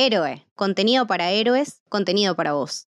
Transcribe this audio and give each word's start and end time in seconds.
Héroe, 0.00 0.46
contenido 0.54 1.08
para 1.08 1.32
héroes, 1.32 1.82
contenido 1.88 2.36
para 2.36 2.52
vos. 2.52 2.86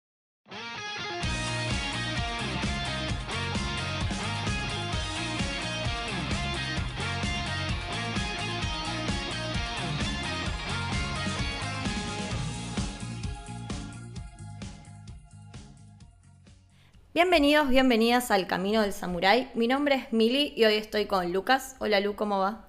Bienvenidos, 17.12 17.70
bienvenidas 17.70 18.30
al 18.30 18.46
Camino 18.46 18.84
del 18.84 18.94
Samurái. 18.94 19.50
Mi 19.56 19.68
nombre 19.68 19.96
es 19.96 20.14
Mili 20.14 20.54
y 20.56 20.66
hoy 20.66 20.76
estoy 20.76 21.08
con 21.08 21.34
Lucas. 21.34 21.76
Hola 21.80 22.02
Lu, 22.02 22.16
¿cómo 22.16 22.38
va? 22.38 22.69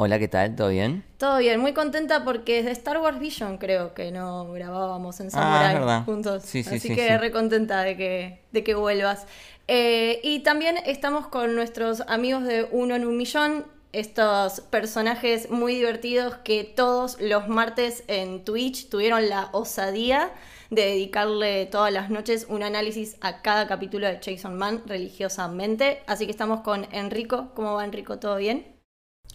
Hola, 0.00 0.20
¿qué 0.20 0.28
tal? 0.28 0.54
¿Todo 0.54 0.68
bien? 0.68 1.04
Todo 1.16 1.38
bien, 1.38 1.58
muy 1.58 1.72
contenta 1.74 2.24
porque 2.24 2.60
es 2.60 2.64
de 2.64 2.70
Star 2.70 2.98
Wars 2.98 3.18
Vision 3.18 3.58
creo 3.58 3.92
que 3.94 4.12
no 4.12 4.52
grabábamos 4.52 5.18
en 5.18 5.26
Ah, 5.26 5.30
Samurai 5.30 5.74
verdad. 5.74 6.04
juntos. 6.04 6.44
Sí, 6.44 6.62
sí, 6.62 6.76
Así 6.76 6.90
sí, 6.90 6.94
que 6.94 7.18
re 7.18 7.32
contenta 7.32 7.82
de 7.82 7.96
que, 7.96 8.46
de 8.52 8.62
que 8.62 8.74
vuelvas. 8.76 9.26
Eh, 9.66 10.20
y 10.22 10.40
también 10.44 10.76
estamos 10.86 11.26
con 11.26 11.56
nuestros 11.56 12.02
amigos 12.02 12.44
de 12.44 12.68
Uno 12.70 12.94
en 12.94 13.04
un 13.06 13.16
Millón, 13.16 13.66
estos 13.92 14.60
personajes 14.60 15.50
muy 15.50 15.74
divertidos 15.74 16.34
que 16.44 16.62
todos 16.62 17.20
los 17.20 17.48
martes 17.48 18.04
en 18.06 18.44
Twitch 18.44 18.88
tuvieron 18.90 19.28
la 19.28 19.48
osadía 19.52 20.30
de 20.70 20.82
dedicarle 20.82 21.66
todas 21.66 21.92
las 21.92 22.08
noches 22.10 22.46
un 22.48 22.62
análisis 22.62 23.16
a 23.20 23.42
cada 23.42 23.66
capítulo 23.66 24.06
de 24.06 24.20
Jason 24.24 24.56
Man 24.56 24.82
religiosamente. 24.86 26.02
Así 26.06 26.26
que 26.26 26.30
estamos 26.30 26.60
con 26.60 26.86
Enrico. 26.92 27.50
¿Cómo 27.56 27.74
va 27.74 27.84
Enrico? 27.84 28.18
¿Todo 28.20 28.36
bien? 28.36 28.77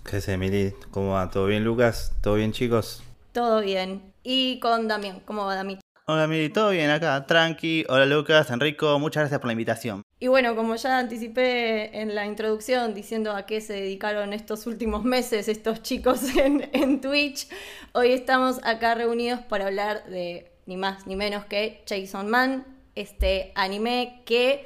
¿Qué 0.04 0.18
haces, 0.18 0.30
Emily? 0.30 0.74
¿Cómo 0.92 1.14
va? 1.14 1.30
¿Todo 1.30 1.46
bien, 1.46 1.64
Lucas? 1.64 2.12
¿Todo 2.22 2.36
bien, 2.36 2.52
chicos? 2.52 3.02
Todo 3.32 3.62
bien. 3.62 4.14
Y 4.22 4.60
con 4.60 4.90
Damián. 4.90 5.22
¿Cómo 5.26 5.46
va 5.46 5.56
Dami? 5.56 5.80
Hola, 6.06 6.26
Emily, 6.26 6.50
¿todo 6.50 6.72
bien 6.72 6.90
acá? 6.90 7.26
Tranqui. 7.26 7.86
Hola, 7.88 8.06
Lucas, 8.06 8.52
Enrico, 8.52 9.00
muchas 9.00 9.22
gracias 9.22 9.40
por 9.40 9.48
la 9.48 9.54
invitación. 9.54 10.02
Y 10.20 10.28
bueno, 10.28 10.58
como 10.58 10.76
ya 10.76 11.00
anticipé 11.00 12.02
en 12.02 12.16
la 12.16 12.26
introducción 12.26 12.94
diciendo 12.94 13.32
a 13.32 13.46
qué 13.46 13.62
se 13.62 13.74
dedicaron 13.74 14.34
estos 14.34 14.68
últimos 14.68 15.06
meses 15.06 15.48
estos 15.48 15.82
chicos 15.82 16.22
en, 16.36 16.70
en 16.74 17.00
Twitch, 17.00 17.48
hoy 17.94 18.12
estamos 18.12 18.60
acá 18.64 18.96
reunidos 18.96 19.40
para 19.40 19.68
hablar 19.68 20.04
de 20.08 20.52
ni 20.66 20.76
más 20.76 21.08
ni 21.08 21.16
menos 21.16 21.46
que 21.46 21.82
Jason 21.88 22.30
Man, 22.30 22.66
este 22.96 23.54
anime 23.56 24.22
que 24.26 24.66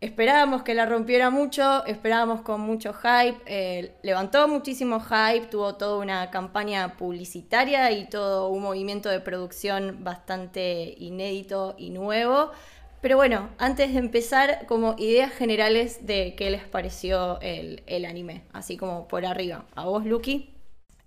esperábamos 0.00 0.62
que 0.62 0.74
la 0.74 0.86
rompiera 0.86 1.30
mucho, 1.30 1.84
esperábamos 1.86 2.42
con 2.42 2.60
mucho 2.60 2.92
hype, 2.92 3.40
eh, 3.46 3.94
levantó 4.02 4.46
muchísimo 4.48 5.00
hype, 5.00 5.46
tuvo 5.46 5.76
toda 5.76 5.98
una 5.98 6.30
campaña 6.30 6.96
publicitaria 6.96 7.90
y 7.92 8.08
todo 8.08 8.48
un 8.48 8.62
movimiento 8.62 9.08
de 9.08 9.20
producción 9.20 10.04
bastante 10.04 10.94
inédito 10.98 11.74
y 11.78 11.90
nuevo. 11.90 12.50
Pero 13.00 13.16
bueno, 13.16 13.50
antes 13.58 13.92
de 13.92 13.98
empezar, 13.98 14.64
como 14.66 14.94
ideas 14.96 15.30
generales 15.30 16.06
de 16.06 16.34
qué 16.36 16.48
les 16.50 16.64
pareció 16.64 17.38
el, 17.42 17.82
el 17.86 18.06
anime, 18.06 18.44
así 18.52 18.76
como 18.78 19.08
por 19.08 19.26
arriba. 19.26 19.66
¿A 19.74 19.84
vos, 19.84 20.06
Lucky? 20.06 20.54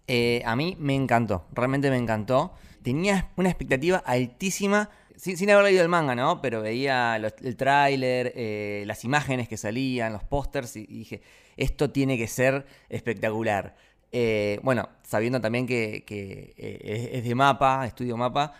Eh, 0.07 0.41
a 0.45 0.55
mí 0.55 0.75
me 0.79 0.95
encantó, 0.95 1.45
realmente 1.51 1.89
me 1.89 1.97
encantó. 1.97 2.53
Tenía 2.81 3.31
una 3.35 3.49
expectativa 3.49 3.97
altísima, 3.97 4.89
sin, 5.17 5.49
haber 5.49 5.65
leído 5.65 5.81
el 5.81 5.89
manga, 5.89 6.15
¿no? 6.15 6.41
Pero 6.41 6.61
veía 6.61 7.15
el 7.15 7.57
tráiler, 7.57 8.33
eh, 8.35 8.83
las 8.85 9.03
imágenes 9.03 9.47
que 9.47 9.57
salían, 9.57 10.13
los 10.13 10.23
pósters 10.23 10.75
y, 10.75 10.85
dije, 10.85 11.21
esto 11.57 11.89
tiene 11.89 12.17
que 12.17 12.27
ser 12.27 12.65
espectacular. 12.89 13.75
Eh, 14.11 14.59
bueno, 14.63 14.89
sabiendo 15.03 15.41
también 15.41 15.65
que, 15.65 16.05
eh, 16.07 17.09
es, 17.13 17.23
de 17.23 17.35
Mapa, 17.35 17.85
Estudio 17.85 18.15
Mapa, 18.15 18.53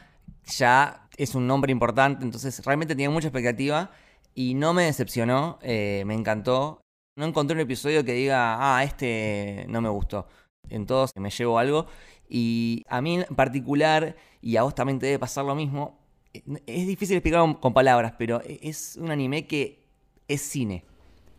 ya 0.45 1.07
es 1.15 1.35
un 1.35 1.47
nombre 1.47 1.71
importante, 1.71 2.25
entonces 2.25 2.63
realmente 2.65 2.95
tenía 2.95 3.09
mucha 3.09 3.27
expectativa 3.27 3.91
y 4.33 4.55
no 4.55 4.73
me 4.73 4.83
decepcionó, 4.83 5.59
me 5.63 6.13
encantó. 6.13 6.81
No 7.15 7.25
encontré 7.25 7.55
un 7.55 7.61
episodio 7.61 8.03
que 8.05 8.13
diga, 8.13 8.57
ah, 8.59 8.83
este 8.83 9.65
no 9.69 9.81
me 9.81 9.89
gustó. 9.89 10.27
En 10.69 10.85
todos 10.85 11.11
me 11.15 11.31
llevo 11.31 11.57
algo. 11.59 11.87
Y 12.29 12.83
a 12.87 13.01
mí 13.01 13.21
en 13.21 13.35
particular, 13.35 14.15
y 14.41 14.57
a 14.57 14.63
vos 14.63 14.75
también 14.75 14.99
te 14.99 15.07
debe 15.07 15.19
pasar 15.19 15.45
lo 15.45 15.55
mismo, 15.55 15.97
es 16.33 16.87
difícil 16.87 17.17
explicar 17.17 17.41
con, 17.59 17.73
palabras, 17.73 18.13
pero 18.17 18.41
e, 18.43 18.59
es 18.61 18.97
un 18.97 19.11
anime 19.11 19.47
que 19.47 19.83
es 20.27 20.41
cine. 20.41 20.83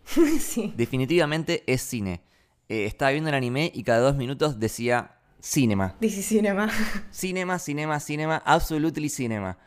sí. 0.40 0.72
Definitivamente 0.76 1.62
es 1.66 1.82
cine. 1.82 2.20
Eh, 2.68 2.84
estaba 2.84 3.12
viendo 3.12 3.30
el 3.30 3.34
anime 3.34 3.70
y 3.74 3.82
cada 3.82 4.00
dos 4.00 4.16
minutos 4.16 4.58
decía 4.58 5.18
cinema. 5.40 5.96
DC 6.00 6.22
Cinema. 6.22 6.70
Cinema, 7.10 7.58
cinema, 7.58 8.00
cinema, 8.00 8.42
absolutely 8.44 9.08
cinema. 9.08 9.58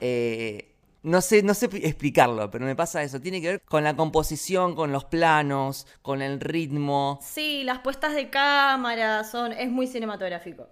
Eh, 0.00 0.72
no 1.02 1.20
sé, 1.20 1.42
no 1.42 1.54
sé 1.54 1.68
explicarlo, 1.72 2.50
pero 2.50 2.64
me 2.64 2.76
pasa 2.76 3.02
eso. 3.02 3.20
Tiene 3.20 3.40
que 3.40 3.48
ver 3.48 3.62
con 3.62 3.82
la 3.82 3.96
composición, 3.96 4.74
con 4.74 4.92
los 4.92 5.04
planos, 5.04 5.86
con 6.00 6.22
el 6.22 6.40
ritmo. 6.40 7.18
Sí, 7.22 7.64
las 7.64 7.80
puestas 7.80 8.14
de 8.14 8.30
cámara 8.30 9.24
son. 9.24 9.52
es 9.52 9.70
muy 9.70 9.86
cinematográfico. 9.86 10.68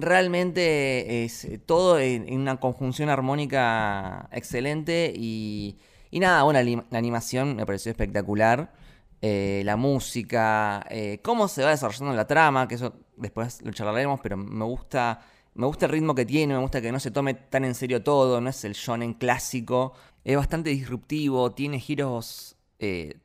Realmente 0.00 1.24
es 1.24 1.44
eh, 1.44 1.58
todo 1.58 1.98
en, 1.98 2.32
una 2.32 2.56
conjunción 2.58 3.10
armónica 3.10 4.28
excelente 4.32 5.12
y, 5.14 5.76
nada, 6.12 6.42
bueno, 6.42 6.58
la, 6.58 6.64
anim- 6.64 6.84
la 6.90 6.98
animación 6.98 7.54
me 7.54 7.66
pareció 7.66 7.90
espectacular. 7.90 8.72
Eh, 9.20 9.60
la 9.66 9.76
música, 9.76 10.86
eh, 10.88 11.20
cómo 11.22 11.46
se 11.48 11.62
va 11.62 11.70
desarrollando 11.70 12.14
la 12.14 12.26
trama, 12.26 12.66
que 12.66 12.76
eso 12.76 12.94
después 13.16 13.60
lo 13.60 13.70
charlaremos, 13.72 14.18
pero 14.22 14.38
me 14.38 14.64
gusta, 14.64 15.20
me 15.52 15.66
gusta 15.66 15.84
el 15.84 15.92
ritmo 15.92 16.14
que 16.14 16.24
tiene, 16.24 16.54
me 16.54 16.60
gusta 16.60 16.80
que 16.80 16.90
no 16.90 16.98
se 16.98 17.10
tome 17.10 17.34
tan 17.34 17.66
en 17.66 17.74
serio 17.74 18.02
todo, 18.02 18.40
no 18.40 18.48
es 18.48 18.64
el 18.64 18.72
shonen 18.72 19.12
clásico, 19.12 19.92
es 20.24 20.34
bastante 20.38 20.70
disruptivo, 20.70 21.52
tiene 21.52 21.78
giros 21.78 22.56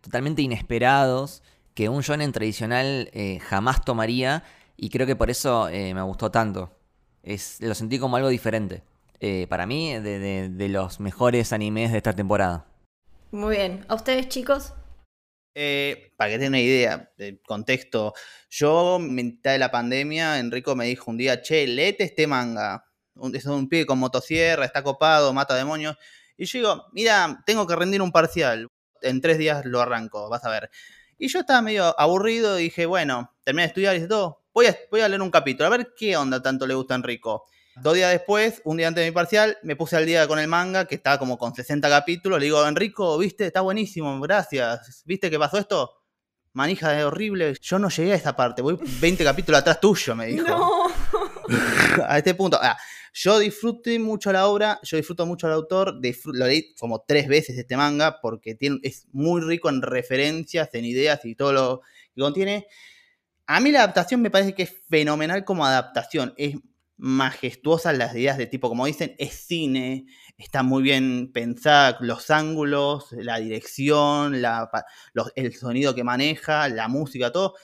totalmente 0.01 0.41
inesperados 0.41 1.41
que 1.73 1.87
un 1.87 2.01
shonen 2.01 2.33
tradicional 2.33 3.09
jamás 3.41 3.85
tomaría 3.85 4.43
y 4.77 4.89
creo 4.89 5.07
que 5.07 5.15
por 5.15 5.29
eso 5.29 5.67
eh, 5.69 5.93
me 5.93 6.01
gustó 6.01 6.31
tanto. 6.31 6.71
Es, 7.23 7.59
lo 7.61 7.73
sentí 7.73 7.97
como 7.99 8.17
algo 8.17 8.29
diferente. 8.29 8.83
Eh, 9.19 9.47
para 9.49 9.65
mí, 9.65 9.93
de, 9.93 10.19
de- 10.19 10.49
de 10.49 10.69
los 10.69 10.99
mejores 10.99 11.53
animes 11.53 11.91
de 11.91 11.97
esta 11.97 12.13
temporada. 12.13 12.65
Muy 13.31 13.55
bien. 13.57 13.85
¿A 13.87 13.95
ustedes, 13.95 14.27
chicos? 14.29 14.73
Eh, 15.57 16.11
para 16.17 16.31
que 16.31 16.35
tengan 16.37 16.49
una 16.51 16.59
idea 16.59 17.11
del 17.17 17.41
contexto, 17.41 18.13
yo, 18.49 18.97
en 18.97 19.15
mitad 19.15 19.51
de 19.53 19.57
la 19.59 19.71
pandemia, 19.71 20.37
Enrico 20.39 20.75
me 20.75 20.85
dijo 20.85 21.09
un 21.11 21.17
día, 21.17 21.41
che, 21.41 21.65
léete 21.65 22.03
este 22.03 22.27
manga. 22.27 22.83
Un- 23.15 23.33
Es 23.35 23.45
un 23.45 23.69
pibe 23.69 23.85
con 23.85 23.97
motosierra, 23.99 24.65
está 24.65 24.83
copado, 24.83 25.33
mata 25.33 25.55
demonios. 25.55 25.95
Y 26.37 26.45
yo 26.45 26.59
digo, 26.59 26.85
mira, 26.91 27.41
tengo 27.45 27.65
que 27.65 27.75
rendir 27.75 28.01
un 28.01 28.11
parcial. 28.11 28.67
En 29.01 29.21
tres 29.21 29.37
días 29.37 29.65
lo 29.65 29.79
arranco, 29.81 30.29
vas 30.29 30.43
a 30.43 30.49
ver. 30.49 30.69
Y 31.17 31.29
yo 31.29 31.39
estaba 31.39 31.61
medio 31.61 31.97
aburrido 31.97 32.59
y 32.59 32.63
dije, 32.63 32.85
bueno, 32.85 33.33
terminé 33.45 33.63
de 33.63 33.67
estudiar 33.67 33.95
y 33.95 34.05
todo, 34.07 34.43
voy 34.55 34.67
a, 34.67 34.79
voy 34.89 35.01
a 35.01 35.09
leer 35.09 35.21
un 35.21 35.29
capítulo, 35.29 35.67
a 35.67 35.69
ver 35.69 35.93
qué 35.95 36.16
onda 36.16 36.41
tanto 36.41 36.66
le 36.66 36.73
gusta 36.73 36.95
a 36.95 36.97
Enrico. 36.97 37.45
Dos 37.81 37.93
días 37.93 38.09
después, 38.09 38.61
un 38.63 38.77
día 38.77 38.88
antes 38.88 39.03
de 39.03 39.11
mi 39.11 39.13
parcial, 39.13 39.57
me 39.63 39.75
puse 39.75 39.97
al 39.97 40.05
día 40.05 40.25
con 40.29 40.39
el 40.39 40.47
manga, 40.47 40.85
que 40.85 40.95
estaba 40.95 41.19
como 41.19 41.38
con 41.38 41.53
60 41.53 41.89
capítulos. 41.89 42.39
Le 42.39 42.45
digo, 42.45 42.66
Enrico, 42.66 43.17
viste, 43.17 43.45
está 43.45 43.59
buenísimo, 43.59 44.17
gracias. 44.21 45.03
¿Viste 45.05 45.29
que 45.29 45.38
pasó 45.38 45.57
esto? 45.57 45.91
Manija, 46.53 46.97
es 46.97 47.03
horrible. 47.03 47.53
Yo 47.61 47.79
no 47.79 47.89
llegué 47.89 48.13
a 48.13 48.16
esa 48.16 48.33
parte, 48.33 48.61
voy 48.61 48.79
20 48.81 49.23
capítulos 49.25 49.59
atrás 49.59 49.81
tuyo, 49.81 50.16
me 50.16 50.27
dijo. 50.27 50.47
No. 50.47 50.87
A 52.07 52.17
este 52.17 52.33
punto. 52.33 52.57
Ah, 52.61 52.77
yo 53.13 53.39
disfruté 53.39 53.99
mucho 53.99 54.31
la 54.31 54.47
obra, 54.47 54.79
yo 54.83 54.97
disfruto 54.97 55.25
mucho 55.25 55.47
al 55.47 55.53
autor, 55.53 55.95
lo 56.25 56.47
leí 56.47 56.73
como 56.75 57.03
tres 57.07 57.27
veces 57.27 57.57
este 57.57 57.77
manga 57.77 58.19
porque 58.19 58.55
tiene, 58.55 58.79
es 58.83 59.05
muy 59.11 59.41
rico 59.41 59.69
en 59.69 59.81
referencias, 59.81 60.73
en 60.73 60.83
ideas 60.83 61.23
y 61.23 61.35
todo 61.35 61.53
lo 61.53 61.81
que 62.13 62.22
contiene. 62.22 62.67
A 63.47 63.59
mí 63.59 63.72
la 63.72 63.79
adaptación 63.79 64.22
me 64.22 64.31
parece 64.31 64.56
que 64.56 64.63
es 64.63 64.73
fenomenal 64.89 65.45
como 65.45 65.66
adaptación. 65.66 66.33
Es 66.38 66.56
majestuosa 66.97 67.94
las 67.94 68.16
ideas 68.16 68.38
de 68.38 68.47
tipo, 68.47 68.69
como 68.69 68.85
dicen, 68.85 69.16
es 69.19 69.34
cine, 69.46 70.05
está 70.37 70.64
muy 70.64 70.81
bien 70.81 71.31
pensada, 71.34 71.97
los 71.99 72.31
ángulos, 72.31 73.11
la 73.11 73.37
dirección, 73.37 74.35
el 75.35 75.53
sonido 75.53 75.93
que 75.93 76.03
maneja, 76.03 76.69
la 76.69 76.87
música, 76.87 77.31
todo. 77.31 77.55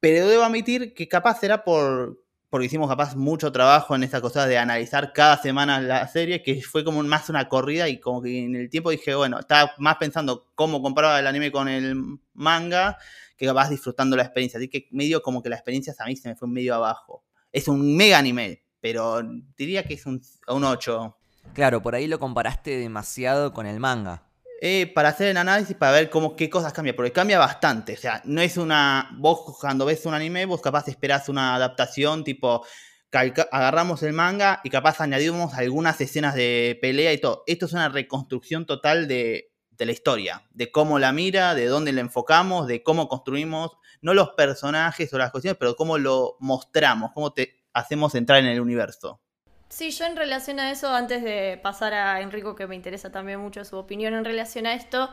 Pero 0.00 0.28
debo 0.28 0.44
admitir 0.44 0.94
que 0.94 1.08
capaz 1.08 1.40
será 1.40 1.64
por, 1.64 2.20
porque 2.50 2.66
hicimos 2.66 2.88
capaz 2.88 3.16
mucho 3.16 3.52
trabajo 3.52 3.96
en 3.96 4.04
esa 4.04 4.20
cosa 4.20 4.46
de 4.46 4.58
analizar 4.58 5.12
cada 5.12 5.38
semana 5.38 5.80
la 5.80 6.08
serie, 6.08 6.42
que 6.42 6.62
fue 6.62 6.84
como 6.84 7.02
más 7.02 7.28
una 7.30 7.48
corrida 7.48 7.88
y 7.88 8.00
como 8.00 8.22
que 8.22 8.44
en 8.44 8.56
el 8.56 8.70
tiempo 8.70 8.90
dije, 8.90 9.14
bueno, 9.14 9.40
estaba 9.40 9.72
más 9.78 9.96
pensando 9.96 10.50
cómo 10.54 10.82
comparaba 10.82 11.20
el 11.20 11.26
anime 11.26 11.52
con 11.52 11.68
el 11.68 11.96
manga, 12.34 12.98
que 13.42 13.48
capaz 13.48 13.70
disfrutando 13.70 14.16
la 14.16 14.22
experiencia. 14.22 14.58
Así 14.58 14.68
que 14.68 14.86
medio 14.92 15.20
como 15.20 15.42
que 15.42 15.48
la 15.48 15.56
experiencia 15.56 15.92
a 15.98 16.06
mí 16.06 16.14
se 16.14 16.28
me 16.28 16.36
fue 16.36 16.46
medio 16.46 16.76
abajo. 16.76 17.24
Es 17.50 17.66
un 17.66 17.96
mega 17.96 18.18
anime, 18.18 18.62
pero 18.80 19.20
diría 19.56 19.82
que 19.82 19.94
es 19.94 20.06
un, 20.06 20.22
un 20.46 20.62
8. 20.62 21.16
Claro, 21.52 21.82
por 21.82 21.96
ahí 21.96 22.06
lo 22.06 22.20
comparaste 22.20 22.76
demasiado 22.76 23.52
con 23.52 23.66
el 23.66 23.80
manga. 23.80 24.28
Eh, 24.60 24.86
para 24.94 25.08
hacer 25.08 25.26
el 25.26 25.36
análisis, 25.36 25.74
para 25.74 25.90
ver 25.90 26.08
cómo, 26.08 26.36
qué 26.36 26.48
cosas 26.48 26.72
cambia, 26.72 26.94
porque 26.94 27.10
cambia 27.10 27.40
bastante. 27.40 27.94
O 27.94 27.96
sea, 27.96 28.22
no 28.26 28.40
es 28.40 28.56
una. 28.56 29.10
Vos 29.18 29.58
cuando 29.60 29.86
ves 29.86 30.06
un 30.06 30.14
anime, 30.14 30.46
vos 30.46 30.60
capaz 30.60 30.86
esperás 30.86 31.28
una 31.28 31.56
adaptación 31.56 32.22
tipo 32.22 32.64
agarramos 33.10 34.02
el 34.04 34.14
manga 34.14 34.60
y 34.64 34.70
capaz 34.70 35.00
añadimos 35.02 35.52
algunas 35.52 36.00
escenas 36.00 36.34
de 36.36 36.78
pelea 36.80 37.12
y 37.12 37.18
todo. 37.18 37.42
Esto 37.48 37.66
es 37.66 37.72
una 37.72 37.88
reconstrucción 37.88 38.64
total 38.64 39.06
de, 39.06 39.51
de 39.82 39.86
la 39.86 39.92
historia, 39.92 40.42
de 40.52 40.70
cómo 40.70 40.98
la 40.98 41.12
mira, 41.12 41.54
de 41.54 41.66
dónde 41.66 41.92
la 41.92 42.00
enfocamos, 42.00 42.68
de 42.68 42.82
cómo 42.82 43.08
construimos, 43.08 43.72
no 44.00 44.14
los 44.14 44.30
personajes 44.30 45.12
o 45.12 45.18
las 45.18 45.30
cuestiones, 45.32 45.56
pero 45.58 45.74
cómo 45.74 45.98
lo 45.98 46.36
mostramos, 46.38 47.10
cómo 47.12 47.32
te 47.32 47.64
hacemos 47.72 48.14
entrar 48.14 48.38
en 48.38 48.46
el 48.46 48.60
universo. 48.60 49.20
Sí, 49.68 49.90
yo 49.90 50.04
en 50.04 50.16
relación 50.16 50.60
a 50.60 50.70
eso, 50.70 50.94
antes 50.94 51.24
de 51.24 51.58
pasar 51.62 51.94
a 51.94 52.20
Enrico, 52.20 52.54
que 52.54 52.66
me 52.66 52.76
interesa 52.76 53.10
también 53.10 53.40
mucho 53.40 53.64
su 53.64 53.76
opinión 53.76 54.14
en 54.14 54.24
relación 54.24 54.66
a 54.66 54.74
esto, 54.74 55.08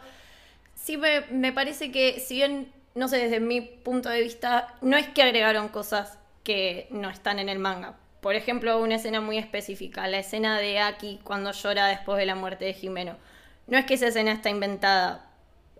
sí 0.75 0.98
me, 0.98 1.21
me 1.31 1.51
parece 1.51 1.92
que, 1.92 2.19
si 2.19 2.36
bien, 2.36 2.71
no 2.94 3.07
sé, 3.07 3.18
desde 3.18 3.39
mi 3.39 3.62
punto 3.62 4.10
de 4.10 4.21
vista, 4.21 4.75
no 4.81 4.98
es 4.98 5.07
que 5.07 5.24
agregaron 5.24 5.69
cosas 5.69 6.19
que 6.44 6.88
no 6.92 7.10
están 7.10 7.39
en 7.39 7.50
el 7.50 7.57
manga. 7.57 7.98
Por 8.21 8.36
ejemplo, 8.36 8.80
una 8.80 8.95
escena 8.95 9.21
muy 9.21 9.38
específica, 9.38 10.07
la 10.07 10.19
escena 10.19 10.60
de 10.60 10.80
Aki 10.80 11.21
cuando 11.24 11.54
llora 11.54 11.88
después 11.88 12.18
de 12.19 12.25
la 12.25 12.36
muerte 12.36 12.66
de 12.66 12.74
Jimeno. 12.74 13.16
No 13.69 13.77
es 13.77 13.86
que 13.86 13.94
esa 13.94 14.07
escena 14.07 14.31
está 14.31 14.50
inventada, 14.50 15.30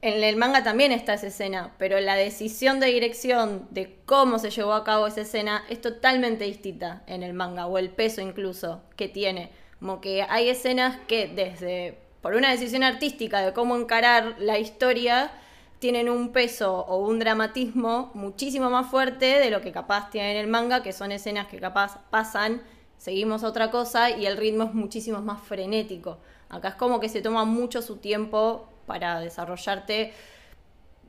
en 0.02 0.24
el 0.24 0.38
manga 0.38 0.64
también 0.64 0.92
está 0.92 1.16
esa 1.16 1.28
escena, 1.28 1.74
pero 1.78 2.00
la 2.00 2.16
decisión 2.16 2.80
de 2.80 2.88
dirección 2.88 3.68
de 3.72 4.00
cómo 4.06 4.40
se 4.40 4.50
llevó 4.50 4.74
a 4.74 4.86
cabo 4.86 5.08
esa 5.08 5.22
escena 5.22 5.64
es 5.70 5.82
totalmente 5.82 6.46
distinta 6.46 7.04
en 7.06 7.22
el 7.22 7.34
manga, 7.34 7.68
o 7.68 7.78
el 7.78 7.90
peso 7.90 8.22
incluso 8.22 8.82
que 8.96 9.10
tiene. 9.10 9.52
Como 9.80 10.00
que 10.00 10.24
hay 10.24 10.48
escenas 10.50 10.98
que 11.08 11.28
desde, 11.28 11.98
por 12.22 12.36
una 12.36 12.52
decisión 12.52 12.84
artística 12.84 13.42
de 13.42 13.52
cómo 13.52 13.76
encarar 13.76 14.36
la 14.40 14.58
historia, 14.58 15.32
tienen 15.80 16.10
un 16.10 16.32
peso 16.32 16.80
o 16.80 16.98
un 17.06 17.20
dramatismo 17.20 18.12
muchísimo 18.14 18.70
más 18.70 18.90
fuerte 18.90 19.26
de 19.40 19.50
lo 19.50 19.62
que 19.62 19.72
capaz 19.72 20.12
tiene 20.12 20.32
en 20.32 20.38
el 20.38 20.48
manga, 20.48 20.82
que 20.82 20.94
son 20.94 21.12
escenas 21.12 21.48
que 21.48 21.60
capaz 21.60 22.00
pasan, 22.10 22.62
seguimos 22.98 23.44
otra 23.44 23.70
cosa 23.70 24.12
y 24.12 24.26
el 24.26 24.38
ritmo 24.38 24.66
es 24.66 24.74
muchísimo 24.74 25.22
más 25.22 25.42
frenético. 25.42 26.20
Acá 26.50 26.70
es 26.70 26.76
como 26.76 27.00
que 27.00 27.10
se 27.10 27.22
toma 27.22 27.46
mucho 27.46 27.82
su 27.82 27.98
tiempo 27.98 28.68
para 28.86 29.20
desarrollarte, 29.20 30.14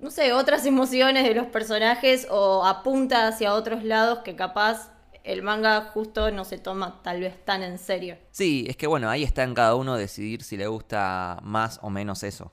no 0.00 0.10
sé, 0.10 0.32
otras 0.32 0.66
emociones 0.66 1.24
de 1.24 1.34
los 1.34 1.46
personajes 1.46 2.26
o 2.30 2.64
apunta 2.64 3.26
hacia 3.26 3.54
otros 3.54 3.82
lados 3.82 4.20
que 4.20 4.36
capaz 4.36 4.90
el 5.24 5.42
manga 5.42 5.82
justo 5.92 6.30
no 6.30 6.44
se 6.44 6.58
toma 6.58 7.02
tal 7.02 7.20
vez 7.20 7.44
tan 7.44 7.62
en 7.62 7.78
serio. 7.78 8.16
Sí, 8.30 8.66
es 8.68 8.76
que 8.76 8.86
bueno, 8.86 9.08
ahí 9.08 9.22
está 9.22 9.42
en 9.42 9.54
cada 9.54 9.74
uno 9.74 9.96
decidir 9.96 10.42
si 10.42 10.56
le 10.56 10.66
gusta 10.66 11.38
más 11.42 11.78
o 11.82 11.90
menos 11.90 12.22
eso. 12.22 12.52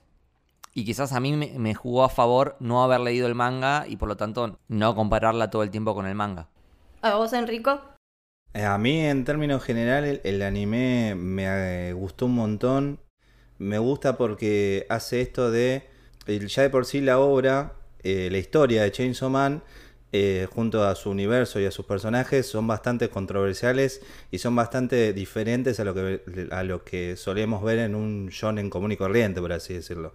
Y 0.74 0.84
quizás 0.84 1.12
a 1.12 1.20
mí 1.20 1.32
me, 1.32 1.74
jugó 1.74 2.04
a 2.04 2.08
favor 2.08 2.56
no 2.60 2.84
haber 2.84 3.00
leído 3.00 3.26
el 3.26 3.34
manga 3.34 3.84
y 3.88 3.96
por 3.96 4.08
lo 4.08 4.16
tanto 4.16 4.58
no 4.68 4.94
compararla 4.94 5.50
todo 5.50 5.62
el 5.62 5.70
tiempo 5.70 5.94
con 5.94 6.06
el 6.06 6.14
manga. 6.14 6.48
¿A 7.02 7.16
vos, 7.16 7.32
Enrico? 7.32 7.80
Eh, 8.58 8.64
a 8.64 8.76
mí, 8.76 9.06
en 9.06 9.24
términos 9.24 9.62
generales, 9.62 10.20
el 10.24 10.42
anime 10.42 11.14
me 11.14 11.44
eh, 11.90 11.92
gustó 11.92 12.26
un 12.26 12.34
montón 12.34 12.98
me 13.58 13.78
gusta 13.78 14.16
porque 14.16 14.84
hace 14.88 15.20
esto 15.20 15.52
de, 15.52 15.84
ya 16.26 16.62
de 16.62 16.70
por 16.70 16.84
sí 16.84 17.00
la 17.00 17.20
obra, 17.20 17.74
eh, 18.02 18.28
la 18.32 18.38
historia 18.38 18.82
de 18.82 18.90
Chainsaw 18.90 19.30
Man, 19.30 19.62
junto 20.50 20.82
a 20.84 20.96
su 20.96 21.10
universo 21.10 21.60
y 21.60 21.66
a 21.66 21.70
sus 21.70 21.86
personajes, 21.86 22.46
son 22.46 22.66
bastante 22.66 23.08
controversiales 23.10 24.00
y 24.32 24.38
son 24.38 24.56
bastante 24.56 25.12
diferentes 25.12 25.78
a 25.78 25.84
lo 25.84 25.94
que, 25.94 26.48
a 26.50 26.64
lo 26.64 26.82
que 26.82 27.16
solemos 27.16 27.62
ver 27.62 27.78
en 27.78 27.94
un 27.94 28.28
shonen 28.28 28.70
común 28.70 28.90
y 28.92 28.96
corriente, 28.96 29.40
por 29.40 29.52
así 29.52 29.74
decirlo. 29.74 30.14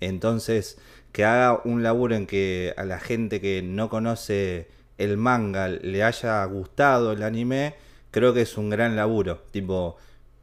Entonces, 0.00 0.78
que 1.12 1.24
haga 1.24 1.60
un 1.64 1.82
laburo 1.82 2.14
en 2.14 2.26
que 2.26 2.72
a 2.76 2.84
la 2.84 3.00
gente 3.00 3.40
que 3.40 3.62
no 3.62 3.90
conoce 3.90 4.68
el 5.02 5.16
manga 5.16 5.68
le 5.68 6.04
haya 6.04 6.44
gustado 6.44 7.12
el 7.12 7.22
anime, 7.22 7.74
creo 8.10 8.32
que 8.32 8.42
es 8.42 8.56
un 8.56 8.70
gran 8.70 8.94
laburo. 8.94 9.42
Tipo, 9.50 9.96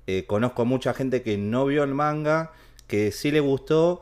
eh, 0.07 0.25
conozco 0.27 0.65
mucha 0.65 0.93
gente 0.93 1.21
que 1.21 1.37
no 1.37 1.65
vio 1.65 1.83
el 1.83 1.93
manga, 1.93 2.51
que 2.87 3.11
sí 3.11 3.31
le 3.31 3.39
gustó 3.39 4.01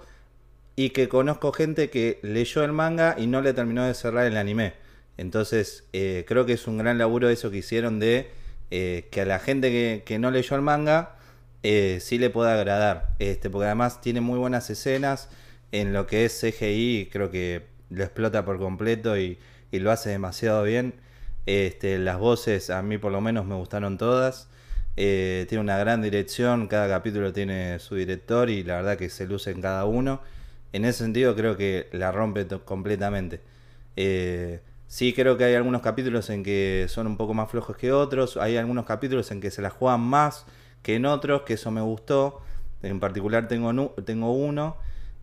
y 0.75 0.89
que 0.91 1.09
conozco 1.09 1.51
gente 1.51 1.89
que 1.89 2.19
leyó 2.23 2.63
el 2.63 2.71
manga 2.71 3.15
y 3.17 3.27
no 3.27 3.41
le 3.41 3.53
terminó 3.53 3.85
de 3.85 3.93
cerrar 3.93 4.25
el 4.25 4.37
anime. 4.37 4.73
Entonces 5.17 5.85
eh, 5.93 6.25
creo 6.27 6.45
que 6.45 6.53
es 6.53 6.67
un 6.67 6.77
gran 6.77 6.97
laburo 6.97 7.29
eso 7.29 7.51
que 7.51 7.57
hicieron 7.57 7.99
de 7.99 8.31
eh, 8.71 9.07
que 9.11 9.21
a 9.21 9.25
la 9.25 9.39
gente 9.39 10.03
que, 10.05 10.19
no 10.19 10.31
leyó 10.31 10.55
el 10.55 10.61
manga 10.61 11.13
sí 11.63 12.17
le 12.17 12.29
pueda 12.29 12.53
agradar. 12.53 13.15
Este, 13.19 13.49
porque 13.49 13.65
además 13.65 14.01
tiene 14.01 14.21
muy 14.21 14.39
buenas 14.39 14.69
escenas 14.69 15.29
en 15.71 15.93
lo 15.93 16.07
que 16.07 16.25
es 16.25 16.39
CGI, 16.39 17.09
creo 17.11 17.29
que 17.29 17.65
lo 17.89 18.03
explota 18.03 18.45
por 18.45 18.57
completo 18.57 19.17
y, 19.17 19.37
y 19.71 19.79
lo 19.79 19.91
hace 19.91 20.09
demasiado 20.09 20.63
bien. 20.63 20.95
Este, 21.45 21.97
las 21.97 22.19
voces 22.19 22.69
a 22.69 22.81
mí 22.81 22.97
por 22.97 23.11
lo 23.11 23.21
menos 23.21 23.45
me 23.45 23.55
gustaron 23.55 23.97
todas. 23.97 24.49
Eh, 24.97 25.45
tiene 25.47 25.61
una 25.61 25.77
gran 25.77 26.01
dirección, 26.01 26.67
cada 26.67 26.89
capítulo 26.89 27.31
tiene 27.31 27.79
su 27.79 27.95
director 27.95 28.49
y 28.49 28.63
la 28.63 28.77
verdad 28.77 28.97
que 28.97 29.09
se 29.09 29.27
luce 29.27 29.51
en 29.51 29.61
cada 29.61 29.85
uno. 29.85 30.21
En 30.73 30.85
ese 30.85 30.99
sentido 30.99 31.35
creo 31.35 31.55
que 31.57 31.87
la 31.93 32.11
rompe 32.11 32.47
completamente. 32.65 33.41
Eh, 33.95 34.61
sí 34.87 35.13
creo 35.13 35.37
que 35.37 35.45
hay 35.45 35.55
algunos 35.55 35.81
capítulos 35.81 36.29
en 36.29 36.43
que 36.43 36.87
son 36.89 37.07
un 37.07 37.17
poco 37.17 37.33
más 37.33 37.49
flojos 37.49 37.77
que 37.77 37.91
otros, 37.91 38.37
hay 38.37 38.57
algunos 38.57 38.85
capítulos 38.85 39.31
en 39.31 39.41
que 39.41 39.51
se 39.51 39.61
la 39.61 39.69
juegan 39.69 40.01
más 40.01 40.45
que 40.81 40.95
en 40.95 41.05
otros, 41.05 41.43
que 41.43 41.53
eso 41.53 41.71
me 41.71 41.81
gustó. 41.81 42.41
En 42.81 42.99
particular 42.99 43.47
tengo, 43.47 43.91
tengo 44.05 44.33
uno. 44.33 44.77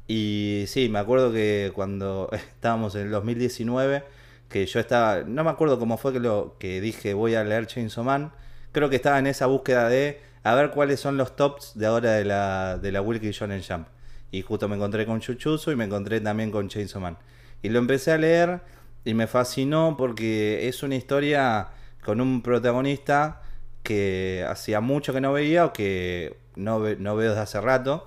Y 0.07 0.65
sí, 0.67 0.89
me 0.89 0.99
acuerdo 0.99 1.33
que 1.33 1.73
cuando 1.75 2.29
estábamos 2.33 2.95
en 2.95 3.03
el 3.03 3.11
2019, 3.11 4.05
que 4.55 4.67
yo 4.67 4.79
estaba, 4.79 5.25
no 5.25 5.43
me 5.43 5.51
acuerdo 5.51 5.81
cómo 5.81 5.99
fue 5.99 6.13
que, 6.13 6.21
lo, 6.21 6.55
que 6.61 6.81
dije 6.81 7.13
voy 7.13 7.35
a 7.35 7.43
leer 7.43 7.67
Chainsaw 7.67 8.05
Man 8.05 8.31
creo 8.71 8.89
que 8.89 8.95
estaba 8.95 9.19
en 9.19 9.27
esa 9.27 9.47
búsqueda 9.47 9.89
de 9.89 10.21
a 10.45 10.55
ver 10.55 10.71
cuáles 10.71 11.01
son 11.01 11.17
los 11.17 11.35
tops 11.35 11.73
de 11.75 11.87
ahora 11.87 12.13
de 12.13 12.25
la, 12.25 12.79
de 12.79 12.93
la 12.93 13.03
Wilkie 13.03 13.33
Shonen 13.33 13.65
Jump. 13.69 13.89
Y 14.31 14.43
justo 14.43 14.69
me 14.69 14.77
encontré 14.77 15.07
con 15.07 15.19
Chuchuzo 15.19 15.73
y 15.73 15.77
me 15.77 15.87
encontré 15.87 16.21
también 16.21 16.53
con 16.53 16.69
Chainsaw 16.69 17.03
Man. 17.03 17.19
Y 17.63 17.71
lo 17.71 17.81
empecé 17.81 18.13
a 18.13 18.19
leer 18.19 18.61
y 19.05 19.15
me 19.15 19.27
fascinó 19.27 19.97
porque 19.99 20.69
es 20.69 20.85
una 20.85 20.95
historia 20.95 21.71
con 22.05 22.21
un 22.21 22.41
protagonista 22.41 23.43
que 23.83 24.47
hacía 24.49 24.81
mucho 24.81 25.13
que 25.13 25.21
no 25.21 25.33
veía 25.33 25.65
o 25.65 25.73
que 25.73 26.37
no, 26.55 26.79
no 26.79 27.17
veo 27.17 27.31
desde 27.31 27.43
hace 27.43 27.61
rato. 27.61 28.07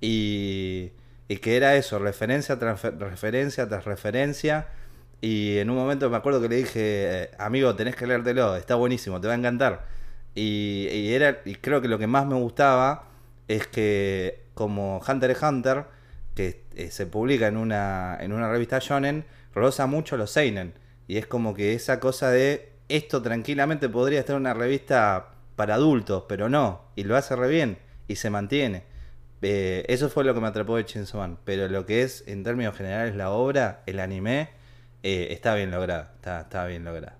Y, 0.00 0.92
y 1.28 1.36
que 1.36 1.58
era 1.58 1.76
eso, 1.76 1.98
referencia 1.98 2.58
tras 2.58 2.82
referencia 2.82 3.68
tras 3.68 3.84
referencia. 3.84 4.68
Y 5.22 5.58
en 5.58 5.70
un 5.70 5.76
momento 5.76 6.10
me 6.10 6.16
acuerdo 6.16 6.42
que 6.42 6.48
le 6.48 6.56
dije, 6.56 7.30
amigo, 7.38 7.76
tenés 7.76 7.94
que 7.94 8.08
leértelo, 8.08 8.56
está 8.56 8.74
buenísimo, 8.74 9.20
te 9.20 9.28
va 9.28 9.34
a 9.34 9.36
encantar. 9.36 9.86
Y, 10.34 11.12
era, 11.12 11.40
y 11.44 11.54
creo 11.54 11.80
que 11.80 11.86
lo 11.86 11.96
que 11.96 12.08
más 12.08 12.26
me 12.26 12.34
gustaba 12.34 13.04
es 13.46 13.68
que 13.68 14.46
como 14.54 15.00
Hunter 15.06 15.30
x 15.30 15.42
Hunter, 15.44 15.84
que 16.34 16.64
eh, 16.74 16.90
se 16.90 17.06
publica 17.06 17.46
en 17.46 17.56
una, 17.56 18.18
en 18.20 18.32
una 18.32 18.50
revista 18.50 18.80
shonen, 18.80 19.24
rosa 19.54 19.86
mucho 19.86 20.16
los 20.16 20.32
seinen. 20.32 20.74
Y 21.06 21.18
es 21.18 21.28
como 21.28 21.54
que 21.54 21.74
esa 21.74 22.00
cosa 22.00 22.30
de 22.30 22.72
esto 22.88 23.22
tranquilamente 23.22 23.88
podría 23.88 24.18
estar 24.18 24.34
en 24.34 24.42
una 24.42 24.54
revista 24.54 25.34
para 25.54 25.74
adultos, 25.74 26.24
pero 26.28 26.48
no. 26.48 26.82
Y 26.96 27.04
lo 27.04 27.16
hace 27.16 27.36
re 27.36 27.48
bien 27.48 27.78
y 28.08 28.16
se 28.16 28.28
mantiene. 28.28 28.82
Eh, 29.40 29.84
eso 29.86 30.08
fue 30.08 30.24
lo 30.24 30.34
que 30.34 30.40
me 30.40 30.48
atrapó 30.48 30.76
de 30.76 30.84
Chainsaw 30.84 31.20
Man. 31.20 31.38
Pero 31.44 31.68
lo 31.68 31.86
que 31.86 32.02
es, 32.02 32.24
en 32.26 32.42
términos 32.42 32.76
generales, 32.76 33.14
la 33.14 33.30
obra, 33.30 33.84
el 33.86 34.00
anime, 34.00 34.50
eh, 35.02 35.28
está 35.30 35.54
bien 35.54 35.70
lograda. 35.70 36.12
Está, 36.16 36.40
está 36.42 36.66
bien 36.66 36.84
lograda. 36.84 37.18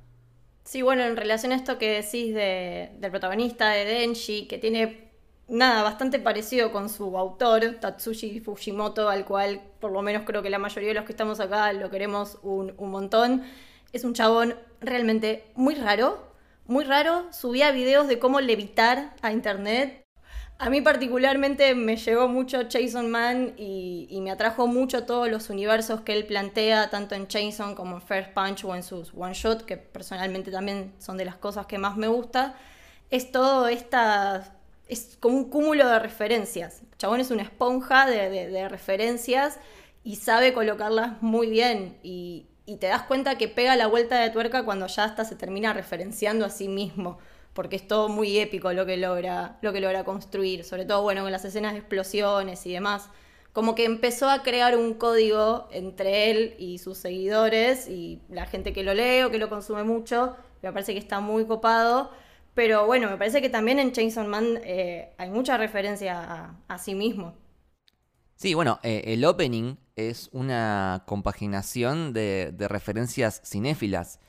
Sí, 0.64 0.82
bueno, 0.82 1.02
en 1.04 1.16
relación 1.16 1.52
a 1.52 1.56
esto 1.56 1.78
que 1.78 1.90
decís 1.90 2.34
de, 2.34 2.92
del 2.98 3.10
protagonista 3.10 3.70
de 3.70 3.84
Denji, 3.84 4.46
que 4.46 4.58
tiene 4.58 5.10
nada 5.48 5.82
bastante 5.82 6.18
parecido 6.18 6.72
con 6.72 6.88
su 6.88 7.18
autor, 7.18 7.78
Tatsushi 7.80 8.40
Fujimoto, 8.40 9.08
al 9.08 9.24
cual 9.24 9.60
por 9.80 9.90
lo 9.92 10.02
menos 10.02 10.22
creo 10.24 10.42
que 10.42 10.50
la 10.50 10.58
mayoría 10.58 10.90
de 10.90 10.94
los 10.94 11.04
que 11.04 11.12
estamos 11.12 11.40
acá 11.40 11.72
lo 11.72 11.90
queremos 11.90 12.38
un, 12.42 12.74
un 12.78 12.90
montón. 12.90 13.42
Es 13.92 14.04
un 14.04 14.14
chabón 14.14 14.54
realmente 14.80 15.44
muy 15.54 15.74
raro, 15.74 16.32
muy 16.66 16.84
raro. 16.84 17.30
Subía 17.32 17.72
videos 17.72 18.08
de 18.08 18.18
cómo 18.18 18.40
levitar 18.40 19.14
a 19.20 19.32
internet 19.32 20.01
a 20.62 20.71
mí 20.71 20.81
particularmente 20.81 21.75
me 21.75 21.97
llegó 21.97 22.28
mucho 22.28 22.61
Jason 22.71 23.11
Man 23.11 23.54
y, 23.57 24.21
me 24.23 24.31
atrajo 24.31 24.69
mucho 24.69 25.02
todos 25.02 25.28
los 25.28 25.50
universos 25.50 26.02
que 26.02 26.12
él 26.12 26.25
plantea, 26.25 26.88
tanto 26.88 27.16
en 27.16 27.26
Jason 27.28 27.75
como 27.75 27.97
en 27.97 28.02
First 28.02 28.31
Punch 28.31 28.64
o 28.64 28.73
en 28.76 28.85
sus 28.85 29.12
One 29.12 29.35
Shot, 29.35 29.64
que 29.64 29.76
personalmente 29.76 30.52
también 30.52 30.95
son 30.99 31.16
de 31.16 31.25
las 31.25 31.35
cosas 31.35 31.66
que 31.66 31.78
más 31.78 31.97
me 31.97 32.07
gusta. 32.07 32.54
Es 33.11 33.33
todo 33.33 33.66
esta... 33.66 34.54
es 34.87 35.16
como 35.19 35.37
un 35.37 35.50
cúmulo 35.50 35.88
de 35.88 35.99
referencias. 35.99 36.83
chabón 36.97 37.19
es 37.19 37.33
una 37.33 37.42
esponja 37.42 38.07
de, 38.07 38.69
referencias 38.69 39.59
y 40.04 40.14
sabe 40.14 40.52
colocarlas 40.52 41.21
muy 41.23 41.50
bien 41.50 41.99
y, 42.04 42.47
y 42.66 42.76
te 42.76 42.87
das 42.87 43.02
cuenta 43.02 43.37
que 43.37 43.49
pega 43.49 43.75
la 43.75 43.88
vuelta 43.88 44.21
de 44.21 44.31
tuerca 44.31 44.64
cuando 44.64 44.87
ya 44.87 45.02
hasta 45.02 45.25
se 45.25 45.35
termina 45.35 45.73
referenciando 45.73 46.47
a 46.47 46.50
sí 46.50 46.69
mismo 46.69 47.19
porque 47.54 47.76
es 47.76 47.87
todo 47.87 48.09
muy 48.09 48.38
épico 48.38 48.73
lo 48.73 48.87
que 48.87 48.97
logra, 48.97 49.59
lo 49.62 49.73
que 49.73 49.80
logra 49.80 50.04
construir, 50.04 50.64
sobre 50.64 50.85
todo 50.85 51.02
bueno, 51.02 51.23
con 51.23 51.32
las 51.32 51.44
escenas 51.44 51.73
de 51.73 51.80
explosiones 51.80 52.66
y 52.66 52.73
demás. 52.73 53.11
Como 53.52 53.75
que 53.75 53.85
empezó 53.85 54.30
a 54.30 54.42
crear 54.42 54.76
un 54.78 54.94
código 54.94 55.68
entre 55.71 56.30
él 56.30 56.54
y 56.59 56.78
sus 56.78 56.97
seguidores 56.97 57.87
y 57.88 58.21
la 58.30 58.47
gente 58.47 58.73
que 58.73 58.82
lo 58.82 58.94
lee 58.94 59.23
o 59.25 59.30
que 59.30 59.38
lo 59.38 59.50
consume 59.50 59.85
mucho, 59.85 60.35
me 60.62 60.73
parece 60.73 60.94
que 60.94 60.99
está 60.99 61.21
muy 61.21 61.44
copado, 61.44 62.11
Pero 62.54 62.87
bueno, 62.87 63.09
me 63.11 63.16
parece 63.16 63.40
que 63.40 63.49
también 63.49 63.78
en 63.78 63.92
Chainsaw 63.92 64.26
Man 64.26 64.59
eh, 64.64 65.14
hay 65.18 65.30
mucha 65.30 65.56
referencia 65.56 66.54
a, 66.68 66.78
sí 66.78 66.94
mismo. 66.94 67.35
Sí, 68.37 68.54
bueno, 68.54 68.78
eh, 68.82 69.04
el 69.06 69.25
opening 69.25 69.76
es 69.97 70.28
una 70.32 71.02
compaginación 71.06 72.12
de 72.12 72.54
referencias 72.68 73.40
cinéfilas. 73.44 74.21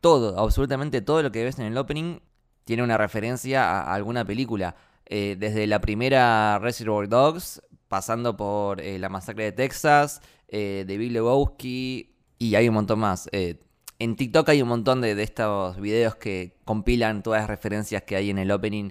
Todo, 0.00 0.38
absolutamente 0.38 1.00
todo 1.00 1.22
lo 1.22 1.32
que 1.32 1.44
ves 1.44 1.58
en 1.58 1.66
el 1.66 1.78
opening 1.78 2.20
tiene 2.64 2.82
una 2.82 2.96
referencia 2.98 3.68
a, 3.68 3.94
alguna 3.94 4.24
película. 4.24 4.74
Eh, 5.06 5.36
desde 5.38 5.66
la 5.66 5.80
primera 5.80 6.58
Reservoir 6.58 7.08
Dogs, 7.08 7.62
pasando 7.88 8.36
por 8.36 8.80
eh, 8.80 8.98
La 8.98 9.08
Masacre 9.08 9.44
de 9.44 9.52
Texas, 9.52 10.22
eh, 10.48 10.84
de 10.86 10.98
Big 10.98 11.12
Lebowski, 11.12 12.14
y 12.38 12.54
hay 12.54 12.68
un 12.68 12.74
montón 12.74 13.00
más. 13.00 13.28
En 13.98 14.16
TikTok 14.16 14.48
hay 14.48 14.62
un 14.62 14.68
montón 14.68 15.00
de, 15.00 15.14
de 15.14 15.22
estos 15.22 15.80
videos 15.80 16.16
que 16.16 16.56
compilan 16.64 17.22
todas 17.22 17.42
las 17.42 17.50
referencias 17.50 18.02
que 18.02 18.16
hay 18.16 18.30
en 18.30 18.38
el 18.38 18.50
opening, 18.50 18.90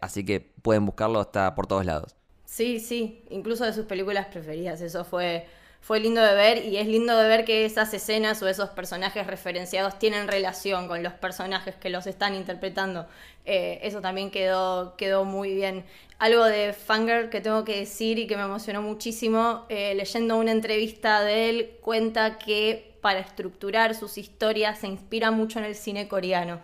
así 0.00 0.24
que 0.24 0.40
pueden 0.40 0.84
buscarlo 0.84 1.20
hasta 1.20 1.54
por 1.54 1.68
todos 1.68 1.86
lados. 1.86 2.16
Sí, 2.44 2.80
sí, 2.80 3.22
incluso 3.30 3.64
de 3.64 3.72
sus 3.72 3.84
películas 3.84 4.26
preferidas. 4.26 4.80
Eso 4.80 5.04
fue, 5.04 5.46
fue 5.88 6.00
lindo 6.00 6.20
de 6.20 6.34
ver 6.34 6.66
y 6.66 6.76
es 6.76 6.86
lindo 6.86 7.16
de 7.16 7.26
ver 7.26 7.46
que 7.46 7.64
esas 7.64 7.94
escenas 7.94 8.42
o 8.42 8.46
esos 8.46 8.68
personajes 8.68 9.26
referenciados 9.26 9.98
tienen 9.98 10.28
relación 10.28 10.86
con 10.86 11.02
los 11.02 11.14
personajes 11.14 11.76
que 11.76 11.88
los 11.88 12.06
están 12.06 12.34
interpretando. 12.34 13.06
Eh, 13.46 13.78
eso 13.82 14.02
también 14.02 14.30
quedó, 14.30 14.96
quedó 14.98 15.24
muy 15.24 15.54
bien. 15.54 15.86
Algo 16.18 16.44
de 16.44 16.74
Fanger 16.74 17.30
que 17.30 17.40
tengo 17.40 17.64
que 17.64 17.78
decir 17.78 18.18
y 18.18 18.26
que 18.26 18.36
me 18.36 18.42
emocionó 18.42 18.82
muchísimo, 18.82 19.64
eh, 19.70 19.94
leyendo 19.94 20.36
una 20.36 20.52
entrevista 20.52 21.22
de 21.22 21.48
él, 21.48 21.70
cuenta 21.80 22.36
que 22.36 22.98
para 23.00 23.20
estructurar 23.20 23.94
sus 23.94 24.18
historias 24.18 24.80
se 24.80 24.88
inspira 24.88 25.30
mucho 25.30 25.58
en 25.58 25.64
el 25.64 25.74
cine 25.74 26.06
coreano. 26.06 26.60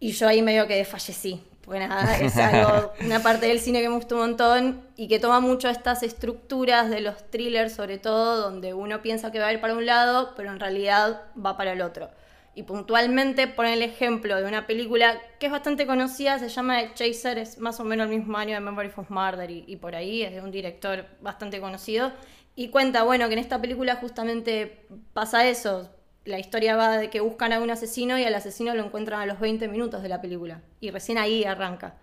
Y 0.00 0.12
yo 0.12 0.26
ahí 0.26 0.40
medio 0.40 0.66
que 0.66 0.76
desfallecí, 0.76 1.42
porque 1.66 1.80
nada, 1.80 2.16
es 2.20 2.36
algo, 2.36 2.92
una 3.04 3.20
parte 3.20 3.46
del 3.46 3.58
cine 3.58 3.82
que 3.82 3.88
me 3.88 3.96
gustó 3.96 4.14
un 4.14 4.20
montón 4.22 4.80
y 4.96 5.08
que 5.08 5.18
toma 5.18 5.40
mucho 5.40 5.68
estas 5.68 6.04
estructuras 6.04 6.88
de 6.88 7.00
los 7.00 7.28
thrillers, 7.30 7.74
sobre 7.74 7.98
todo, 7.98 8.40
donde 8.40 8.72
uno 8.72 9.02
piensa 9.02 9.32
que 9.32 9.40
va 9.40 9.48
a 9.48 9.52
ir 9.52 9.60
para 9.60 9.74
un 9.74 9.84
lado, 9.84 10.32
pero 10.36 10.52
en 10.52 10.60
realidad 10.60 11.24
va 11.36 11.56
para 11.56 11.72
el 11.72 11.82
otro. 11.82 12.08
Y 12.54 12.62
puntualmente 12.62 13.48
pone 13.48 13.74
el 13.74 13.82
ejemplo 13.82 14.36
de 14.36 14.44
una 14.44 14.66
película 14.66 15.20
que 15.38 15.46
es 15.46 15.52
bastante 15.52 15.86
conocida, 15.86 16.38
se 16.38 16.48
llama 16.48 16.78
The 16.80 16.94
Chaser, 16.94 17.36
es 17.36 17.58
más 17.58 17.80
o 17.80 17.84
menos 17.84 18.08
el 18.08 18.16
mismo 18.16 18.38
año 18.38 18.54
de 18.54 18.60
Memory 18.60 18.92
of 18.96 19.10
Murder 19.10 19.50
y, 19.50 19.64
y 19.66 19.76
por 19.76 19.94
ahí, 19.94 20.22
es 20.22 20.32
de 20.32 20.40
un 20.40 20.52
director 20.52 21.04
bastante 21.20 21.60
conocido. 21.60 22.12
Y 22.54 22.68
cuenta, 22.68 23.02
bueno, 23.02 23.26
que 23.26 23.34
en 23.34 23.40
esta 23.40 23.60
película 23.60 23.96
justamente 23.96 24.86
pasa 25.12 25.46
eso, 25.46 25.90
la 26.26 26.38
historia 26.38 26.76
va 26.76 26.98
de 26.98 27.08
que 27.08 27.20
buscan 27.20 27.52
a 27.52 27.60
un 27.60 27.70
asesino 27.70 28.18
y 28.18 28.24
al 28.24 28.34
asesino 28.34 28.74
lo 28.74 28.84
encuentran 28.84 29.20
a 29.20 29.26
los 29.26 29.40
20 29.40 29.68
minutos 29.68 30.02
de 30.02 30.08
la 30.08 30.20
película. 30.20 30.60
Y 30.80 30.90
recién 30.90 31.18
ahí 31.18 31.44
arranca. 31.44 31.94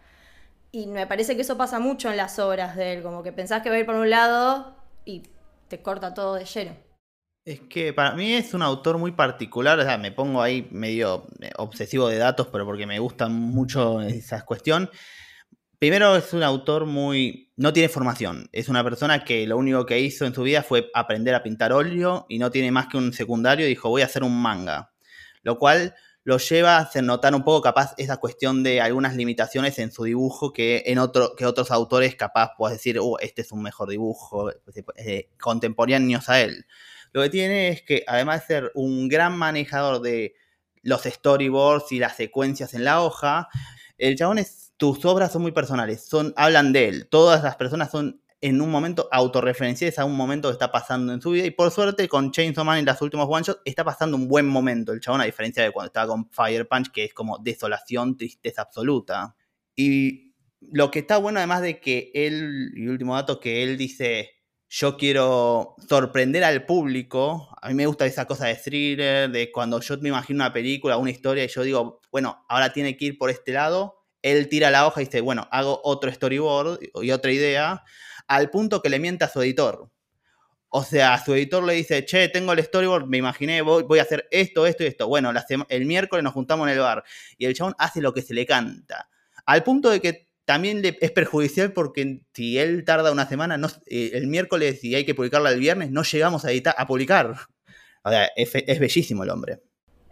Y 0.72 0.88
me 0.88 1.06
parece 1.06 1.36
que 1.36 1.42
eso 1.42 1.58
pasa 1.58 1.80
mucho 1.80 2.10
en 2.10 2.18
las 2.18 2.40
obras 2.40 2.76
de 2.76 2.94
él, 2.94 3.04
como 3.04 3.22
que 3.22 3.32
pensás 3.32 3.62
que 3.62 3.70
va 3.70 3.76
a 3.76 3.80
ir 3.80 3.86
por 3.86 3.96
un 3.96 4.10
lado 4.10 4.76
y 5.06 5.24
te 5.68 5.82
corta 5.82 6.14
todo 6.14 6.36
de 6.36 6.46
lleno. 6.46 6.76
Es 7.46 7.60
que 7.60 7.92
para 7.92 8.16
mí 8.16 8.34
es 8.34 8.54
un 8.54 8.62
autor 8.62 8.98
muy 8.98 9.12
particular, 9.12 9.78
o 9.78 9.84
sea, 9.84 9.98
me 9.98 10.14
pongo 10.14 10.42
ahí 10.42 10.68
medio 10.72 11.28
eh, 11.42 11.52
obsesivo 11.58 12.08
de 12.08 12.18
datos, 12.18 12.48
pero 12.48 12.66
porque 12.66 12.88
me 12.88 13.00
gusta 13.00 13.28
mucho 13.28 14.02
esa 14.02 14.44
cuestión. 14.46 14.90
Primero 15.80 16.16
es 16.16 16.34
un 16.34 16.44
autor 16.44 16.86
muy... 16.86 17.52
no 17.58 17.74
tiene 17.74 17.90
formación, 17.90 18.50
es 18.52 18.70
una 18.70 18.84
persona 18.84 19.24
que 19.26 19.46
lo 19.48 19.58
único 19.58 19.86
que 19.86 20.00
hizo 20.00 20.26
en 20.26 20.34
su 20.34 20.44
vida 20.44 20.64
fue 20.64 20.90
aprender 20.94 21.36
a 21.36 21.44
pintar 21.44 21.74
óleo 21.74 22.26
y 22.30 22.40
no 22.40 22.52
tiene 22.52 22.72
más 22.72 22.88
que 22.88 22.98
un 22.98 23.14
secundario 23.14 23.66
y 23.66 23.70
dijo 23.70 23.90
voy 23.90 24.02
a 24.02 24.06
hacer 24.06 24.24
un 24.24 24.42
manga. 24.42 24.94
Lo 25.42 25.60
cual 25.60 25.94
lo 26.24 26.38
lleva 26.38 26.78
a 26.78 26.82
hacer 26.82 27.04
notar 27.04 27.36
un 27.36 27.44
poco 27.44 27.62
capaz 27.62 27.94
esa 27.98 28.18
cuestión 28.18 28.64
de 28.64 28.80
algunas 28.80 29.16
limitaciones 29.16 29.78
en 29.80 29.92
su 29.92 30.06
dibujo 30.06 30.54
que 30.54 30.84
en 30.86 30.98
otro, 31.00 31.36
que 31.36 31.46
otros 31.46 31.70
autores 31.70 32.16
capaz 32.16 32.52
puedes 32.58 32.78
decir, 32.78 33.00
uh, 33.00 33.18
este 33.20 33.42
es 33.42 33.52
un 33.52 33.62
mejor 33.62 33.90
dibujo, 33.90 34.52
eh, 34.96 35.30
contemporáneos 35.40 36.30
a 36.30 36.40
él. 36.42 36.66
Lo 37.12 37.22
que 37.22 37.30
tiene 37.30 37.70
es 37.70 37.82
que, 37.84 38.04
además 38.08 38.42
de 38.42 38.56
ser 38.56 38.72
un 38.74 39.10
gran 39.10 39.38
manejador 39.38 40.02
de 40.02 40.36
los 40.82 41.04
storyboards 41.04 41.92
y 41.92 42.00
las 42.00 42.16
secuencias 42.16 42.74
en 42.74 42.86
la 42.86 43.02
hoja, 43.02 43.50
el 43.98 44.16
chabón 44.16 44.40
es, 44.40 44.63
tus 44.78 45.06
obras 45.06 45.32
son 45.32 45.42
muy 45.42 45.52
personales, 45.52 46.06
son, 46.06 46.34
hablan 46.36 46.74
de 46.74 46.88
él. 46.88 47.08
Todas 47.10 47.44
las 47.44 47.56
personas 47.56 47.92
son 47.92 48.22
en 48.42 48.60
un 48.60 48.70
momento 48.70 49.08
autorreferenciales 49.12 49.98
a 50.00 50.06
un 50.06 50.18
momento 50.18 50.50
que 50.50 50.54
está 50.54 50.72
pasando 50.72 51.14
en 51.14 51.22
su 51.22 51.32
vida. 51.32 51.46
Y 51.46 51.52
por 51.52 51.72
suerte, 51.72 52.10
con 52.10 52.32
Chainsaw 52.32 52.66
Man 52.66 52.80
en 52.80 52.86
las 52.86 53.02
últimos 53.02 53.28
one 53.30 53.44
shots, 53.44 53.62
está 53.64 53.86
pasando 53.86 54.18
un 54.18 54.28
buen 54.28 54.48
momento 54.48 54.92
el 54.92 55.00
chabón, 55.00 55.22
a 55.22 55.26
diferencia 55.26 55.64
de 55.64 55.72
cuando 55.72 55.88
estaba 55.88 56.08
con 56.08 56.30
Fire 56.30 56.68
Punch, 56.68 56.92
que 56.92 57.06
es 57.06 57.14
como 57.14 57.38
desolación, 57.38 58.18
tristeza 58.18 58.64
absoluta. 58.64 59.36
Y 59.76 60.34
lo 60.60 60.92
que 60.92 61.00
está 61.00 61.18
bueno, 61.18 61.40
además 61.40 61.62
de 61.62 61.80
que 61.80 62.12
él, 62.14 62.72
y 62.76 62.88
último 62.88 63.16
dato, 63.16 63.40
que 63.40 63.64
él 63.64 63.78
dice 63.78 64.32
yo 64.76 64.98
quiero 64.98 65.76
sorprender 65.88 66.44
al 66.44 66.66
público. 66.66 67.48
A 67.62 67.68
mí 67.68 67.76
me 67.76 67.86
gusta 67.86 68.08
esa 68.08 68.26
cosa 68.26 68.48
de 68.48 68.56
thriller, 68.56 69.30
de 69.30 69.52
cuando 69.52 69.80
yo 69.80 70.00
me 70.00 70.10
imagino 70.10 70.38
una 70.38 70.52
película, 70.52 70.98
una 70.98 71.12
historia, 71.12 71.44
y 71.46 71.48
yo 71.48 71.62
digo, 71.62 72.02
bueno, 72.12 72.44
ahora 72.50 72.74
tiene 72.74 72.98
que 72.98 73.06
ir 73.06 73.18
por 73.20 73.30
este 73.30 73.52
lado. 73.54 74.03
Él 74.24 74.50
tira 74.50 74.72
la 74.72 74.88
hoja 74.88 75.02
y 75.02 75.06
dice, 75.06 75.22
bueno, 75.22 75.48
hago 75.52 75.80
otro 75.84 76.12
storyboard 76.12 76.80
y 77.02 77.12
otra 77.12 77.32
idea, 77.32 77.84
al 78.28 78.50
punto 78.50 78.82
que 78.82 78.90
le 78.90 79.00
mienta 79.00 79.26
a 79.26 79.30
su 79.30 79.42
editor. 79.42 79.92
O 80.70 80.84
sea, 80.84 81.24
su 81.24 81.36
editor 81.36 81.64
le 81.64 81.74
dice, 81.74 82.04
che, 82.04 82.30
tengo 82.30 82.52
el 82.54 82.64
storyboard, 82.64 83.06
me 83.06 83.18
imaginé, 83.18 83.62
voy, 83.62 84.00
a 84.00 84.02
hacer 84.02 84.28
esto, 84.32 84.66
esto 84.66 84.84
y 84.84 84.88
esto. 84.88 85.08
Bueno, 85.08 85.32
la 85.32 85.46
el 85.70 85.86
miércoles 85.86 86.24
nos 86.24 86.34
juntamos 86.34 86.68
en 86.68 86.74
el 86.74 86.80
bar. 86.80 87.04
Y 87.38 87.46
el 87.46 87.54
chabón 87.54 87.76
hace 87.78 88.02
lo 88.02 88.12
que 88.12 88.24
se 88.24 88.34
le 88.34 88.48
canta. 88.48 89.08
Al 89.46 89.62
punto 89.62 89.92
de 89.92 90.00
que 90.00 90.30
también 90.46 90.82
le, 90.82 90.98
es 91.00 91.12
perjudicial 91.12 91.74
porque 91.74 92.22
si 92.34 92.58
él 92.58 92.86
tarda 92.86 93.12
una 93.12 93.28
semana, 93.28 93.58
no, 93.58 93.68
eh, 93.86 94.12
el 94.16 94.26
miércoles 94.26 94.84
y 94.84 94.96
hay 94.96 95.06
que 95.06 95.14
publicarla 95.14 95.52
el 95.52 95.60
viernes, 95.60 95.92
no 95.92 96.02
llegamos 96.02 96.44
a, 96.44 96.52
editar, 96.52 96.74
a 96.76 96.88
publicar. 96.88 97.36
O 98.04 98.10
sea, 98.10 98.32
es, 98.36 98.50
es 98.56 98.80
bellísimo 98.80 99.24
el 99.24 99.30
hombre. 99.30 99.60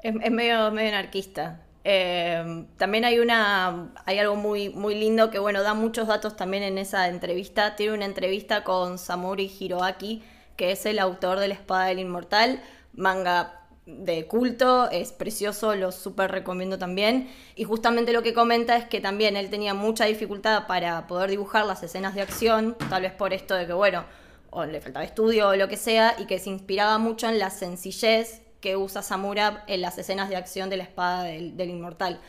Es, 0.03 0.13
es 0.21 0.31
medio, 0.31 0.71
medio 0.71 0.89
anarquista. 0.89 1.65
Eh, 1.83 2.65
también 2.77 3.05
hay 3.05 3.19
una 3.19 3.91
hay 4.05 4.19
algo 4.19 4.35
muy, 4.35 4.69
muy 4.69 4.93
lindo 4.93 5.31
que 5.31 5.39
bueno 5.39 5.63
da 5.63 5.73
muchos 5.73 6.07
datos 6.07 6.35
también 6.35 6.63
en 6.63 6.77
esa 6.77 7.07
entrevista. 7.07 7.75
Tiene 7.75 7.93
una 7.93 8.05
entrevista 8.05 8.63
con 8.63 8.97
Samuri 8.97 9.51
Hiroaki, 9.59 10.23
que 10.57 10.71
es 10.71 10.85
el 10.85 10.99
autor 10.99 11.39
de 11.39 11.47
La 11.47 11.55
Espada 11.55 11.85
del 11.85 11.99
Inmortal, 11.99 12.61
manga 12.93 13.61
de 13.85 14.27
culto, 14.27 14.89
es 14.91 15.11
precioso, 15.11 15.75
lo 15.75 15.91
súper 15.91 16.31
recomiendo 16.31 16.77
también. 16.77 17.29
Y 17.55 17.63
justamente 17.63 18.13
lo 18.13 18.23
que 18.23 18.33
comenta 18.33 18.77
es 18.77 18.85
que 18.85 19.01
también 19.01 19.35
él 19.35 19.49
tenía 19.49 19.73
mucha 19.73 20.05
dificultad 20.05 20.67
para 20.67 21.07
poder 21.07 21.29
dibujar 21.29 21.65
las 21.65 21.83
escenas 21.83 22.15
de 22.15 22.21
acción, 22.21 22.77
tal 22.89 23.03
vez 23.03 23.11
por 23.11 23.33
esto 23.33 23.55
de 23.55 23.65
que, 23.65 23.73
bueno, 23.73 24.05
o 24.51 24.65
le 24.65 24.81
faltaba 24.81 25.03
estudio 25.03 25.49
o 25.49 25.55
lo 25.55 25.67
que 25.67 25.77
sea, 25.77 26.15
y 26.19 26.25
que 26.25 26.39
se 26.39 26.49
inspiraba 26.49 26.97
mucho 26.97 27.27
en 27.27 27.39
la 27.39 27.49
sencillez 27.49 28.40
que 28.61 28.77
usa 28.77 29.01
Samura 29.01 29.63
en 29.67 29.81
las 29.81 29.97
escenas 29.97 30.29
de 30.29 30.35
acción 30.35 30.69
de 30.69 30.77
la 30.77 30.83
espada 30.83 31.23
del, 31.23 31.69
inmortal. 31.69 32.21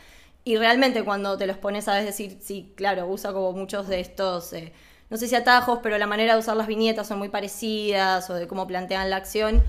Y 0.43 0.57
realmente 0.57 1.03
cuando 1.03 1.37
te 1.37 1.47
los 1.47 1.57
pones 1.57 1.87
a 1.87 1.93
decir, 1.95 2.39
sí, 2.41 2.73
claro, 2.75 3.07
usa 3.07 3.31
como 3.31 3.53
muchos 3.53 3.87
de 3.87 4.01
estos, 4.01 4.51
eh, 4.51 4.73
no 5.09 5.17
sé 5.17 5.27
si 5.27 5.35
atajos, 5.35 5.79
pero 5.81 5.97
la 5.97 6.07
manera 6.07 6.33
de 6.33 6.39
usar 6.39 6.57
las 6.57 6.67
viñetas 6.67 7.07
son 7.07 7.19
muy 7.19 7.29
parecidas 7.29 8.29
o 8.29 8.33
de 8.33 8.47
cómo 8.47 8.67
plantean 8.67 9.09
la 9.09 9.17
acción. 9.17 9.63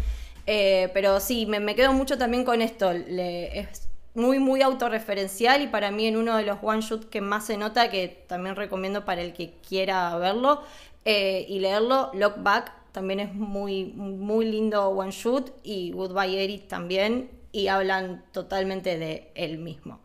Eh, 0.47 0.91
pero 0.93 1.21
sí, 1.21 1.47
me, 1.47 1.75
quedo 1.75 1.93
mucho 1.93 2.19
también 2.19 2.45
con 2.45 2.63
esto. 2.63 2.93
Le, 2.93 3.61
es 3.61 3.89
muy, 4.15 4.39
muy 4.39 4.63
autorreferencial 4.63 5.63
y 5.63 5.67
para 5.67 5.91
mí 5.91 6.07
en 6.07 6.17
uno 6.17 6.37
de 6.37 6.45
los 6.45 6.59
one 6.63 6.81
shot 6.81 7.09
que 7.09 7.21
más 7.21 7.47
se 7.47 7.57
nota, 7.57 7.91
que 7.91 8.25
también 8.27 8.57
recomiendo 8.57 9.05
para 9.05 9.23
el 9.23 9.33
que 9.33 9.55
quiera 9.69 10.17
verlo 10.17 10.63
eh, 11.05 11.45
y 11.49 11.59
leerlo, 11.61 12.11
Look 12.15 12.35
Back 12.39 12.73
también 12.95 13.19
es 13.19 13.35
muy, 13.35 13.87
muy 13.87 14.47
lindo 14.47 14.89
one 14.89 15.11
shoot 15.11 15.51
y 15.65 15.91
Goodbye 15.91 16.45
Eric 16.45 16.69
también 16.69 17.29
y 17.51 17.67
hablan 17.67 18.25
totalmente 18.31 18.97
de 18.97 19.33
él 19.35 19.59
mismo. 19.59 19.99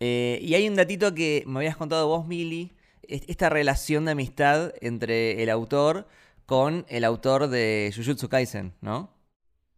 Eh, 0.00 0.38
y 0.42 0.52
hay 0.52 0.68
un 0.68 0.74
datito 0.74 1.14
que 1.14 1.44
me 1.46 1.60
habías 1.60 1.78
contado 1.78 2.06
vos, 2.08 2.26
Mili, 2.26 2.72
esta 3.08 3.48
relación 3.48 4.04
de 4.04 4.12
amistad 4.12 4.74
entre 4.82 5.42
el 5.42 5.48
autor 5.48 6.06
con 6.44 6.84
el 6.90 7.04
autor 7.04 7.48
de 7.48 7.90
Jujutsu 7.96 8.28
Kaisen, 8.28 8.74
¿no? 8.82 9.10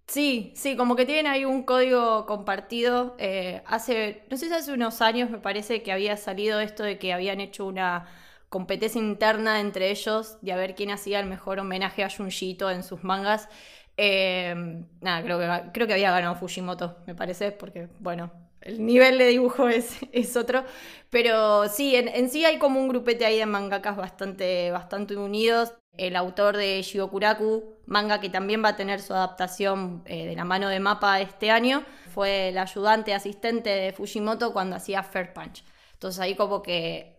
Sí, 0.08 0.52
sí, 0.56 0.76
como 0.76 0.96
que 0.96 1.06
tienen 1.06 1.28
ahí 1.28 1.44
un 1.44 1.62
código 1.62 2.26
compartido. 2.26 3.14
Eh, 3.20 3.62
hace, 3.66 4.24
no 4.30 4.36
sé 4.36 4.48
si 4.48 4.54
hace 4.54 4.72
unos 4.72 5.00
años 5.00 5.30
me 5.30 5.38
parece 5.38 5.84
que 5.84 5.92
había 5.92 6.16
salido 6.16 6.58
esto 6.58 6.82
de 6.82 6.98
que 6.98 7.12
habían 7.12 7.40
hecho 7.40 7.66
una 7.66 8.08
competencia 8.48 9.00
interna 9.00 9.60
entre 9.60 9.90
ellos 9.90 10.38
de 10.40 10.52
a 10.52 10.56
ver 10.56 10.74
quién 10.74 10.90
hacía 10.90 11.20
el 11.20 11.26
mejor 11.26 11.58
homenaje 11.58 12.04
a 12.04 12.10
Junjito 12.10 12.70
en 12.70 12.82
sus 12.82 13.04
mangas. 13.04 13.48
Eh, 13.96 14.54
nada, 15.00 15.22
creo 15.22 15.38
que, 15.38 15.70
creo 15.72 15.86
que 15.86 15.92
había 15.94 16.12
ganado 16.12 16.36
Fujimoto, 16.36 16.98
me 17.06 17.14
parece, 17.14 17.50
porque, 17.52 17.88
bueno, 17.98 18.30
el 18.60 18.84
nivel 18.84 19.18
de 19.18 19.26
dibujo 19.26 19.68
es, 19.68 19.98
es 20.12 20.36
otro. 20.36 20.64
Pero 21.10 21.68
sí, 21.68 21.96
en, 21.96 22.08
en, 22.08 22.30
sí 22.30 22.44
hay 22.44 22.58
como 22.58 22.80
un 22.80 22.88
grupete 22.88 23.26
ahí 23.26 23.38
de 23.38 23.46
mangakas 23.46 23.96
bastante, 23.96 24.70
bastante 24.70 25.16
unidos. 25.16 25.74
El 25.96 26.14
autor 26.14 26.56
de 26.56 26.80
Shigokuraku, 26.80 27.76
manga 27.86 28.20
que 28.20 28.30
también 28.30 28.62
va 28.64 28.70
a 28.70 28.76
tener 28.76 29.00
su 29.00 29.14
adaptación 29.14 30.02
eh, 30.06 30.26
de 30.26 30.36
la 30.36 30.44
mano 30.44 30.68
de 30.68 30.78
Mapa 30.78 31.20
este 31.20 31.50
año, 31.50 31.84
fue 32.14 32.50
el 32.50 32.58
ayudante 32.58 33.14
asistente 33.14 33.70
de 33.70 33.92
Fujimoto 33.92 34.52
cuando 34.52 34.76
hacía 34.76 35.02
Fair 35.02 35.32
Punch. 35.32 35.64
Entonces 35.94 36.20
ahí 36.20 36.36
como 36.36 36.62
que 36.62 37.17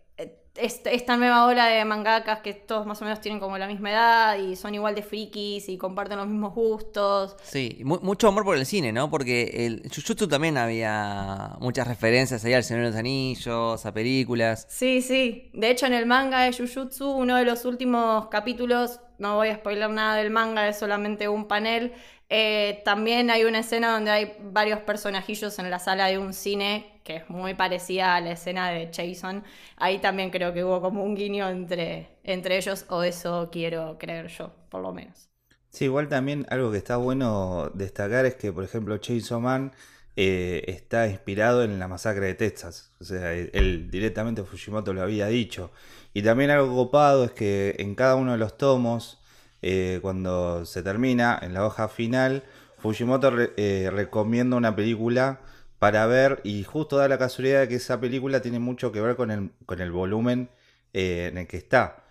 esta 0.59 1.17
nueva 1.17 1.45
ola 1.45 1.67
de 1.67 1.83
mangakas 1.85 2.39
que 2.39 2.53
todos 2.53 2.85
más 2.85 3.01
o 3.01 3.05
menos 3.05 3.21
tienen 3.21 3.39
como 3.39 3.57
la 3.57 3.67
misma 3.67 3.91
edad 3.91 4.37
y 4.37 4.55
son 4.55 4.75
igual 4.75 4.95
de 4.95 5.01
frikis 5.01 5.69
y 5.69 5.77
comparten 5.77 6.17
los 6.17 6.27
mismos 6.27 6.53
gustos. 6.53 7.35
Sí, 7.43 7.81
mucho 7.83 8.27
amor 8.27 8.43
por 8.43 8.57
el 8.57 8.65
cine, 8.65 8.91
¿no? 8.91 9.09
Porque 9.09 9.65
el 9.65 9.83
Jujutsu 9.83 10.27
también 10.27 10.57
había 10.57 11.55
muchas 11.59 11.87
referencias 11.87 12.43
ahí 12.45 12.53
al 12.53 12.63
Señor 12.63 12.83
de 12.83 12.89
los 12.89 12.97
Anillos, 12.97 13.85
a 13.85 13.93
películas. 13.93 14.67
Sí, 14.69 15.01
sí. 15.01 15.49
De 15.53 15.69
hecho, 15.69 15.85
en 15.85 15.93
el 15.93 16.05
manga 16.05 16.41
de 16.41 16.53
Jujutsu, 16.53 17.09
uno 17.09 17.37
de 17.37 17.45
los 17.45 17.65
últimos 17.65 18.27
capítulos, 18.27 18.99
no 19.17 19.35
voy 19.35 19.49
a 19.49 19.55
spoiler 19.55 19.89
nada 19.89 20.15
del 20.15 20.31
manga, 20.31 20.67
es 20.67 20.77
solamente 20.77 21.27
un 21.27 21.47
panel. 21.47 21.93
Eh, 22.29 22.81
también 22.85 23.31
hay 23.31 23.43
una 23.45 23.59
escena 23.59 23.91
donde 23.93 24.11
hay 24.11 24.37
varios 24.39 24.79
personajillos 24.81 25.57
en 25.59 25.69
la 25.71 25.79
sala 25.79 26.07
de 26.07 26.19
un 26.19 26.33
cine 26.33 27.01
que 27.03 27.17
es 27.17 27.29
muy 27.29 27.55
parecida 27.55 28.15
a 28.15 28.21
la 28.21 28.31
escena 28.33 28.69
de 28.69 28.91
Jason. 28.93 29.43
Ahí 29.77 29.99
también 29.99 30.29
creo 30.29 30.53
que 30.53 30.63
hubo 30.63 30.79
como 30.81 31.03
un 31.03 31.15
guiño 31.15 31.49
entre, 31.49 32.19
entre 32.23 32.57
ellos, 32.57 32.85
o 32.89 33.01
eso 33.03 33.49
quiero 33.51 33.97
creer 33.97 34.27
yo, 34.27 34.51
por 34.69 34.81
lo 34.81 34.93
menos. 34.93 35.29
Sí, 35.69 35.85
igual 35.85 36.07
también 36.09 36.45
algo 36.49 36.71
que 36.71 36.77
está 36.77 36.97
bueno 36.97 37.69
destacar 37.73 38.25
es 38.25 38.35
que, 38.35 38.51
por 38.51 38.63
ejemplo, 38.63 38.97
Chainsaw 38.97 39.39
Man 39.39 39.71
eh, 40.15 40.63
está 40.67 41.07
inspirado 41.07 41.63
en 41.63 41.79
la 41.79 41.87
masacre 41.87 42.25
de 42.27 42.33
Texas. 42.35 42.91
O 42.99 43.03
sea, 43.03 43.33
él 43.33 43.89
directamente 43.91 44.43
Fujimoto 44.43 44.93
lo 44.93 45.01
había 45.01 45.27
dicho. 45.27 45.71
Y 46.13 46.23
también 46.23 46.49
algo 46.49 46.75
copado 46.75 47.23
es 47.25 47.31
que 47.31 47.75
en 47.79 47.95
cada 47.95 48.15
uno 48.15 48.31
de 48.33 48.37
los 48.39 48.57
tomos, 48.57 49.18
eh, 49.61 49.99
cuando 50.01 50.65
se 50.65 50.83
termina, 50.83 51.37
en 51.41 51.53
la 51.53 51.65
hoja 51.65 51.87
final, 51.87 52.43
Fujimoto 52.77 53.31
eh, 53.57 53.89
recomienda 53.91 54.55
una 54.55 54.75
película 54.75 55.39
para 55.79 56.05
ver 56.05 56.41
y 56.43 56.63
justo 56.63 56.97
da 56.97 57.07
la 57.07 57.17
casualidad 57.17 57.61
de 57.61 57.67
que 57.69 57.75
esa 57.75 57.99
película 57.99 58.41
tiene 58.41 58.59
mucho 58.59 58.91
que 58.91 59.01
ver 59.01 59.15
con 59.15 59.31
el, 59.31 59.51
con 59.65 59.81
el 59.81 59.91
volumen 59.91 60.49
eh, 60.93 61.29
en 61.31 61.37
el 61.37 61.47
que 61.47 61.57
está. 61.57 62.03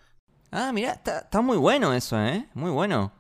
Ah, 0.51 0.73
mira, 0.73 0.93
está, 0.93 1.41
muy 1.43 1.59
bueno 1.59 1.93
eso, 1.93 2.19
¿eh? 2.19 2.47
Muy 2.55 2.71
bueno. 2.71 3.13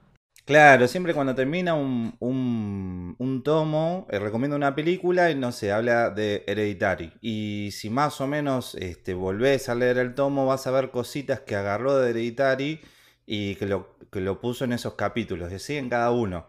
Claro, 0.47 0.89
siempre 0.89 1.13
cuando 1.13 1.35
termina 1.35 1.75
un, 1.75 2.17
un, 2.21 3.43
tomo, 3.43 4.07
eh, 4.09 4.19
recomiendo 4.19 4.57
una 4.57 4.75
película 4.75 5.31
y 5.31 5.35
no 5.35 5.53
sé, 5.53 5.73
habla 5.73 6.09
de 6.09 6.45
Hereditary. 6.47 7.13
Y 7.21 7.69
si 7.73 7.91
más 7.91 8.19
o 8.23 8.27
menos 8.27 8.75
este, 8.77 9.13
volvés 9.13 9.69
a 9.69 9.75
leer 9.75 9.99
el 9.99 10.15
tomo, 10.15 10.47
vas 10.47 10.67
a 10.67 10.71
ver 10.71 10.91
cositas 10.91 11.41
que 11.41 11.55
agarró 11.55 11.99
de 11.99 12.11
Hereditary 12.11 12.81
y 13.27 13.57
que 13.57 13.67
lo, 13.67 13.98
que 14.11 14.21
lo 14.21 14.41
puso 14.41 14.65
en 14.65 14.73
esos 14.73 14.95
capítulos, 14.95 15.53
y 15.69 15.77
en 15.77 15.89
cada 15.89 16.11
uno. 16.11 16.47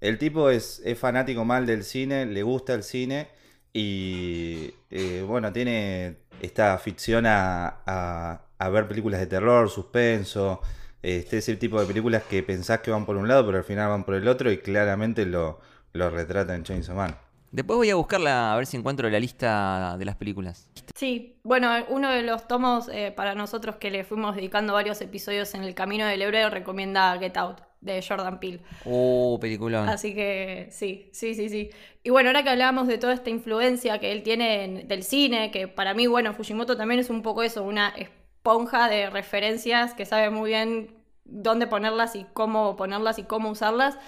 El 0.00 0.18
tipo 0.18 0.50
es, 0.50 0.82
fanático 0.98 1.44
mal 1.44 1.66
del 1.66 1.84
cine, 1.84 2.26
le 2.26 2.42
gusta 2.42 2.74
el 2.74 2.82
cine 2.82 3.28
y 3.72 4.74
eh, 4.90 5.24
bueno, 5.26 5.52
tiene 5.52 6.16
esta 6.40 6.74
afición 6.74 7.24
a, 7.26 8.42
ver 8.72 8.88
películas 8.88 9.20
de 9.20 9.26
terror, 9.26 9.68
suspenso, 9.70 10.60
este 11.02 11.38
es 11.38 11.48
el 11.48 11.58
tipo 11.58 11.80
de 11.80 11.86
películas 11.86 12.22
que 12.24 12.42
pensás 12.42 12.80
que 12.80 12.90
van 12.90 13.06
por 13.06 13.16
un 13.16 13.28
lado, 13.28 13.46
pero 13.46 13.58
al 13.58 13.64
final 13.64 13.88
van 13.88 14.04
por 14.04 14.14
el 14.14 14.28
otro 14.28 14.50
y 14.50 14.58
claramente 14.58 15.26
lo, 15.26 15.60
lo 15.92 16.10
retrata 16.10 16.54
en 16.54 16.64
Chainsaw 16.64 16.96
Man. 16.96 17.16
Después 17.52 17.76
voy 17.76 17.90
a 17.90 17.96
buscarla 17.96 18.52
a 18.52 18.56
ver 18.56 18.66
si 18.66 18.76
encuentro 18.76 19.10
la 19.10 19.18
lista 19.18 19.96
de 19.98 20.04
las 20.04 20.16
películas. 20.16 20.68
Sí, 20.94 21.36
bueno, 21.42 21.70
uno 21.88 22.10
de 22.10 22.22
los 22.22 22.46
tomos 22.46 22.88
eh, 22.88 23.12
para 23.14 23.34
nosotros 23.34 23.76
que 23.76 23.90
le 23.90 24.04
fuimos 24.04 24.36
dedicando 24.36 24.72
varios 24.72 25.00
episodios 25.00 25.54
en 25.54 25.64
el 25.64 25.74
Camino 25.74 26.06
del 26.06 26.22
Héroe 26.22 26.48
recomienda 26.50 27.18
Get 27.18 27.36
Out 27.36 27.60
de 27.80 28.04
Jordan 28.06 28.38
Peele. 28.38 28.60
Oh, 28.84 29.38
película. 29.40 29.90
Así 29.90 30.14
que 30.14 30.68
sí, 30.70 31.08
sí, 31.12 31.34
sí, 31.34 31.48
sí. 31.48 31.70
Y 32.02 32.10
bueno, 32.10 32.28
ahora 32.28 32.42
que 32.42 32.50
hablábamos 32.50 32.86
de 32.86 32.98
toda 32.98 33.14
esta 33.14 33.30
influencia 33.30 33.98
que 33.98 34.12
él 34.12 34.22
tiene 34.22 34.84
del 34.86 35.02
cine, 35.02 35.50
que 35.50 35.66
para 35.66 35.94
mí, 35.94 36.06
bueno, 36.06 36.34
Fujimoto 36.34 36.76
también 36.76 37.00
es 37.00 37.10
un 37.10 37.22
poco 37.22 37.42
eso, 37.42 37.62
una 37.64 37.88
esponja 37.88 38.88
de 38.88 39.10
referencias 39.10 39.94
que 39.94 40.06
sabe 40.06 40.30
muy 40.30 40.50
bien 40.50 40.94
dónde 41.24 41.66
ponerlas 41.66 42.16
y 42.16 42.26
cómo 42.32 42.76
ponerlas 42.76 43.18
y 43.18 43.24
cómo 43.24 43.50
usarlas. 43.50 43.98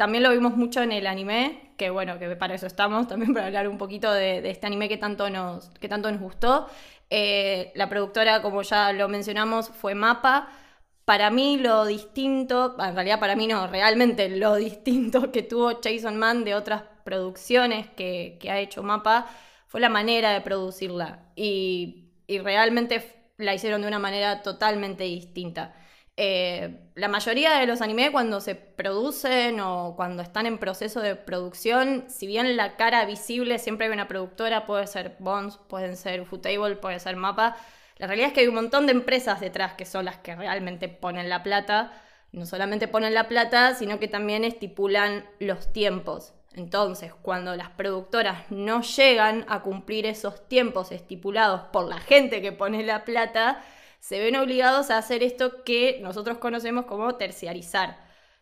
También 0.00 0.22
lo 0.22 0.30
vimos 0.30 0.56
mucho 0.56 0.80
en 0.80 0.92
el 0.92 1.06
anime, 1.06 1.74
que 1.76 1.90
bueno, 1.90 2.18
que 2.18 2.34
para 2.34 2.54
eso 2.54 2.66
estamos, 2.66 3.06
también 3.06 3.34
para 3.34 3.48
hablar 3.48 3.68
un 3.68 3.76
poquito 3.76 4.10
de, 4.10 4.38
este 4.48 4.66
anime 4.66 4.88
que 4.88 4.96
tanto 4.96 5.28
nos, 5.28 5.68
que 5.78 5.90
tanto 5.90 6.10
nos 6.10 6.22
gustó. 6.22 6.70
Eh, 7.10 7.70
la 7.74 7.86
productora, 7.90 8.40
como 8.40 8.62
ya 8.62 8.94
lo 8.94 9.10
mencionamos, 9.10 9.68
fue 9.68 9.94
Mapa. 9.94 10.48
Para 11.04 11.28
mí 11.30 11.58
lo 11.58 11.84
distinto, 11.84 12.76
en 12.82 12.94
realidad 12.94 13.20
para 13.20 13.36
mí 13.36 13.46
no, 13.46 13.66
realmente 13.66 14.30
lo 14.30 14.54
distinto 14.68 15.30
que 15.30 15.42
tuvo 15.42 15.78
Jason 15.84 16.16
Man 16.16 16.44
de 16.44 16.54
otras 16.54 16.82
producciones 17.04 17.86
que, 17.90 18.38
ha 18.50 18.58
hecho 18.58 18.82
Mapa 18.82 19.26
fue 19.66 19.80
la 19.80 19.90
manera 19.90 20.30
de 20.30 20.40
producirla 20.40 21.26
y, 21.36 22.08
realmente 22.26 23.26
la 23.36 23.52
hicieron 23.52 23.82
de 23.82 23.88
una 23.88 23.98
manera 23.98 24.40
totalmente 24.40 25.04
distinta. 25.04 25.74
Eh, 26.22 26.76
la 26.96 27.08
mayoría 27.08 27.58
de 27.58 27.66
los 27.66 27.80
animes 27.80 28.10
cuando 28.10 28.42
se 28.42 28.54
producen 28.54 29.58
o 29.58 29.94
cuando 29.96 30.22
están 30.22 30.44
en 30.44 30.58
proceso 30.58 31.00
de 31.00 31.16
producción, 31.16 32.04
si 32.08 32.26
bien 32.26 32.58
la 32.58 32.76
cara 32.76 33.06
visible 33.06 33.58
siempre 33.58 33.86
hay 33.86 33.92
una 33.94 34.06
productora, 34.06 34.66
puede 34.66 34.86
ser 34.86 35.16
Bones, 35.18 35.56
pueden 35.66 35.96
ser 35.96 36.20
Ufotable, 36.20 36.76
puede 36.76 37.00
ser 37.00 37.16
Mapa, 37.16 37.56
la 37.96 38.06
realidad 38.06 38.28
es 38.28 38.34
que 38.34 38.40
hay 38.40 38.48
un 38.48 38.54
montón 38.54 38.84
de 38.84 38.92
empresas 38.92 39.40
detrás 39.40 39.72
que 39.74 39.86
son 39.86 40.04
las 40.04 40.18
que 40.18 40.36
realmente 40.36 40.88
ponen 40.88 41.30
la 41.30 41.42
plata. 41.42 41.92
No 42.32 42.44
solamente 42.44 42.86
ponen 42.86 43.14
la 43.14 43.26
plata, 43.28 43.74
sino 43.74 43.98
que 43.98 44.08
también 44.08 44.44
estipulan 44.44 45.24
los 45.38 45.72
tiempos. 45.72 46.34
Entonces, 46.54 47.14
cuando 47.22 47.56
las 47.56 47.70
productoras 47.70 48.50
no 48.50 48.82
llegan 48.82 49.46
a 49.48 49.60
cumplir 49.62 50.04
esos 50.04 50.48
tiempos 50.48 50.92
estipulados 50.92 51.62
por 51.72 51.88
la 51.88 51.98
gente 51.98 52.42
que 52.42 52.52
pone 52.52 52.82
la 52.84 53.04
plata, 53.06 53.62
se 54.00 54.18
ven 54.20 54.36
obligados 54.36 54.90
a 54.90 54.98
hacer 54.98 55.22
esto 55.22 55.64
que 55.64 56.00
nosotros 56.02 56.38
conocemos 56.38 56.86
como 56.86 57.16
terciarizar. 57.16 57.98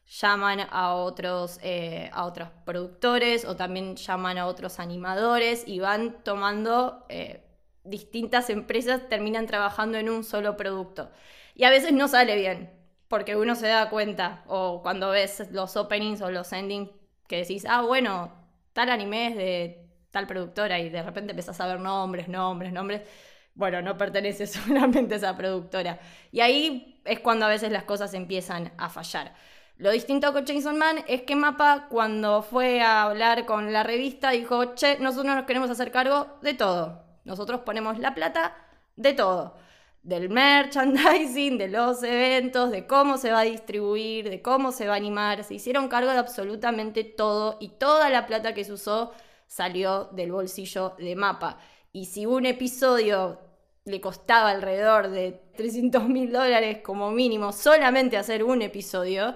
Llaman 0.06 0.60
a 0.70 0.94
otros, 0.94 1.58
eh, 1.62 2.10
a 2.14 2.24
otros 2.24 2.48
productores 2.64 3.44
o 3.44 3.56
también 3.56 3.96
llaman 3.96 4.38
a 4.38 4.46
otros 4.46 4.80
animadores 4.80 5.64
y 5.66 5.80
van 5.80 6.24
tomando 6.24 7.04
eh, 7.10 7.44
distintas 7.84 8.50
empresas 8.50 9.08
terminan 9.08 9.46
trabajando 9.46 9.98
en 9.98 10.08
un 10.08 10.24
solo 10.24 10.56
producto. 10.56 11.10
Y 11.54 11.64
a 11.64 11.70
veces 11.70 11.92
no 11.92 12.08
sale 12.08 12.36
bien, 12.36 12.70
porque 13.08 13.36
uno 13.36 13.54
se 13.54 13.66
da 13.68 13.90
cuenta, 13.90 14.44
o 14.46 14.82
cuando 14.82 15.10
ves 15.10 15.50
los 15.50 15.76
openings 15.76 16.20
o 16.22 16.30
los 16.30 16.52
endings, 16.52 16.90
que 17.26 17.38
decís, 17.38 17.66
ah, 17.68 17.82
bueno, 17.82 18.32
tal 18.72 18.90
anime 18.90 19.28
es 19.28 19.36
de 19.36 19.88
tal 20.10 20.26
productora, 20.26 20.78
y 20.78 20.88
de 20.90 21.02
repente 21.02 21.32
empezás 21.32 21.60
a 21.60 21.66
ver 21.66 21.80
nombres, 21.80 22.28
nombres, 22.28 22.72
nombres. 22.72 23.02
Bueno, 23.58 23.82
no 23.82 23.98
pertenece 23.98 24.46
solamente 24.46 25.14
a 25.14 25.16
esa 25.16 25.36
productora. 25.36 25.98
Y 26.30 26.40
ahí 26.40 27.00
es 27.04 27.18
cuando 27.18 27.44
a 27.44 27.48
veces 27.48 27.72
las 27.72 27.82
cosas 27.82 28.14
empiezan 28.14 28.72
a 28.78 28.88
fallar. 28.88 29.34
Lo 29.78 29.90
distinto 29.90 30.32
con 30.32 30.44
Chainsaw 30.44 30.74
Man 30.74 31.04
es 31.08 31.22
que 31.22 31.34
Mapa, 31.34 31.88
cuando 31.90 32.42
fue 32.42 32.80
a 32.80 33.02
hablar 33.02 33.46
con 33.46 33.72
la 33.72 33.82
revista, 33.82 34.30
dijo, 34.30 34.76
che, 34.76 34.98
nosotros 35.00 35.34
nos 35.34 35.44
queremos 35.44 35.70
hacer 35.70 35.90
cargo 35.90 36.38
de 36.40 36.54
todo. 36.54 37.04
Nosotros 37.24 37.62
ponemos 37.62 37.98
la 37.98 38.14
plata 38.14 38.56
de 38.94 39.12
todo. 39.12 39.56
Del 40.02 40.30
merchandising, 40.30 41.58
de 41.58 41.68
los 41.68 42.04
eventos, 42.04 42.70
de 42.70 42.86
cómo 42.86 43.18
se 43.18 43.32
va 43.32 43.40
a 43.40 43.44
distribuir, 43.44 44.30
de 44.30 44.40
cómo 44.40 44.70
se 44.70 44.86
va 44.86 44.94
a 44.94 44.98
animar. 44.98 45.42
Se 45.42 45.54
hicieron 45.54 45.88
cargo 45.88 46.12
de 46.12 46.18
absolutamente 46.18 47.02
todo 47.02 47.56
y 47.60 47.70
toda 47.70 48.08
la 48.08 48.28
plata 48.28 48.54
que 48.54 48.62
se 48.62 48.72
usó 48.72 49.12
salió 49.48 50.04
del 50.12 50.30
bolsillo 50.30 50.94
de 50.98 51.16
Mapa. 51.16 51.58
Y 51.92 52.04
si 52.06 52.26
un 52.26 52.46
episodio 52.46 53.47
le 53.88 54.00
costaba 54.00 54.50
alrededor 54.50 55.08
de 55.10 55.40
300 55.56 56.08
mil 56.08 56.32
dólares 56.32 56.78
como 56.82 57.10
mínimo 57.10 57.52
solamente 57.52 58.16
hacer 58.16 58.44
un 58.44 58.62
episodio, 58.62 59.34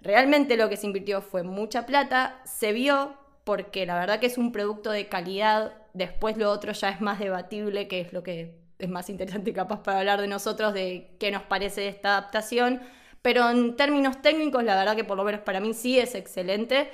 realmente 0.00 0.56
lo 0.56 0.68
que 0.68 0.76
se 0.76 0.86
invirtió 0.86 1.22
fue 1.22 1.42
mucha 1.42 1.86
plata, 1.86 2.40
se 2.44 2.72
vio 2.72 3.14
porque 3.44 3.86
la 3.86 3.98
verdad 3.98 4.20
que 4.20 4.26
es 4.26 4.38
un 4.38 4.52
producto 4.52 4.90
de 4.90 5.08
calidad 5.08 5.72
Después 5.94 6.36
lo 6.36 6.50
otro 6.50 6.72
ya 6.72 6.90
es 6.90 7.00
más 7.00 7.20
debatible, 7.20 7.86
que 7.86 8.00
es 8.00 8.12
lo 8.12 8.24
que 8.24 8.56
es 8.78 8.88
más 8.88 9.08
interesante 9.08 9.52
capaz 9.52 9.82
para 9.82 10.00
hablar 10.00 10.20
de 10.20 10.26
nosotros, 10.26 10.74
de 10.74 11.16
qué 11.20 11.30
nos 11.30 11.42
parece 11.44 11.86
esta 11.86 12.18
adaptación. 12.18 12.80
Pero 13.22 13.48
en 13.48 13.76
términos 13.76 14.20
técnicos, 14.20 14.64
la 14.64 14.76
verdad 14.76 14.96
que 14.96 15.04
por 15.04 15.16
lo 15.16 15.24
menos 15.24 15.40
para 15.42 15.60
mí 15.60 15.72
sí 15.72 15.98
es 15.98 16.16
excelente. 16.16 16.90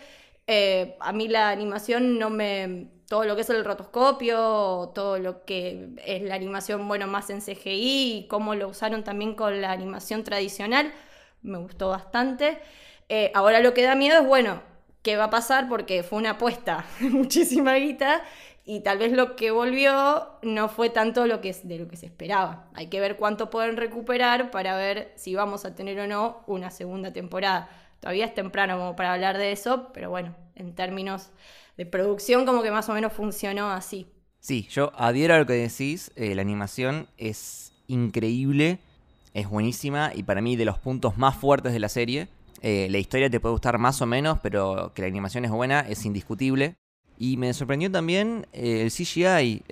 Eh, 0.47 0.97
a 1.01 1.13
mí 1.13 1.29
la 1.29 1.49
animación 1.51 2.19
no 2.19 2.29
me... 2.31 2.89
Todo 3.11 3.25
lo 3.25 3.35
que 3.35 3.42
es 3.42 3.51
el 3.51 3.64
rotoscopio, 3.64 4.92
todo 4.94 5.18
lo 5.18 5.44
que 5.44 5.88
es 6.07 6.23
la 6.23 6.37
animación, 6.37 6.87
bueno, 6.87 7.09
más 7.09 7.29
en 7.29 7.40
CGI 7.40 8.18
y 8.18 8.27
cómo 8.29 8.55
lo 8.55 8.68
usaron 8.68 9.03
también 9.03 9.35
con 9.35 9.61
la 9.61 9.73
animación 9.73 10.23
tradicional, 10.23 10.92
me 11.42 11.59
gustó 11.59 11.88
bastante. 11.88 12.61
Eh, 13.09 13.33
ahora 13.35 13.59
lo 13.59 13.75
que 13.75 13.83
da 13.83 13.96
miedo 13.96 14.20
es, 14.20 14.27
bueno, 14.29 14.62
qué 15.03 15.16
va 15.16 15.25
a 15.25 15.31
pasar 15.31 15.68
porque 15.68 16.05
fue 16.05 16.20
una 16.20 16.31
apuesta, 16.31 16.85
muchísima 17.01 17.75
guita, 17.75 18.23
y 18.64 18.79
tal 18.85 18.99
vez 18.99 19.11
lo 19.11 19.35
que 19.35 19.51
volvió 19.51 20.29
no 20.42 20.68
fue 20.68 20.88
tanto 20.88 21.27
lo 21.27 21.40
que, 21.40 21.53
de 21.64 21.79
lo 21.81 21.88
que 21.88 21.96
se 21.96 22.07
esperaba. 22.07 22.68
Hay 22.75 22.87
que 22.87 23.01
ver 23.01 23.16
cuánto 23.16 23.51
pueden 23.51 23.77
recuperar 23.77 24.53
para 24.53 24.77
ver 24.77 25.12
si 25.16 25.35
vamos 25.35 25.64
a 25.64 25.75
tener 25.75 25.99
o 25.99 26.07
no 26.07 26.44
una 26.46 26.70
segunda 26.70 27.12
temporada. 27.12 27.70
Todavía 27.99 28.27
es 28.27 28.35
temprano 28.35 28.94
para 28.94 29.14
hablar 29.14 29.37
de 29.37 29.51
eso, 29.51 29.90
pero 29.92 30.11
bueno, 30.11 30.37
en 30.61 30.75
términos 30.75 31.31
de 31.77 31.87
producción 31.87 32.46
como 32.46 32.62
que 32.62 32.70
más 32.70 32.88
o 32.88 32.94
menos 32.94 33.12
funcionó 33.12 33.70
así. 33.70 34.07
Sí, 34.38 34.68
yo 34.70 34.92
adhiero 34.96 35.35
a 35.35 35.38
lo 35.38 35.46
que 35.46 35.55
decís, 35.55 36.12
eh, 36.16 36.35
la 36.35 36.42
animación 36.42 37.09
es 37.18 37.73
increíble, 37.88 38.79
es 39.35 39.49
buenísima 39.49 40.12
y 40.14 40.23
para 40.23 40.40
mí 40.40 40.57
de 40.57 40.64
los 40.64 40.79
puntos 40.79 41.18
más 41.18 41.37
fuertes 41.37 41.73
de 41.73 41.79
la 41.79 41.88
serie. 41.88 42.29
Eh, 42.62 42.88
la 42.90 42.99
historia 42.99 43.31
te 43.31 43.40
puede 43.40 43.53
gustar 43.53 43.79
más 43.79 44.01
o 44.03 44.07
menos, 44.07 44.38
pero 44.42 44.92
que 44.94 45.03
la 45.03 45.09
animación 45.09 45.44
es 45.44 45.51
buena 45.51 45.81
es 45.81 46.05
indiscutible. 46.05 46.77
Y 47.18 47.37
me 47.37 47.53
sorprendió 47.53 47.90
también 47.90 48.46
eh, 48.55 48.83
el 48.83 48.90
CGI, 48.90 49.64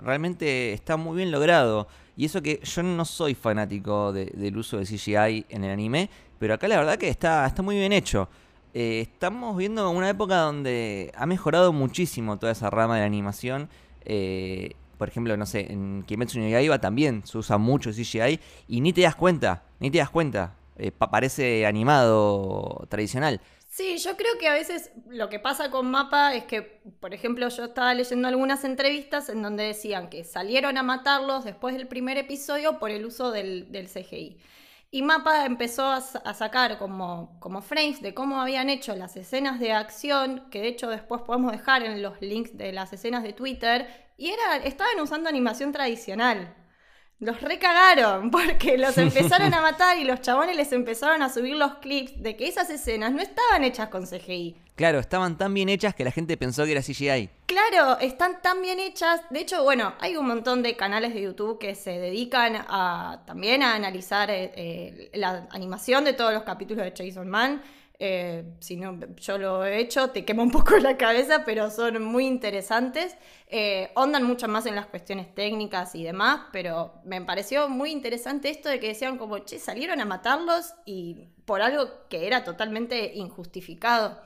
realmente 0.00 0.72
está 0.72 0.96
muy 0.96 1.16
bien 1.16 1.32
logrado. 1.32 1.88
Y 2.16 2.24
eso 2.24 2.40
que 2.40 2.60
yo 2.62 2.82
no 2.84 3.04
soy 3.04 3.34
fanático 3.34 4.12
del 4.12 4.56
uso 4.56 4.76
del 4.76 4.86
CGI 4.86 5.46
en 5.48 5.64
el 5.64 5.70
anime, 5.72 6.08
pero 6.38 6.54
acá 6.54 6.68
la 6.68 6.76
verdad 6.76 6.96
que 6.96 7.08
está, 7.08 7.44
está 7.46 7.62
muy 7.62 7.76
bien 7.76 7.92
hecho. 7.92 8.28
Estamos 8.74 9.56
viendo 9.56 9.88
una 9.90 10.10
época 10.10 10.38
donde 10.40 11.12
ha 11.16 11.26
mejorado 11.26 11.72
muchísimo 11.72 12.38
toda 12.38 12.52
esa 12.52 12.70
rama 12.70 12.96
de 12.96 13.00
la 13.00 13.06
animación 13.06 13.68
eh, 14.04 14.74
por 14.98 15.08
ejemplo, 15.08 15.36
no 15.36 15.46
sé, 15.46 15.72
en 15.72 16.04
Kimetsu 16.06 16.38
no 16.38 16.48
Yaiba 16.48 16.80
también 16.80 17.26
se 17.26 17.38
usa 17.38 17.58
mucho 17.58 17.90
CGI 17.90 18.40
y 18.68 18.80
ni 18.80 18.92
te 18.92 19.02
das 19.02 19.16
cuenta, 19.16 19.64
ni 19.80 19.90
te 19.90 19.98
das 19.98 20.10
cuenta. 20.10 20.56
Eh, 20.76 20.90
parece 20.90 21.66
animado 21.66 22.86
tradicional. 22.88 23.40
Sí, 23.68 23.98
yo 23.98 24.16
creo 24.16 24.38
que 24.38 24.48
a 24.48 24.52
veces 24.52 24.90
lo 25.08 25.28
que 25.28 25.40
pasa 25.40 25.70
con 25.70 25.90
Mapa 25.90 26.34
es 26.34 26.44
que, 26.44 26.80
por 27.00 27.12
ejemplo, 27.12 27.48
yo 27.48 27.64
estaba 27.64 27.92
leyendo 27.92 28.28
algunas 28.28 28.64
entrevistas 28.64 29.28
en 29.28 29.42
donde 29.42 29.64
decían 29.64 30.08
que 30.08 30.22
salieron 30.24 30.78
a 30.78 30.82
matarlos 30.82 31.44
después 31.44 31.76
del 31.76 31.88
primer 31.88 32.16
episodio 32.16 32.78
por 32.78 32.90
el 32.90 33.04
uso 33.04 33.32
del, 33.32 33.70
del 33.72 33.88
CGI. 33.88 34.36
Y 34.94 35.02
Mapa 35.02 35.44
empezó 35.44 35.86
a, 35.88 36.00
sacar 36.00 36.78
como, 36.78 37.36
frames 37.62 38.00
de 38.00 38.14
cómo 38.14 38.40
habían 38.40 38.70
hecho 38.70 38.94
las 38.94 39.16
escenas 39.16 39.58
de 39.58 39.72
acción, 39.72 40.48
que 40.52 40.60
de 40.60 40.68
hecho 40.68 40.88
después 40.88 41.20
podemos 41.22 41.50
dejar 41.50 41.82
en 41.82 42.00
los 42.00 42.22
links 42.22 42.56
de 42.56 42.70
las 42.70 42.92
escenas 42.92 43.24
de 43.24 43.32
Twitter, 43.32 43.88
y 44.16 44.30
era, 44.30 44.58
estaban 44.58 45.00
usando 45.00 45.28
animación 45.28 45.72
tradicional. 45.72 46.54
Los 47.24 47.40
recagaron 47.40 48.30
porque 48.32 48.76
los 48.76 48.96
empezaron 48.98 49.54
a 49.54 49.62
matar 49.62 49.98
y 49.98 50.04
los 50.04 50.20
chabones 50.20 50.56
les 50.56 50.72
empezaron 50.72 51.22
a 51.22 51.30
subir 51.30 51.56
los 51.56 51.76
clips 51.76 52.22
de 52.22 52.36
que 52.36 52.46
esas 52.46 52.68
escenas 52.70 53.12
no 53.12 53.22
estaban 53.22 53.64
hechas 53.64 53.88
con 53.88 54.06
CGI. 54.06 54.56
Claro, 54.76 54.98
estaban 54.98 55.38
tan 55.38 55.54
bien 55.54 55.68
hechas 55.68 55.94
que 55.94 56.04
la 56.04 56.10
gente 56.10 56.36
pensó 56.36 56.64
que 56.64 56.72
era 56.72 56.82
CGI. 56.82 57.30
Claro, 57.46 57.98
están 58.00 58.42
tan 58.42 58.60
bien 58.60 58.80
hechas. 58.80 59.22
De 59.30 59.40
hecho, 59.40 59.62
bueno, 59.62 59.94
hay 60.00 60.16
un 60.16 60.26
montón 60.26 60.62
de 60.64 60.76
canales 60.76 61.14
de 61.14 61.22
YouTube 61.22 61.58
que 61.58 61.76
se 61.76 61.92
dedican 61.92 62.56
a 62.56 63.22
también 63.24 63.62
a 63.62 63.76
analizar 63.76 64.30
eh, 64.30 64.52
eh, 64.56 65.10
la 65.14 65.46
animación 65.50 66.04
de 66.04 66.12
todos 66.12 66.34
los 66.34 66.42
capítulos 66.42 66.84
de 66.84 66.92
Jason 66.96 67.28
Man. 67.28 67.62
Eh, 68.06 68.44
si 68.60 68.76
no, 68.76 68.98
yo 69.16 69.38
lo 69.38 69.64
he 69.64 69.80
hecho, 69.80 70.10
te 70.10 70.26
quema 70.26 70.42
un 70.42 70.50
poco 70.50 70.76
la 70.78 70.98
cabeza, 70.98 71.42
pero 71.46 71.70
son 71.70 72.04
muy 72.04 72.26
interesantes. 72.26 73.16
Eh, 73.48 73.92
ondan 73.94 74.24
mucho 74.24 74.46
más 74.46 74.66
en 74.66 74.74
las 74.74 74.84
cuestiones 74.84 75.34
técnicas 75.34 75.94
y 75.94 76.04
demás, 76.04 76.42
pero 76.52 77.00
me 77.06 77.22
pareció 77.22 77.66
muy 77.70 77.92
interesante 77.92 78.50
esto 78.50 78.68
de 78.68 78.78
que 78.78 78.88
decían 78.88 79.16
como, 79.16 79.38
che, 79.38 79.58
salieron 79.58 80.02
a 80.02 80.04
matarlos 80.04 80.74
y 80.84 81.28
por 81.46 81.62
algo 81.62 81.88
que 82.10 82.26
era 82.26 82.44
totalmente 82.44 83.14
injustificado. 83.14 84.20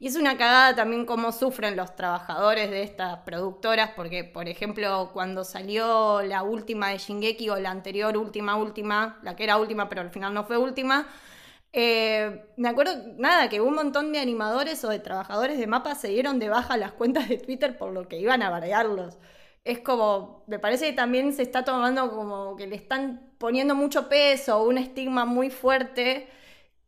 Y 0.00 0.08
es 0.08 0.16
una 0.16 0.36
cagada 0.36 0.74
también 0.74 1.04
cómo 1.06 1.30
sufren 1.30 1.76
los 1.76 1.94
trabajadores 1.94 2.68
de 2.68 2.82
estas 2.82 3.18
productoras, 3.18 3.90
porque, 3.94 4.24
por 4.24 4.48
ejemplo, 4.48 5.10
cuando 5.12 5.44
salió 5.44 6.20
la 6.22 6.42
última 6.42 6.88
de 6.88 6.98
Shingeki 6.98 7.48
o 7.50 7.60
la 7.60 7.70
anterior 7.70 8.16
última, 8.16 8.56
última, 8.56 9.20
la 9.22 9.36
que 9.36 9.44
era 9.44 9.56
última 9.56 9.88
pero 9.88 10.00
al 10.00 10.10
final 10.10 10.34
no 10.34 10.42
fue 10.42 10.56
última, 10.58 11.06
eh, 11.72 12.46
me 12.56 12.68
acuerdo, 12.68 12.92
nada, 13.16 13.48
que 13.48 13.60
un 13.60 13.74
montón 13.74 14.12
de 14.12 14.18
animadores 14.18 14.82
o 14.84 14.88
de 14.88 14.98
trabajadores 14.98 15.58
de 15.58 15.66
mapas 15.66 16.00
se 16.00 16.08
dieron 16.08 16.38
de 16.38 16.48
baja 16.48 16.76
las 16.76 16.92
cuentas 16.92 17.28
de 17.28 17.38
Twitter 17.38 17.78
por 17.78 17.92
lo 17.92 18.08
que 18.08 18.18
iban 18.18 18.42
a 18.42 18.50
variarlos. 18.50 19.18
Es 19.64 19.78
como, 19.80 20.44
me 20.46 20.58
parece 20.58 20.86
que 20.86 20.92
también 20.94 21.32
se 21.32 21.42
está 21.42 21.64
tomando 21.64 22.10
como 22.10 22.56
que 22.56 22.66
le 22.66 22.76
están 22.76 23.32
poniendo 23.38 23.74
mucho 23.74 24.08
peso, 24.08 24.62
un 24.64 24.78
estigma 24.78 25.26
muy 25.26 25.50
fuerte 25.50 26.28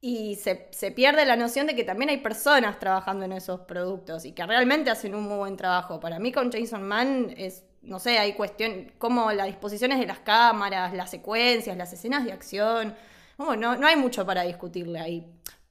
y 0.01 0.37
se, 0.37 0.69
se, 0.73 0.91
pierde 0.91 1.25
la 1.27 1.37
noción 1.37 1.67
de 1.67 1.77
que 1.77 1.85
también 1.85 2.11
hay 2.11 2.19
personas 2.19 2.79
trabajando 2.81 3.25
en 3.25 3.33
esos 3.33 3.61
productos 3.61 4.25
y 4.25 4.33
que 4.33 4.45
realmente 4.47 4.91
hacen 4.91 5.15
un 5.15 5.25
muy 5.25 5.39
buen 5.39 5.57
trabajo. 5.57 6.01
Para 6.01 6.19
mí 6.19 6.33
con 6.33 6.51
Jason 6.51 6.83
Mann 6.83 7.33
es, 7.37 7.65
no 7.83 8.01
sé, 8.01 8.19
hay 8.19 8.33
cuestión 8.35 8.93
como 8.99 9.31
las 9.33 9.47
disposiciones 9.47 10.01
de 10.01 10.07
las 10.07 10.19
cámaras, 10.21 10.93
las 10.95 11.11
secuencias, 11.11 11.77
las 11.77 11.93
escenas 11.93 12.25
de 12.25 12.33
acción 12.33 12.97
no, 13.39 13.77
no 13.77 13.87
hay 13.87 13.97
mucho 13.97 14.25
para 14.27 14.43
discutirle 14.43 14.99
ahí. 14.99 15.27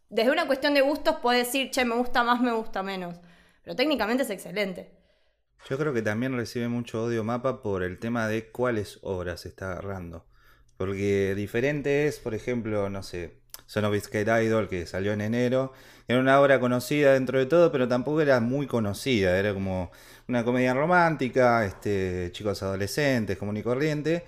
Desde 0.10 0.32
una 0.32 0.46
cuestión 0.46 0.74
de 0.74 0.82
gustos 0.82 1.18
puede 1.22 1.40
decir, 1.40 1.72
che, 1.72 1.86
me 1.86 1.96
gusta 1.96 2.24
más, 2.24 2.42
me 2.42 2.52
gusta 2.52 2.84
menos. 2.84 3.16
Pero 3.64 3.76
técnicamente 3.76 4.24
es 4.24 4.30
excelente. 4.30 4.92
Yo 5.70 5.78
creo 5.78 5.94
que 5.94 6.02
también 6.02 6.36
recibe 6.36 6.68
mucho 6.68 7.04
odio 7.04 7.24
Mapa 7.24 7.62
por 7.62 7.84
el 7.84 8.00
tema 8.00 8.28
de 8.28 8.50
cuáles 8.52 9.00
obras 9.04 9.46
está 9.46 9.72
agarrando. 9.72 10.26
Porque 10.76 11.36
diferente 11.36 12.08
es, 12.08 12.20
por 12.20 12.34
ejemplo, 12.34 12.90
no 12.90 13.04
sé, 13.04 13.38
Son 13.68 13.86
of 13.86 13.96
Skate 13.98 14.44
Idol, 14.44 14.68
que 14.68 14.86
salió 14.86 15.14
en 15.14 15.22
enero. 15.22 15.72
Era 16.08 16.20
una 16.20 16.42
obra 16.42 16.60
conocida 16.60 17.14
dentro 17.14 17.40
de 17.40 17.46
todo, 17.46 17.72
pero 17.72 17.88
tampoco 17.88 18.22
era 18.22 18.40
muy 18.40 18.68
conocida. 18.68 19.38
Era 19.38 19.54
como 19.54 19.92
una 20.28 20.44
comedia 20.44 20.74
romántica, 20.74 21.64
este, 21.66 22.32
chicos 22.34 22.64
adolescentes, 22.64 23.38
común 23.38 23.58
y 23.58 23.64
corriente 23.64 24.26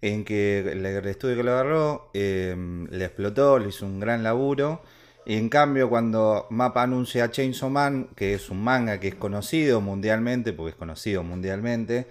en 0.00 0.24
que 0.24 0.60
el, 0.60 0.84
estudio 1.06 1.36
que 1.36 1.42
lo 1.42 1.52
agarró 1.52 2.10
em, 2.14 2.86
le 2.90 3.04
explotó, 3.06 3.58
le 3.58 3.68
hizo 3.68 3.86
un 3.86 4.00
gran 4.00 4.22
laburo. 4.22 4.82
Y 5.26 5.36
en 5.36 5.48
cambio, 5.48 5.88
cuando 5.88 6.46
Mapa 6.50 6.82
anuncia 6.82 7.24
a 7.24 7.30
Chainsaw 7.30 7.70
Man, 7.70 8.08
que 8.14 8.34
es 8.34 8.50
un 8.50 8.62
manga 8.62 9.00
que 9.00 9.08
es 9.08 9.14
conocido 9.14 9.80
mundialmente, 9.80 10.52
porque 10.52 10.70
es 10.70 10.76
conocido 10.76 11.22
mundialmente, 11.22 12.06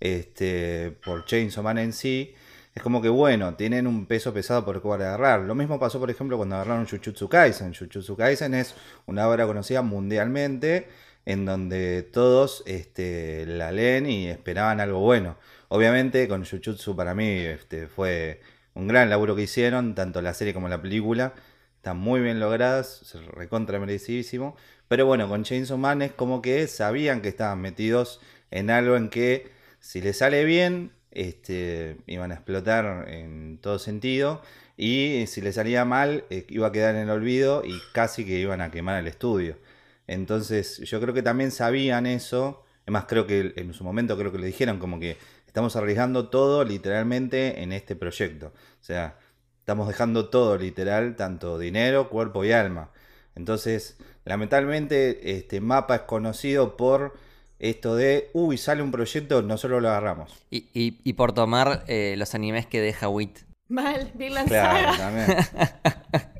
este, 0.00 0.92
por 1.04 1.24
Chainsaw 1.24 1.64
Man 1.64 1.78
en 1.78 1.92
sí, 1.92 2.34
es 2.78 2.82
como 2.82 3.02
que 3.02 3.08
bueno, 3.08 3.54
tienen 3.56 3.88
un 3.88 4.06
peso 4.06 4.32
pesado 4.32 4.64
por 4.64 4.80
cual 4.80 5.02
agarrar. 5.02 5.40
Lo 5.40 5.56
mismo 5.56 5.80
pasó, 5.80 5.98
por 5.98 6.10
ejemplo, 6.10 6.36
cuando 6.36 6.54
agarraron 6.54 6.86
Jujutsu 6.86 7.28
Kaisen. 7.28 7.74
Jujutsu 7.74 8.16
Kaisen 8.16 8.54
es 8.54 8.74
una 9.06 9.28
obra 9.28 9.46
conocida 9.46 9.82
mundialmente, 9.82 10.86
en 11.26 11.44
donde 11.44 12.02
todos 12.04 12.62
este, 12.66 13.46
la 13.46 13.72
leen 13.72 14.06
y 14.08 14.28
esperaban 14.28 14.78
algo 14.80 15.00
bueno. 15.00 15.36
Obviamente 15.68 16.26
con 16.28 16.44
Jujutsu 16.44 16.96
para 16.96 17.14
mí 17.14 17.28
este, 17.28 17.86
fue 17.86 18.40
un 18.74 18.88
gran 18.88 19.10
laburo 19.10 19.36
que 19.36 19.42
hicieron, 19.42 19.94
tanto 19.94 20.22
la 20.22 20.34
serie 20.34 20.54
como 20.54 20.68
la 20.68 20.80
película. 20.80 21.34
Están 21.76 21.98
muy 21.98 22.20
bien 22.20 22.40
logradas, 22.40 22.88
se 23.04 23.20
recontra 23.20 23.78
merecidísimo. 23.78 24.56
Pero 24.88 25.06
bueno, 25.06 25.28
con 25.28 25.44
Chainsaw 25.44 25.78
Man 25.78 26.02
es 26.02 26.12
como 26.12 26.42
que 26.42 26.66
sabían 26.66 27.20
que 27.20 27.28
estaban 27.28 27.60
metidos 27.60 28.20
en 28.50 28.70
algo 28.70 28.96
en 28.96 29.10
que 29.10 29.50
si 29.80 30.00
les 30.00 30.18
sale 30.18 30.44
bien, 30.44 30.92
este, 31.10 31.98
iban 32.06 32.30
a 32.30 32.34
explotar 32.34 33.08
en 33.08 33.58
todo 33.60 33.78
sentido. 33.78 34.42
Y 34.76 35.24
si 35.26 35.40
les 35.40 35.56
salía 35.56 35.84
mal, 35.84 36.24
eh, 36.30 36.46
iba 36.48 36.68
a 36.68 36.72
quedar 36.72 36.94
en 36.94 37.02
el 37.02 37.10
olvido 37.10 37.64
y 37.64 37.78
casi 37.92 38.24
que 38.24 38.38
iban 38.38 38.60
a 38.60 38.70
quemar 38.70 38.98
el 39.00 39.08
estudio. 39.08 39.58
Entonces 40.06 40.78
yo 40.78 41.00
creo 41.00 41.14
que 41.14 41.22
también 41.22 41.50
sabían 41.50 42.06
eso. 42.06 42.64
Además 42.84 43.04
creo 43.08 43.26
que 43.26 43.52
en 43.56 43.74
su 43.74 43.84
momento 43.84 44.16
creo 44.16 44.32
que 44.32 44.38
le 44.38 44.46
dijeron 44.46 44.78
como 44.78 45.00
que 45.00 45.18
estamos 45.58 45.74
arriesgando 45.74 46.28
todo 46.28 46.62
literalmente 46.62 47.64
en 47.64 47.72
este 47.72 47.96
proyecto. 47.96 48.52
O 48.80 48.84
sea, 48.84 49.16
estamos 49.58 49.88
dejando 49.88 50.28
todo 50.28 50.56
literal, 50.56 51.16
tanto 51.16 51.58
dinero, 51.58 52.10
cuerpo 52.10 52.44
y 52.44 52.52
alma. 52.52 52.92
Entonces, 53.34 53.96
lamentablemente, 54.24 55.36
este 55.36 55.60
mapa 55.60 55.96
es 55.96 56.00
conocido 56.02 56.76
por 56.76 57.18
esto 57.58 57.96
de, 57.96 58.30
uy, 58.34 58.56
sale 58.56 58.82
un 58.84 58.92
proyecto, 58.92 59.42
nosotros 59.42 59.82
lo 59.82 59.88
agarramos. 59.88 60.32
Y, 60.48 61.12
por 61.14 61.32
tomar 61.32 61.82
eh, 61.88 62.14
los 62.16 62.36
animes 62.36 62.66
que 62.66 62.80
deja 62.80 63.08
Wit. 63.08 63.40
Mal, 63.66 64.12
Vinland 64.14 64.46
claro, 64.46 64.94
Saga. 64.94 64.96
También. 64.96 65.38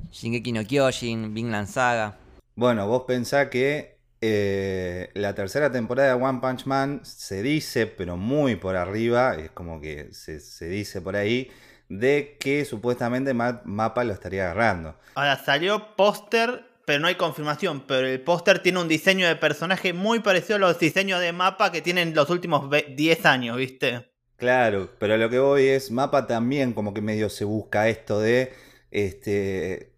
Shingeki 0.12 0.52
no 0.52 0.64
Kyojin, 0.64 1.34
Vinland 1.34 1.66
Saga. 1.66 2.18
Bueno, 2.54 2.86
vos 2.86 3.02
pensás 3.04 3.48
que 3.48 3.97
eh, 4.20 5.10
la 5.14 5.34
tercera 5.34 5.70
temporada 5.70 6.16
de 6.16 6.22
One 6.22 6.40
Punch 6.40 6.66
Man 6.66 7.00
se 7.04 7.42
dice, 7.42 7.86
pero 7.86 8.16
muy 8.16 8.56
por 8.56 8.76
arriba, 8.76 9.36
es 9.36 9.50
como 9.50 9.80
que 9.80 10.12
se, 10.12 10.68
dice 10.68 11.00
por 11.00 11.16
ahí, 11.16 11.50
de 11.88 12.36
que 12.40 12.64
supuestamente 12.64 13.32
Mapa 13.34 14.04
lo 14.04 14.12
estaría 14.12 14.44
agarrando. 14.44 14.96
Ahora 15.14 15.36
salió 15.36 15.94
póster, 15.96 16.64
pero 16.84 16.98
no 17.00 17.06
hay 17.06 17.14
confirmación, 17.14 17.84
pero 17.86 18.06
el 18.06 18.20
póster 18.20 18.60
tiene 18.60 18.80
un 18.80 18.88
diseño 18.88 19.26
de 19.28 19.36
personaje 19.36 19.92
muy 19.92 20.20
parecido 20.20 20.56
a 20.56 20.60
los 20.60 20.78
diseños 20.78 21.20
de 21.20 21.32
Mapa 21.32 21.70
que 21.70 21.80
tienen 21.80 22.14
los 22.14 22.28
últimos 22.30 22.68
10 22.70 23.26
años, 23.26 23.56
¿viste? 23.56 24.10
Claro, 24.36 24.90
pero 24.98 25.16
lo 25.16 25.30
que 25.30 25.38
voy 25.38 25.66
es, 25.66 25.90
Mapa 25.90 26.26
también 26.26 26.72
como 26.72 26.92
que 26.92 27.02
medio 27.02 27.28
se 27.28 27.44
busca 27.44 27.88
esto 27.88 28.20
de 28.20 28.52
este 28.90 29.97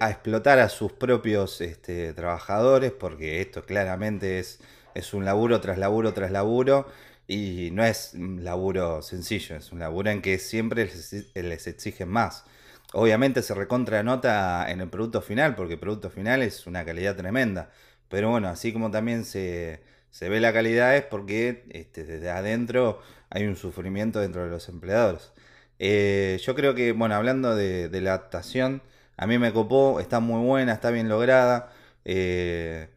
a 0.00 0.10
explotar 0.10 0.58
a 0.58 0.68
sus 0.68 0.92
propios 0.92 1.60
este, 1.60 2.12
trabajadores, 2.12 2.92
porque 2.92 3.40
esto 3.40 3.64
claramente 3.64 4.38
es 4.38 4.60
es 4.96 5.12
un 5.14 5.24
laburo 5.24 5.60
tras 5.60 5.78
laburo 5.78 6.14
tras 6.14 6.30
laburo 6.30 6.86
y 7.28 7.70
no 7.72 7.84
es 7.84 8.12
un 8.14 8.44
laburo 8.44 9.02
sencillo, 9.02 9.56
es 9.56 9.72
un 9.72 9.78
laburo 9.80 10.10
en 10.10 10.22
que 10.22 10.38
siempre 10.38 10.88
les, 11.34 11.66
exigen 11.66 12.08
más. 12.08 12.44
Obviamente 12.92 13.42
se 13.42 13.54
recontra 13.54 14.02
nota 14.02 14.70
en 14.70 14.80
el 14.80 14.88
producto 14.88 15.20
final, 15.20 15.54
porque 15.54 15.74
el 15.74 15.80
producto 15.80 16.08
final 16.10 16.42
es 16.42 16.66
una 16.66 16.84
calidad 16.84 17.16
tremenda. 17.16 17.70
Pero 18.08 18.30
bueno, 18.30 18.48
así 18.48 18.72
como 18.72 18.90
también 18.90 19.24
se, 19.24 19.80
se 20.10 20.28
ve 20.28 20.40
la 20.40 20.52
calidad 20.52 20.96
es 20.96 21.04
porque 21.04 21.64
este, 21.70 22.04
desde 22.04 22.30
adentro 22.30 23.00
hay 23.28 23.44
un 23.46 23.56
sufrimiento 23.56 24.20
dentro 24.20 24.44
de 24.44 24.50
los 24.50 24.68
empleadores. 24.68 25.32
Eh, 25.78 26.38
yo 26.42 26.54
creo 26.54 26.74
que, 26.74 26.92
bueno, 26.92 27.16
hablando 27.16 27.54
de, 27.56 27.88
de, 27.88 28.00
la 28.00 28.14
adaptación, 28.14 28.82
a 29.16 29.26
mí 29.26 29.38
me 29.38 29.52
copó, 29.52 30.00
está 30.00 30.20
muy 30.20 30.44
buena, 30.44 30.72
está 30.72 30.90
bien 30.90 31.08
lograda. 31.08 31.72
Eh, 32.04 32.88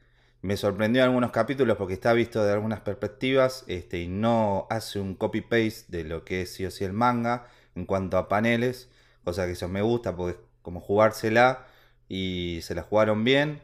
me 0.42 0.58
sorprendió 0.58 1.04
algunos 1.04 1.32
capítulos 1.32 1.78
porque 1.78 1.94
está 1.94 2.14
visto 2.14 2.44
de 2.44 2.54
algunas 2.54 2.80
perspectivas 2.82 3.66
este, 3.68 4.00
y 4.00 4.08
no 4.08 4.68
hace 4.70 5.00
un 5.00 5.16
copy-paste 5.16 5.86
de 5.90 6.04
lo 6.06 6.24
que 6.24 6.44
es 6.44 6.54
sí 6.54 6.66
o 6.66 6.72
sí 6.72 6.86
el 6.86 6.94
manga 6.94 7.48
en 7.76 7.86
cuanto 7.86 8.18
a 8.18 8.30
paneles, 8.30 8.90
cosa 9.24 9.46
que 9.46 9.54
eso 9.54 9.68
me 9.68 9.82
gusta 9.82 10.16
porque 10.16 10.38
es 10.38 10.46
como 10.62 10.80
jugársela 10.82 11.66
y 12.08 12.60
se 12.64 12.76
la 12.76 12.84
jugaron 12.84 13.24
bien. 13.24 13.62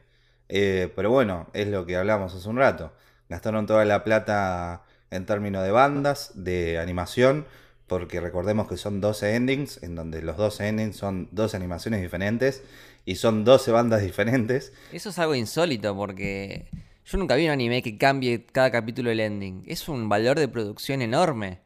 Eh, 0.50 0.91
pero 0.96 1.12
bueno, 1.12 1.48
es 1.54 1.68
lo 1.68 1.86
que 1.86 1.98
hablamos 1.98 2.36
hace 2.36 2.48
un 2.50 2.58
rato. 2.58 2.94
Gastaron 3.30 3.65
toda 3.65 3.86
la 3.86 4.04
plata 4.04 4.84
en 5.12 5.26
términos 5.26 5.63
de 5.63 5.72
bandas, 5.72 6.32
de 6.36 6.80
animación, 6.80 7.46
porque 7.88 8.19
recordemos 8.19 8.67
que 8.67 8.78
son 8.78 9.02
12 9.02 9.36
endings, 9.36 9.84
en 9.84 9.95
donde 9.95 10.21
los 10.21 10.38
12 10.38 10.67
endings 10.67 10.95
son 10.95 11.30
12 11.32 11.58
animaciones 11.58 12.02
diferentes 12.02 12.63
y 13.06 13.15
son 13.15 13.45
12 13.45 13.71
bandas 13.71 14.02
diferentes. 14.02 14.74
Eso 14.91 15.10
es 15.10 15.19
algo 15.19 15.36
insólito 15.36 15.95
porque 15.95 16.69
yo 17.06 17.17
nunca 17.17 17.36
vi 17.36 17.45
un 17.45 17.52
anime 17.52 17.84
que 17.84 17.98
cambie 17.98 18.45
cada 18.45 18.71
capítulo 18.71 19.12
el 19.12 19.19
ending. 19.19 19.63
Es 19.67 19.88
un 19.88 20.10
valor 20.10 20.39
de 20.39 20.48
producción 20.48 21.02
enorme. 21.02 21.62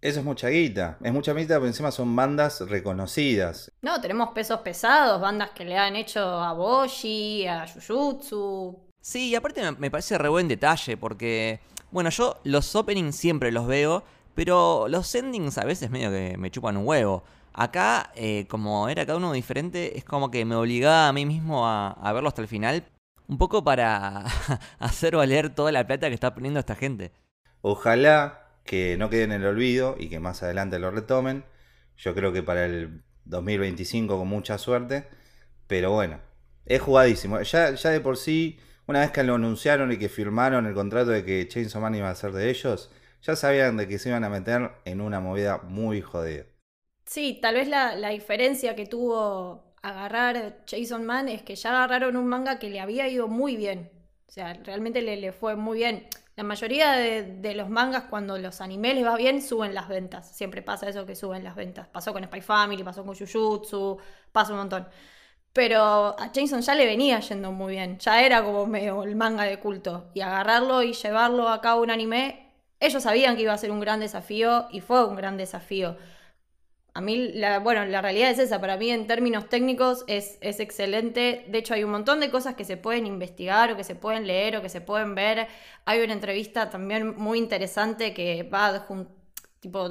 Eso 0.00 0.20
es 0.20 0.24
mucha 0.24 0.50
guita. 0.50 0.98
Es 1.02 1.12
mucha 1.12 1.32
guita, 1.32 1.54
pero 1.54 1.66
encima 1.66 1.90
son 1.90 2.14
bandas 2.14 2.60
reconocidas. 2.60 3.72
No, 3.80 4.00
tenemos 4.00 4.28
pesos 4.34 4.60
pesados, 4.60 5.20
bandas 5.20 5.50
que 5.50 5.64
le 5.64 5.78
han 5.78 5.96
hecho 5.96 6.20
a 6.20 6.52
Boshi, 6.52 7.46
a 7.46 7.66
Jujutsu. 7.66 8.78
Sí, 9.00 9.30
y 9.30 9.34
aparte 9.34 9.62
me 9.72 9.90
parece 9.90 10.18
re 10.18 10.28
buen 10.28 10.46
detalle 10.46 10.96
porque, 10.96 11.60
bueno, 11.90 12.10
yo 12.10 12.38
los 12.44 12.76
openings 12.76 13.16
siempre 13.16 13.50
los 13.50 13.66
veo, 13.66 14.04
pero 14.34 14.86
los 14.88 15.14
endings 15.14 15.58
a 15.58 15.64
veces 15.64 15.90
medio 15.90 16.10
que 16.10 16.36
me 16.38 16.50
chupan 16.50 16.76
un 16.76 16.86
huevo. 16.86 17.24
Acá, 17.52 18.12
eh, 18.16 18.46
como 18.48 18.88
era 18.88 19.06
cada 19.06 19.18
uno 19.18 19.32
diferente, 19.32 19.96
es 19.96 20.04
como 20.04 20.30
que 20.30 20.44
me 20.44 20.56
obligaba 20.56 21.08
a 21.08 21.12
mí 21.12 21.24
mismo 21.24 21.66
a, 21.66 21.92
a 21.92 22.12
verlo 22.12 22.28
hasta 22.28 22.42
el 22.42 22.48
final. 22.48 22.84
Un 23.28 23.38
poco 23.38 23.64
para 23.64 24.24
hacer 24.78 25.16
valer 25.16 25.54
toda 25.54 25.72
la 25.72 25.86
plata 25.86 26.08
que 26.08 26.14
está 26.14 26.34
poniendo 26.34 26.60
esta 26.60 26.74
gente. 26.74 27.12
Ojalá 27.62 28.44
que 28.64 28.96
no 28.98 29.10
quede 29.10 29.24
en 29.24 29.32
el 29.32 29.46
olvido 29.46 29.96
y 29.98 30.08
que 30.08 30.20
más 30.20 30.42
adelante 30.42 30.78
lo 30.78 30.90
retomen. 30.90 31.44
Yo 31.96 32.14
creo 32.14 32.32
que 32.32 32.42
para 32.42 32.64
el 32.66 33.02
2025 33.24 34.18
con 34.18 34.28
mucha 34.28 34.58
suerte. 34.58 35.06
Pero 35.66 35.92
bueno, 35.92 36.20
es 36.66 36.80
jugadísimo. 36.80 37.40
Ya, 37.42 37.70
ya 37.74 37.90
de 37.90 38.00
por 38.00 38.16
sí, 38.16 38.58
una 38.86 39.00
vez 39.00 39.10
que 39.10 39.22
lo 39.22 39.34
anunciaron 39.34 39.92
y 39.92 39.98
que 39.98 40.08
firmaron 40.08 40.66
el 40.66 40.74
contrato 40.74 41.10
de 41.10 41.24
que 41.24 41.46
Chainsaw 41.48 41.80
Man 41.80 41.94
iba 41.94 42.10
a 42.10 42.14
ser 42.14 42.32
de 42.32 42.50
ellos, 42.50 42.90
ya 43.24 43.36
sabían 43.36 43.76
de 43.76 43.88
que 43.88 43.98
se 43.98 44.10
iban 44.10 44.24
a 44.24 44.28
meter 44.30 44.70
en 44.84 45.00
una 45.00 45.20
movida 45.20 45.58
muy 45.58 46.00
jodida. 46.02 46.44
Sí, 47.06 47.38
tal 47.40 47.54
vez 47.56 47.68
la, 47.68 47.94
la 47.96 48.10
diferencia 48.10 48.74
que 48.74 48.86
tuvo 48.86 49.74
agarrar 49.82 50.62
Jason 50.66 51.04
Man 51.04 51.28
es 51.28 51.42
que 51.42 51.56
ya 51.56 51.70
agarraron 51.70 52.16
un 52.16 52.26
manga 52.26 52.58
que 52.58 52.70
le 52.70 52.80
había 52.80 53.08
ido 53.08 53.28
muy 53.28 53.56
bien. 53.56 53.90
O 54.28 54.32
sea, 54.32 54.54
realmente 54.54 55.02
le, 55.02 55.16
le 55.16 55.32
fue 55.32 55.56
muy 55.56 55.78
bien. 55.78 56.08
La 56.36 56.42
mayoría 56.44 56.92
de, 56.92 57.22
de, 57.22 57.54
los 57.54 57.68
mangas, 57.68 58.04
cuando 58.04 58.36
los 58.38 58.60
animes 58.60 58.94
les 58.96 59.04
va 59.06 59.16
bien, 59.16 59.40
suben 59.42 59.74
las 59.74 59.88
ventas. 59.88 60.34
Siempre 60.36 60.62
pasa 60.62 60.88
eso 60.88 61.06
que 61.06 61.14
suben 61.14 61.44
las 61.44 61.54
ventas. 61.54 61.86
Pasó 61.88 62.12
con 62.12 62.24
Spy 62.24 62.40
Family, 62.40 62.82
pasó 62.82 63.04
con 63.04 63.14
Jujutsu, 63.14 63.98
pasa 64.32 64.52
un 64.52 64.58
montón. 64.58 64.88
Pero 65.52 65.82
a 66.18 66.30
Jason 66.34 66.62
ya 66.62 66.74
le 66.74 66.86
venía 66.86 67.20
yendo 67.20 67.52
muy 67.52 67.74
bien. 67.74 67.98
Ya 68.00 68.22
era 68.24 68.42
como 68.44 68.66
medio 68.66 69.02
el 69.04 69.16
manga 69.16 69.44
de 69.44 69.60
culto. 69.60 70.10
Y 70.14 70.20
agarrarlo 70.20 70.82
y 70.82 70.92
llevarlo 70.94 71.48
a 71.48 71.60
cabo 71.60 71.82
un 71.82 71.90
anime, 71.90 72.43
ellos 72.86 73.02
sabían 73.02 73.36
que 73.36 73.42
iba 73.42 73.52
a 73.52 73.58
ser 73.58 73.70
un 73.70 73.80
gran 73.80 74.00
desafío 74.00 74.68
y 74.70 74.80
fue 74.80 75.04
un 75.04 75.16
gran 75.16 75.36
desafío. 75.36 75.96
A 76.96 77.00
mí, 77.00 77.32
bueno, 77.62 77.84
la 77.86 78.00
realidad 78.02 78.30
es 78.30 78.38
esa. 78.38 78.60
Para 78.60 78.76
mí, 78.76 78.90
en 78.90 79.08
términos 79.08 79.48
técnicos, 79.48 80.04
es, 80.06 80.38
es, 80.40 80.60
excelente. 80.60 81.44
De 81.48 81.58
hecho, 81.58 81.74
hay 81.74 81.82
un 81.82 81.90
montón 81.90 82.20
de 82.20 82.30
cosas 82.30 82.54
que 82.54 82.64
se 82.64 82.76
pueden 82.76 83.04
investigar 83.06 83.72
o 83.72 83.76
que 83.76 83.82
se 83.82 83.96
pueden 83.96 84.28
leer 84.28 84.56
o 84.56 84.62
que 84.62 84.68
se 84.68 84.80
pueden 84.80 85.16
ver. 85.16 85.48
Hay 85.86 86.00
una 86.02 86.12
entrevista 86.12 86.70
también 86.70 87.16
muy 87.16 87.38
interesante 87.38 88.14
que 88.14 88.44
va 88.44 88.66
adjun 88.66 89.08
tipo, 89.64 89.88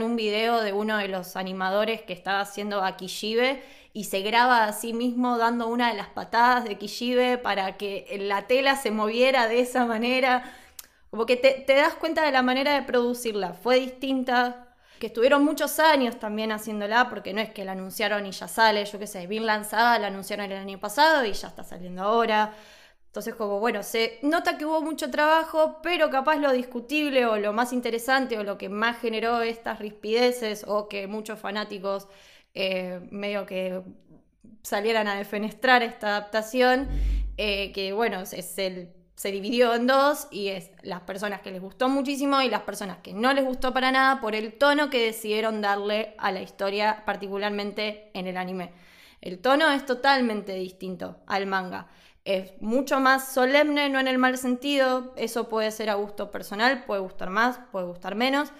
un 0.00 0.16
video 0.16 0.60
de 0.60 0.72
uno 0.72 0.96
de 0.96 1.08
los 1.08 1.34
animadores 1.36 2.02
que 2.02 2.12
estaba 2.12 2.40
haciendo 2.40 2.84
a 2.84 2.96
Kishibe 2.96 3.60
y 3.92 4.04
se 4.04 4.20
graba 4.20 4.64
a 4.64 4.72
sí 4.72 4.92
mismo 4.92 5.38
dando 5.38 5.66
una 5.66 5.90
de 5.90 5.96
las 5.96 6.06
patadas 6.06 6.64
de 6.64 6.78
Kishibe 6.78 7.36
para 7.36 7.76
que 7.76 8.06
la 8.20 8.46
tela 8.46 8.76
se 8.76 8.92
moviera 8.92 9.48
de 9.48 9.60
esa 9.60 9.86
manera. 9.86 10.44
Como 11.10 11.24
que 11.26 11.36
te, 11.36 11.74
das 11.74 11.94
cuenta 11.94 12.24
de 12.24 12.32
la 12.32 12.42
manera 12.42 12.74
de 12.74 12.82
producirla. 12.82 13.54
Fue 13.54 13.80
distinta, 13.80 14.66
que 14.98 15.06
estuvieron 15.06 15.44
muchos 15.44 15.78
años 15.78 16.18
también 16.18 16.52
haciéndola, 16.52 17.08
porque 17.08 17.32
no 17.32 17.40
es 17.40 17.50
que 17.50 17.64
la 17.64 17.72
anunciaron 17.72 18.26
y 18.26 18.32
ya 18.32 18.48
sale, 18.48 18.84
yo 18.84 18.98
qué 18.98 19.06
sé, 19.06 19.26
bien 19.26 19.46
lanzada, 19.46 19.98
la 19.98 20.08
anunciaron 20.08 20.50
el 20.50 20.58
año 20.58 20.78
pasado 20.78 21.24
y 21.24 21.32
ya 21.32 21.48
está 21.48 21.64
saliendo 21.64 22.02
ahora. 22.02 22.52
Entonces, 23.06 23.34
como 23.34 23.58
bueno, 23.58 23.82
se 23.82 24.18
nota 24.22 24.58
que 24.58 24.66
hubo 24.66 24.82
mucho 24.82 25.10
trabajo, 25.10 25.78
pero 25.82 26.10
capaz 26.10 26.36
lo 26.36 26.52
discutible 26.52 27.24
o 27.26 27.38
lo 27.38 27.52
más 27.52 27.72
interesante 27.72 28.38
o 28.38 28.44
lo 28.44 28.58
que 28.58 28.68
más 28.68 28.98
generó 28.98 29.40
estas 29.40 29.78
rispideces 29.78 30.64
o 30.68 30.88
que 30.88 31.06
muchos 31.06 31.38
fanáticos 31.38 32.06
eh, 32.54 33.00
medio 33.10 33.46
que 33.46 33.82
salieran 34.62 35.08
a 35.08 35.16
defenestrar 35.16 35.82
esta 35.82 36.08
adaptación, 36.08 36.88
eh, 37.38 37.72
que 37.72 37.92
bueno, 37.92 38.20
es 38.20 38.58
el 38.58 38.92
se 39.18 39.32
dividió 39.32 39.74
en 39.74 39.88
dos 39.88 40.28
y 40.30 40.46
es 40.46 40.70
las 40.82 41.00
personas 41.00 41.40
que 41.40 41.50
les 41.50 41.60
gustó 41.60 41.88
muchísimo 41.88 42.40
y 42.40 42.48
las 42.48 42.62
personas 42.62 42.98
que 42.98 43.12
no 43.12 43.32
les 43.32 43.44
gustó 43.44 43.74
para 43.74 43.90
nada 43.90 44.20
por 44.20 44.36
el 44.36 44.52
tono 44.52 44.90
que 44.90 45.06
decidieron 45.06 45.60
darle 45.60 46.14
a 46.18 46.30
la 46.30 46.40
historia, 46.40 47.02
particularmente 47.04 48.12
en 48.14 48.28
el 48.28 48.36
anime. 48.36 48.70
El 49.20 49.40
tono 49.40 49.72
es 49.72 49.84
totalmente 49.84 50.54
distinto 50.54 51.16
al 51.26 51.46
manga. 51.46 51.88
Es 52.24 52.52
mucho 52.62 53.00
más 53.00 53.32
solemne, 53.32 53.88
no 53.88 53.98
en 53.98 54.06
el 54.06 54.18
mal 54.18 54.38
sentido. 54.38 55.12
Eso 55.16 55.48
puede 55.48 55.72
ser 55.72 55.90
a 55.90 55.94
gusto 55.94 56.30
personal, 56.30 56.84
puede 56.84 57.00
gustar 57.00 57.30
más, 57.30 57.58
puede 57.72 57.86
gustar 57.86 58.14
menos, 58.14 58.52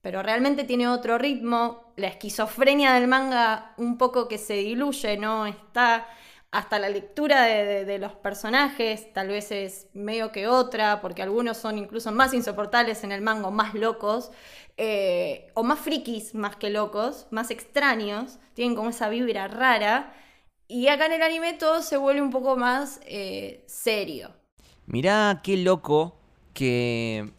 pero 0.00 0.22
realmente 0.22 0.64
tiene 0.64 0.88
otro 0.88 1.18
ritmo. 1.18 1.92
La 1.96 2.06
esquizofrenia 2.06 2.94
del 2.94 3.08
manga 3.08 3.74
un 3.76 3.98
poco 3.98 4.26
que 4.26 4.38
se 4.38 4.54
diluye, 4.54 5.18
no 5.18 5.44
está 5.44 6.06
hasta 6.50 6.78
la 6.78 6.88
lectura 6.88 7.42
de, 7.42 7.98
los 7.98 8.12
personajes 8.12 9.12
tal 9.12 9.28
vez 9.28 9.52
es 9.52 9.86
medio 9.92 10.32
que 10.32 10.48
otra, 10.48 11.00
porque 11.00 11.22
algunos 11.22 11.58
son 11.58 11.76
incluso 11.76 12.10
más 12.10 12.32
insoportables 12.32 13.04
en 13.04 13.12
el 13.12 13.20
mango, 13.20 13.50
más 13.50 13.74
locos, 13.74 14.30
eh, 14.76 15.50
o 15.54 15.62
más 15.62 15.78
frikis 15.80 16.34
más 16.34 16.56
que 16.56 16.70
locos, 16.70 17.26
más 17.30 17.50
extraños, 17.50 18.38
tienen 18.54 18.74
como 18.74 18.90
esa 18.90 19.08
vibra 19.08 19.48
rara, 19.48 20.14
y 20.68 20.88
acá 20.88 21.06
en 21.06 21.12
el 21.12 21.22
anime 21.22 21.54
todo 21.54 21.82
se 21.82 21.96
vuelve 21.96 22.22
un 22.22 22.30
poco 22.30 22.56
más 22.56 23.00
eh, 23.06 23.64
serio. 23.66 24.30
Mirá 24.86 25.40
qué 25.42 25.56
loco 25.58 26.16
que 26.54 27.30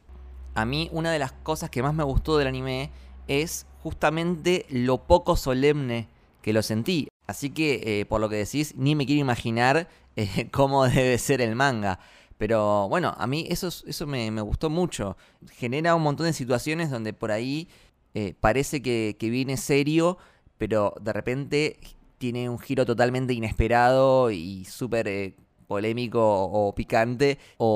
a 0.54 0.65
mí 0.65 0.89
una 0.91 1.12
de 1.12 1.19
las 1.19 1.32
cosas 1.32 1.69
que 1.69 1.82
más 1.82 1.93
me 1.93 2.04
gustó 2.04 2.38
del 2.38 2.48
anime 2.48 2.91
es 3.28 3.65
justamente 3.82 4.65
lo 4.69 5.00
poco 5.00 5.36
solemne 5.36 6.10
que 6.41 6.54
lo 6.54 6.62
sentí. 6.62 7.08
Así 7.30 7.52
que, 7.52 7.82
eh, 7.86 8.06
por 8.08 8.20
lo 8.22 8.28
que 8.28 8.38
decís, 8.38 8.74
ni 8.76 8.96
me 8.96 9.06
quiero 9.06 9.22
imaginar 9.22 9.88
eh, 10.15 10.50
cómo 10.52 10.86
debe 10.88 11.15
ser 11.20 11.42
el 11.42 11.56
manga. 11.56 12.00
Pero 12.39 12.89
bueno, 12.89 13.13
a 13.20 13.28
mí 13.28 13.46
eso, 13.52 13.68
eso 13.68 14.08
me, 14.08 14.32
gustó 14.42 14.72
mucho. 14.72 15.15
Genera 15.52 15.94
un 15.94 16.02
montón 16.02 16.26
de 16.26 16.34
situaciones 16.34 16.89
donde 16.89 17.13
por 17.13 17.32
ahí 17.32 17.68
eh, 18.15 18.34
parece 18.39 18.82
que, 18.82 19.15
viene 19.20 19.58
serio, 19.58 20.18
pero 20.58 20.96
de 21.02 21.13
repente 21.13 21.80
tiene 22.18 22.50
un 22.50 22.58
giro 22.58 22.84
totalmente 22.84 23.34
inesperado 23.34 24.32
y 24.32 24.65
súper 24.65 25.08
eh, 25.08 25.36
polémico 25.68 26.20
o 26.24 26.74
picante 26.74 27.38
o, 27.58 27.68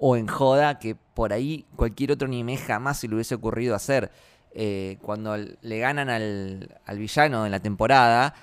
o, 0.00 0.04
o, 0.04 0.16
en 0.16 0.26
joda 0.26 0.80
que 0.80 0.96
por 0.96 1.32
ahí 1.32 1.64
cualquier 1.76 2.10
otro 2.10 2.26
anime 2.26 2.56
jamás 2.56 2.98
se 2.98 3.06
le 3.06 3.14
hubiese 3.14 3.36
ocurrido 3.36 3.76
hacer. 3.76 4.10
Eh, 4.58 4.96
cuando 5.02 5.36
le 5.36 5.78
ganan 5.78 6.08
al, 6.08 6.80
al 6.86 6.98
villano 6.98 7.44
en 7.44 7.52
la 7.52 7.60
temporada, 7.60 8.34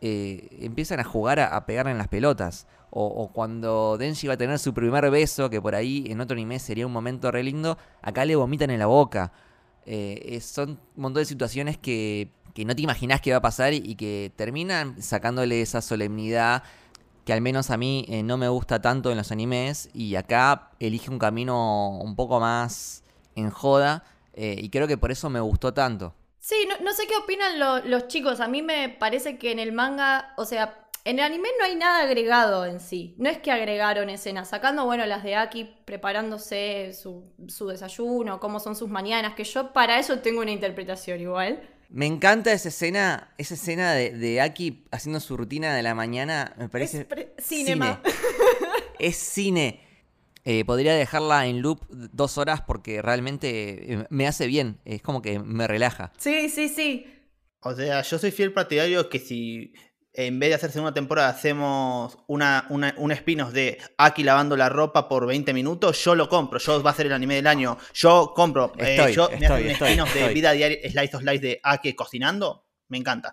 eh, 0.00 0.48
empiezan 0.60 1.00
a 1.00 1.04
jugar 1.04 1.40
a, 1.40 1.56
a, 1.56 1.66
pegarle 1.66 1.92
en 1.92 1.98
las 1.98 2.08
pelotas. 2.08 2.66
O, 2.90 3.30
cuando 3.32 3.98
Denji 3.98 4.26
va 4.26 4.34
a 4.34 4.36
tener 4.38 4.58
su 4.58 4.72
primer 4.72 5.10
beso, 5.10 5.50
que 5.50 5.60
por 5.60 5.74
ahí 5.74 6.06
en 6.08 6.20
otro 6.20 6.34
anime 6.34 6.58
sería 6.58 6.86
un 6.86 6.92
momento 6.92 7.30
re 7.30 7.42
lindo, 7.42 7.76
acá 8.00 8.24
le 8.24 8.36
vomitan 8.36 8.70
en 8.70 8.78
la 8.78 8.86
boca. 8.86 9.32
Eh, 9.84 10.38
son 10.40 10.70
un 10.70 11.02
montón 11.02 11.20
de 11.20 11.26
situaciones 11.26 11.76
que, 11.76 12.30
que, 12.54 12.64
no 12.64 12.74
te 12.74 12.82
imaginas 12.82 13.20
que 13.20 13.32
va 13.32 13.38
a 13.38 13.42
pasar 13.42 13.74
y, 13.74 13.96
que 13.96 14.32
terminan 14.36 15.02
sacándole 15.02 15.60
esa 15.60 15.82
solemnidad 15.82 16.62
que 17.26 17.32
al 17.32 17.40
menos 17.40 17.70
a 17.70 17.76
mí 17.76 18.06
eh, 18.08 18.22
no 18.22 18.38
me 18.38 18.48
gusta 18.48 18.80
tanto 18.80 19.10
en 19.10 19.18
los 19.18 19.30
animes 19.32 19.90
y 19.92 20.14
acá 20.14 20.70
elige 20.80 21.10
un 21.10 21.18
camino 21.18 21.98
un 21.98 22.16
poco 22.16 22.40
más 22.40 23.02
en 23.34 23.50
joda 23.50 24.04
y 24.38 24.68
creo 24.68 24.86
que 24.86 24.98
por 24.98 25.10
eso 25.10 25.30
me 25.30 25.40
gustó 25.40 25.72
tanto. 25.72 26.14
Sí, 26.48 26.54
no, 26.68 26.76
no 26.84 26.92
sé 26.94 27.08
qué 27.08 27.16
opinan 27.16 27.58
lo- 27.58 27.80
los 27.80 28.06
chicos. 28.06 28.38
A 28.38 28.46
mí 28.46 28.62
me 28.62 28.88
parece 28.88 29.36
que 29.36 29.50
en 29.50 29.58
el 29.58 29.72
manga, 29.72 30.32
o 30.36 30.44
sea, 30.44 30.78
en 31.04 31.18
el 31.18 31.24
anime 31.24 31.48
no 31.58 31.64
hay 31.64 31.74
nada 31.74 32.02
agregado 32.04 32.64
en 32.66 32.78
sí. 32.78 33.16
No 33.18 33.28
es 33.28 33.38
que 33.38 33.50
agregaron 33.50 34.10
escenas, 34.10 34.48
sacando, 34.50 34.84
bueno, 34.84 35.04
las 35.06 35.24
de 35.24 35.34
Aki 35.34 35.64
preparándose 35.84 36.92
su, 36.94 37.24
su 37.48 37.66
desayuno, 37.66 38.38
cómo 38.38 38.60
son 38.60 38.76
sus 38.76 38.88
mañanas, 38.88 39.34
que 39.34 39.42
yo 39.42 39.72
para 39.72 39.98
eso 39.98 40.20
tengo 40.20 40.40
una 40.40 40.52
interpretación 40.52 41.20
igual. 41.20 41.68
Me 41.88 42.06
encanta 42.06 42.52
esa 42.52 42.68
escena, 42.68 43.34
esa 43.38 43.54
escena 43.54 43.92
de, 43.94 44.10
de 44.12 44.40
Aki 44.40 44.84
haciendo 44.92 45.18
su 45.18 45.36
rutina 45.36 45.74
de 45.74 45.82
la 45.82 45.96
mañana, 45.96 46.54
me 46.58 46.68
parece 46.68 47.08
Es 47.36 47.44
cinema. 47.44 48.00
cine. 48.04 48.14
es 49.00 49.16
cine. 49.16 49.85
Eh, 50.48 50.64
podría 50.64 50.94
dejarla 50.94 51.46
en 51.46 51.60
loop 51.60 51.80
dos 51.90 52.38
horas 52.38 52.60
porque 52.62 53.02
realmente 53.02 53.92
eh, 53.94 54.06
me 54.10 54.28
hace 54.28 54.46
bien, 54.46 54.80
es 54.84 55.02
como 55.02 55.20
que 55.20 55.40
me 55.40 55.66
relaja. 55.66 56.12
Sí, 56.18 56.48
sí, 56.48 56.68
sí. 56.68 57.04
O 57.60 57.74
sea, 57.74 58.00
yo 58.02 58.16
soy 58.18 58.30
fiel 58.30 58.52
partidario 58.52 59.08
que 59.08 59.18
si 59.18 59.72
en 60.12 60.38
vez 60.38 60.50
de 60.50 60.54
hacer 60.54 60.70
segunda 60.70 60.94
temporada 60.94 61.28
hacemos 61.30 62.16
una, 62.28 62.64
una- 62.70 62.94
un 62.96 63.10
spin-off 63.10 63.52
de 63.52 63.76
Aki 63.98 64.22
lavando 64.22 64.56
la 64.56 64.68
ropa 64.68 65.08
por 65.08 65.26
20 65.26 65.52
minutos, 65.52 66.02
yo 66.04 66.14
lo 66.14 66.28
compro. 66.28 66.60
Yo 66.60 66.80
va 66.82 66.92
a 66.92 66.94
ser 66.94 67.06
el 67.06 67.12
anime 67.12 67.34
del 67.34 67.48
año. 67.48 67.76
Yo 67.92 68.32
compro. 68.34 68.72
Eh, 68.78 68.94
Estoy, 68.96 69.12
yo 69.14 69.28
me 69.28 69.34
estoy, 69.34 69.46
hacen 69.46 69.64
un 69.66 69.70
estoy, 69.72 69.88
spin-off 69.88 70.14
de 70.14 70.20
estoy. 70.20 70.34
vida 70.34 70.52
diaria, 70.52 70.78
slice 70.90 71.16
of 71.16 71.22
life 71.24 71.40
de 71.46 71.60
Aki 71.62 71.94
cocinando. 71.94 72.66
Me 72.88 72.98
encanta. 72.98 73.32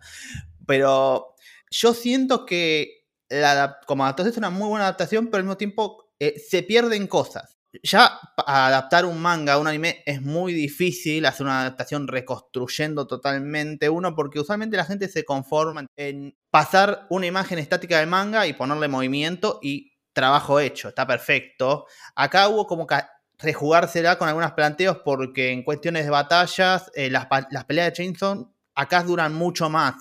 Pero 0.65 1.35
yo 1.69 1.93
siento 1.93 2.45
que 2.45 3.07
la, 3.29 3.77
como 3.85 4.03
adaptación 4.03 4.31
es 4.31 4.37
una 4.37 4.49
muy 4.49 4.67
buena 4.67 4.85
adaptación, 4.85 5.27
pero 5.27 5.37
al 5.37 5.43
mismo 5.43 5.57
tiempo 5.57 6.02
eh, 6.27 6.39
se 6.39 6.63
pierden 6.63 7.07
cosas. 7.07 7.57
Ya 7.81 8.19
adaptar 8.37 9.05
un 9.05 9.19
manga 9.19 9.53
a 9.53 9.57
un 9.57 9.67
anime 9.67 10.03
es 10.05 10.21
muy 10.21 10.53
difícil, 10.53 11.25
hacer 11.25 11.45
una 11.45 11.61
adaptación 11.61 12.07
reconstruyendo 12.07 13.07
totalmente 13.07 13.89
uno, 13.89 14.15
porque 14.15 14.39
usualmente 14.39 14.77
la 14.77 14.85
gente 14.85 15.09
se 15.09 15.25
conforma 15.25 15.87
en 15.97 16.37
pasar 16.51 17.07
una 17.09 17.25
imagen 17.25 17.57
estática 17.57 17.97
del 17.97 18.07
manga 18.07 18.45
y 18.45 18.53
ponerle 18.53 18.87
movimiento 18.87 19.59
y 19.61 19.93
trabajo 20.13 20.59
hecho, 20.59 20.89
está 20.89 21.07
perfecto. 21.07 21.87
Acá 22.15 22.47
hubo 22.47 22.67
como 22.67 22.85
que 22.85 22.97
rejugársela 23.39 24.17
con 24.17 24.29
algunos 24.29 24.51
planteos 24.51 24.99
porque 25.03 25.51
en 25.51 25.63
cuestiones 25.63 26.05
de 26.05 26.11
batallas, 26.11 26.91
eh, 26.93 27.09
las, 27.09 27.27
las 27.49 27.65
peleas 27.65 27.87
de 27.87 27.93
Chainsaw 27.93 28.53
acá 28.75 29.03
duran 29.03 29.33
mucho 29.33 29.69
más. 29.69 29.95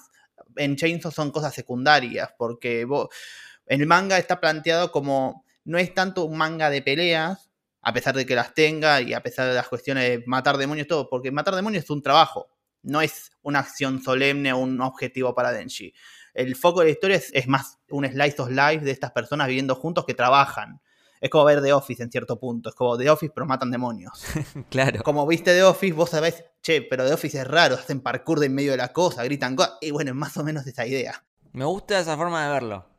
En 0.57 0.77
Chainsaw 0.77 1.11
son 1.11 1.31
cosas 1.31 1.55
secundarias, 1.55 2.29
porque 2.37 2.87
el 3.67 3.87
manga 3.87 4.19
está 4.19 4.39
planteado 4.39 4.93
como 4.93 5.45
no 5.65 5.79
es 5.79 5.95
tanto 5.95 6.25
un 6.25 6.37
manga 6.37 6.71
de 6.71 6.83
peleas, 6.83 7.51
a 7.83 7.93
pesar 7.93 8.15
de 8.15 8.25
que 8.25 8.35
las 8.35 8.55
tenga 8.55 9.01
y 9.01 9.13
a 9.13 9.23
pesar 9.23 9.49
de 9.49 9.55
las 9.55 9.69
cuestiones 9.69 10.09
de 10.09 10.25
matar 10.27 10.57
demonios 10.57 10.87
todo, 10.87 11.09
porque 11.09 11.31
matar 11.31 11.55
demonios 11.55 11.85
es 11.85 11.91
un 11.91 12.03
trabajo, 12.03 12.49
no 12.83 13.01
es 13.01 13.33
una 13.43 13.59
acción 13.59 14.01
solemne 14.03 14.53
o 14.53 14.59
un 14.59 14.81
objetivo 14.81 15.35
para 15.35 15.53
Denji. 15.53 15.93
El 16.35 16.57
foco 16.57 16.81
de 16.81 16.87
la 16.87 16.93
historia 16.93 17.17
es, 17.17 17.31
es 17.35 17.47
más 17.49 17.79
un 17.91 18.07
slice 18.07 18.41
of 18.41 18.51
life 18.51 18.85
de 18.85 18.91
estas 18.91 19.11
personas 19.11 19.49
viviendo 19.49 19.75
juntos 19.75 20.07
que 20.07 20.15
trabajan. 20.15 20.81
Es 21.21 21.31
como 21.31 21.45
ver 21.45 21.63
The 21.63 21.73
Office 21.73 22.03
en 22.03 22.11
cierto 22.11 22.39
punto, 22.39 22.71
es 22.71 22.75
como 22.75 22.97
The 22.97 23.11
Office 23.11 23.33
pero 23.35 23.47
matan 23.47 23.71
demonios. 23.71 24.25
Claro. 24.71 25.03
Como 25.03 25.27
viste 25.27 25.53
The 25.53 25.63
Office, 25.63 25.93
vos 25.93 26.11
sabés, 26.11 26.45
che, 26.63 26.83
pero 26.83 27.07
The 27.07 27.13
Office 27.13 27.41
es 27.41 27.47
raro, 27.47 27.77
hacen 27.77 28.01
parkour 28.01 28.41
de 28.41 28.47
en 28.47 28.55
medio 28.55 28.73
de 28.73 28.79
la 28.79 28.93
cosa, 28.93 29.23
gritan 29.23 29.55
cosas, 29.55 29.75
y 29.81 29.91
bueno, 29.91 30.11
es 30.11 30.17
más 30.17 30.37
o 30.37 30.45
menos 30.45 30.67
esa 30.67 30.87
idea. 30.87 31.25
Me 31.53 31.65
gusta 31.65 32.01
esa 32.01 32.17
forma 32.17 32.45
de 32.45 32.53
verlo. 32.53 32.92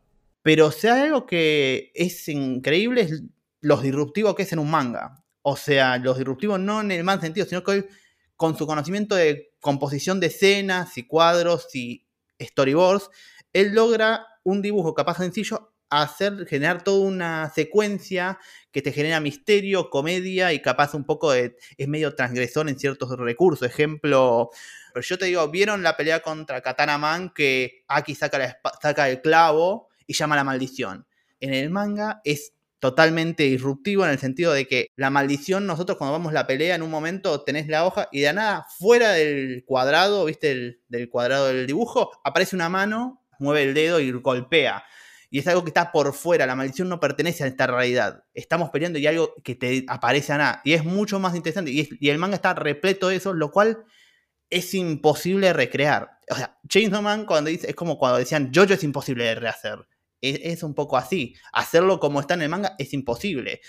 Pero 0.43 0.71
si 0.71 0.87
hay 0.87 1.03
algo 1.03 1.25
que 1.25 1.91
es 1.95 2.27
increíble 2.27 3.01
es 3.01 3.23
los 3.61 3.81
disruptivos 3.81 4.35
que 4.35 4.43
es 4.43 4.53
en 4.53 4.59
un 4.59 4.69
manga. 4.69 5.23
O 5.41 5.55
sea, 5.57 5.97
los 5.97 6.17
disruptivos 6.17 6.59
no 6.59 6.81
en 6.81 6.91
el 6.91 7.03
mal 7.03 7.21
sentido, 7.21 7.47
sino 7.47 7.63
que 7.63 7.71
él, 7.71 7.89
con 8.35 8.57
su 8.57 8.67
conocimiento 8.67 9.15
de 9.15 9.53
composición 9.61 10.19
de 10.19 10.27
escenas 10.27 10.97
y 10.97 11.07
cuadros 11.07 11.73
y 11.73 12.05
storyboards, 12.39 13.09
él 13.53 13.73
logra 13.73 14.27
un 14.43 14.61
dibujo 14.61 14.93
capaz 14.93 15.17
sencillo 15.17 15.73
hacer 15.89 16.47
generar 16.47 16.83
toda 16.83 17.07
una 17.07 17.51
secuencia 17.53 18.39
que 18.71 18.81
te 18.81 18.91
genera 18.91 19.19
misterio, 19.19 19.89
comedia 19.89 20.51
y 20.51 20.61
capaz 20.61 20.93
un 20.95 21.05
poco 21.05 21.31
de 21.31 21.55
es 21.77 21.87
medio 21.87 22.15
transgresor 22.15 22.67
en 22.67 22.79
ciertos 22.79 23.15
recursos. 23.17 23.67
Ejemplo, 23.67 24.49
pero 24.93 25.03
yo 25.03 25.17
te 25.17 25.25
digo, 25.25 25.47
¿vieron 25.49 25.83
la 25.83 25.95
pelea 25.95 26.21
contra 26.21 26.61
Katana 26.61 26.97
Man 26.97 27.31
que 27.33 27.83
Aki 27.87 28.15
saca, 28.15 28.39
la 28.39 28.59
saca 28.81 29.09
el 29.09 29.21
clavo 29.21 29.89
y 30.07 30.13
llama 30.13 30.35
la 30.35 30.43
maldición? 30.43 31.05
En 31.39 31.53
el 31.53 31.69
manga 31.69 32.21
es 32.23 32.53
totalmente 32.79 33.43
disruptivo 33.43 34.03
en 34.03 34.11
el 34.11 34.19
sentido 34.19 34.51
de 34.53 34.67
que 34.67 34.87
la 34.97 35.09
maldición, 35.09 35.65
nosotros 35.65 35.97
cuando 35.97 36.11
vamos 36.11 36.33
la 36.33 36.45
pelea, 36.47 36.75
en 36.75 36.81
un 36.81 36.89
momento 36.91 37.41
tenés 37.43 37.67
la 37.67 37.85
hoja 37.85 38.09
y 38.11 38.19
de 38.21 38.33
nada, 38.33 38.65
fuera 38.77 39.11
del 39.13 39.63
cuadrado, 39.65 40.25
¿viste? 40.25 40.51
El- 40.51 40.81
del 40.89 41.09
cuadrado 41.09 41.47
del 41.47 41.65
dibujo, 41.65 42.11
aparece 42.25 42.55
una 42.55 42.67
mano, 42.69 43.25
mueve 43.39 43.63
el 43.63 43.73
dedo 43.73 43.99
y 44.01 44.11
golpea. 44.11 44.83
Y 45.29 45.39
es 45.39 45.47
algo 45.47 45.63
que 45.63 45.69
está 45.69 45.91
por 45.91 46.13
fuera, 46.13 46.45
la 46.45 46.55
maldición 46.55 46.89
no 46.89 46.99
pertenece 46.99 47.43
a 47.43 47.47
esta 47.47 47.65
realidad. 47.67 48.23
Estamos 48.33 48.69
peleando 48.69 48.99
y 48.99 49.07
algo 49.07 49.33
que 49.43 49.55
te 49.55 49.83
aparece 49.87 50.31
a 50.33 50.37
nada. 50.37 50.61
Y 50.63 50.73
es 50.73 50.83
mucho 50.85 51.19
más 51.19 51.35
interesante. 51.35 51.71
Y, 51.71 51.79
es- 51.81 51.89
y 51.99 52.09
el 52.09 52.19
manga 52.19 52.35
está 52.35 52.53
repleto 52.53 53.07
de 53.07 53.15
eso, 53.15 53.33
lo 53.33 53.49
cual 53.49 53.83
es 54.49 54.73
imposible 54.73 55.53
recrear. 55.53 56.11
O 56.29 56.35
sea, 56.35 56.57
Chainsaw 56.67 57.01
Man 57.01 57.25
cuando 57.25 57.49
dice, 57.49 57.69
es 57.69 57.75
como 57.75 57.97
cuando 57.97 58.19
decían 58.19 58.51
Jojo 58.53 58.73
es 58.73 58.83
imposible 58.83 59.23
de 59.25 59.35
rehacer. 59.35 59.79
Es, 60.23 60.63
un 60.63 60.73
poco 60.73 60.97
así. 60.97 61.35
Hacerlo 61.51 61.99
como 61.99 62.21
está 62.21 62.33
en 62.35 62.43
el 62.43 62.49
manga 62.49 62.75
es 62.79 62.93
imposible. 62.93 63.59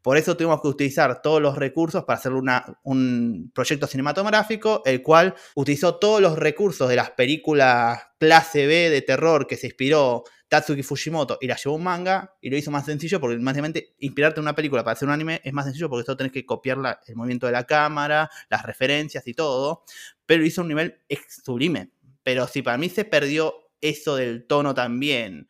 Por 0.00 0.16
eso 0.16 0.36
tuvimos 0.36 0.60
que 0.60 0.68
utilizar 0.68 1.22
todos 1.22 1.40
los 1.40 1.56
recursos 1.56 2.04
para 2.04 2.18
hacer 2.18 2.32
una, 2.32 2.78
un 2.84 3.50
proyecto 3.54 3.86
cinematográfico, 3.86 4.82
el 4.84 5.02
cual 5.02 5.34
utilizó 5.54 5.96
todos 5.96 6.20
los 6.20 6.38
recursos 6.38 6.88
de 6.88 6.96
las 6.96 7.10
películas 7.10 8.00
clase 8.18 8.66
B 8.66 8.90
de 8.90 9.02
terror 9.02 9.46
que 9.46 9.56
se 9.56 9.68
inspiró 9.68 10.24
Tatsuki 10.48 10.82
Fujimoto 10.82 11.38
y 11.40 11.48
la 11.48 11.56
llevó 11.56 11.74
a 11.74 11.78
un 11.78 11.84
manga 11.84 12.36
y 12.40 12.48
lo 12.50 12.56
hizo 12.56 12.70
más 12.70 12.84
sencillo 12.84 13.20
porque 13.20 13.36
básicamente 13.38 13.94
inspirarte 13.98 14.38
en 14.38 14.42
una 14.42 14.54
película 14.54 14.84
para 14.84 14.92
hacer 14.92 15.08
un 15.08 15.14
anime 15.14 15.40
es 15.42 15.52
más 15.52 15.64
sencillo 15.64 15.88
porque 15.88 16.04
solo 16.04 16.16
tenés 16.16 16.32
que 16.32 16.46
copiar 16.46 16.78
el 17.06 17.16
movimiento 17.16 17.46
de 17.46 17.52
la 17.52 17.64
cámara, 17.64 18.30
las 18.50 18.62
referencias 18.62 19.26
y 19.26 19.34
todo, 19.34 19.82
pero 20.26 20.44
hizo 20.44 20.60
un 20.62 20.68
nivel 20.68 21.00
sublime. 21.28 21.90
Pero 22.22 22.46
sí, 22.46 22.62
para 22.62 22.78
mí 22.78 22.88
se 22.88 23.04
perdió 23.04 23.54
eso 23.80 24.16
del 24.16 24.46
tono 24.46 24.74
también. 24.74 25.48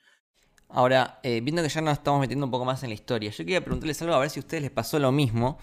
Ahora, 0.75 1.21
eh, 1.23 1.41
viendo 1.41 1.63
que 1.63 1.69
ya 1.69 1.81
nos 1.81 1.93
estamos 1.99 2.21
metiendo 2.21 2.47
un 2.47 2.51
poco 2.51 2.65
más 2.65 2.83
en 2.83 2.89
la 2.89 2.95
historia, 2.95 3.31
yo 3.31 3.45
quería 3.45 3.61
preguntarles 3.61 4.03
algo 4.03 4.15
a 4.15 4.19
ver 4.19 4.29
si 4.29 4.41
a 4.41 4.43
ustedes 4.43 4.61
les 4.61 4.73
pasó 4.73 4.99
lo 4.99 5.13
mismo. 5.13 5.57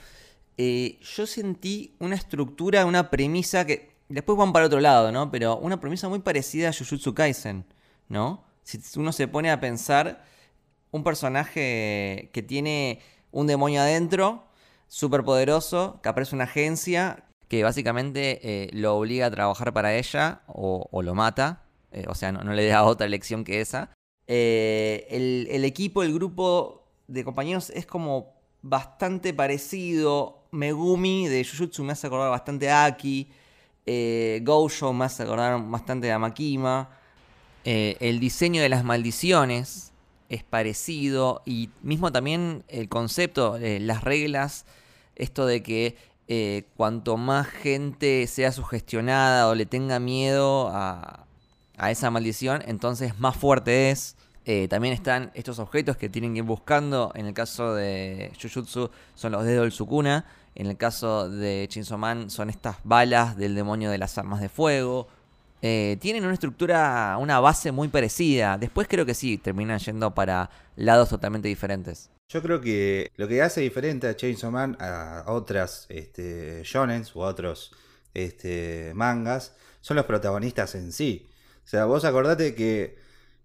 Eh, 0.57 0.99
yo 1.01 1.27
sentí 1.27 1.97
una 1.99 2.15
estructura, 2.15 2.85
una 2.85 3.09
premisa 3.09 3.65
que 3.65 3.91
después 4.07 4.37
van 4.37 4.53
para 4.53 4.67
otro 4.67 4.79
lado, 4.79 5.11
¿no? 5.11 5.29
Pero 5.29 5.57
una 5.57 5.81
premisa 5.81 6.07
muy 6.07 6.19
parecida 6.19 6.69
a 6.69 6.73
Jujutsu 6.73 7.13
Kaisen, 7.13 7.65
¿no? 8.07 8.45
Si 8.63 8.79
uno 8.97 9.11
se 9.11 9.27
pone 9.27 9.51
a 9.51 9.59
pensar 9.59 10.23
un 10.91 11.03
personaje 11.03 12.29
que 12.31 12.41
tiene 12.47 13.01
un 13.31 13.47
demonio 13.47 13.81
adentro, 13.81 14.45
súper 14.87 15.25
poderoso, 15.25 15.99
que 16.01 16.07
aparece 16.07 16.35
una 16.35 16.45
agencia 16.45 17.25
que 17.49 17.65
básicamente 17.65 18.39
eh, 18.43 18.69
lo 18.71 18.95
obliga 18.95 19.25
a 19.25 19.31
trabajar 19.31 19.73
para 19.73 19.93
ella 19.93 20.43
o, 20.47 21.01
lo 21.01 21.15
mata, 21.15 21.63
o 22.07 22.15
sea, 22.15 22.31
no, 22.31 22.45
no 22.45 22.53
le 22.53 22.65
da 22.67 22.83
otra 22.85 23.07
elección 23.07 23.43
que 23.43 23.59
esa. 23.59 23.91
Eh, 24.33 25.07
el, 25.51 25.65
equipo, 25.65 26.03
el 26.03 26.13
grupo 26.13 26.85
de 27.09 27.25
compañeros 27.25 27.69
es 27.69 27.85
como 27.85 28.33
bastante 28.61 29.33
parecido. 29.33 30.45
Megumi 30.51 31.27
de 31.27 31.43
Jujutsu 31.43 31.83
me 31.83 31.91
hace 31.91 32.07
acordar 32.07 32.29
bastante 32.29 32.69
a 32.69 32.85
Aki. 32.85 33.29
Eh, 33.85 34.39
Gojo 34.45 34.93
me 34.93 35.03
hace 35.03 35.23
acordar 35.23 35.61
bastante 35.67 36.09
a 36.13 36.17
Makima. 36.17 36.91
Eh, 37.65 37.97
el 37.99 38.21
diseño 38.21 38.61
de 38.61 38.69
las 38.69 38.85
maldiciones 38.85 39.91
es 40.29 40.45
parecido. 40.45 41.41
Y 41.45 41.69
mismo 41.81 42.13
también 42.13 42.63
el 42.69 42.87
concepto, 42.87 43.57
las 43.59 44.01
reglas. 44.01 44.65
Esto 45.17 45.45
de 45.45 45.61
que 45.61 45.97
cuanto 46.77 47.17
más 47.17 47.47
gente 47.47 48.25
sea 48.27 48.53
sugestionada 48.53 49.49
o 49.49 49.55
le 49.55 49.65
tenga 49.65 49.99
miedo 49.99 50.69
a, 50.69 51.25
a 51.75 51.91
esa 51.91 52.09
maldición, 52.11 52.63
entonces 52.65 53.19
más 53.19 53.35
fuerte 53.35 53.91
es. 53.91 54.15
Eh, 54.45 54.67
también 54.67 54.93
están 54.93 55.31
estos 55.35 55.59
objetos 55.59 55.97
que 55.97 56.09
tienen 56.09 56.33
que 56.33 56.39
ir 56.39 56.43
buscando. 56.43 57.11
En 57.15 57.27
el 57.27 57.33
caso 57.33 57.75
de 57.75 58.31
Jujutsu 58.41 58.89
son 59.15 59.31
los 59.31 59.45
dedos 59.45 59.63
del 59.63 59.71
Sukuna. 59.71 60.25
En 60.55 60.67
el 60.67 60.77
caso 60.77 61.29
de 61.29 61.67
Chainsaw 61.69 61.97
Man 61.97 62.29
son 62.29 62.49
estas 62.49 62.77
balas 62.83 63.37
del 63.37 63.55
demonio 63.55 63.89
de 63.91 63.97
las 63.97 64.17
armas 64.17 64.41
de 64.41 64.49
fuego. 64.49 65.07
Eh, 65.61 65.97
tienen 66.01 66.23
una 66.25 66.33
estructura, 66.33 67.17
una 67.19 67.39
base 67.39 67.71
muy 67.71 67.87
parecida. 67.87 68.57
Después 68.57 68.87
creo 68.87 69.05
que 69.05 69.13
sí, 69.13 69.37
terminan 69.37 69.79
yendo 69.79 70.13
para 70.13 70.49
lados 70.75 71.09
totalmente 71.09 71.47
diferentes. 71.47 72.09
Yo 72.27 72.41
creo 72.41 72.61
que 72.61 73.11
lo 73.17 73.27
que 73.27 73.41
hace 73.41 73.61
diferente 73.61 74.07
a 74.07 74.15
Chainsaw 74.15 74.51
Man 74.51 74.77
a 74.79 75.25
otras 75.27 75.85
este, 75.89 76.63
shonens 76.63 77.15
a 77.15 77.19
otros 77.19 77.73
este, 78.13 78.91
mangas 78.95 79.55
son 79.81 79.97
los 79.97 80.05
protagonistas 80.05 80.75
en 80.75 80.91
sí. 80.91 81.29
O 81.63 81.67
sea, 81.67 81.85
vos 81.85 82.05
acordate 82.05 82.55
que 82.55 82.97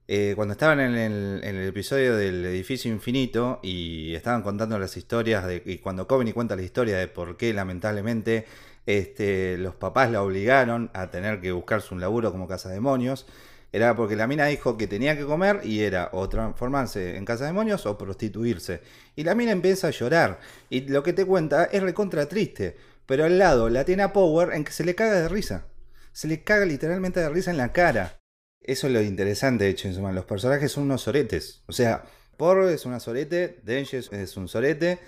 eh, 0.09 0.35
cuando 0.37 0.53
estaban 0.53 0.81
en 0.81 0.95
el, 0.95 1.41
en 1.43 1.57
el 1.57 1.69
episodio 1.69 2.17
del 2.17 2.45
edificio 2.45 2.91
infinito 2.93 3.59
y 3.63 4.15
estaban 4.15 4.43
contando 4.43 4.79
las 4.79 4.97
historias, 4.97 5.47
de, 5.47 5.63
y 5.65 5.79
cuando 5.79 6.07
Coveney 6.07 6.33
cuenta 6.33 6.55
la 6.55 6.63
historia 6.63 6.97
de 6.97 7.09
por 7.09 7.37
qué 7.37 7.53
lamentablemente 7.53 8.47
este, 8.87 9.59
los 9.59 9.75
papás 9.75 10.11
la 10.11 10.23
obligaron 10.23 10.91
a 10.95 11.11
tener 11.11 11.41
que 11.41 11.53
buscarse 11.53 11.93
un 11.93 12.01
laburo 12.01 12.31
como 12.31 12.47
demonios, 12.47 13.27
era 13.73 13.95
porque 13.97 14.17
la 14.17 14.27
mina 14.27 14.47
dijo 14.47 14.79
que 14.79 14.87
tenía 14.87 15.19
que 15.19 15.27
comer 15.27 15.61
y 15.65 15.81
era 15.81 16.09
o 16.13 16.29
transformarse 16.29 17.17
en 17.17 17.25
demonios 17.25 17.85
o 17.85 17.99
prostituirse. 17.99 18.81
Y 19.17 19.25
la 19.25 19.35
mina 19.35 19.53
empieza 19.53 19.89
a 19.89 19.91
llorar. 19.91 20.41
Y 20.71 20.83
lo 20.89 21.03
que 21.03 21.13
te 21.13 21.27
cuenta 21.27 21.65
es 21.65 21.83
recontra 21.83 22.27
triste. 22.27 22.77
Pero 23.07 23.25
al 23.25 23.39
lado 23.39 23.69
la 23.69 23.85
tiene 23.85 24.05
a 24.05 24.13
Power 24.13 24.55
en 24.55 24.65
que 24.65 24.73
se 24.73 24.85
le 24.85 24.95
caga 24.95 25.21
de 25.21 25.29
risa. 25.29 25.67
Se 26.13 26.29
le 26.29 26.43
caga 26.43 26.65
literalmente 26.65 27.21
de 27.21 27.29
risa 27.29 27.51
en 27.51 27.59
la 27.59 27.73
cara. 27.73 28.19
Eso 28.63 28.87
es 28.89 28.93
lo 28.93 29.01
interesante 29.01 29.65
de 29.65 29.75
Chainsaw 29.75 30.03
Man. 30.03 30.15
Los 30.15 30.25
personajes 30.25 30.73
son 30.73 30.85
unos 30.85 31.03
soretes. 31.03 31.63
O 31.67 31.73
sea, 31.73 32.05
Porro 32.37 32.69
es 32.69 32.85
una 32.85 33.01
sorete, 33.01 33.61
Denji 33.63 33.97
es 33.97 34.37
un 34.37 34.49
sorete. 34.49 34.99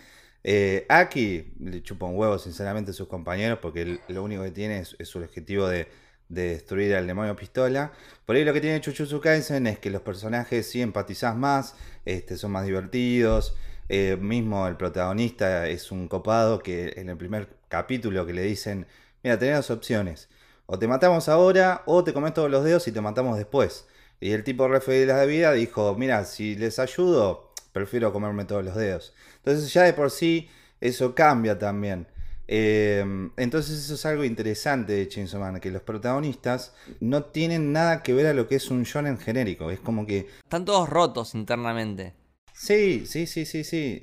Eh, 0.45 0.87
Aki 0.89 1.55
le 1.61 1.83
chupa 1.83 2.07
un 2.07 2.17
huevo, 2.17 2.39
sinceramente, 2.39 2.93
a 2.93 2.95
sus 2.95 3.09
compañeros, 3.09 3.59
porque 3.61 4.01
lo 4.09 4.23
único 4.23 4.43
que 4.45 4.51
tiene 4.51 4.81
es, 4.81 4.97
su 5.03 5.19
objetivo 5.19 5.69
de, 5.69 5.89
destruir 6.29 6.95
al 6.95 7.07
demonio 7.07 7.35
pistola. 7.37 7.93
Por 8.27 8.37
ahí 8.37 8.45
lo 8.45 8.53
que 8.53 8.61
tiene 8.61 8.81
Chuchutsu 8.81 9.21
Kaisen 9.21 9.67
es 9.67 9.79
que 9.79 9.91
los 9.91 10.03
personajes 10.03 10.67
sí 10.67 10.83
empatizás 10.83 11.37
más, 11.37 11.75
este, 12.05 12.37
son 12.37 12.53
más 12.53 12.67
divertidos. 12.67 13.57
Eh, 13.89 14.17
mismo 14.21 14.69
el 14.69 14.77
protagonista 14.77 15.67
es 15.69 15.91
un 15.91 16.09
copado 16.09 16.59
que 16.59 16.93
en 16.97 17.09
el 17.09 17.17
primer 17.17 17.49
capítulo 17.69 18.27
que 18.27 18.35
le 18.35 18.43
dicen, 18.43 18.87
mira, 19.23 19.39
tenés 19.39 19.57
dos 19.57 19.71
opciones 19.71 20.29
o 20.71 20.79
te 20.79 20.87
matamos 20.87 21.31
ahora 21.31 21.83
o 21.87 22.05
te 22.05 22.13
comes 22.13 22.35
todos 22.35 22.51
los 22.51 22.63
dedos 22.63 22.87
y 22.89 22.93
te 22.93 23.01
matamos 23.01 23.39
después. 23.39 23.87
Y 24.21 24.33
el 24.33 24.45
tipo 24.45 24.69
re 24.69 24.81
de 24.81 25.07
la 25.07 25.25
vida 25.25 25.53
dijo, 25.53 25.95
mira, 25.95 26.25
si 26.27 26.57
les 26.57 26.79
ayudo, 26.79 27.53
prefiero 27.73 28.13
comerme 28.13 28.45
todos 28.45 28.63
los 28.65 28.75
dedos. 28.75 29.15
Entonces 29.39 29.73
ya 29.73 29.85
de 29.85 29.95
por 29.95 30.11
sí 30.11 30.51
eso 30.81 31.15
cambia 31.15 31.59
también. 31.59 32.07
Em, 32.47 33.31
entonces 33.39 33.79
eso 33.79 33.95
es 33.95 34.05
algo 34.05 34.25
interesante 34.25 34.93
de 34.93 35.09
Chainsaw 35.09 35.41
Man, 35.41 35.59
que 35.59 35.71
los 35.71 35.83
protagonistas 35.83 36.75
no 37.01 37.25
tienen 37.25 37.73
nada 37.73 38.03
que 38.03 38.13
ver 38.13 38.27
a 38.27 38.35
lo 38.35 38.47
que 38.47 38.57
es 38.57 38.71
un 38.71 38.83
shonen 38.83 39.17
genérico. 39.17 39.71
Es 39.71 39.81
como 39.81 40.07
que... 40.07 40.27
Están 40.45 40.67
todos 40.67 40.87
rotos 40.87 41.35
internamente. 41.35 42.13
Sí, 42.53 43.07
sí, 43.07 43.27
sí, 43.27 43.47
sí, 43.47 43.65
sí. 43.65 44.03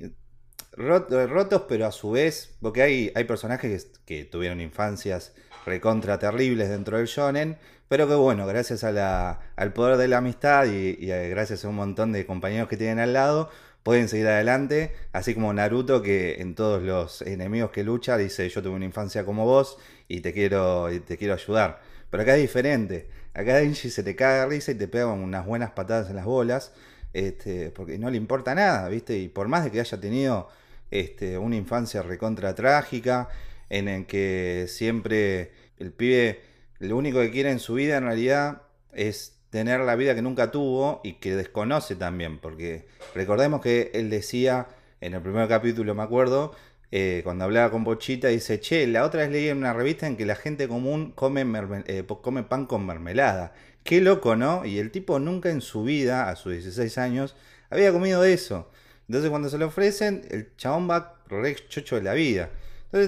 rotos, 0.76 1.62
pero 1.68 1.86
a 1.86 1.92
su 1.92 2.10
vez, 2.10 2.56
porque 2.60 2.82
hay, 2.82 3.12
hay 3.14 3.22
personajes 3.22 3.92
que 4.04 4.24
tuvieron 4.24 4.60
infancias 4.60 5.32
recontra 5.66 6.18
terribles 6.18 6.70
dentro 6.70 6.96
del 6.96 7.06
shonen, 7.06 7.58
pero 7.88 8.08
que 8.08 8.14
bueno, 8.14 8.46
gracias 8.46 8.84
al 8.84 9.72
poder 9.74 9.96
de 9.96 10.08
la 10.08 10.18
amistad 10.18 10.66
y, 10.66 10.94
gracias 11.06 11.64
a 11.64 11.68
un 11.68 11.76
montón 11.76 12.12
de 12.12 12.24
compañeros 12.24 12.68
que 12.68 12.76
tienen 12.76 13.00
al 13.00 13.12
lado, 13.12 13.50
pueden 13.82 14.08
seguir 14.08 14.28
adelante, 14.28 14.94
así 15.12 15.34
como 15.34 15.52
Naruto 15.52 16.02
que 16.02 16.40
en 16.40 16.54
todos 16.54 16.82
los 16.82 17.22
enemigos 17.22 17.70
que 17.70 17.84
lucha 17.84 18.16
dice 18.16 18.48
yo 18.48 18.62
tuve 18.62 18.74
una 18.74 18.84
infancia 18.84 19.24
como 19.24 19.44
vos 19.44 19.78
y 20.08 20.20
te 20.20 20.32
quiero, 20.32 20.90
y 20.92 21.00
te 21.00 21.16
quiero 21.18 21.34
ayudar. 21.34 21.80
Pero 22.10 22.22
acá 22.22 22.36
es 22.36 22.42
diferente, 22.42 23.08
acá 23.34 23.56
Denji 23.56 23.90
se 23.90 24.02
te 24.02 24.16
caga 24.16 24.46
risa 24.46 24.72
y 24.72 24.76
te 24.76 24.88
pega 24.88 25.06
unas 25.06 25.46
buenas 25.46 25.72
patadas 25.72 26.10
en 26.10 26.16
las 26.16 26.24
bolas, 26.24 26.72
este, 27.12 27.70
porque 27.70 27.98
no 27.98 28.10
le 28.10 28.16
importa 28.16 28.54
nada, 28.54 28.88
¿viste? 28.88 29.18
Y 29.18 29.28
por 29.28 29.48
más 29.48 29.64
de 29.64 29.70
que 29.70 29.80
haya 29.80 30.00
tenido 30.00 30.48
este, 30.90 31.38
una 31.38 31.56
infancia 31.56 32.02
recontra 32.02 32.54
trágica, 32.54 33.28
en 33.68 33.88
el 33.88 34.06
que 34.06 34.66
siempre 34.68 35.52
el 35.78 35.92
pibe 35.92 36.40
lo 36.78 36.96
único 36.96 37.20
que 37.20 37.30
quiere 37.30 37.50
en 37.50 37.58
su 37.58 37.74
vida 37.74 37.96
en 37.96 38.04
realidad 38.04 38.62
es 38.92 39.38
tener 39.50 39.80
la 39.80 39.96
vida 39.96 40.14
que 40.14 40.22
nunca 40.22 40.50
tuvo 40.50 41.00
y 41.02 41.14
que 41.14 41.36
desconoce 41.36 41.96
también, 41.96 42.38
porque 42.38 42.86
recordemos 43.14 43.60
que 43.60 43.90
él 43.94 44.10
decía 44.10 44.68
en 45.00 45.14
el 45.14 45.22
primer 45.22 45.48
capítulo, 45.48 45.94
me 45.94 46.02
acuerdo, 46.02 46.54
eh, 46.90 47.20
cuando 47.24 47.44
hablaba 47.44 47.70
con 47.70 47.84
Bochita, 47.84 48.28
dice, 48.28 48.60
che, 48.60 48.86
la 48.86 49.04
otra 49.04 49.22
vez 49.22 49.30
leí 49.30 49.48
en 49.48 49.58
una 49.58 49.72
revista 49.72 50.06
en 50.06 50.16
que 50.16 50.26
la 50.26 50.36
gente 50.36 50.68
común 50.68 51.12
come, 51.12 51.44
eh, 51.86 52.04
come 52.22 52.42
pan 52.42 52.66
con 52.66 52.86
mermelada. 52.86 53.54
Qué 53.82 54.00
loco, 54.00 54.36
¿no? 54.36 54.64
Y 54.64 54.78
el 54.78 54.90
tipo 54.90 55.18
nunca 55.18 55.50
en 55.50 55.60
su 55.60 55.84
vida, 55.84 56.28
a 56.28 56.36
sus 56.36 56.52
16 56.52 56.98
años, 56.98 57.36
había 57.70 57.92
comido 57.92 58.24
eso. 58.24 58.70
Entonces 59.08 59.30
cuando 59.30 59.48
se 59.48 59.58
lo 59.58 59.66
ofrecen, 59.66 60.26
el 60.30 60.56
chabón 60.56 60.88
va 60.90 61.20
re 61.28 61.54
chocho 61.68 61.96
de 61.96 62.02
la 62.02 62.14
vida. 62.14 62.50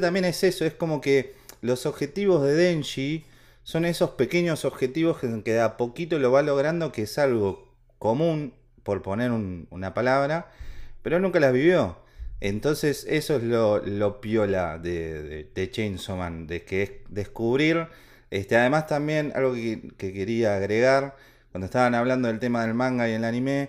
También 0.01 0.25
es 0.25 0.45
eso, 0.45 0.65
es 0.65 0.75
como 0.75 1.01
que 1.01 1.35
los 1.61 1.87
objetivos 1.87 2.43
de 2.43 2.55
Denji 2.55 3.25
son 3.63 3.85
esos 3.85 4.11
pequeños 4.11 4.65
objetivos 4.65 5.19
que, 5.19 5.43
que 5.43 5.53
de 5.53 5.61
a 5.61 5.77
poquito 5.77 6.19
lo 6.19 6.31
va 6.31 6.43
logrando, 6.43 6.93
que 6.93 7.03
es 7.03 7.19
algo 7.19 7.69
común, 7.99 8.55
por 8.89 9.03
poner 9.03 9.31
una 9.33 9.93
palabra, 9.93 10.51
pero 11.03 11.21
nunca 11.21 11.41
las 11.41 11.53
vivió. 11.53 11.99
Entonces 12.41 13.05
eso 13.09 13.37
es 13.37 13.43
lo, 13.43 14.21
piola 14.23 14.79
de, 14.79 15.47
de, 15.55 15.71
Chainsaw 15.71 16.17
Man, 16.17 16.47
de 16.47 16.65
que 16.65 16.83
es 16.85 16.91
descubrir, 17.11 17.89
este, 18.31 18.57
además 18.57 18.87
también 18.87 19.33
algo 19.35 19.53
que, 19.53 19.93
quería 19.99 20.57
agregar, 20.57 21.17
cuando 21.51 21.67
estaban 21.67 21.95
hablando 21.95 22.29
del 22.29 22.39
tema 22.39 22.63
del 22.65 22.73
manga 22.73 23.11
y 23.11 23.13
el 23.13 23.25
anime, 23.25 23.69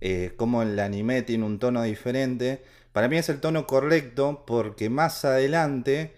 eh, 0.00 0.32
cómo 0.36 0.62
el 0.62 0.78
anime 0.80 1.22
tiene 1.22 1.44
un 1.44 1.60
tono 1.60 1.84
diferente, 1.84 2.64
para 2.96 3.08
mí 3.08 3.18
es 3.18 3.28
el 3.28 3.40
tono 3.40 3.66
correcto 3.66 4.44
porque 4.46 4.88
más 4.88 5.26
adelante 5.26 6.14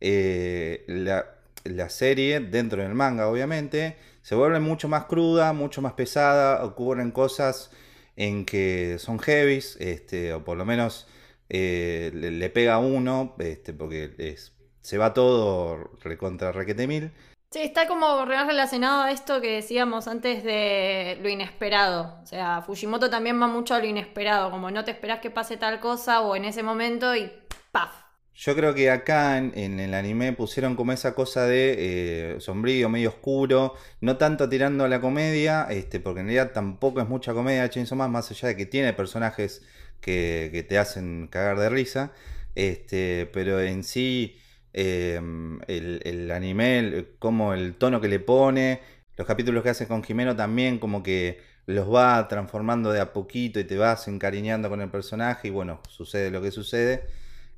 eh, 0.00 0.82
la, 0.88 1.90
serie, 1.90 2.40
dentro 2.40 2.82
del 2.82 2.94
manga 2.94 3.28
obviamente, 3.28 3.98
se 4.22 4.34
vuelve 4.34 4.58
mucho 4.58 4.88
más 4.88 5.04
cruda, 5.04 5.52
mucho 5.52 5.82
más 5.82 5.92
pesada, 5.92 6.64
ocurren 6.64 7.10
cosas 7.10 7.70
en 8.16 8.46
que 8.46 8.96
son 8.98 9.18
heavies, 9.18 9.76
este, 9.78 10.32
o 10.32 10.42
por 10.42 10.56
lo 10.56 10.64
menos 10.64 11.06
eh, 11.50 12.10
le, 12.14 12.48
pega 12.48 12.76
a 12.76 12.78
uno, 12.78 13.34
este, 13.38 13.74
porque 13.74 14.14
es, 14.16 14.52
se 14.80 14.96
va 14.96 15.12
todo 15.12 15.90
recontra 16.02 16.50
requete 16.50 16.86
mil. 16.86 17.12
Sí, 17.52 17.58
está 17.60 17.86
como 17.86 18.24
relacionado 18.24 19.02
a 19.02 19.10
esto 19.10 19.42
que 19.42 19.56
decíamos 19.56 20.08
antes 20.08 20.42
de 20.42 21.18
lo 21.20 21.28
inesperado. 21.28 22.18
O 22.22 22.26
sea, 22.26 22.62
Fujimoto 22.62 23.10
también 23.10 23.38
va 23.42 23.46
mucho 23.46 23.74
a 23.74 23.78
lo 23.78 23.84
inesperado, 23.84 24.50
como 24.50 24.70
no 24.70 24.86
te 24.86 24.92
esperas 24.92 25.20
que 25.20 25.30
pase 25.30 25.58
tal 25.58 25.78
cosa 25.78 26.22
o 26.22 26.34
en 26.34 26.46
ese 26.46 26.62
momento 26.62 27.14
y 27.14 27.30
¡paf! 27.70 27.90
Yo 28.34 28.54
creo 28.56 28.72
que 28.72 28.90
acá 28.90 29.36
en, 29.36 29.78
el 29.78 29.92
anime 29.92 30.32
pusieron 30.32 30.76
como 30.76 30.92
esa 30.92 31.14
cosa 31.14 31.44
de 31.44 32.36
eh, 32.36 32.40
sombrío, 32.40 32.88
medio 32.88 33.10
oscuro, 33.10 33.74
no 34.00 34.16
tanto 34.16 34.48
tirando 34.48 34.84
a 34.84 34.88
la 34.88 35.02
comedia, 35.02 35.66
este, 35.68 36.00
porque 36.00 36.20
en 36.20 36.28
realidad 36.28 36.52
tampoco 36.54 37.02
es 37.02 37.08
mucha 37.08 37.34
comedia 37.34 37.68
Chainsaw 37.68 37.98
Man, 37.98 38.12
más 38.12 38.30
allá 38.30 38.48
de 38.48 38.56
que 38.56 38.64
tiene 38.64 38.94
personajes 38.94 39.60
que, 40.00 40.48
que 40.50 40.62
te 40.62 40.78
hacen 40.78 41.28
cagar 41.28 41.58
de 41.58 41.68
risa, 41.68 42.12
este, 42.54 43.28
pero 43.30 43.60
en 43.60 43.84
sí 43.84 44.38
Em, 44.74 45.60
el, 45.66 46.30
anime, 46.30 47.06
como 47.18 47.52
el 47.52 47.74
tono 47.74 48.00
que 48.00 48.08
le 48.08 48.20
pone, 48.20 48.80
los 49.16 49.26
capítulos 49.26 49.62
que 49.62 49.70
hace 49.70 49.86
con 49.86 50.02
Jimeno 50.02 50.34
también 50.34 50.78
como 50.78 51.02
que 51.02 51.42
los 51.66 51.92
va 51.92 52.26
transformando 52.28 52.90
de 52.90 53.00
a 53.00 53.12
poquito 53.12 53.60
y 53.60 53.64
te 53.64 53.76
vas 53.76 54.08
encariñando 54.08 54.68
con 54.70 54.80
el 54.80 54.90
personaje 54.90 55.48
y 55.48 55.50
bueno, 55.50 55.80
sucede 55.88 56.30
lo 56.30 56.42
que 56.42 56.50
sucede. 56.50 57.06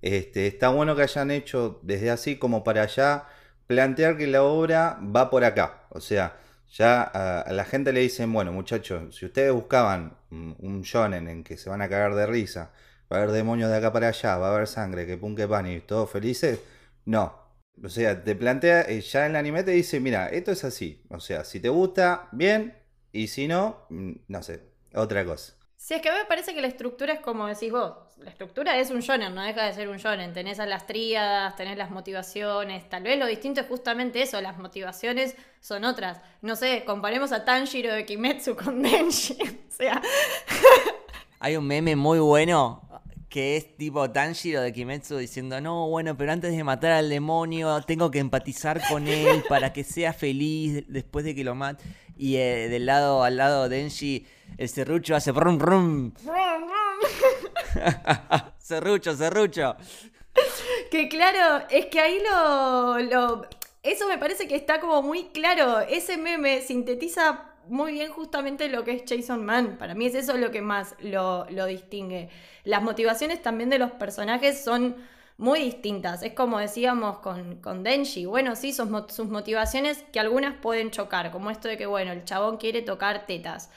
Este, 0.03 0.47
está 0.47 0.69
bueno 0.69 0.97
que 0.97 1.03
hayan 1.03 1.31
hecho 1.31 1.81
desde 1.83 2.11
así 2.11 2.37
como 2.37 2.65
para 2.65 2.83
allá 2.83 3.25
plantear 3.67 4.19
que 4.19 4.27
la 4.27 4.43
obra 4.43 4.99
va 5.01 5.31
por 5.31 5.45
acá. 5.45 5.87
O 5.91 6.01
sea, 6.01 6.37
ya 6.73 7.03
a, 7.03 7.53
la 7.53 7.65
gente 7.65 7.93
le 7.93 8.01
dicen, 8.01 8.33
bueno 8.33 8.53
muchachos, 8.53 9.17
si 9.17 9.27
ustedes 9.27 9.53
buscaban 9.53 10.17
un, 10.31 10.83
shonen 10.83 11.29
en 11.29 11.45
que 11.45 11.57
se 11.57 11.71
van 11.71 11.81
a 11.83 11.89
cagar 11.89 12.15
de 12.15 12.27
risa, 12.27 12.73
va 13.11 13.19
a 13.19 13.23
haber 13.23 13.33
demonios 13.33 13.71
de 13.71 13.77
acá 13.77 13.93
para 13.93 14.09
allá, 14.09 14.37
va 14.37 14.49
a 14.49 14.55
haber 14.55 14.67
sangre, 14.67 15.07
que 15.07 15.17
pun 15.17 15.37
pan 15.37 15.67
y 15.67 15.81
todos 15.81 16.11
felices, 16.11 16.61
no. 17.05 17.45
O 17.83 17.89
sea, 17.89 18.23
te 18.23 18.37
plantea, 18.37 18.83
eh, 18.83 19.01
ya 19.01 19.27
en 19.27 19.33
el 19.33 19.37
anime 19.37 19.65
te 19.65 19.73
dice, 19.73 19.99
mira, 20.01 20.29
esto 20.29 20.53
es 20.53 20.65
así. 20.65 21.03
O 21.11 21.21
sea, 21.21 21.45
si 21.45 21.61
te 21.61 21.69
gusta, 21.69 22.29
bien, 22.33 22.77
y 23.13 23.29
si 23.29 23.49
no, 23.49 23.87
mm, 23.91 24.13
no 24.29 24.43
sé, 24.43 24.63
otra 24.95 25.25
cosa. 25.25 25.55
Sí, 25.77 25.93
es 25.93 26.01
que 26.01 26.09
a 26.09 26.13
mí 26.13 26.19
me 26.19 26.25
parece 26.25 26.55
que 26.55 26.63
la 26.63 26.69
estructura 26.69 27.13
es 27.13 27.21
como 27.21 27.47
decís 27.47 27.71
vos. 27.71 27.93
La 28.17 28.31
estructura 28.31 28.79
es 28.79 28.91
un 28.91 29.01
shonen, 29.01 29.35
no 29.35 29.43
deja 29.43 29.67
de 29.67 29.75
ser 29.75 29.89
un 29.89 29.99
shonen. 29.99 30.33
Tenés 30.33 30.59
a 30.59 30.65
las 30.65 30.87
tríadas, 30.87 31.57
tenés 31.57 31.77
las 31.77 31.91
motivaciones. 31.91 32.89
Tal 32.89 33.03
vez 33.03 33.19
lo 33.19 33.27
distinto 33.27 33.61
es 33.61 33.67
justamente 33.67 34.23
eso, 34.23 34.41
las 34.41 34.57
motivaciones 34.57 35.37
son 35.61 35.85
otras. 35.85 36.23
No 36.41 36.57
sé, 36.57 36.85
comparemos 36.87 37.33
a 37.33 37.45
Tanjiro 37.45 37.93
de 37.93 38.07
Kimetsu 38.07 38.57
con 38.57 38.83
Denji. 38.83 39.37
o 39.43 39.73
sea... 39.73 40.01
Hay 41.39 41.57
un 41.59 41.67
meme 41.67 41.97
muy 41.97 42.19
bueno 42.19 42.84
que 43.35 43.57
es 43.57 43.77
tipo 43.77 44.09
Tanjiro 44.13 44.61
de 44.61 44.73
Kimetsu 44.73 45.17
diciendo, 45.17 45.61
no, 45.61 45.89
bueno, 45.89 46.17
pero 46.17 46.31
antes 46.31 46.57
de 46.57 46.63
matar 46.63 46.93
al 46.93 47.09
demonio 47.09 47.83
tengo 47.83 48.09
que 48.09 48.21
empatizar 48.21 48.81
con 48.89 49.09
él 49.09 49.43
para 49.49 49.73
que 49.73 49.83
sea 49.83 50.13
feliz 50.13 50.85
después 50.87 51.25
de 51.25 51.35
que 51.35 51.43
lo 51.43 51.57
mate. 51.57 51.83
Y 52.17 52.37
eh, 52.37 52.69
del 52.69 52.87
lado 52.87 53.25
al 53.25 53.37
lado 53.37 53.69
de 53.69 53.79
Denji, 53.79 54.25
el 54.57 54.69
serrucho 54.69 55.17
hace 55.17 55.33
brum 55.33 55.59
brum. 55.59 56.13
serrucho, 58.59 59.17
serrucho. 59.17 59.75
Que 60.93 61.09
claro, 61.09 61.67
es 61.71 61.87
que 61.87 61.99
ahí 61.99 62.23
lo, 62.23 63.01
lo... 63.01 63.49
Eso 63.83 64.07
me 64.07 64.17
parece 64.17 64.47
que 64.47 64.55
está 64.55 64.79
como 64.79 65.03
muy 65.03 65.25
claro. 65.31 65.81
Ese 65.81 66.19
meme 66.19 66.63
sintetiza 66.63 67.51
muy 67.69 67.93
bien 67.93 68.11
justamente 68.11 68.69
lo 68.69 68.85
que 68.85 68.93
es 68.93 69.03
Jason 69.07 69.45
Mann. 69.45 69.77
Para 69.79 69.95
mí 69.95 70.07
es 70.07 70.15
eso 70.15 70.37
lo 70.37 70.51
que 70.51 70.63
más 70.63 70.95
lo, 71.01 71.47
lo 71.51 71.67
distingue. 71.67 72.31
Las 72.65 72.83
motivaciones 72.83 73.43
también 73.43 73.71
de 73.71 73.79
los 73.79 73.93
personajes 73.93 74.63
son 74.63 74.97
muy 75.37 75.61
distintas. 75.61 76.23
Es 76.23 76.35
como 76.35 76.59
decíamos 76.59 77.19
con, 77.19 77.61
con 77.61 77.83
Denji. 77.83 78.27
Bueno, 78.27 78.57
sí, 78.57 78.73
sus, 78.73 78.89
sus 79.09 79.29
motivaciones 79.29 80.05
que 80.13 80.21
algunas 80.21 80.55
pueden 80.61 80.91
chocar, 80.91 81.31
como 81.31 81.51
esto 81.51 81.69
de 81.69 81.77
que, 81.77 81.87
bueno, 81.87 82.13
el 82.13 82.25
chabón 82.25 82.57
quiere 82.59 82.83
tocar 82.83 83.27
tetas. 83.27 83.71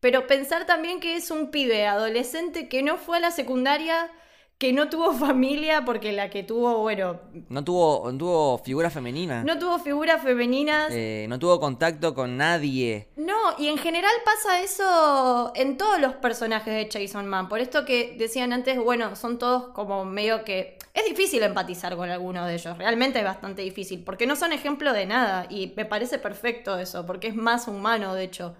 Pero 0.00 0.26
pensar 0.26 0.66
también 0.66 1.00
que 1.00 1.16
es 1.16 1.30
un 1.30 1.50
pibe 1.50 1.86
adolescente 1.86 2.68
que 2.68 2.82
no 2.82 2.98
fue 2.98 3.18
a 3.18 3.20
la 3.20 3.30
secundaria 3.30 4.10
que 4.58 4.72
no 4.72 4.88
tuvo 4.88 5.12
familia 5.12 5.84
porque 5.84 6.12
la 6.12 6.30
que 6.30 6.42
tuvo, 6.42 6.78
bueno... 6.78 7.20
No 7.48 7.64
tuvo, 7.64 8.10
no 8.10 8.18
tuvo 8.18 8.58
figura 8.58 8.88
femenina. 8.88 9.42
No 9.42 9.58
tuvo 9.58 9.78
figuras 9.78 10.22
femeninas. 10.22 10.90
Eh, 10.92 11.26
no 11.28 11.38
tuvo 11.38 11.58
contacto 11.58 12.14
con 12.14 12.36
nadie. 12.36 13.08
No, 13.16 13.34
y 13.58 13.68
en 13.68 13.78
general 13.78 14.12
pasa 14.24 14.62
eso 14.62 15.52
en 15.54 15.76
todos 15.76 16.00
los 16.00 16.14
personajes 16.14 16.72
de 16.72 16.88
Jason 16.90 17.26
Man. 17.26 17.48
Por 17.48 17.60
esto 17.60 17.84
que 17.84 18.16
decían 18.16 18.52
antes, 18.52 18.78
bueno, 18.78 19.16
son 19.16 19.38
todos 19.38 19.68
como 19.74 20.04
medio 20.04 20.44
que... 20.44 20.78
Es 20.94 21.04
difícil 21.04 21.42
empatizar 21.42 21.96
con 21.96 22.08
alguno 22.08 22.46
de 22.46 22.54
ellos, 22.54 22.78
realmente 22.78 23.18
es 23.18 23.24
bastante 23.24 23.62
difícil, 23.62 24.04
porque 24.04 24.28
no 24.28 24.36
son 24.36 24.52
ejemplo 24.52 24.92
de 24.92 25.06
nada, 25.06 25.46
y 25.50 25.72
me 25.76 25.84
parece 25.84 26.20
perfecto 26.20 26.78
eso, 26.78 27.04
porque 27.04 27.26
es 27.26 27.34
más 27.34 27.66
humano, 27.66 28.14
de 28.14 28.22
hecho. 28.22 28.54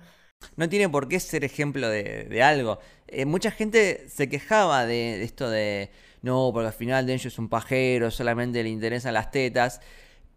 No 0.56 0.68
tiene 0.68 0.88
por 0.88 1.08
qué 1.08 1.18
ser 1.20 1.44
ejemplo 1.44 1.88
de, 1.88 2.42
algo. 2.42 2.78
Eh, 3.08 3.24
mucha 3.24 3.50
gente 3.50 4.06
se 4.08 4.28
quejaba 4.28 4.86
de, 4.86 5.22
esto 5.22 5.50
de, 5.50 5.90
no, 6.22 6.50
porque 6.52 6.68
al 6.68 6.72
final 6.72 7.06
Denji 7.06 7.28
es 7.28 7.38
un 7.38 7.48
pajero, 7.48 8.10
solamente 8.10 8.62
le 8.62 8.68
interesan 8.68 9.14
las 9.14 9.30
tetas. 9.30 9.80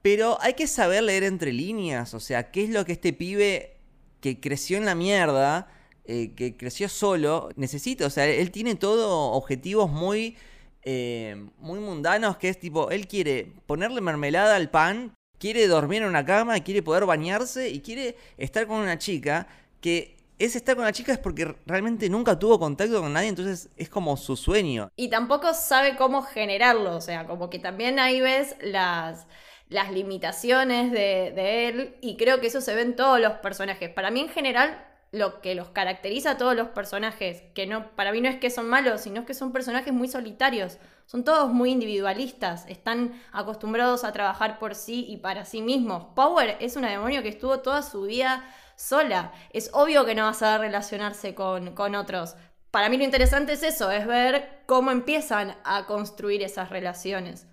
Pero 0.01 0.37
hay 0.41 0.53
que 0.53 0.67
saber 0.67 1.03
leer 1.03 1.23
entre 1.23 1.51
líneas, 1.53 2.13
o 2.13 2.19
sea, 2.19 2.51
qué 2.51 2.63
es 2.63 2.69
lo 2.69 2.85
que 2.85 2.93
este 2.93 3.13
pibe 3.13 3.77
que 4.21 4.39
creció 4.39 4.77
en 4.77 4.85
la 4.85 4.95
mierda, 4.95 5.67
eh, 6.05 6.33
que 6.35 6.55
creció 6.55 6.89
solo, 6.89 7.49
necesita. 7.55 8.05
O 8.05 8.09
sea, 8.09 8.25
él 8.25 8.51
tiene 8.51 8.75
todo 8.75 9.31
objetivos 9.33 9.89
muy, 9.91 10.37
eh, 10.83 11.35
muy 11.59 11.79
mundanos, 11.79 12.37
que 12.37 12.49
es 12.49 12.59
tipo, 12.59 12.89
él 12.91 13.07
quiere 13.07 13.51
ponerle 13.65 14.01
mermelada 14.01 14.55
al 14.55 14.69
pan, 14.69 15.13
quiere 15.37 15.67
dormir 15.67 16.01
en 16.01 16.09
una 16.09 16.25
cama, 16.25 16.59
quiere 16.61 16.81
poder 16.81 17.05
bañarse 17.05 17.69
y 17.69 17.81
quiere 17.81 18.15
estar 18.37 18.67
con 18.67 18.77
una 18.77 18.97
chica 18.97 19.47
que 19.81 20.17
ese 20.39 20.59
estar 20.59 20.75
con 20.75 20.85
la 20.85 20.91
chica 20.91 21.11
es 21.11 21.17
porque 21.17 21.55
realmente 21.65 22.09
nunca 22.09 22.37
tuvo 22.37 22.59
contacto 22.59 23.01
con 23.01 23.13
nadie, 23.13 23.29
entonces 23.29 23.69
es 23.75 23.89
como 23.89 24.15
su 24.17 24.35
sueño. 24.35 24.91
Y 24.95 25.09
tampoco 25.09 25.53
sabe 25.53 25.95
cómo 25.95 26.21
generarlo, 26.21 26.95
o 26.95 27.01
sea, 27.01 27.25
como 27.25 27.49
que 27.49 27.59
también 27.59 27.99
ahí 27.99 28.21
ves 28.21 28.55
las, 28.61 29.25
las 29.69 29.91
limitaciones 29.91 30.91
de, 30.91 31.67
él 31.67 31.95
y 32.01 32.17
creo 32.17 32.39
que 32.39 32.47
eso 32.47 32.61
se 32.61 32.75
ve 32.75 32.81
en 32.81 32.95
todos 32.95 33.19
los 33.19 33.33
personajes. 33.33 33.89
Para 33.89 34.11
mí 34.11 34.19
en 34.19 34.29
general 34.29 34.83
lo 35.11 35.41
que 35.41 35.55
los 35.55 35.69
caracteriza 35.69 36.31
a 36.31 36.37
todos 36.37 36.55
los 36.55 36.67
personajes, 36.67 37.41
que 37.55 37.65
no, 37.65 37.91
para 37.95 38.11
mí 38.11 38.21
no 38.21 38.29
es 38.29 38.37
que 38.37 38.49
son 38.49 38.69
malos, 38.69 39.01
sino 39.01 39.25
que 39.25 39.33
son 39.33 39.53
personajes 39.53 39.93
muy 39.93 40.09
solitarios, 40.09 40.77
son 41.05 41.23
todos 41.23 41.51
muy 41.51 41.71
individualistas, 41.71 42.65
están 42.67 43.19
acostumbrados 43.31 44.03
a 44.03 44.11
trabajar 44.11 44.59
por 44.59 44.75
sí 44.75 45.05
y 45.07 45.17
para 45.17 45.45
sí 45.45 45.61
mismos. 45.61 46.07
Power 46.13 46.57
es 46.59 46.75
una 46.75 46.91
demonio 46.91 47.23
que 47.23 47.29
estuvo 47.29 47.59
toda 47.59 47.81
su 47.81 48.03
vida 48.03 48.43
sola. 48.77 49.33
Es 49.51 49.69
obvio 49.73 50.05
que 50.05 50.15
no 50.15 50.23
va 50.23 50.29
a 50.29 50.33
saber 50.33 50.61
relacionarse 50.61 51.35
con, 51.35 51.73
con 51.73 51.95
otros. 51.95 52.35
Para 52.71 52.87
mí 52.87 52.97
lo 52.97 53.03
interesante 53.03 53.53
es 53.53 53.63
eso, 53.63 53.91
es 53.91 54.07
ver 54.07 54.61
cómo 54.65 54.91
empiezan 54.91 55.57
a 55.65 55.85
construir 55.85 56.41
esas 56.43 56.69
relaciones. 56.69 57.45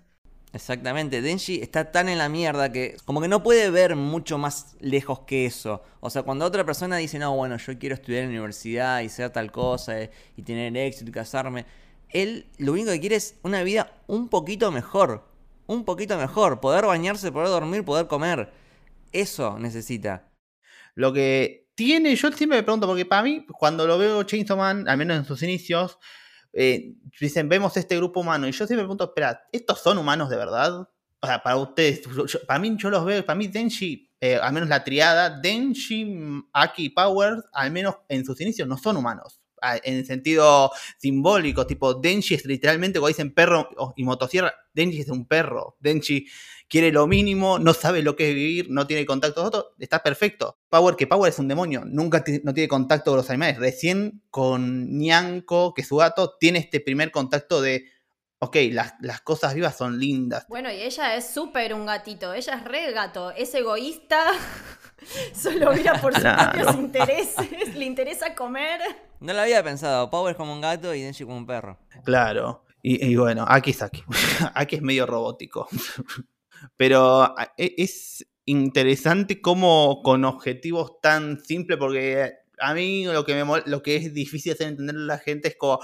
Exactamente, 0.53 1.21
Denji 1.21 1.61
está 1.61 1.91
tan 1.91 2.07
en 2.07 2.17
la 2.17 2.29
mierda 2.29 2.71
que 2.71 2.95
como 3.03 3.19
que 3.19 3.27
no 3.27 3.43
puede 3.43 3.69
ver 3.71 3.97
mucho 3.97 4.37
más 4.37 4.77
lejos 4.79 5.19
que 5.21 5.45
eso. 5.45 5.83
O 5.99 6.09
sea, 6.09 6.23
cuando 6.23 6.45
otra 6.45 6.65
persona 6.65 6.95
dice, 6.95 7.19
no, 7.19 7.35
bueno, 7.35 7.57
yo 7.57 7.77
quiero 7.77 7.95
estudiar 7.95 8.23
en 8.23 8.29
la 8.29 8.35
universidad 8.35 9.01
y 9.01 9.09
ser 9.09 9.31
tal 9.31 9.51
cosa 9.51 9.99
eh, 9.99 10.11
y 10.37 10.43
tener 10.43 10.77
éxito 10.77 11.09
y 11.09 11.13
casarme, 11.13 11.65
él 12.09 12.47
lo 12.57 12.71
único 12.71 12.91
que 12.91 13.01
quiere 13.01 13.17
es 13.17 13.35
una 13.43 13.63
vida 13.63 13.91
un 14.07 14.29
poquito 14.29 14.71
mejor. 14.71 15.27
Un 15.67 15.83
poquito 15.83 16.17
mejor. 16.17 16.61
Poder 16.61 16.85
bañarse, 16.85 17.33
poder 17.33 17.49
dormir, 17.49 17.83
poder 17.83 18.07
comer. 18.07 18.53
Eso 19.11 19.59
necesita. 19.59 20.23
Lo 20.95 21.13
que 21.13 21.67
tiene, 21.75 22.15
yo 22.15 22.31
siempre 22.31 22.57
me 22.57 22.63
pregunto, 22.63 22.87
porque 22.87 23.05
para 23.05 23.23
mí, 23.23 23.45
cuando 23.59 23.85
lo 23.85 23.97
veo 23.97 24.23
Chainsaw 24.23 24.57
Man, 24.57 24.87
al 24.87 24.97
menos 24.97 25.17
en 25.17 25.25
sus 25.25 25.43
inicios, 25.43 25.99
eh, 26.53 26.95
dicen, 27.19 27.49
vemos 27.49 27.77
este 27.77 27.97
grupo 27.97 28.21
humano. 28.21 28.47
Y 28.47 28.51
yo 28.51 28.65
siempre 28.65 28.77
me 28.77 28.83
pregunto, 28.83 29.05
espera, 29.05 29.41
¿estos 29.51 29.81
son 29.81 29.97
humanos 29.97 30.29
de 30.29 30.37
verdad? 30.37 30.87
O 31.19 31.27
sea, 31.27 31.43
para 31.43 31.57
ustedes, 31.57 32.01
para 32.47 32.59
mí 32.59 32.75
yo 32.77 32.89
los 32.89 33.05
veo, 33.05 33.25
para 33.25 33.37
mí 33.37 33.47
Denji, 33.47 34.09
eh, 34.21 34.37
al 34.37 34.53
menos 34.53 34.69
la 34.69 34.83
triada, 34.83 35.29
Denji, 35.29 36.43
Aki 36.53 36.85
y 36.85 36.89
Power, 36.89 37.43
al 37.51 37.71
menos 37.71 37.95
en 38.07 38.25
sus 38.25 38.39
inicios, 38.41 38.67
no 38.67 38.77
son 38.77 38.97
humanos 38.97 39.41
en 39.83 40.05
sentido 40.05 40.71
simbólico, 40.97 41.65
tipo 41.65 41.93
Denji 41.93 42.35
es 42.35 42.45
literalmente 42.45 42.99
cuando 42.99 43.15
dicen 43.15 43.33
perro 43.33 43.69
y 43.95 44.03
motosierra, 44.03 44.53
Denji 44.73 45.01
es 45.01 45.09
un 45.09 45.27
perro, 45.27 45.77
Denji 45.79 46.27
quiere 46.67 46.91
lo 46.91 47.07
mínimo, 47.07 47.59
no 47.59 47.73
sabe 47.73 48.01
lo 48.01 48.15
que 48.15 48.29
es 48.29 48.35
vivir, 48.35 48.67
no 48.69 48.87
tiene 48.87 49.05
contacto 49.05 49.41
con 49.41 49.47
otros, 49.47 49.65
está 49.79 50.01
perfecto. 50.01 50.57
Power, 50.69 50.95
que 50.95 51.07
Power 51.07 51.31
es 51.31 51.39
un 51.39 51.47
demonio, 51.47 51.83
nunca 51.85 52.23
no 52.43 52.53
tiene 52.53 52.67
contacto 52.67 53.11
con 53.11 53.17
los 53.17 53.29
animales, 53.29 53.57
recién 53.57 54.23
con 54.29 54.97
Nyanko, 54.97 55.73
que 55.73 55.81
es 55.81 55.87
su 55.87 55.97
gato, 55.97 56.35
tiene 56.39 56.59
este 56.59 56.79
primer 56.79 57.11
contacto 57.11 57.61
de 57.61 57.85
ok, 58.39 58.57
las, 58.71 58.93
las, 58.99 59.21
cosas 59.21 59.53
vivas 59.53 59.77
son 59.77 59.99
lindas. 59.99 60.45
Bueno, 60.47 60.71
y 60.71 60.81
ella 60.81 61.15
es 61.15 61.27
súper 61.27 61.73
un 61.73 61.85
gatito, 61.85 62.33
ella 62.33 62.55
es 62.55 62.63
re 62.63 62.91
gato, 62.91 63.31
es 63.31 63.53
egoísta, 63.55 64.31
solo 65.33 65.73
mira 65.73 65.99
por 66.01 66.13
sus 66.13 66.23
propios 66.23 66.75
intereses, 66.75 67.75
le 67.75 67.85
interesa 67.85 68.35
comer. 68.35 68.79
No 69.19 69.33
lo 69.33 69.41
había 69.41 69.63
pensado, 69.63 70.09
Power 70.09 70.31
es 70.31 70.37
como 70.37 70.53
un 70.53 70.61
gato 70.61 70.93
y 70.93 71.01
Denji 71.01 71.23
como 71.23 71.37
un 71.37 71.45
perro. 71.45 71.77
Claro, 72.03 72.63
y, 72.81 73.15
bueno, 73.15 73.45
aquí 73.47 73.71
es 73.71 73.81
aquí, 73.81 74.03
aquí 74.53 74.75
es 74.75 74.81
medio 74.81 75.05
robótico. 75.05 75.67
Pero 76.77 77.35
e, 77.57 77.73
es 77.77 78.25
interesante 78.45 79.41
cómo 79.41 80.01
con 80.03 80.23
objetivos 80.23 81.01
tan 81.01 81.43
simples, 81.43 81.79
porque 81.79 82.33
a 82.59 82.73
mí 82.73 83.05
lo 83.05 83.25
que, 83.25 83.43
me, 83.43 83.63
lo 83.65 83.81
que 83.81 83.95
es 83.95 84.13
difícil 84.13 84.53
hacer 84.53 84.67
entender 84.67 84.95
a 84.95 84.99
la 84.99 85.17
gente 85.17 85.47
es 85.47 85.55
como 85.57 85.79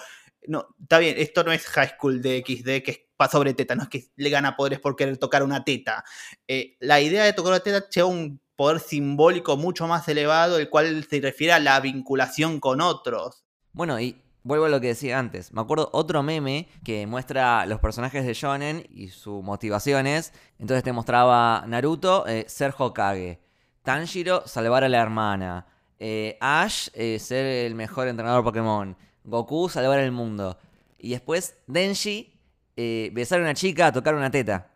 no, 0.47 0.75
está 0.81 0.99
bien, 0.99 1.15
esto 1.17 1.43
no 1.43 1.51
es 1.51 1.65
High 1.67 1.93
School 1.97 2.21
de 2.21 2.43
XD 2.45 2.83
que 2.83 2.91
es 2.91 3.31
sobre 3.31 3.53
teta, 3.53 3.75
no 3.75 3.83
es 3.83 3.89
que 3.89 4.07
le 4.15 4.29
gana 4.29 4.55
poderes 4.55 4.79
por 4.79 4.95
querer 4.95 5.17
tocar 5.17 5.43
una 5.43 5.63
teta. 5.63 6.03
Eh, 6.47 6.77
la 6.79 6.99
idea 7.01 7.23
de 7.23 7.33
tocar 7.33 7.53
una 7.53 7.59
teta 7.59 7.87
lleva 7.89 8.07
un 8.07 8.41
poder 8.61 8.79
simbólico 8.79 9.57
mucho 9.57 9.87
más 9.87 10.07
elevado, 10.07 10.59
el 10.59 10.69
cual 10.69 11.03
se 11.09 11.19
refiere 11.19 11.51
a 11.51 11.59
la 11.59 11.79
vinculación 11.79 12.59
con 12.59 12.79
otros. 12.79 13.43
Bueno, 13.73 13.99
y 13.99 14.21
vuelvo 14.43 14.65
a 14.65 14.69
lo 14.69 14.79
que 14.79 14.89
decía 14.89 15.17
antes. 15.17 15.51
Me 15.51 15.61
acuerdo 15.61 15.89
otro 15.93 16.21
meme 16.21 16.67
que 16.83 17.07
muestra 17.07 17.65
los 17.65 17.79
personajes 17.79 18.23
de 18.23 18.35
Shonen 18.35 18.85
y 18.91 19.07
sus 19.07 19.43
motivaciones. 19.43 20.31
Entonces 20.59 20.83
te 20.83 20.93
mostraba 20.93 21.63
Naruto 21.65 22.27
eh, 22.27 22.45
ser 22.47 22.71
Hokage, 22.77 23.41
Tanjiro 23.81 24.47
salvar 24.47 24.83
a 24.83 24.89
la 24.89 25.01
hermana, 25.01 25.65
eh, 25.97 26.37
Ash 26.39 26.91
ser 27.17 27.47
el 27.65 27.73
mejor 27.73 28.09
entrenador 28.09 28.43
Pokémon. 28.43 28.95
Goku 29.23 29.69
salvar 29.69 30.01
el 30.01 30.11
mundo. 30.11 30.59
Y 30.99 31.09
después 31.09 31.55
Denji 31.65 32.39
eh, 32.77 33.09
besar 33.11 33.39
a 33.39 33.41
una 33.41 33.55
chica, 33.55 33.91
tocar 33.91 34.13
una 34.13 34.29
teta. 34.29 34.69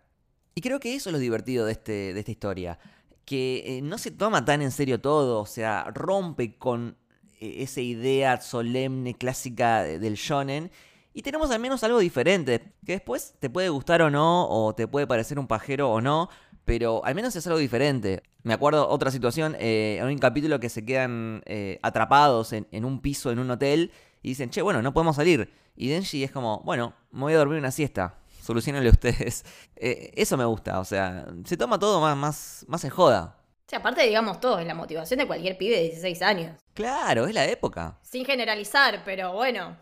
Y 0.55 0.61
creo 0.61 0.79
que 0.79 0.95
eso 0.95 1.09
es 1.09 1.13
lo 1.13 1.19
divertido 1.19 1.67
de, 1.67 1.73
este, 1.73 2.15
de 2.15 2.19
esta 2.19 2.31
historia. 2.31 2.79
Que 3.25 3.63
eh, 3.65 3.81
no 3.81 3.97
se 3.97 4.11
toma 4.11 4.45
tan 4.45 4.61
en 4.61 4.71
serio 4.71 5.01
todo, 5.01 5.41
o 5.41 5.45
sea, 5.45 5.91
rompe 5.93 6.57
con 6.57 6.97
eh, 7.39 7.55
esa 7.59 7.81
idea 7.81 8.39
solemne, 8.39 9.15
clásica 9.15 9.83
del 9.83 10.15
shonen. 10.15 10.71
Y 11.13 11.21
tenemos 11.21 11.49
al 11.51 11.59
menos 11.59 11.83
algo 11.83 11.99
diferente, 11.99 12.73
que 12.85 12.93
después 12.93 13.35
te 13.39 13.49
puede 13.49 13.69
gustar 13.69 14.01
o 14.01 14.09
no, 14.09 14.47
o 14.49 14.75
te 14.75 14.87
puede 14.87 15.07
parecer 15.07 15.39
un 15.39 15.47
pajero 15.47 15.91
o 15.91 16.01
no, 16.01 16.29
pero 16.65 17.03
al 17.05 17.15
menos 17.15 17.35
es 17.35 17.47
algo 17.47 17.59
diferente. 17.59 18.21
Me 18.43 18.53
acuerdo 18.53 18.87
otra 18.89 19.11
situación, 19.11 19.55
eh, 19.59 19.97
en 20.01 20.07
un 20.07 20.17
capítulo 20.17 20.59
que 20.59 20.69
se 20.69 20.85
quedan 20.85 21.41
atrapados 21.81 22.53
en, 22.53 22.67
en, 22.71 22.85
un 22.85 23.01
piso 23.01 23.31
en 23.31 23.39
un 23.39 23.49
hotel 23.49 23.91
y 24.21 24.29
dicen, 24.29 24.49
che, 24.49 24.61
bueno, 24.61 24.81
no 24.81 24.93
podemos 24.93 25.15
salir. 25.15 25.49
Y 25.75 25.89
Denji 25.89 26.23
es 26.23 26.31
como, 26.31 26.61
bueno, 26.65 26.93
me 27.11 27.21
voy 27.21 27.33
a 27.33 27.37
dormir 27.37 27.59
una 27.59 27.71
siesta. 27.71 28.19
Solucionenle 28.45 28.89
ustedes. 28.89 29.43
Eh, 29.77 30.13
eso 30.15 30.37
me 30.37 30.45
gusta, 30.45 30.79
o 30.79 30.85
sea, 30.85 31.25
se 31.43 31.57
toma 31.57 31.77
todo 31.77 31.99
más, 31.99 32.15
más, 32.15 32.65
más 32.69 32.83
en 32.85 32.89
joda. 32.91 33.37
O 33.71 33.75
aparte, 33.75 34.03
digamos 34.03 34.39
todo, 34.39 34.59
es 34.59 34.65
la 34.65 34.73
motivación 34.73 35.19
de 35.19 35.27
cualquier 35.27 35.57
pibe 35.57 35.75
de 35.75 35.83
16 35.83 36.21
años. 36.21 36.61
Claro, 36.73 37.27
es 37.27 37.33
la 37.33 37.45
época. 37.45 37.99
Sin 38.01 38.23
generalizar, 38.25 39.01
pero 39.03 39.33
bueno. 39.33 39.75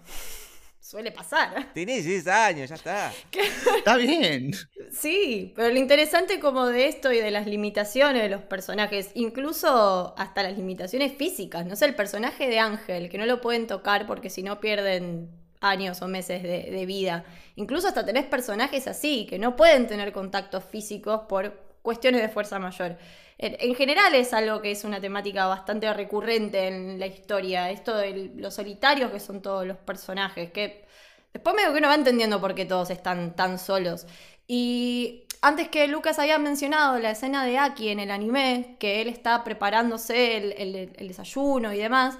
Suele 0.79 1.11
pasar. 1.11 1.71
Tenés 1.73 2.05
10 2.05 2.27
años, 2.27 2.69
ya 2.69 2.75
está. 2.75 3.13
está 3.77 3.97
bien. 3.97 4.51
Sí, 4.91 5.53
pero 5.55 5.69
lo 5.69 5.77
interesante 5.77 6.39
como 6.39 6.65
de 6.65 6.87
esto 6.87 7.11
y 7.11 7.19
de 7.19 7.31
las 7.31 7.45
limitaciones 7.45 8.23
de 8.23 8.29
los 8.29 8.41
personajes, 8.41 9.11
incluso 9.13 10.15
hasta 10.17 10.41
las 10.41 10.57
limitaciones 10.57 11.15
físicas, 11.15 11.65
no 11.67 11.75
sé, 11.75 11.85
el 11.85 11.95
personaje 11.95 12.47
de 12.47 12.59
Ángel, 12.59 13.09
que 13.09 13.17
no 13.19 13.25
lo 13.25 13.41
pueden 13.41 13.67
tocar 13.67 14.07
porque 14.07 14.31
si 14.31 14.41
no 14.41 14.59
pierden 14.59 15.42
años 15.63 16.01
o 16.01 16.07
meses 16.07 16.43
de, 16.43 16.85
vida. 16.85 17.23
Incluso 17.55 17.87
hasta 17.87 18.05
tenés 18.05 18.25
personajes 18.25 18.87
así, 18.87 19.25
que 19.27 19.39
no 19.39 19.55
pueden 19.55 19.87
tener 19.87 20.11
contactos 20.11 20.63
físicos 20.63 21.21
por 21.27 21.53
cuestiones 21.81 22.21
de 22.21 22.29
fuerza 22.29 22.59
mayor. 22.59 22.97
En, 23.37 23.55
en 23.59 23.75
general 23.75 24.13
es 24.13 24.33
algo 24.33 24.61
que 24.61 24.71
es 24.71 24.83
una 24.83 25.01
temática 25.01 25.47
bastante 25.47 25.91
recurrente 25.93 26.67
en 26.67 26.99
la 26.99 27.07
historia. 27.07 27.71
Esto 27.71 27.95
de 27.95 28.31
los 28.35 28.53
solitarios 28.53 29.11
que 29.11 29.19
son 29.19 29.41
todos 29.41 29.65
los 29.65 29.77
personajes. 29.77 30.51
Que 30.51 30.85
después 31.31 31.55
medio 31.55 31.71
que 31.71 31.79
uno 31.79 31.87
va 31.87 31.95
entendiendo 31.95 32.39
por 32.41 32.53
qué 32.53 32.65
todos 32.65 32.89
están 32.89 33.35
tan 33.35 33.57
solos. 33.57 34.05
Y 34.47 35.23
antes 35.41 35.69
que 35.69 35.87
Lucas 35.87 36.19
había 36.19 36.37
mencionado 36.37 36.99
la 36.99 37.11
escena 37.11 37.45
de 37.45 37.57
Aki 37.57 37.89
en 37.89 37.99
el 38.01 38.11
anime, 38.11 38.75
que 38.79 39.01
él 39.01 39.07
está 39.07 39.43
preparándose 39.43 40.37
el 40.37 41.07
desayuno 41.07 41.73
y 41.73 41.77
demás. 41.77 42.17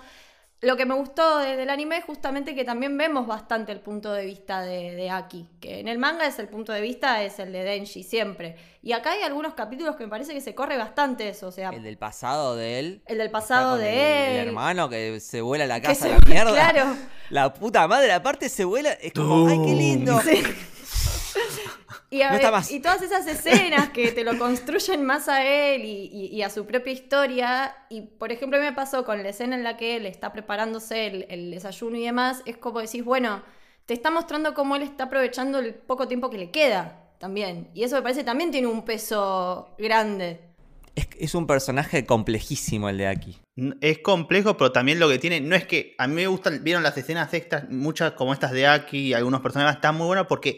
Lo 0.63 0.77
que 0.77 0.85
me 0.85 0.95
gustó 0.95 1.39
de- 1.39 1.55
del 1.57 1.69
anime 1.69 1.97
es 1.97 2.05
justamente 2.05 2.55
que 2.55 2.63
también 2.63 2.97
vemos 2.97 3.27
bastante 3.27 3.71
el 3.71 3.79
punto 3.81 4.13
de 4.13 4.25
vista 4.25 4.61
de, 4.61 4.95
de 4.95 5.09
Aki, 5.09 5.47
que 5.59 5.79
en 5.81 5.87
el 5.87 5.97
manga 5.99 6.25
es 6.25 6.39
el 6.39 6.47
punto 6.47 6.71
de 6.71 6.79
vista 6.81 7.21
es 7.21 7.37
el 7.39 7.51
de 7.51 7.63
Denji 7.63 8.01
siempre. 8.03 8.55
Y 8.81 8.93
acá 8.93 9.11
hay 9.11 9.21
algunos 9.23 9.53
capítulos 9.53 9.95
que 9.95 10.03
me 10.05 10.09
parece 10.09 10.33
que 10.33 10.41
se 10.41 10.55
corre 10.55 10.77
bastante 10.77 11.27
eso, 11.29 11.47
o 11.47 11.51
sea, 11.51 11.69
El 11.69 11.83
del 11.83 11.97
pasado 11.97 12.55
de 12.55 12.79
él. 12.79 13.01
el 13.07 13.17
del 13.17 13.29
pasado 13.29 13.77
de 13.77 13.89
el- 13.89 14.31
él. 14.35 14.39
El 14.41 14.47
hermano 14.47 14.89
que 14.89 15.19
se 15.19 15.41
vuela 15.41 15.65
a 15.65 15.67
la 15.67 15.81
casa 15.81 15.95
se- 16.07 16.13
a 16.13 16.17
la 16.17 16.19
mierda. 16.27 16.51
Claro. 16.53 16.95
La 17.29 17.53
puta 17.53 17.87
madre, 17.87 18.11
aparte 18.13 18.47
se 18.49 18.63
vuela. 18.65 18.91
Es 18.93 19.13
como, 19.13 19.47
ay, 19.47 19.59
qué 19.65 19.73
lindo. 19.75 20.19
Sí. 20.21 20.41
Y, 22.13 22.21
a 22.21 22.27
No 22.27 22.33
ver, 22.33 22.41
está 22.41 22.51
más. 22.51 22.71
y 22.71 22.79
todas 22.79 23.01
esas 23.01 23.25
escenas 23.25 23.89
que 23.89 24.11
te 24.11 24.23
lo 24.23 24.37
construyen 24.37 25.03
más 25.03 25.27
a 25.27 25.43
él 25.45 25.83
y, 25.83 26.09
y- 26.13 26.27
y 26.27 26.41
a 26.43 26.49
su 26.51 26.65
propia 26.65 26.93
historia. 26.93 27.75
Y 27.89 28.01
por 28.01 28.31
ejemplo, 28.31 28.57
a 28.57 28.61
mí 28.61 28.67
me 28.67 28.73
pasó 28.73 29.03
con 29.03 29.23
la 29.23 29.29
escena 29.29 29.55
en 29.55 29.63
la 29.63 29.77
que 29.77 29.95
él 29.95 30.05
está 30.05 30.31
preparándose 30.31 31.07
el, 31.07 31.25
el 31.29 31.49
desayuno 31.51 31.97
y 31.97 32.03
demás. 32.05 32.41
Es 32.45 32.57
como 32.57 32.81
decís, 32.81 33.03
bueno, 33.03 33.41
te 33.87 33.93
está 33.95 34.11
mostrando 34.11 34.53
cómo 34.53 34.75
él 34.75 34.83
está 34.83 35.05
aprovechando 35.05 35.57
el 35.59 35.73
poco 35.73 36.07
tiempo 36.07 36.29
que 36.29 36.37
le 36.37 36.51
queda 36.51 36.99
también. 37.19 37.69
Y 37.73 37.83
eso 37.83 37.95
me 37.95 38.01
parece 38.03 38.23
también 38.23 38.51
tiene 38.51 38.67
un 38.67 38.85
peso 38.85 39.73
grande. 39.79 40.39
Es, 40.95 41.07
es 41.19 41.33
un 41.33 41.47
personaje 41.47 42.05
complejísimo 42.05 42.89
el 42.89 42.99
de 42.99 43.07
Aki. 43.07 43.39
Es 43.81 43.97
complejo, 43.99 44.55
pero 44.57 44.71
también 44.71 44.99
lo 44.99 45.09
que 45.09 45.17
tiene, 45.17 45.41
no 45.41 45.55
es 45.55 45.65
que 45.65 45.95
a 45.97 46.07
mí 46.07 46.13
me 46.13 46.27
gustan, 46.27 46.63
vieron 46.63 46.83
las 46.83 46.95
escenas 46.95 47.33
extras, 47.33 47.67
muchas 47.69 48.11
como 48.11 48.33
estas 48.33 48.51
de 48.51 48.67
Aki 48.67 48.97
y 48.99 49.13
algunos 49.13 49.41
personajes 49.41 49.75
están 49.77 49.95
muy 49.95 50.05
buenas 50.05 50.27
porque 50.27 50.57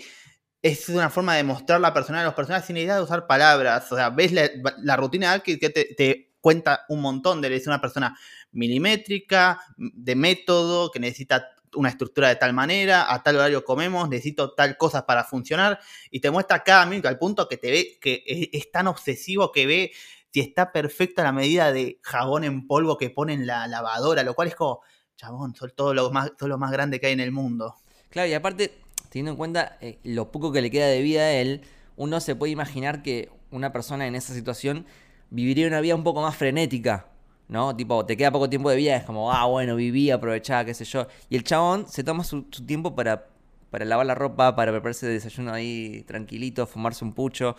es 0.66 0.90
una 0.90 1.12
forma 1.12 1.36
de 1.36 1.44
mostrar 1.44 1.80
la 1.80 1.94
personalidad 1.94 2.24
de 2.24 2.30
los 2.30 2.34
personajes 2.34 2.66
sin 2.66 2.74
necesidad 2.74 2.98
de 2.98 3.04
usar 3.04 3.28
palabras. 3.28 3.92
O 3.92 3.96
sea, 3.96 4.10
ves 4.10 4.32
la, 4.32 4.98
rutina 4.98 5.30
de 5.30 5.36
Aki 5.36 5.60
que 5.60 5.70
te, 5.70 5.94
te 5.94 6.34
cuenta 6.42 6.86
un 6.90 7.02
montón 7.02 7.40
de. 7.40 7.56
Es 7.56 7.68
una 7.68 7.80
persona 7.80 8.18
milimétrica, 8.52 9.62
de 9.78 10.16
método, 10.16 10.90
que 10.90 11.00
necesita 11.00 11.52
una 11.76 11.90
estructura 11.90 12.30
de 12.30 12.38
tal 12.38 12.54
manera, 12.54 13.14
a 13.14 13.22
tal 13.22 13.36
horario 13.36 13.64
comemos, 13.64 14.10
necesito 14.10 14.56
tal 14.56 14.76
cosas 14.76 15.04
para 15.04 15.24
funcionar, 15.24 15.80
y 16.10 16.20
te 16.20 16.32
muestra 16.32 16.64
cada 16.64 16.88
minuto 16.88 17.10
al 17.10 17.20
punto 17.20 17.48
que 17.48 17.58
te 17.58 17.70
ve, 17.70 18.00
que 18.02 18.24
es, 18.26 18.50
es 18.52 18.72
tan 18.72 18.88
obsesivo 18.88 19.52
que 19.52 19.68
ve 19.68 19.92
si 20.32 20.40
está 20.40 20.72
perfecta 20.72 21.22
la 21.22 21.32
medida 21.32 21.72
de 21.72 22.00
jabón 22.02 22.44
en 22.44 22.66
polvo 22.66 22.98
que 22.98 23.12
pone 23.12 23.34
en 23.34 23.46
la 23.46 23.68
lavadora, 23.68 24.24
lo 24.24 24.34
cual 24.34 24.48
es 24.48 24.56
como, 24.56 24.82
chabón, 25.16 25.54
son 25.56 25.74
todo 25.76 25.94
lo 25.94 26.10
más, 26.10 26.36
todo 26.36 26.50
lo 26.50 26.58
más 26.58 26.72
grande 26.72 27.00
que 27.00 27.06
hay 27.06 27.14
en 27.14 27.20
el 27.20 27.32
mundo. 27.32 27.76
Claro, 28.10 28.30
y 28.30 28.34
aparte, 28.34 28.85
teniendo 29.16 29.32
en 29.32 29.38
cuenta 29.38 29.78
eh, 29.80 29.98
lo 30.04 30.30
poco 30.30 30.52
que 30.52 30.62
le 30.62 30.70
queda 30.70 30.88
de 30.88 31.02
vida 31.02 31.22
a 31.22 31.32
él, 31.32 31.62
uno 31.96 32.20
se 32.20 32.36
puede 32.36 32.52
imaginar 32.52 33.02
que 33.02 33.30
una 33.50 33.72
persona 33.72 34.08
en 34.08 34.14
esa 34.14 34.34
situación 34.34 34.86
viviría 35.30 35.68
una 35.68 35.80
vida 35.80 35.96
un 35.96 36.04
poco 36.04 36.22
más 36.22 36.36
frenética, 36.36 37.08
¿no? 37.48 37.74
Tipo, 37.74 38.06
te 38.06 38.18
queda 38.18 38.30
poco 38.32 38.50
tiempo 38.50 38.70
de 38.70 38.76
vida, 38.76 38.98
es 38.98 39.06
como, 39.06 39.32
ah, 39.32 39.46
bueno, 39.46 39.78
viví, 39.78 40.12
aprovechaba, 40.12 40.66
qué 40.66 40.74
sé 40.74 40.84
yo. 40.84 41.08
Y 41.30 41.38
el 41.38 41.46
chabón 41.46 41.88
se 41.88 42.04
toma 42.04 42.26
su, 42.26 42.44
tiempo 42.44 42.94
para, 42.94 43.30
para 43.70 43.86
lavar 43.86 44.06
la 44.06 44.16
ropa, 44.16 44.54
para 44.54 44.74
prepararse 44.74 45.08
de 45.08 45.14
desayuno 45.14 45.54
ahí 45.54 46.04
tranquilito, 46.06 46.68
fumarse 46.68 47.06
un 47.06 47.14
pucho. 47.14 47.56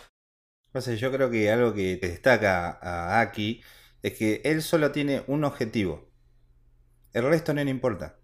No 0.74 0.80
yo 0.80 1.10
creo 1.10 1.30
que 1.30 1.50
algo 1.50 1.72
que 1.72 1.96
destaca 1.96 2.78
a 2.82 3.18
Aki 3.22 3.62
es 4.02 4.12
que 4.12 4.42
él 4.44 4.60
solo 4.60 4.92
tiene 4.92 5.24
un 5.26 5.42
objetivo. 5.42 6.06
El 7.14 7.22
resto 7.22 7.54
no 7.54 7.64
le 7.64 7.70
importa. 7.70 8.16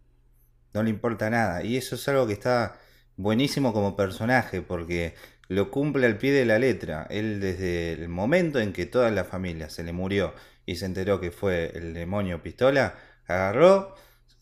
No 0.74 0.82
le 0.82 0.90
importa 0.90 1.30
nada. 1.30 1.64
Y 1.64 1.78
eso 1.78 1.94
es 1.94 2.06
algo 2.08 2.26
que 2.26 2.34
está 2.34 2.78
buenísimo 3.22 3.72
como 3.72 3.96
personaje 3.96 4.62
porque 4.62 5.14
lo 5.48 5.70
cumple 5.70 6.06
al 6.06 6.18
pie 6.18 6.32
de 6.32 6.44
la 6.44 6.58
letra. 6.58 7.06
Él 7.10 7.40
desde 7.40 7.92
el 7.92 8.08
momento 8.08 8.58
en 8.60 8.72
que 8.72 8.86
toda 8.86 9.10
la 9.10 9.24
familia 9.24 9.70
se 9.70 9.84
le 9.84 9.92
murió 9.92 10.34
y 10.66 10.76
se 10.76 10.86
enteró 10.86 11.20
que 11.20 11.30
fue 11.30 11.72
el 11.74 11.94
demonio 11.94 12.42
pistola, 12.42 12.94
agarró, 13.26 13.94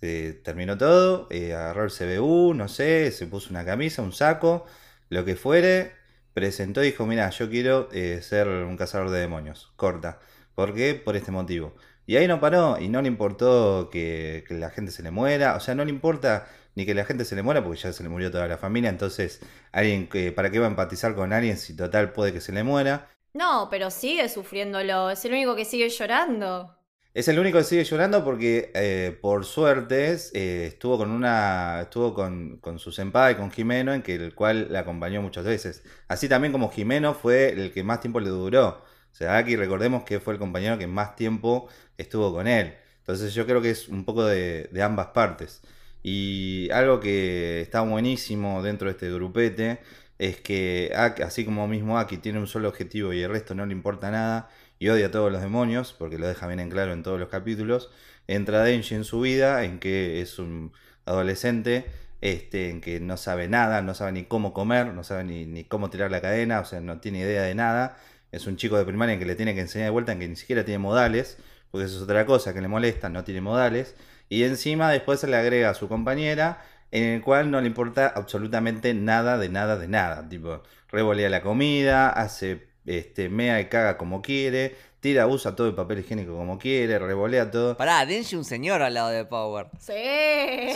eh, 0.03 0.41
terminó 0.45 0.79
todo, 0.79 1.29
eh, 1.31 1.55
agarró 1.55 1.85
el 1.85 1.91
CBU, 1.91 2.55
no 2.55 2.69
sé, 2.69 3.11
se 3.13 3.27
puso 3.27 3.51
una 3.51 3.65
camisa, 3.65 4.03
un 4.03 4.13
saco, 4.13 4.67
lo 5.09 5.25
que 5.25 5.37
fuere, 5.37 5.93
presentó 6.35 6.83
y 6.83 6.87
dijo, 6.87 7.07
mira, 7.07 7.31
yo 7.31 7.51
quiero 7.51 7.89
eh, 7.93 8.21
ser 8.23 8.49
un 8.49 8.77
cazador 8.77 9.11
de 9.11 9.21
demonios, 9.21 9.73
corta. 9.77 10.21
¿Por 10.55 10.75
qué? 10.75 10.95
Por 10.95 11.17
este 11.17 11.31
motivo. 11.33 11.75
Y 12.07 12.17
ahí 12.17 12.27
no 12.29 12.41
paró 12.41 12.79
y 12.81 12.89
no 12.89 13.03
le 13.03 13.09
importó 13.09 13.89
que, 13.91 14.45
que 14.49 14.55
la 14.55 14.71
gente 14.71 14.91
se 14.93 15.03
le 15.03 15.11
muera, 15.11 15.57
o 15.57 15.61
sea, 15.61 15.75
no 15.75 15.85
le 15.85 15.91
importa 15.91 16.49
ni 16.81 16.87
que 16.87 16.95
la 16.95 17.05
gente 17.05 17.25
se 17.27 17.37
le 17.37 17.43
muera 17.43 17.63
porque 17.63 17.79
ya 17.81 17.93
se 17.93 18.03
le 18.03 18.09
murió 18.09 18.31
toda 18.31 18.49
la 18.49 18.57
familia, 18.59 18.89
entonces, 18.91 19.41
alguien 19.73 20.09
que, 20.09 20.33
¿para 20.33 20.51
qué 20.51 20.59
va 20.59 20.67
a 20.67 20.71
empatizar 20.71 21.15
con 21.15 21.33
alguien 21.33 21.59
si 21.59 21.77
total 21.77 22.13
puede 22.13 22.33
que 22.33 22.41
se 22.41 22.53
le 22.53 22.63
muera? 22.65 23.09
No, 23.35 23.67
pero 23.71 23.91
sigue 23.91 24.29
sufriéndolo. 24.29 25.11
Es 25.11 25.25
el 25.25 25.33
único 25.33 25.57
que 25.57 25.65
sigue 25.65 25.89
llorando. 25.89 26.77
Es 27.13 27.27
el 27.27 27.39
único 27.41 27.59
que 27.59 27.65
sigue 27.65 27.83
llorando 27.85 28.25
porque 28.25 28.71
eh, 28.75 29.19
por 29.21 29.45
suerte 29.45 30.17
eh, 30.33 30.67
estuvo 30.69 30.97
con 30.97 31.11
una 31.11 31.81
estuvo 31.83 32.15
con, 32.15 32.59
con 32.59 32.79
su 32.79 32.93
senpai, 32.93 33.37
con 33.37 33.51
Jimeno, 33.51 33.93
en 33.93 34.03
que 34.03 34.15
el 34.15 34.35
cual 34.35 34.69
la 34.71 34.81
acompañó 34.81 35.21
muchas 35.21 35.45
veces. 35.45 35.83
Así 36.07 36.29
también 36.29 36.53
como 36.53 36.71
Jimeno 36.71 37.15
fue 37.15 37.49
el 37.51 37.73
que 37.73 37.83
más 37.83 38.01
tiempo 38.01 38.21
le 38.21 38.29
duró. 38.31 38.85
O 39.13 39.15
sea, 39.15 39.37
aquí 39.37 39.57
recordemos 39.57 40.05
que 40.05 40.21
fue 40.21 40.35
el 40.35 40.39
compañero 40.39 40.79
que 40.79 40.87
más 40.87 41.17
tiempo 41.17 41.69
estuvo 41.99 42.33
con 42.33 42.47
él. 42.47 42.75
Entonces 43.01 43.35
yo 43.35 43.45
creo 43.45 43.61
que 43.61 43.71
es 43.71 43.89
un 43.89 44.05
poco 44.05 44.25
de, 44.25 44.69
de 44.73 44.83
ambas 44.83 45.09
partes. 45.09 45.63
Y 46.03 46.71
algo 46.73 47.01
que 47.01 47.61
está 47.61 47.83
buenísimo 47.83 48.63
dentro 48.63 48.87
de 48.87 48.93
este 48.93 49.13
grupete 49.13 49.81
es 50.19 50.41
que 50.41 50.93
así 50.95 51.45
como 51.45 51.67
mismo 51.67 51.99
Aki 51.99 52.19
tiene 52.19 52.39
un 52.39 52.47
solo 52.47 52.69
objetivo 52.69 53.13
y 53.13 53.23
el 53.23 53.31
resto 53.31 53.55
no 53.55 53.65
le 53.67 53.73
importa 53.73 54.11
nada 54.11 54.51
y 54.79 54.89
odia 54.89 55.07
a 55.07 55.11
todos 55.11 55.31
los 55.33 55.43
demonios, 55.43 55.95
porque 55.99 56.19
lo 56.19 56.27
deja 56.27 56.47
bien 56.47 56.61
en 56.61 56.71
claro 56.71 56.93
en 56.93 57.03
todos 57.03 57.21
los 57.21 57.29
capítulos, 57.29 57.91
entra 58.27 58.63
Denji 58.63 58.95
en 58.95 59.05
su 59.05 59.21
vida, 59.21 59.65
en 59.65 59.79
que 59.79 60.21
es 60.23 60.39
un 60.39 60.73
adolescente, 61.05 61.87
este, 62.21 62.71
en 62.71 62.81
que 62.81 63.01
no 63.01 63.17
sabe 63.17 63.49
nada, 63.49 63.83
no 63.83 63.95
sabe 63.95 64.13
ni 64.13 64.25
cómo 64.25 64.53
comer, 64.53 64.89
no 64.95 65.05
sabe 65.05 65.25
ni, 65.25 65.47
ni 65.47 65.65
cómo 65.65 65.91
tirar 65.91 66.11
la 66.11 66.21
cadena, 66.21 66.61
o 66.61 66.65
sea, 66.65 66.81
no 66.81 67.01
tiene 67.01 67.21
idea 67.21 67.43
de 67.43 67.55
nada. 67.55 67.99
Es 68.33 68.47
un 68.47 68.57
chico 68.57 68.77
de 68.79 68.85
primaria 68.85 69.15
en 69.15 69.19
que 69.21 69.27
le 69.27 69.35
tiene 69.37 69.55
que 69.55 69.61
enseñar 69.61 69.87
de 69.87 69.91
vuelta, 69.91 70.13
en 70.13 70.21
que 70.21 70.29
ni 70.29 70.37
siquiera 70.37 70.65
tiene 70.65 70.79
modales, 70.79 71.39
porque 71.71 71.87
eso 71.87 71.97
es 71.97 72.03
otra 72.03 72.27
cosa 72.27 72.55
que 72.55 72.61
le 72.61 72.69
molesta, 72.69 73.09
no 73.09 73.25
tiene 73.25 73.41
modales. 73.41 73.97
Y 74.31 74.45
encima 74.45 74.91
después 74.91 75.21
se 75.21 75.27
le 75.27 75.37
agrega 75.37 75.71
a 75.71 75.75
su 75.75 75.89
compañera, 75.89 76.63
en 76.93 77.05
el 77.05 77.21
cual 77.21 77.51
no 77.51 77.61
le 77.61 77.67
importa 77.67 78.07
absolutamente 78.07 78.95
nada 78.95 79.37
de 79.37 79.49
nada 79.49 79.77
de 79.77 79.89
nada. 79.89 80.29
Tipo, 80.29 80.63
revolea 80.89 81.29
la 81.29 81.43
comida, 81.43 82.09
hace 82.09 82.69
este, 82.87 83.29
mea 83.29 83.61
y 83.61 83.67
caga 83.67 83.99
como 83.99 84.23
quiere, 84.23 84.77
tira, 85.01 85.27
usa 85.27 85.57
todo 85.57 85.67
el 85.67 85.75
papel 85.75 85.99
higiénico 85.99 86.37
como 86.37 86.59
quiere, 86.59 87.01
revolea 87.01 87.51
todo. 87.51 87.77
Pará, 87.77 88.07
Denji 88.07 88.37
un 88.37 88.45
señor 88.45 88.83
al 88.83 88.95
lado 88.95 89.09
de 89.11 89.25
Power. 89.25 89.67
Sí. 89.81 89.93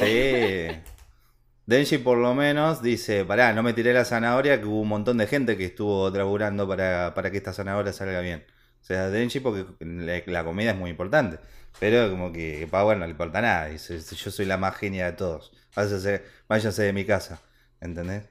Sí. 0.01 0.77
Denji 1.67 1.99
por 1.99 2.19
lo 2.19 2.35
menos 2.35 2.83
dice, 2.83 3.25
pará, 3.25 3.53
no 3.53 3.63
me 3.63 3.73
tiré 3.73 3.93
la 3.93 4.05
zanahoria, 4.05 4.61
que 4.61 4.67
hubo 4.67 4.81
un 4.81 4.89
montón 4.89 5.17
de 5.17 5.29
gente 5.29 5.57
que 5.57 5.67
estuvo 5.67 6.13
traburando 6.13 6.67
para, 6.67 7.15
para 7.15 7.31
que 7.31 7.37
esta 7.37 7.53
zanahoria 7.53 7.93
salga 7.93 8.21
bien. 8.21 8.45
O 8.83 8.85
sea, 8.85 9.11
Denji 9.11 9.39
porque 9.39 9.65
la, 9.79 10.21
la 10.27 10.45
comida 10.45 10.73
es 10.73 10.77
muy 10.77 10.91
importante. 10.91 11.39
Pero 11.81 12.11
como 12.11 12.33
que, 12.33 12.67
Power 12.71 12.97
no 12.97 13.05
le 13.05 13.13
importa 13.13 13.41
nada. 13.41 13.67
Dice, 13.67 13.99
yo 13.99 14.31
soy 14.31 14.47
la 14.47 14.57
más 14.57 14.77
genia 14.77 15.07
de 15.07 15.13
todos. 15.13 15.53
Váyanse, 15.75 16.23
váyanse 16.49 16.83
de 16.83 16.93
mi 16.93 17.05
casa. 17.05 17.41
¿Entendés? 17.81 18.25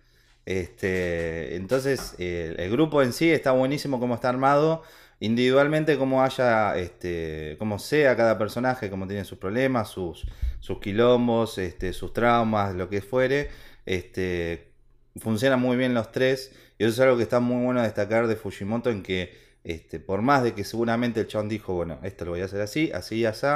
Este, 0.46 1.56
entonces, 1.56 2.16
eh, 2.20 2.56
el 2.58 2.72
grupo 2.72 3.02
en 3.02 3.14
sí 3.14 3.32
está 3.32 3.52
buenísimo 3.52 4.00
como 4.00 4.16
está 4.16 4.30
armado. 4.30 4.84
Individualmente, 5.20 5.98
como 5.98 6.24
haya, 6.24 6.76
este, 6.78 7.56
como 7.60 7.80
sea 7.80 8.16
cada 8.18 8.38
personaje, 8.38 8.90
como 8.90 9.08
tiene 9.08 9.24
sus 9.26 9.38
problemas, 9.38 9.90
sus, 9.90 10.26
sus 10.60 10.80
quilombos, 10.80 11.58
este, 11.58 11.94
sus 11.94 12.14
traumas, 12.14 12.76
lo 12.76 12.90
que 12.90 13.02
fuere, 13.02 13.50
este, 13.86 14.74
funcionan 15.18 15.62
muy 15.62 15.78
bien 15.78 15.94
los 15.94 16.12
tres. 16.12 16.54
Y 16.78 16.84
eso 16.84 16.94
es 16.94 17.00
algo 17.00 17.18
que 17.18 17.24
está 17.24 17.40
muy 17.40 17.64
bueno 17.64 17.82
destacar 17.82 18.28
de 18.28 18.36
Fujimoto 18.36 18.90
en 18.90 19.04
que, 19.04 19.38
este, 19.64 20.00
por 20.00 20.22
más 20.22 20.44
de 20.44 20.54
que 20.54 20.64
seguramente 20.64 21.22
el 21.22 21.28
chabón 21.28 21.50
dijo, 21.50 21.74
bueno, 21.74 22.00
esto 22.04 22.26
lo 22.26 22.32
voy 22.32 22.42
a 22.42 22.46
hacer 22.46 22.62
así, 22.62 22.92
así 22.94 23.18
y 23.18 23.26
así, 23.26 23.48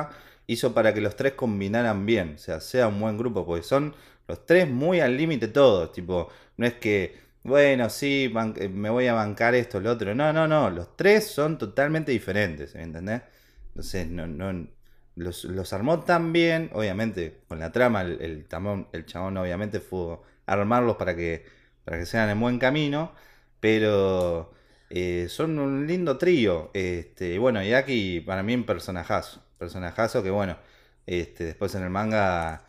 hizo 0.47 0.73
para 0.73 0.93
que 0.93 1.01
los 1.01 1.15
tres 1.15 1.33
combinaran 1.33 2.05
bien, 2.05 2.33
o 2.35 2.37
sea, 2.37 2.59
sea 2.61 2.87
un 2.87 2.99
buen 2.99 3.17
grupo, 3.17 3.45
porque 3.45 3.63
son 3.63 3.93
los 4.27 4.45
tres 4.45 4.69
muy 4.69 4.99
al 4.99 5.17
límite 5.17 5.47
todos, 5.49 5.91
tipo, 5.91 6.29
no 6.57 6.65
es 6.65 6.75
que, 6.75 7.15
bueno, 7.43 7.89
sí, 7.89 8.31
eh, 8.57 8.69
me 8.69 8.89
voy 8.89 9.07
a 9.07 9.13
bancar 9.13 9.55
esto, 9.55 9.79
lo 9.79 9.91
otro, 9.91 10.13
no, 10.15 10.31
no, 10.33 10.47
no, 10.47 10.69
los 10.69 10.95
tres 10.95 11.27
son 11.27 11.57
totalmente 11.57 12.11
diferentes, 12.11 12.73
¿me 12.75 12.83
entendés? 12.83 13.21
Entonces, 13.69 14.07
no, 14.07 14.27
no, 14.27 14.67
los, 15.15 15.43
los 15.45 15.73
armó 15.73 16.03
tan 16.03 16.31
bien, 16.33 16.69
obviamente, 16.73 17.41
con 17.47 17.59
la 17.59 17.71
trama, 17.71 18.01
el, 18.01 18.21
el, 18.21 18.47
tamón- 18.47 18.87
el 18.93 19.05
chabón 19.05 19.37
obviamente 19.37 19.79
fue 19.79 20.17
armarlos 20.45 20.95
para 20.97 21.15
que, 21.15 21.45
para 21.83 21.97
que 21.99 22.05
sean 22.05 22.29
en 22.29 22.39
buen 22.39 22.59
camino, 22.59 23.13
pero 23.59 24.53
Eh, 24.89 25.27
son 25.29 25.59
un 25.59 25.87
lindo 25.87 26.17
trío. 26.17 26.71
Este, 26.73 27.37
bueno, 27.39 27.63
y 27.63 27.73
aquí 27.73 28.21
para 28.21 28.43
mí 28.43 28.55
un 28.55 28.65
personajazo. 28.65 29.43
Personajazo 29.57 30.23
que 30.23 30.29
bueno, 30.29 30.57
este, 31.05 31.45
después 31.45 31.75
en 31.75 31.83
el 31.83 31.89
manga, 31.89 32.65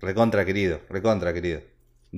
recontra 0.00 0.44
querido, 0.44 0.80
recontra 0.88 1.32
querido. 1.32 1.60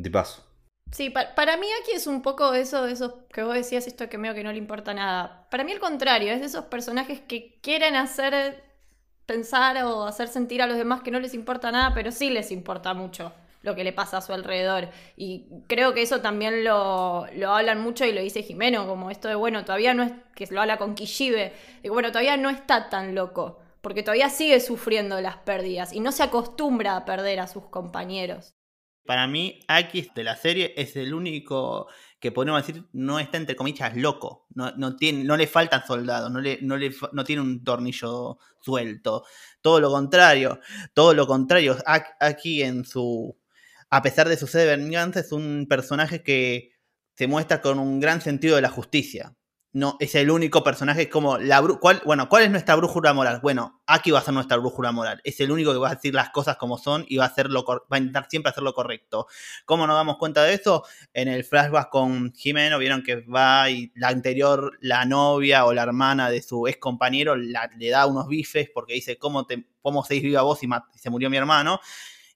Tipazo. 0.00 0.44
Sí, 0.90 1.08
pa- 1.10 1.34
para 1.34 1.56
mí 1.56 1.66
aquí 1.82 1.92
es 1.92 2.06
un 2.06 2.20
poco 2.22 2.52
eso, 2.52 2.86
eso 2.86 3.26
que 3.28 3.42
vos 3.42 3.54
decías, 3.54 3.86
esto 3.86 4.08
que 4.08 4.18
medio 4.18 4.34
que 4.34 4.44
no 4.44 4.52
le 4.52 4.58
importa 4.58 4.92
nada. 4.92 5.48
Para 5.50 5.64
mí 5.64 5.72
al 5.72 5.80
contrario, 5.80 6.32
es 6.32 6.40
de 6.40 6.46
esos 6.46 6.66
personajes 6.66 7.20
que 7.20 7.58
quieren 7.62 7.96
hacer 7.96 8.62
pensar 9.26 9.82
o 9.84 10.06
hacer 10.06 10.28
sentir 10.28 10.62
a 10.62 10.66
los 10.66 10.76
demás 10.78 11.02
que 11.02 11.10
no 11.10 11.20
les 11.20 11.34
importa 11.34 11.72
nada, 11.72 11.94
pero 11.94 12.12
sí 12.12 12.30
les 12.30 12.50
importa 12.52 12.94
mucho 12.94 13.32
lo 13.62 13.74
que 13.74 13.84
le 13.84 13.92
pasa 13.92 14.18
a 14.18 14.20
su 14.20 14.32
alrededor. 14.32 14.90
Y 15.16 15.46
creo 15.68 15.94
que 15.94 16.02
eso 16.02 16.20
también 16.20 16.64
lo, 16.64 17.26
lo 17.34 17.50
hablan 17.54 17.80
mucho 17.80 18.04
y 18.04 18.12
lo 18.12 18.20
dice 18.20 18.42
Jimeno, 18.42 18.86
como 18.86 19.10
esto 19.10 19.28
de, 19.28 19.34
bueno, 19.34 19.64
todavía 19.64 19.94
no 19.94 20.02
es, 20.02 20.12
que 20.34 20.46
lo 20.50 20.60
habla 20.60 20.78
con 20.78 20.94
Kishibe, 20.94 21.52
bueno, 21.88 22.08
todavía 22.08 22.36
no 22.36 22.50
está 22.50 22.88
tan 22.90 23.14
loco, 23.14 23.58
porque 23.80 24.02
todavía 24.02 24.30
sigue 24.30 24.60
sufriendo 24.60 25.20
las 25.20 25.36
pérdidas 25.38 25.92
y 25.92 26.00
no 26.00 26.12
se 26.12 26.22
acostumbra 26.24 26.96
a 26.96 27.04
perder 27.04 27.40
a 27.40 27.46
sus 27.46 27.64
compañeros. 27.66 28.54
Para 29.04 29.26
mí, 29.26 29.58
Aki 29.66 30.10
de 30.14 30.22
la 30.24 30.36
serie 30.36 30.74
es 30.76 30.94
el 30.96 31.12
único 31.12 31.88
que 32.20 32.30
podemos 32.30 32.64
decir 32.64 32.84
no 32.92 33.18
está 33.18 33.36
entre 33.36 33.56
comillas 33.56 33.96
loco. 33.96 34.46
No, 34.54 34.70
no, 34.76 34.94
tiene, 34.94 35.24
no 35.24 35.36
le 35.36 35.48
faltan 35.48 35.84
soldados, 35.84 36.30
no, 36.30 36.40
le, 36.40 36.58
no, 36.62 36.76
le, 36.76 36.94
no 37.12 37.24
tiene 37.24 37.42
un 37.42 37.64
tornillo 37.64 38.38
suelto. 38.60 39.24
Todo 39.60 39.80
lo 39.80 39.90
contrario, 39.90 40.60
todo 40.94 41.14
lo 41.14 41.26
contrario. 41.26 41.76
Ak- 41.84 42.16
Aki 42.20 42.62
en 42.62 42.84
su. 42.84 43.36
A 43.92 44.00
pesar 44.02 44.28
de 44.28 44.38
su 44.38 44.46
sed 44.46 44.60
de 44.60 44.76
venganza, 44.76 45.20
es 45.20 45.32
un 45.32 45.66
personaje 45.68 46.22
que 46.22 46.70
se 47.14 47.26
muestra 47.26 47.60
con 47.60 47.78
un 47.78 48.00
gran 48.00 48.22
sentido 48.22 48.56
de 48.56 48.62
la 48.62 48.70
justicia. 48.70 49.36
No, 49.74 49.96
es 50.00 50.14
el 50.14 50.30
único 50.30 50.62
personaje 50.64 51.08
como 51.10 51.38
la 51.38 51.62
¿cuál, 51.80 52.02
bueno, 52.04 52.28
¿cuál 52.28 52.42
es 52.44 52.50
nuestra 52.50 52.74
brújula 52.76 53.14
moral? 53.14 53.40
Bueno, 53.42 53.82
Aki 53.86 54.10
va 54.10 54.18
a 54.18 54.22
ser 54.22 54.34
nuestra 54.34 54.58
brújula 54.58 54.92
moral. 54.92 55.20
Es 55.24 55.40
el 55.40 55.50
único 55.50 55.72
que 55.72 55.78
va 55.78 55.90
a 55.90 55.94
decir 55.94 56.14
las 56.14 56.30
cosas 56.30 56.56
como 56.56 56.78
son 56.78 57.06
y 57.08 57.18
va 57.18 57.24
a 57.24 57.28
hacer 57.28 57.50
lo 57.50 57.64
va 57.64 57.80
a 57.90 57.98
intentar 57.98 58.26
siempre 58.30 58.50
hacer 58.50 58.62
lo 58.64 58.74
correcto. 58.74 59.26
¿Cómo 59.66 59.86
nos 59.86 59.96
damos 59.96 60.18
cuenta 60.18 60.42
de 60.44 60.54
eso? 60.54 60.84
En 61.14 61.28
el 61.28 61.44
flashback 61.44 61.88
con 61.90 62.32
Jimeno, 62.34 62.78
vieron 62.78 63.02
que 63.02 63.22
va 63.22 63.70
y 63.70 63.92
la 63.94 64.08
anterior, 64.08 64.72
la 64.82 65.04
novia 65.06 65.64
o 65.66 65.72
la 65.72 65.82
hermana 65.84 66.28
de 66.30 66.42
su 66.42 66.66
ex 66.68 66.78
compañero 66.78 67.36
la- 67.36 67.70
le 67.78 67.88
da 67.90 68.06
unos 68.06 68.28
bifes 68.28 68.68
porque 68.74 68.94
dice, 68.94 69.16
¿cómo, 69.18 69.46
te, 69.46 69.66
cómo 69.80 70.04
viva 70.10 70.42
vos 70.42 70.62
y 70.62 70.68
se 70.98 71.08
murió 71.10 71.30
mi 71.30 71.38
hermano? 71.38 71.80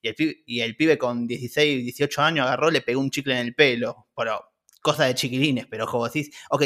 Y 0.03 0.61
el, 0.61 0.77
pibe, 0.77 0.99
con 0.99 1.27
16, 1.27 1.83
18 1.83 2.23
años 2.23 2.47
agarró, 2.47 2.71
le 2.71 2.83
pegó 2.83 3.01
un 3.01 3.11
chicle 3.11 3.35
en 3.35 3.47
el 3.47 3.55
pelo. 3.55 4.09
Pero, 4.17 4.53
cosa 4.81 5.05
de 5.05 5.15
chiquilines, 5.15 5.67
pero 5.67 5.87
como 5.87 6.07
decís, 6.07 6.31
ok, 6.51 6.63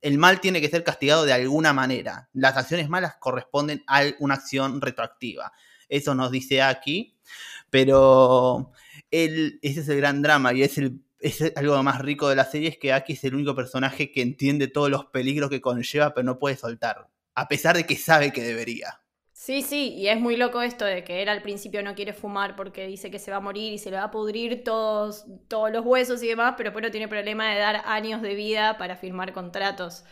el 0.00 0.18
mal 0.18 0.40
tiene 0.40 0.60
que 0.60 0.68
ser 0.68 0.82
castigado 0.82 1.24
de 1.24 1.32
alguna 1.32 1.72
manera. 1.72 2.28
Las 2.32 2.56
acciones 2.56 2.88
malas 2.88 3.16
corresponden 3.20 3.82
a 3.86 4.02
una 4.18 4.34
acción 4.34 4.80
retroactiva. 4.80 5.52
Eso 5.88 6.14
nos 6.14 6.30
dice 6.30 6.62
aquí, 6.62 7.18
pero 7.68 8.72
el, 9.10 9.58
ese 9.62 9.80
es 9.80 9.88
el 9.88 9.98
gran 9.98 10.22
drama 10.22 10.52
y 10.52 10.62
es, 10.62 10.78
el, 10.78 11.02
es 11.18 11.52
algo 11.56 11.82
más 11.82 12.00
rico 12.00 12.28
de 12.28 12.36
la 12.36 12.44
serie, 12.44 12.68
es 12.68 12.78
que 12.78 12.92
Aki 12.92 13.12
es 13.14 13.24
el 13.24 13.34
único 13.34 13.54
personaje 13.54 14.10
que 14.12 14.22
entiende 14.22 14.68
todos 14.68 14.90
los 14.90 15.06
peligros 15.06 15.50
que 15.50 15.60
conlleva, 15.60 16.14
pero 16.14 16.24
no 16.24 16.38
puede 16.38 16.56
soltar, 16.56 17.08
a 17.34 17.48
pesar 17.48 17.76
de 17.76 17.84
que 17.84 17.96
sabe 17.96 18.32
que 18.32 18.42
debería. 18.42 18.99
Sí, 19.50 19.62
sí, 19.62 19.94
y 19.96 20.06
es 20.06 20.20
muy 20.20 20.36
loco 20.36 20.62
esto 20.62 20.84
de 20.84 21.02
que 21.02 21.22
él 21.22 21.28
al 21.28 21.42
principio 21.42 21.82
no 21.82 21.96
quiere 21.96 22.12
fumar 22.12 22.54
porque 22.54 22.86
dice 22.86 23.10
que 23.10 23.18
se 23.18 23.32
va 23.32 23.38
a 23.38 23.40
morir 23.40 23.72
y 23.72 23.78
se 23.78 23.90
le 23.90 23.96
va 23.96 24.04
a 24.04 24.10
pudrir 24.12 24.62
todos, 24.62 25.24
todos 25.48 25.72
los 25.72 25.84
huesos 25.84 26.22
y 26.22 26.28
demás, 26.28 26.54
pero 26.56 26.70
no 26.80 26.90
tiene 26.92 27.08
problema 27.08 27.50
de 27.50 27.58
dar 27.58 27.82
años 27.86 28.22
de 28.22 28.36
vida 28.36 28.78
para 28.78 28.94
firmar 28.94 29.32
contratos. 29.32 30.04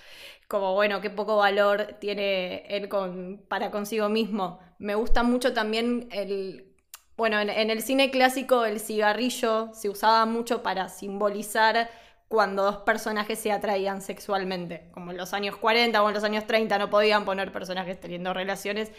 Como 0.49 0.75
bueno, 0.75 1.01
qué 1.01 1.11
poco 1.11 1.37
valor 1.37 1.99
tiene 2.01 2.65
él 2.67 2.89
con, 2.89 3.41
para 3.47 3.71
consigo 3.71 4.09
mismo. 4.09 4.59
Me 4.81 4.97
gusta 4.97 5.23
mucho 5.23 5.53
también 5.55 6.09
el... 6.11 6.75
Bueno, 7.17 7.39
en, 7.39 7.49
en 7.49 7.71
el 7.71 7.81
cine 7.83 8.11
clásico 8.11 8.65
el 8.65 8.81
cigarrillo 8.81 9.71
se 9.73 9.89
usaba 9.89 10.27
mucho 10.27 10.65
para 10.65 10.89
simbolizar 10.89 11.89
cuando 12.29 12.63
dos 12.65 12.77
personajes 12.79 13.39
se 13.39 13.53
atraían 13.53 14.03
sexualmente. 14.03 14.89
Como 14.93 15.11
en 15.13 15.17
los 15.17 15.33
años 15.35 15.57
40 15.57 16.03
o 16.03 16.09
en 16.09 16.15
los 16.15 16.25
años 16.25 16.47
30 16.47 16.79
no 16.79 16.91
podían 16.91 17.25
poner 17.25 17.53
personajes 17.53 17.99
teniendo 18.01 18.35
relaciones. 18.35 18.93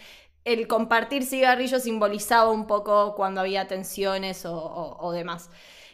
El 0.46 0.68
compartir 0.68 1.26
cigarrillos 1.26 1.84
simbolizaba 1.84 2.50
un 2.50 2.66
poco 2.68 3.14
cuando 3.16 3.42
había 3.42 3.68
tensiones 3.68 4.46
o, 4.46 4.56
o- 5.00 5.12
demás. 5.12 5.50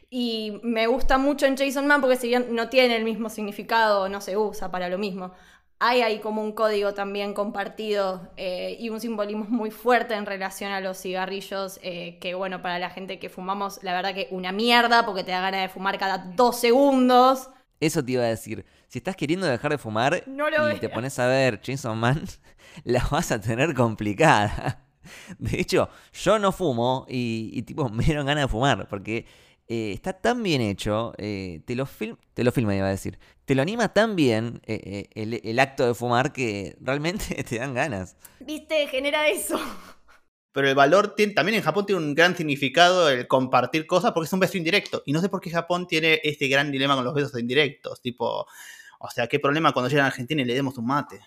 Y 0.09 0.59
me 0.63 0.87
gusta 0.87 1.17
mucho 1.17 1.45
en 1.45 1.57
Jason 1.57 1.87
Man 1.87 1.99
porque 2.01 2.15
si 2.15 2.27
bien 2.27 2.55
no 2.55 2.69
tiene 2.69 2.95
el 2.95 3.03
mismo 3.03 3.29
significado, 3.29 4.07
no 4.07 4.21
se 4.21 4.37
usa 4.37 4.71
para 4.71 4.87
lo 4.89 4.97
mismo. 4.97 5.33
Hay 5.79 6.01
ahí 6.01 6.19
como 6.19 6.41
un 6.41 6.53
código 6.53 6.93
también 6.93 7.33
compartido 7.33 8.31
eh, 8.37 8.77
y 8.79 8.89
un 8.89 9.01
simbolismo 9.01 9.45
muy 9.49 9.71
fuerte 9.71 10.13
en 10.13 10.25
relación 10.25 10.71
a 10.71 10.79
los 10.79 11.01
cigarrillos, 11.01 11.79
eh, 11.83 12.17
que 12.21 12.33
bueno, 12.33 12.61
para 12.61 12.79
la 12.79 12.89
gente 12.89 13.19
que 13.19 13.29
fumamos, 13.29 13.79
la 13.83 13.93
verdad 13.93 14.13
que 14.13 14.29
una 14.31 14.53
mierda 14.53 15.05
porque 15.05 15.23
te 15.23 15.31
da 15.31 15.41
ganas 15.41 15.61
de 15.61 15.69
fumar 15.69 15.97
cada 15.97 16.17
dos 16.17 16.57
segundos. 16.57 17.49
Eso 17.81 18.03
te 18.03 18.13
iba 18.13 18.23
a 18.23 18.27
decir. 18.27 18.65
Si 18.87 18.99
estás 18.99 19.17
queriendo 19.17 19.45
dejar 19.45 19.71
de 19.71 19.77
fumar 19.77 20.23
No 20.27 20.47
y 20.73 20.79
te 20.79 20.87
pones 20.87 21.19
a 21.19 21.27
ver 21.27 21.59
Chainsaw 21.59 21.93
Man, 21.93 22.23
la 22.85 23.05
vas 23.11 23.31
a 23.31 23.41
tener 23.41 23.73
complicada. 23.73 24.85
De 25.37 25.59
hecho, 25.59 25.89
yo 26.13 26.39
no 26.39 26.51
fumo 26.51 27.05
y, 27.09 27.51
y, 27.53 27.61
tipo 27.63 27.89
me 27.89 28.03
dieron 28.03 28.25
ganas 28.25 28.45
de 28.45 28.47
fumar 28.47 28.87
porque 28.87 29.25
eh, 29.67 29.93
está 29.93 30.13
tan 30.13 30.43
bien 30.43 30.61
hecho, 30.61 31.13
eh, 31.17 31.61
te, 31.65 31.75
lo 31.75 31.85
film, 31.85 32.17
te 32.33 32.43
lo 32.43 32.51
filma 32.51 32.75
iba 32.75 32.87
a 32.87 32.91
decir, 32.91 33.17
te 33.45 33.55
lo 33.55 33.61
anima 33.61 33.93
tan 33.93 34.15
bien 34.15 34.61
eh, 34.65 34.81
eh, 34.83 35.09
el, 35.13 35.41
el 35.43 35.59
acto 35.59 35.85
de 35.85 35.93
fumar 35.93 36.33
que 36.33 36.75
realmente 36.79 37.43
te 37.49 37.57
dan 37.59 37.73
ganas. 37.73 38.17
¿Viste? 38.39 38.87
Genera 38.87 39.27
eso. 39.27 39.59
Pero 40.51 40.69
el 40.69 40.75
valor 40.75 41.15
tiene, 41.15 41.33
también 41.33 41.57
en 41.57 41.63
Japón 41.63 41.85
tiene 41.85 42.01
un 42.01 42.15
gran 42.15 42.35
significado 42.35 43.09
el 43.09 43.27
compartir 43.27 43.85
cosas 43.85 44.13
porque 44.13 44.27
es 44.27 44.33
un 44.33 44.39
beso 44.39 44.57
indirecto. 44.57 45.03
Y 45.05 45.11
no 45.11 45.19
sé 45.19 45.27
por 45.27 45.41
qué 45.41 45.49
Japón 45.49 45.85
tiene 45.85 46.21
este 46.23 46.47
gran 46.47 46.71
dilema 46.71 46.95
con 46.95 47.03
los 47.03 47.13
besos 47.13 47.37
indirectos. 47.37 48.01
Tipo, 48.01 48.47
o 48.99 49.09
sea, 49.13 49.27
¿qué 49.27 49.39
problema 49.39 49.73
cuando 49.73 49.89
llegan 49.89 50.05
a 50.05 50.07
Argentina 50.07 50.41
y 50.41 50.45
le 50.45 50.53
demos 50.53 50.77
un 50.77 50.85
mate? 50.85 51.19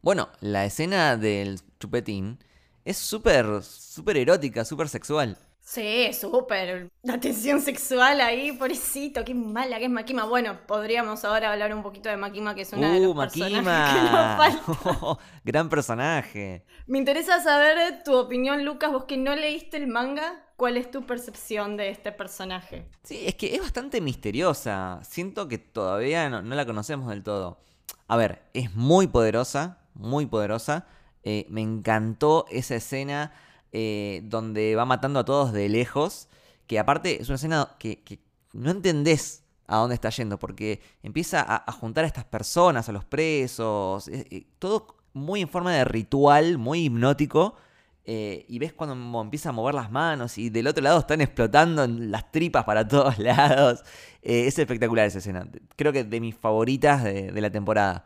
Bueno, 0.00 0.30
la 0.40 0.64
escena 0.64 1.16
del 1.18 1.60
chupetín 1.78 2.38
es 2.84 2.96
súper, 2.96 3.62
súper 3.62 4.16
erótica, 4.16 4.64
súper 4.64 4.88
sexual. 4.88 5.36
Sí, 5.64 6.12
súper. 6.12 6.90
La 7.02 7.20
tensión 7.20 7.60
sexual 7.60 8.20
ahí, 8.20 8.52
pobrecito, 8.52 9.24
qué 9.24 9.32
mala 9.32 9.78
que 9.78 9.84
es 9.84 9.90
Makima. 9.90 10.24
Bueno, 10.24 10.58
podríamos 10.66 11.24
ahora 11.24 11.52
hablar 11.52 11.72
un 11.72 11.82
poquito 11.82 12.08
de 12.08 12.16
Makima, 12.16 12.54
que 12.54 12.62
es 12.62 12.72
una 12.72 12.92
de 12.92 13.06
¡Uh, 13.06 13.14
los 13.14 13.16
personajes 13.16 13.58
que 13.94 14.00
nos 14.10 14.22
Makima! 14.24 14.36
falta. 14.36 15.18
Gran 15.44 15.68
personaje. 15.68 16.64
Me 16.86 16.98
interesa 16.98 17.40
saber 17.40 18.02
tu 18.02 18.14
opinión, 18.14 18.64
Lucas, 18.64 18.90
vos 18.90 19.04
que 19.04 19.16
no 19.16 19.36
leíste 19.36 19.76
el 19.76 19.86
manga, 19.86 20.44
¿cuál 20.56 20.76
es 20.76 20.90
tu 20.90 21.06
percepción 21.06 21.76
de 21.76 21.90
este 21.90 22.10
personaje? 22.10 22.84
Sí, 23.04 23.20
es 23.24 23.36
que 23.36 23.54
es 23.54 23.60
bastante 23.60 24.00
misteriosa. 24.00 25.00
Siento 25.04 25.46
que 25.46 25.58
todavía 25.58 26.28
no, 26.28 26.42
no 26.42 26.54
la 26.56 26.66
conocemos 26.66 27.08
del 27.08 27.22
todo. 27.22 27.60
A 28.08 28.16
ver, 28.16 28.42
es 28.52 28.74
muy 28.74 29.06
poderosa, 29.06 29.78
muy 29.94 30.26
poderosa. 30.26 30.86
Eh, 31.22 31.46
me 31.48 31.60
encantó 31.62 32.46
esa 32.50 32.74
escena 32.74 33.32
eh, 33.72 34.20
donde 34.24 34.76
va 34.76 34.84
matando 34.84 35.20
a 35.20 35.24
todos 35.24 35.52
de 35.52 35.68
lejos. 35.68 36.28
Que 36.66 36.78
aparte 36.78 37.20
es 37.20 37.28
una 37.28 37.36
escena 37.36 37.76
que, 37.78 38.20
no 38.52 38.70
entendés 38.70 39.44
a 39.66 39.78
dónde 39.78 39.94
está 39.94 40.10
yendo. 40.10 40.38
Porque 40.38 40.80
empieza 41.02 41.44
a, 41.48 41.72
juntar 41.72 42.04
a 42.04 42.06
estas 42.06 42.24
personas, 42.24 42.88
a 42.88 42.92
los 42.92 43.04
presos. 43.04 44.08
eh, 44.08 44.26
eh, 44.30 44.46
todo 44.58 44.96
muy 45.14 45.40
en 45.40 45.48
forma 45.48 45.72
de 45.72 45.84
ritual, 45.84 46.58
muy 46.58 46.84
hipnótico. 46.84 47.56
Y 48.04 48.58
ves 48.58 48.72
cuando 48.72 49.20
empieza 49.20 49.50
a 49.50 49.52
mover 49.52 49.74
las 49.74 49.90
manos 49.90 50.36
y 50.36 50.50
del 50.50 50.66
otro 50.66 50.82
lado 50.82 50.98
están 50.98 51.20
explotando 51.20 51.86
las 51.86 52.30
tripas 52.32 52.64
para 52.64 52.86
todos 52.88 53.18
lados. 53.18 53.82
Es 54.22 54.58
espectacular 54.58 55.06
esa 55.06 55.18
escena. 55.18 55.48
Creo 55.76 55.92
que 55.92 56.04
de 56.04 56.20
mis 56.20 56.34
favoritas 56.36 57.04
de, 57.04 57.40
la 57.40 57.50
temporada. 57.50 58.04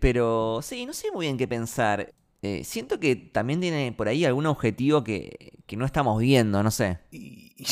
Pero 0.00 0.60
sí, 0.62 0.84
no 0.86 0.92
sé 0.92 1.10
muy 1.12 1.26
bien 1.26 1.38
qué 1.38 1.48
pensar. 1.48 2.12
Eh, 2.42 2.62
siento 2.64 3.00
que 3.00 3.16
también 3.16 3.60
tiene 3.60 3.92
por 3.92 4.06
ahí 4.08 4.24
algún 4.24 4.46
objetivo 4.46 5.02
que, 5.02 5.52
que 5.66 5.76
no 5.76 5.84
estamos 5.84 6.20
viendo, 6.20 6.62
no 6.62 6.70
sé. 6.70 7.00
Y- 7.10 7.52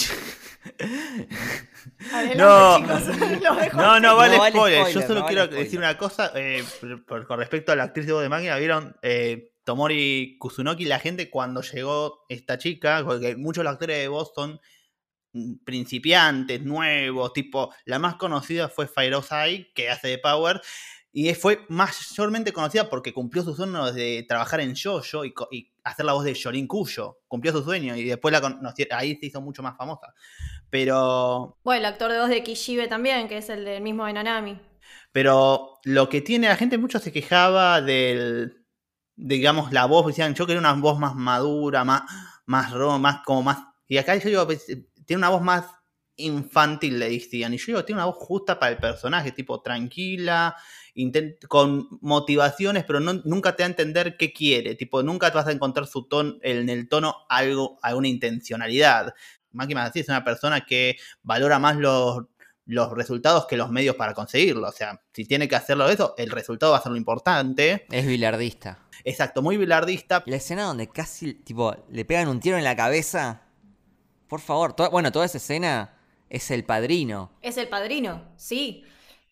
Adelante, 2.12 2.36
No. 2.36 2.78
chicos, 2.78 3.02
No, 3.74 4.00
no, 4.00 4.00
No 4.00 4.16
vale, 4.16 4.38
vale 4.38 4.50
spoiler. 4.50 4.80
spoiler, 4.80 4.94
Yo 4.94 5.02
solo 5.02 5.14
no 5.14 5.20
vale 5.22 5.26
quiero 5.34 5.44
spoiler. 5.46 5.64
decir 5.64 5.78
una 5.78 5.96
cosa 5.98 6.32
eh, 6.34 6.64
por- 6.80 7.04
por- 7.06 7.26
con 7.26 7.38
respecto 7.38 7.72
a 7.72 7.76
la 7.76 7.84
actriz 7.84 8.06
de 8.06 8.12
voz 8.12 8.22
de 8.22 8.28
máquina. 8.28 8.56
¿Vieron? 8.56 8.96
Eh, 9.02 9.52
Tomori 9.64 10.36
Kusunoki, 10.38 10.84
la 10.84 10.98
gente 10.98 11.30
cuando 11.30 11.60
llegó 11.62 12.24
esta 12.28 12.58
chica, 12.58 13.02
porque 13.04 13.36
muchos 13.36 13.62
de 13.62 13.64
los 13.64 13.72
actores 13.74 13.98
de 13.98 14.08
voz 14.08 14.32
son 14.34 14.60
mm, 15.32 15.54
principiantes, 15.64 16.62
nuevos, 16.62 17.32
tipo, 17.32 17.72
la 17.84 17.98
más 17.98 18.16
conocida 18.16 18.68
fue 18.68 18.86
Fairosai, 18.88 19.72
que 19.74 19.90
hace 19.90 20.08
de 20.08 20.18
Power, 20.18 20.60
y 21.18 21.32
fue 21.32 21.64
mayormente 21.70 22.52
conocida 22.52 22.90
porque 22.90 23.14
cumplió 23.14 23.42
su 23.42 23.54
sueño 23.54 23.90
de 23.90 24.26
trabajar 24.28 24.60
en 24.60 24.74
Jojo 24.76 25.24
y, 25.24 25.32
y 25.50 25.72
hacer 25.82 26.04
la 26.04 26.12
voz 26.12 26.26
de 26.26 26.34
Shorin 26.34 26.66
Kuyo. 26.66 27.20
Cumplió 27.26 27.52
su 27.52 27.62
sueño 27.62 27.96
y 27.96 28.04
después 28.04 28.32
la 28.32 28.58
ahí 28.90 29.16
se 29.16 29.24
hizo 29.24 29.40
mucho 29.40 29.62
más 29.62 29.78
famosa. 29.78 30.12
Pero 30.68 31.56
Bueno, 31.64 31.78
el 31.78 31.84
actor 31.86 32.12
de 32.12 32.20
voz 32.20 32.28
de 32.28 32.42
Kishibe 32.42 32.86
también, 32.86 33.28
que 33.28 33.38
es 33.38 33.48
el 33.48 33.64
del 33.64 33.82
mismo 33.82 34.04
de 34.04 34.12
Nanami. 34.12 34.60
Pero 35.10 35.78
lo 35.84 36.10
que 36.10 36.20
tiene 36.20 36.48
la 36.48 36.56
gente, 36.56 36.76
mucho 36.76 36.98
se 36.98 37.12
quejaba 37.12 37.80
del, 37.80 38.66
digamos, 39.14 39.72
la 39.72 39.86
voz, 39.86 40.08
decían, 40.08 40.34
yo 40.34 40.46
quería 40.46 40.60
una 40.60 40.74
voz 40.74 40.98
más 40.98 41.14
madura, 41.14 41.82
más, 41.82 42.02
más 42.44 42.72
ro, 42.72 42.98
más 42.98 43.22
como 43.24 43.42
más... 43.42 43.64
Y 43.88 43.96
acá 43.96 44.16
yo 44.16 44.28
digo, 44.28 44.44
pues, 44.44 44.66
tiene 45.06 45.16
una 45.16 45.30
voz 45.30 45.40
más 45.40 45.64
infantil, 46.16 46.98
le 46.98 47.10
decían. 47.10 47.52
Y 47.54 47.58
yo 47.58 47.66
digo, 47.68 47.84
tiene 47.84 48.00
una 48.00 48.06
voz 48.06 48.16
justa 48.18 48.58
para 48.58 48.72
el 48.72 48.78
personaje, 48.78 49.32
tipo 49.32 49.60
tranquila, 49.60 50.56
con 51.48 51.88
motivaciones, 52.00 52.84
pero 52.84 53.00
no, 53.00 53.14
nunca 53.24 53.54
te 53.54 53.62
va 53.62 53.66
a 53.66 53.70
entender 53.70 54.16
qué 54.16 54.32
quiere. 54.32 54.74
Tipo, 54.74 55.02
nunca 55.02 55.30
te 55.30 55.36
vas 55.36 55.46
a 55.46 55.52
encontrar 55.52 55.86
su 55.86 56.04
tono, 56.08 56.34
en 56.42 56.68
el 56.68 56.88
tono 56.88 57.14
algo, 57.28 57.78
alguna 57.82 58.08
intencionalidad. 58.08 59.14
Máquina 59.52 59.84
así 59.84 60.00
es 60.00 60.08
una 60.08 60.24
persona 60.24 60.62
que 60.66 60.96
valora 61.22 61.58
más 61.58 61.76
los, 61.76 62.24
los 62.66 62.92
resultados 62.92 63.46
que 63.46 63.56
los 63.56 63.70
medios 63.70 63.96
para 63.96 64.14
conseguirlo. 64.14 64.68
O 64.68 64.72
sea, 64.72 65.00
si 65.12 65.24
tiene 65.24 65.48
que 65.48 65.56
hacerlo 65.56 65.88
eso, 65.88 66.14
el 66.18 66.30
resultado 66.30 66.72
va 66.72 66.78
a 66.78 66.82
ser 66.82 66.92
lo 66.92 66.98
importante. 66.98 67.86
Es 67.90 68.06
bilardista. 68.06 68.78
Exacto, 69.04 69.40
muy 69.42 69.56
bilardista. 69.56 70.22
La 70.26 70.36
escena 70.36 70.64
donde 70.64 70.88
casi, 70.88 71.34
tipo, 71.34 71.74
le 71.90 72.04
pegan 72.04 72.28
un 72.28 72.40
tiro 72.40 72.56
en 72.58 72.64
la 72.64 72.74
cabeza. 72.76 73.42
Por 74.28 74.40
favor, 74.40 74.72
toda- 74.74 74.88
bueno, 74.88 75.12
toda 75.12 75.24
esa 75.26 75.38
escena 75.38 75.92
es 76.30 76.50
el 76.50 76.64
padrino. 76.64 77.30
Es 77.42 77.56
el 77.56 77.68
padrino, 77.68 78.22
sí. 78.36 78.84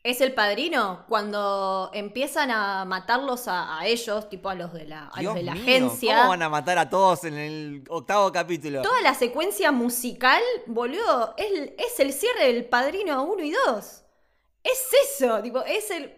Es 0.03 0.21
el 0.21 0.35
padrino 0.35 1.07
cuando 1.09 1.91
empiezan 1.95 2.51
a 2.51 2.85
matarlos 2.85 3.49
a, 3.49 3.79
a 3.79 3.87
ellos, 3.87 4.29
tipo 4.29 4.51
a 4.51 4.55
los 4.55 4.71
de 4.75 4.85
la, 4.85 5.07
a 5.09 5.23
los 5.23 5.35
de 5.35 5.43
la 5.43 5.55
mío, 5.55 5.63
agencia. 5.63 6.17
¿Cómo 6.19 6.29
van 6.29 6.43
a 6.43 6.51
matar 6.51 6.77
a 6.79 6.91
todos 6.91 7.25
en 7.25 7.33
el 7.35 7.85
octavo 7.89 8.31
capítulo? 8.31 8.83
Toda 8.83 9.01
la 9.01 9.15
secuencia 9.15 9.73
musical, 9.73 10.43
boludo, 10.67 11.35
es, 11.39 11.73
es 11.79 11.99
el 12.01 12.13
cierre 12.13 12.53
del 12.53 12.67
Padrino 12.67 13.23
1 13.25 13.43
y 13.45 13.53
2. 13.67 14.03
Es 14.63 14.89
eso, 15.19 15.41
tipo, 15.43 15.63
es 15.63 15.91
el... 15.91 16.15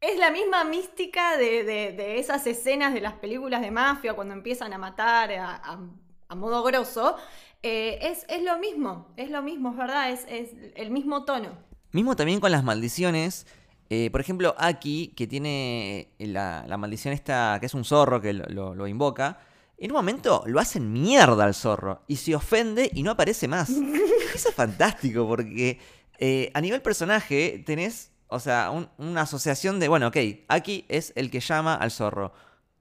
Es 0.00 0.18
la 0.18 0.32
misma 0.32 0.64
mística 0.64 1.36
de, 1.36 1.62
de- 1.62 1.92
de 1.92 2.18
esas 2.18 2.44
escenas 2.48 2.92
de 2.92 3.00
las 3.00 3.12
películas 3.12 3.60
de 3.60 3.70
mafia 3.70 4.14
cuando 4.14 4.34
empiezan 4.34 4.72
a 4.72 4.78
matar 4.78 5.30
a, 5.34 5.54
a- 5.64 5.78
a 6.26 6.34
modo 6.34 6.60
grosso. 6.64 7.16
Eh, 7.62 7.98
es, 8.02 8.26
es 8.28 8.42
lo 8.42 8.58
mismo, 8.58 9.12
es 9.16 9.30
lo 9.30 9.42
mismo, 9.42 9.70
es 9.70 9.76
verdad, 9.76 10.10
es, 10.10 10.24
es 10.28 10.50
el 10.74 10.90
mismo 10.90 11.24
tono. 11.24 11.50
Mismo 11.92 12.16
también 12.16 12.40
con 12.40 12.50
las 12.50 12.64
maldiciones. 12.64 13.46
eh, 13.90 14.10
por 14.10 14.20
ejemplo, 14.20 14.54
Aki, 14.58 15.12
que 15.16 15.26
tiene 15.26 16.12
eh, 16.18 16.26
la, 16.26 16.64
la 16.66 16.76
maldición 16.78 17.12
esta, 17.14 17.58
que 17.60 17.66
es 17.66 17.74
un 17.74 17.84
zorro 17.84 18.20
que 18.20 18.32
lo, 18.32 18.46
lo- 18.46 18.74
lo 18.74 18.86
invoca. 18.88 19.38
En 19.78 19.90
un 19.90 19.96
momento 19.96 20.42
lo 20.46 20.60
hacen 20.60 20.92
mierda 20.92 21.44
al 21.44 21.54
zorro 21.54 22.02
y 22.06 22.16
se 22.16 22.34
ofende 22.34 22.90
y 22.94 23.02
no 23.02 23.10
aparece 23.12 23.48
más. 23.48 23.68
Eso 24.34 24.48
es 24.48 24.54
fantástico 24.54 25.26
porque 25.28 25.78
eh, 26.18 26.50
a 26.54 26.60
nivel 26.60 26.80
personaje 26.82 27.62
tenés, 27.66 28.12
o 28.28 28.40
sea, 28.40 28.70
un- 28.70 28.88
una 28.98 29.22
asociación 29.22 29.78
de, 29.78 29.88
bueno, 29.88 30.08
ok, 30.08 30.16
Aki 30.48 30.86
es 30.88 31.12
el 31.16 31.30
que 31.30 31.40
llama 31.40 31.74
al 31.74 31.90
zorro, 31.90 32.32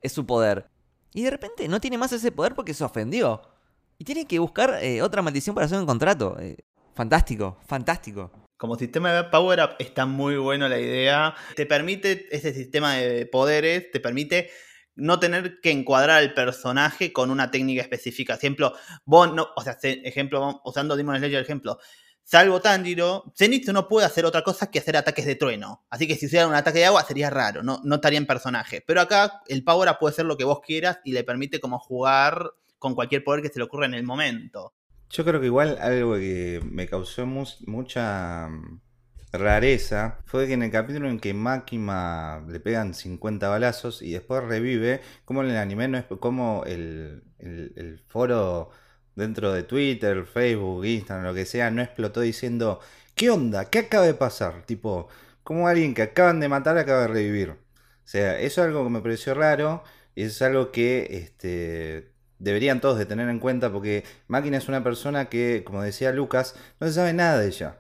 es 0.02 0.12
su 0.14 0.26
poder. 0.26 0.68
Y 1.14 1.24
de 1.24 1.32
repente 1.32 1.68
no 1.68 1.82
tiene 1.82 1.98
más 1.98 2.14
ese 2.14 2.32
poder 2.32 2.56
porque 2.56 2.74
se 2.74 2.84
ofendió. 2.86 3.42
Y 4.02 4.04
tiene 4.04 4.26
que 4.26 4.40
buscar 4.40 4.80
eh, 4.82 5.04
otra 5.04 5.22
maldición 5.22 5.54
para 5.54 5.68
hacer 5.68 5.78
un 5.78 5.86
contrato. 5.86 6.36
Eh, 6.40 6.58
fantástico, 6.96 7.60
fantástico. 7.68 8.32
Como 8.58 8.76
sistema 8.76 9.14
de 9.14 9.26
Power 9.26 9.60
Up 9.62 9.70
está 9.78 10.08
muy 10.08 10.38
bueno 10.38 10.68
la 10.68 10.80
idea. 10.80 11.36
Te 11.56 11.68
permite, 11.68 12.26
ese 12.36 12.52
sistema 12.52 12.96
de 12.96 13.28
poderes, 13.28 13.92
te 13.92 14.00
permite 14.00 14.50
no 14.96 15.20
tener 15.20 15.60
que 15.62 15.70
encuadrar 15.70 16.18
al 16.18 16.34
personaje 16.34 17.14
con 17.14 17.30
una 17.30 17.52
técnica 17.52 17.84
específica. 17.84 18.34
Ejemplo, 18.34 18.74
vos 19.06 19.32
no, 19.36 19.50
o 19.56 19.62
sea, 19.62 19.78
se- 19.80 20.02
ejemplo, 20.04 20.62
usando 20.66 20.96
Demon 20.96 21.18
Slayer 21.20 21.44
ejemplo. 21.44 21.78
Salvo 22.24 22.60
Tanjiro, 22.60 23.32
Zenitsu 23.38 23.72
no 23.72 23.88
puede 23.88 24.08
hacer 24.08 24.26
otra 24.26 24.42
cosa 24.42 24.72
que 24.72 24.80
hacer 24.80 24.98
ataques 24.98 25.28
de 25.28 25.36
trueno. 25.36 25.86
Así 25.92 26.08
que 26.08 26.16
si 26.16 26.26
hiciera 26.26 26.48
un 26.48 26.56
ataque 26.56 26.80
de 26.80 26.86
agua 26.86 27.04
sería 27.04 27.30
raro, 27.30 27.62
no, 27.62 27.80
no 27.84 27.96
estaría 27.96 28.18
en 28.18 28.26
personaje. 28.26 28.84
Pero 28.88 29.00
acá 29.00 29.44
el 29.48 29.64
Power 29.64 29.90
Up 29.92 29.98
puede 30.00 30.16
ser 30.16 30.26
lo 30.26 30.38
que 30.38 30.44
vos 30.44 30.62
quieras 30.66 30.98
y 31.04 31.12
le 31.12 31.24
permite 31.24 31.60
como 31.60 31.78
jugar 31.78 32.50
con 32.82 32.96
cualquier 32.96 33.24
poder 33.24 33.42
que 33.44 33.50
se 33.50 33.60
le 33.60 33.66
ocurra 33.66 33.86
en 33.86 33.94
el 33.94 34.04
momento. 34.04 34.74
Yo 35.10 35.26
creo 35.26 35.40
que 35.42 35.48
igual 35.48 35.78
algo 35.82 36.16
que 36.16 36.62
me 36.64 36.88
causó 36.88 37.26
mu- 37.26 37.46
mucha 37.68 38.48
mm, 38.50 38.82
rareza 39.34 40.20
fue 40.26 40.48
que 40.48 40.54
en 40.54 40.64
el 40.64 40.72
capítulo 40.72 41.10
en 41.10 41.20
que 41.20 41.34
Makima 41.34 42.46
le 42.48 42.60
pegan 42.60 42.94
50 42.94 43.50
balazos 43.50 44.02
y 44.02 44.12
después 44.14 44.44
revive, 44.44 45.02
como 45.26 45.44
en 45.44 45.50
el 45.52 45.58
anime 45.58 45.88
no 45.90 45.98
es 45.98 46.06
como 46.20 46.64
el, 46.66 47.24
foro 48.08 48.70
dentro 49.16 49.52
de 49.54 49.64
Twitter, 49.64 50.26
Facebook, 50.26 50.86
Instagram, 50.86 51.26
lo 51.26 51.34
que 51.34 51.46
sea, 51.46 51.72
no 51.72 51.82
explotó 51.82 52.22
diciendo, 52.22 52.80
¿qué 53.16 53.30
onda? 53.30 53.70
¿Qué 53.70 53.80
acaba 53.80 54.06
de 54.06 54.14
pasar? 54.14 54.64
Tipo, 54.66 55.08
como 55.44 55.68
alguien 55.68 55.94
que 55.94 56.04
acaban 56.04 56.40
de 56.40 56.50
matar 56.50 56.78
acaba 56.78 57.02
de 57.02 57.08
revivir. 57.10 57.50
O 57.52 57.58
sea, 58.08 58.40
eso 58.40 58.62
es 58.62 58.68
algo 58.68 58.84
que 58.84 58.90
me 58.90 59.02
pareció 59.02 59.34
raro 59.34 59.84
y 60.16 60.24
es 60.24 60.42
algo 60.42 60.72
que 60.72 61.08
este, 61.12 62.11
deberían 62.42 62.82
todos 62.82 62.98
de 62.98 63.06
tener 63.06 63.30
en 63.30 63.40
cuenta 63.40 63.72
porque 63.72 64.04
Máquina 64.28 64.58
es 64.58 64.68
una 64.68 64.84
persona 64.84 65.30
que, 65.30 65.64
como 65.64 65.82
decía 65.84 66.12
Lucas, 66.12 66.56
no 66.80 66.88
se 66.88 66.94
sabe 66.94 67.14
nada 67.14 67.40
de 67.40 67.48
ella. 67.48 67.78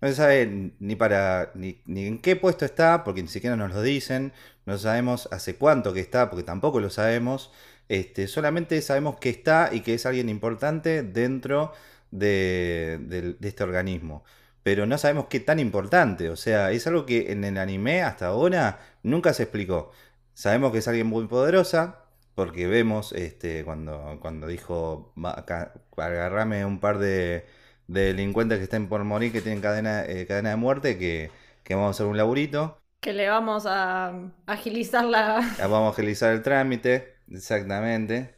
No 0.00 0.08
se 0.08 0.14
sabe 0.14 0.72
ni 0.78 0.96
para 0.96 1.50
ni, 1.54 1.82
en 1.86 2.20
qué 2.20 2.36
puesto 2.36 2.64
está, 2.64 3.04
porque 3.04 3.22
ni 3.22 3.28
siquiera 3.28 3.56
nos 3.56 3.72
lo 3.72 3.82
dicen. 3.82 4.32
No 4.66 4.78
sabemos 4.78 5.28
hace 5.32 5.56
cuánto 5.56 5.92
que 5.92 6.00
está, 6.00 6.30
porque 6.30 6.44
tampoco 6.44 6.80
lo 6.80 6.90
sabemos. 6.90 7.52
Este, 7.88 8.28
solamente 8.28 8.80
sabemos 8.82 9.16
que 9.18 9.30
está 9.30 9.70
y 9.72 9.80
que 9.80 9.94
es 9.94 10.06
alguien 10.06 10.28
importante 10.28 11.02
dentro 11.02 11.72
de, 12.10 12.98
de 13.38 13.48
este 13.48 13.64
organismo. 13.64 14.24
Pero 14.62 14.86
no 14.86 14.96
sabemos 14.98 15.26
qué 15.28 15.40
tan 15.40 15.58
importante. 15.58 16.30
O 16.30 16.36
sea, 16.36 16.70
es 16.72 16.86
algo 16.86 17.06
que 17.06 17.32
en 17.32 17.44
el 17.44 17.58
anime 17.58 18.02
hasta 18.02 18.28
ahora 18.28 18.80
nunca 19.02 19.34
se 19.34 19.44
explicó. 19.44 19.90
Sabemos 20.34 20.72
que 20.72 20.78
es 20.78 20.88
alguien 20.88 21.06
muy 21.06 21.26
poderosa, 21.26 22.03
porque 22.34 22.66
vemos 22.66 23.12
este, 23.12 23.64
cuando, 23.64 24.18
cuando 24.20 24.46
dijo, 24.46 25.12
"Va, 25.22 25.38
acá, 25.38 25.74
agarrame 25.96 26.64
un 26.64 26.80
par 26.80 26.98
de, 26.98 27.46
de 27.86 28.00
delincuentes 28.06 28.58
que 28.58 28.64
estén 28.64 28.88
por 28.88 29.04
morir, 29.04 29.32
que 29.32 29.40
tienen 29.42 29.60
cadena, 29.62 30.04
eh, 30.04 30.26
cadena 30.26 30.50
de 30.50 30.56
muerte, 30.56 30.98
que, 30.98 31.30
que 31.64 31.74
vamos 31.74 31.88
a 31.88 31.90
hacer 31.92 32.06
un 32.06 32.16
laburito. 32.16 32.80
Que 33.00 33.12
le 33.12 33.28
vamos 33.28 33.66
a 33.66 34.12
agilizar 34.46 35.04
la... 35.14 35.42
Vamos 35.56 35.88
a 35.88 35.90
agilizar 35.92 36.32
el 36.32 36.42
trámite, 36.42 37.14
exactamente. 37.30 38.34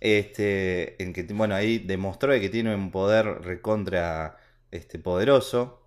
Este, 0.00 1.02
en 1.02 1.12
que, 1.12 1.24
bueno, 1.34 1.54
ahí 1.54 1.78
demostró 1.78 2.32
de 2.32 2.40
que 2.40 2.48
tiene 2.50 2.74
un 2.74 2.90
poder 2.92 3.26
recontra 3.42 4.36
este, 4.70 4.98
poderoso. 4.98 5.82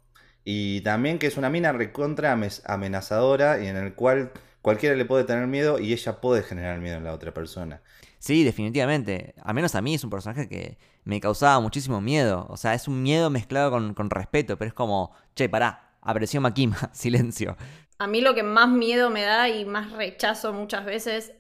Y 0.46 0.82
también 0.82 1.20
que 1.20 1.28
es 1.28 1.38
una 1.38 1.50
mina 1.50 1.72
recontra 1.74 2.34
amenazadora 2.66 3.60
y 3.64 3.68
en 3.68 3.78
el 3.78 3.96
cual 3.96 4.32
cualquiera 4.66 4.96
le 4.96 5.06
puede 5.06 5.26
tener 5.26 5.46
miedo 5.46 5.78
y 5.78 5.94
ella 5.94 6.20
puede 6.20 6.42
generar 6.42 6.80
miedo 6.80 6.98
en 6.98 7.04
la 7.04 7.14
otra 7.14 7.32
persona. 7.32 7.84
Sí, 8.18 8.44
definitivamente. 8.44 9.36
Al 9.44 9.54
menos 9.54 9.76
a 9.76 9.82
mí 9.84 9.94
es 9.94 10.04
un 10.04 10.10
personaje 10.10 10.50
que 10.50 10.80
me 11.04 11.22
causaba 11.22 11.60
muchísimo 11.60 12.02
miedo. 12.02 12.48
O 12.50 12.58
sea, 12.58 12.74
es 12.74 12.88
un 12.88 13.04
miedo 13.04 13.30
mezclado 13.30 13.70
con, 13.70 13.94
con 13.94 14.10
respeto, 14.10 14.58
pero 14.58 14.70
es 14.70 14.74
como, 14.74 15.12
che, 15.36 15.50
pará, 15.50 15.96
apareció 16.02 16.42
Makima, 16.42 16.78
silencio. 16.94 17.56
A 18.00 18.08
mí 18.08 18.22
lo 18.22 18.34
que 18.34 18.42
más 18.42 18.70
miedo 18.70 19.12
me 19.12 19.22
da 19.22 19.50
y 19.50 19.66
más 19.66 19.92
rechazo 19.92 20.52
muchas 20.52 20.84
veces, 20.84 21.34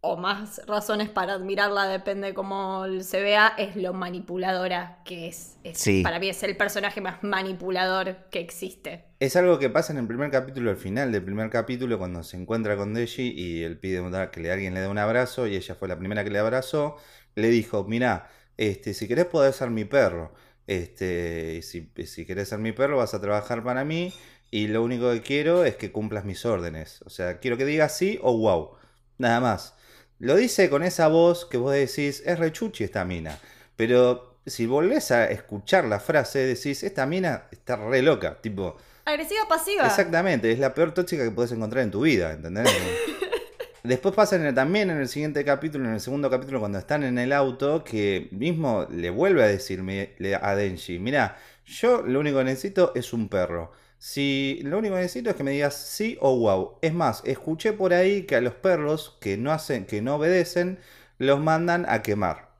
o 0.00 0.16
más 0.16 0.60
razones 0.66 1.08
para 1.08 1.34
admirarla, 1.34 1.88
depende 1.88 2.32
cómo 2.34 2.84
se 3.00 3.20
vea, 3.20 3.54
es 3.58 3.76
lo 3.76 3.92
manipuladora 3.92 5.02
que 5.04 5.28
es. 5.28 5.56
Es- 5.64 5.78
Sí. 5.78 6.02
Para 6.02 6.18
mí 6.18 6.28
es 6.28 6.42
el 6.42 6.56
personaje 6.56 7.00
más 7.00 7.22
manipulador 7.22 8.16
que 8.30 8.40
existe. 8.40 9.04
Es 9.18 9.34
algo 9.36 9.58
que 9.58 9.70
pasa 9.70 9.92
en 9.92 9.98
el 9.98 10.06
primer 10.06 10.30
capítulo, 10.30 10.70
al 10.70 10.76
final 10.76 11.10
del 11.10 11.24
primer 11.24 11.50
capítulo, 11.50 11.98
cuando 11.98 12.22
se 12.22 12.36
encuentra 12.36 12.76
con 12.76 12.94
Deji 12.94 13.32
y 13.34 13.62
él 13.62 13.78
pide 13.78 14.02
que 14.30 14.40
le- 14.40 14.52
alguien 14.52 14.74
le 14.74 14.80
dé 14.80 14.88
un 14.88 14.98
abrazo 14.98 15.46
y 15.46 15.56
ella 15.56 15.74
fue 15.74 15.88
la 15.88 15.98
primera 15.98 16.22
que 16.22 16.30
le 16.30 16.38
abrazó, 16.38 16.96
le 17.34 17.48
dijo, 17.48 17.84
mira, 17.84 18.28
este, 18.56 18.94
si 18.94 19.08
querés 19.08 19.26
podés 19.26 19.56
ser 19.56 19.70
mi 19.70 19.84
perro, 19.84 20.32
este, 20.66 21.62
si, 21.62 21.90
si 22.06 22.26
querés 22.26 22.48
ser 22.48 22.58
mi 22.58 22.72
perro 22.72 22.98
vas 22.98 23.14
a 23.14 23.20
trabajar 23.20 23.62
para 23.64 23.84
mí 23.84 24.12
y 24.50 24.68
lo 24.68 24.82
único 24.82 25.10
que 25.12 25.22
quiero 25.22 25.64
es 25.64 25.76
que 25.76 25.92
cumplas 25.92 26.24
mis 26.24 26.44
órdenes, 26.44 27.02
o 27.02 27.10
sea, 27.10 27.38
quiero 27.40 27.56
que 27.56 27.64
digas 27.64 27.96
sí 27.96 28.18
o 28.22 28.36
wow, 28.36 28.72
nada 29.18 29.40
más. 29.40 29.75
Lo 30.18 30.34
dice 30.36 30.70
con 30.70 30.82
esa 30.82 31.08
voz 31.08 31.44
que 31.44 31.56
vos 31.58 31.72
decís, 31.72 32.22
es 32.24 32.38
rechuchi 32.38 32.84
esta 32.84 33.04
mina, 33.04 33.38
pero 33.76 34.36
si 34.46 34.66
volvés 34.66 35.10
a 35.10 35.30
escuchar 35.30 35.84
la 35.84 36.00
frase 36.00 36.38
decís, 36.40 36.82
esta 36.82 37.04
mina 37.06 37.44
está 37.50 37.76
re 37.76 38.00
loca, 38.02 38.40
tipo... 38.40 38.76
Agresiva 39.04 39.46
pasiva. 39.48 39.86
Exactamente, 39.86 40.50
es 40.50 40.58
la 40.58 40.72
peor 40.74 40.92
tóxica 40.92 41.22
que 41.24 41.30
puedes 41.30 41.52
encontrar 41.52 41.84
en 41.84 41.90
tu 41.90 42.00
vida, 42.00 42.32
¿entendés? 42.32 42.66
Después 43.84 44.14
pasa 44.16 44.34
en 44.36 44.46
el- 44.46 44.54
también 44.54 44.90
en 44.90 44.98
el 44.98 45.08
siguiente 45.08 45.44
capítulo, 45.44 45.84
en 45.84 45.94
el 45.94 46.00
segundo 46.00 46.28
capítulo, 46.28 46.58
cuando 46.58 46.78
están 46.78 47.04
en 47.04 47.18
el 47.18 47.32
auto, 47.32 47.84
que 47.84 48.28
mismo 48.32 48.86
le 48.90 49.10
vuelve 49.10 49.44
a 49.44 49.46
decirme 49.46 50.14
le- 50.18 50.34
a 50.34 50.56
Denji, 50.56 50.98
mira, 50.98 51.36
yo 51.66 52.02
lo 52.02 52.18
único 52.20 52.38
que 52.38 52.44
necesito 52.44 52.92
es 52.96 53.12
un 53.12 53.28
perro. 53.28 53.70
Si 54.06 54.60
lo 54.62 54.78
único 54.78 54.94
que 54.94 55.00
necesito 55.00 55.30
es 55.30 55.36
que 55.36 55.42
me 55.42 55.50
digas 55.50 55.74
sí 55.74 56.16
o 56.20 56.36
wow. 56.38 56.78
Es 56.80 56.94
más, 56.94 57.22
escuché 57.24 57.72
por 57.72 57.92
ahí 57.92 58.22
que 58.22 58.36
a 58.36 58.40
los 58.40 58.54
perros 58.54 59.18
que 59.20 59.36
no 59.36 59.50
hacen, 59.50 59.84
que 59.84 60.00
no 60.00 60.14
obedecen, 60.14 60.78
los 61.18 61.40
mandan 61.40 61.84
a 61.88 62.02
quemar. 62.02 62.50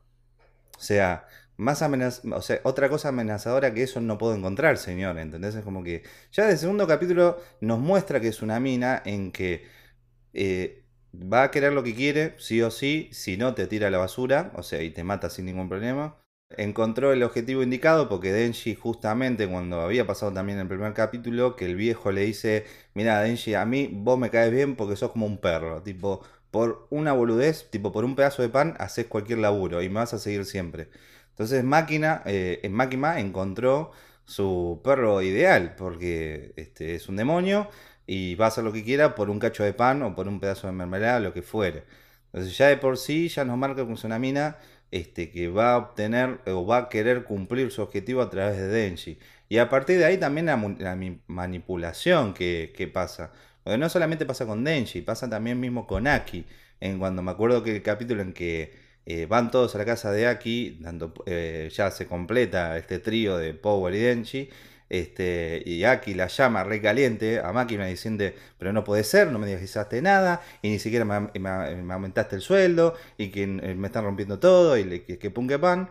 O 0.77 0.81
sea, 0.81 1.29
más 1.57 1.83
amenaz 1.83 2.23
o 2.25 2.43
sea, 2.43 2.61
otra 2.65 2.89
cosa 2.89 3.11
amenazadora 3.11 3.73
que 3.73 3.85
eso 3.85 4.01
no 4.01 4.19
puedo 4.19 4.35
encontrar, 4.35 4.77
señor, 4.77 5.19
¿entendés? 5.19 5.55
Es 5.55 5.65
como 5.65 5.85
que 5.85 6.03
ya 6.33 6.43
desde 6.45 6.55
el 6.55 6.59
segundo 6.59 6.89
capítulo 6.89 7.39
nos 7.61 7.79
muestra 7.79 8.21
que 8.21 8.29
es 8.29 8.43
una 8.43 8.59
mina 8.59 9.01
en 9.05 9.31
que 9.31 9.67
eh, 10.35 10.85
va 11.15 11.45
a 11.45 11.51
querer 11.53 11.73
lo 11.75 11.85
que 11.85 11.95
quiere, 11.95 12.35
sí 12.39 12.61
o 12.63 12.73
sí, 12.73 13.09
si 13.13 13.37
no 13.37 13.55
te 13.55 13.69
tira 13.69 13.87
a 13.89 13.91
la 13.91 13.99
basura, 13.99 14.53
o 14.57 14.65
sea, 14.65 14.83
y 14.83 14.91
te 14.91 15.05
mata 15.05 15.31
sin 15.31 15.47
ningún 15.47 15.69
problema. 15.69 16.17
Encontró 16.51 17.13
el 17.13 17.25
objetivo 17.25 17.63
indicado 17.65 18.09
porque 18.09 18.33
Denji 18.33 18.77
justamente 18.77 19.49
cuando 19.49 19.81
había 19.81 20.07
pasado 20.07 20.33
también 20.33 20.61
el 20.61 20.69
primer 20.69 20.93
capítulo, 20.95 21.57
que 21.57 21.65
el 21.65 21.75
viejo 21.75 22.13
le 22.13 22.21
dice, 22.23 22.65
mira 22.95 23.21
Denji, 23.21 23.55
a 23.55 23.65
mí 23.65 23.91
vos 23.93 24.17
me 24.17 24.31
caes 24.31 24.53
bien 24.53 24.77
porque 24.77 24.95
sos 24.95 25.11
como 25.11 25.27
un 25.27 25.39
perro, 25.39 25.83
tipo, 25.83 26.23
por 26.53 26.87
una 26.91 27.13
boludez, 27.13 27.69
tipo, 27.71 27.91
por 27.91 28.05
un 28.05 28.15
pedazo 28.15 28.43
de 28.43 28.49
pan, 28.49 28.77
haces 28.79 29.07
cualquier 29.07 29.41
laburo 29.41 29.83
y 29.83 29.89
me 29.89 29.97
vas 29.97 30.15
a 30.15 30.21
seguir 30.21 30.45
siempre. 30.45 30.89
Entonces 31.31 31.65
Máquina, 31.65 32.23
eh, 32.27 32.61
en 32.63 32.73
Máquina 32.73 33.19
encontró 33.19 33.91
su 34.25 34.81
perro 34.85 35.23
ideal, 35.23 35.75
porque 35.77 36.53
este, 36.57 36.95
es 36.95 37.09
un 37.09 37.17
demonio 37.17 37.69
y 38.07 38.37
va 38.37 38.47
a 38.47 38.49
hacer 38.49 38.63
lo 38.63 38.73
que 38.73 38.85
quiera 38.85 39.17
por 39.17 39.31
un 39.31 39.41
cacho 39.41 39.65
de 39.65 39.73
pan 39.75 40.03
o 40.03 40.15
por 40.15 40.29
un 40.29 40.39
pedazo 40.39 40.69
de 40.69 40.73
mermelada, 40.75 41.19
lo 41.21 41.33
que 41.33 41.43
fuere. 41.43 41.85
Entonces 42.27 42.57
ya 42.57 42.69
de 42.69 42.77
por 42.77 42.99
sí 42.99 43.29
ya 43.29 43.45
nos 43.45 43.59
marca 43.59 43.83
es 43.83 44.05
una 44.05 44.19
mina 44.19 44.59
este, 44.91 45.31
que 45.31 45.49
va 45.49 45.75
a 45.75 45.77
obtener 45.79 46.41
o 46.47 46.67
va 46.67 46.79
a 46.79 46.89
querer 46.89 47.25
cumplir 47.25 47.71
su 47.71 47.83
objetivo 47.83 48.23
a 48.23 48.31
través 48.31 48.57
de 48.59 48.69
Denji. 48.69 49.19
Y 49.49 49.59
a 49.59 49.69
partir 49.69 49.99
de 49.99 50.05
ahí 50.05 50.19
también 50.19 50.47
la, 50.47 50.57
manipulación 51.27 52.35
que, 52.35 52.91
pasa. 52.93 53.33
Porque 53.63 53.79
no 53.79 53.89
solamente 53.89 54.27
pasa 54.27 54.47
con 54.47 54.65
Denji, 54.65 55.03
pasa 55.03 55.29
también 55.29 55.61
mismo 55.61 55.87
con 55.87 56.07
Aki. 56.07 56.45
En 56.81 56.99
cuando 56.99 57.23
me 57.23 57.31
acuerdo 57.31 57.63
que 57.63 57.77
el 57.77 57.83
capítulo 57.83 58.23
en 58.23 58.33
que 58.33 58.75
eh, 59.07 59.27
van 59.27 59.51
todos 59.51 59.75
a 59.75 59.79
la 59.79 59.85
casa 59.85 60.11
de 60.13 60.27
Aki, 60.27 60.79
dando, 60.81 61.15
eh, 61.27 61.71
ya 61.73 61.91
se 61.91 62.07
completa 62.07 62.77
este 62.77 62.99
trío 62.99 63.37
de 63.39 63.55
Power 63.55 63.95
y 63.95 63.99
Denji. 63.99 64.51
Este, 64.89 65.63
y 65.67 65.85
Aki 65.85 66.15
la 66.15 66.29
llama 66.29 66.63
recaliente 66.63 67.41
a 67.41 67.53
Máquina 67.53 67.87
diciendo, 67.87 68.25
pero 68.59 68.73
no 68.73 68.85
puede 68.85 69.03
ser, 69.03 69.33
no 69.33 69.39
me 69.39 69.47
dijiste 69.47 70.01
nada, 70.01 70.43
y 70.63 70.71
ni 70.71 70.79
siquiera 70.79 71.05
me, 71.05 71.93
aumentaste 71.93 72.37
el 72.37 72.43
sueldo, 72.43 72.95
y 73.19 73.31
que 73.31 73.43
eh, 73.43 73.75
me 73.75 73.89
están 73.89 74.05
rompiendo 74.05 74.39
todo, 74.39 74.79
y 74.79 75.01
que, 75.01 75.19
que 75.19 75.31
pum 75.31 75.49
que 75.49 75.59
pan. 75.59 75.89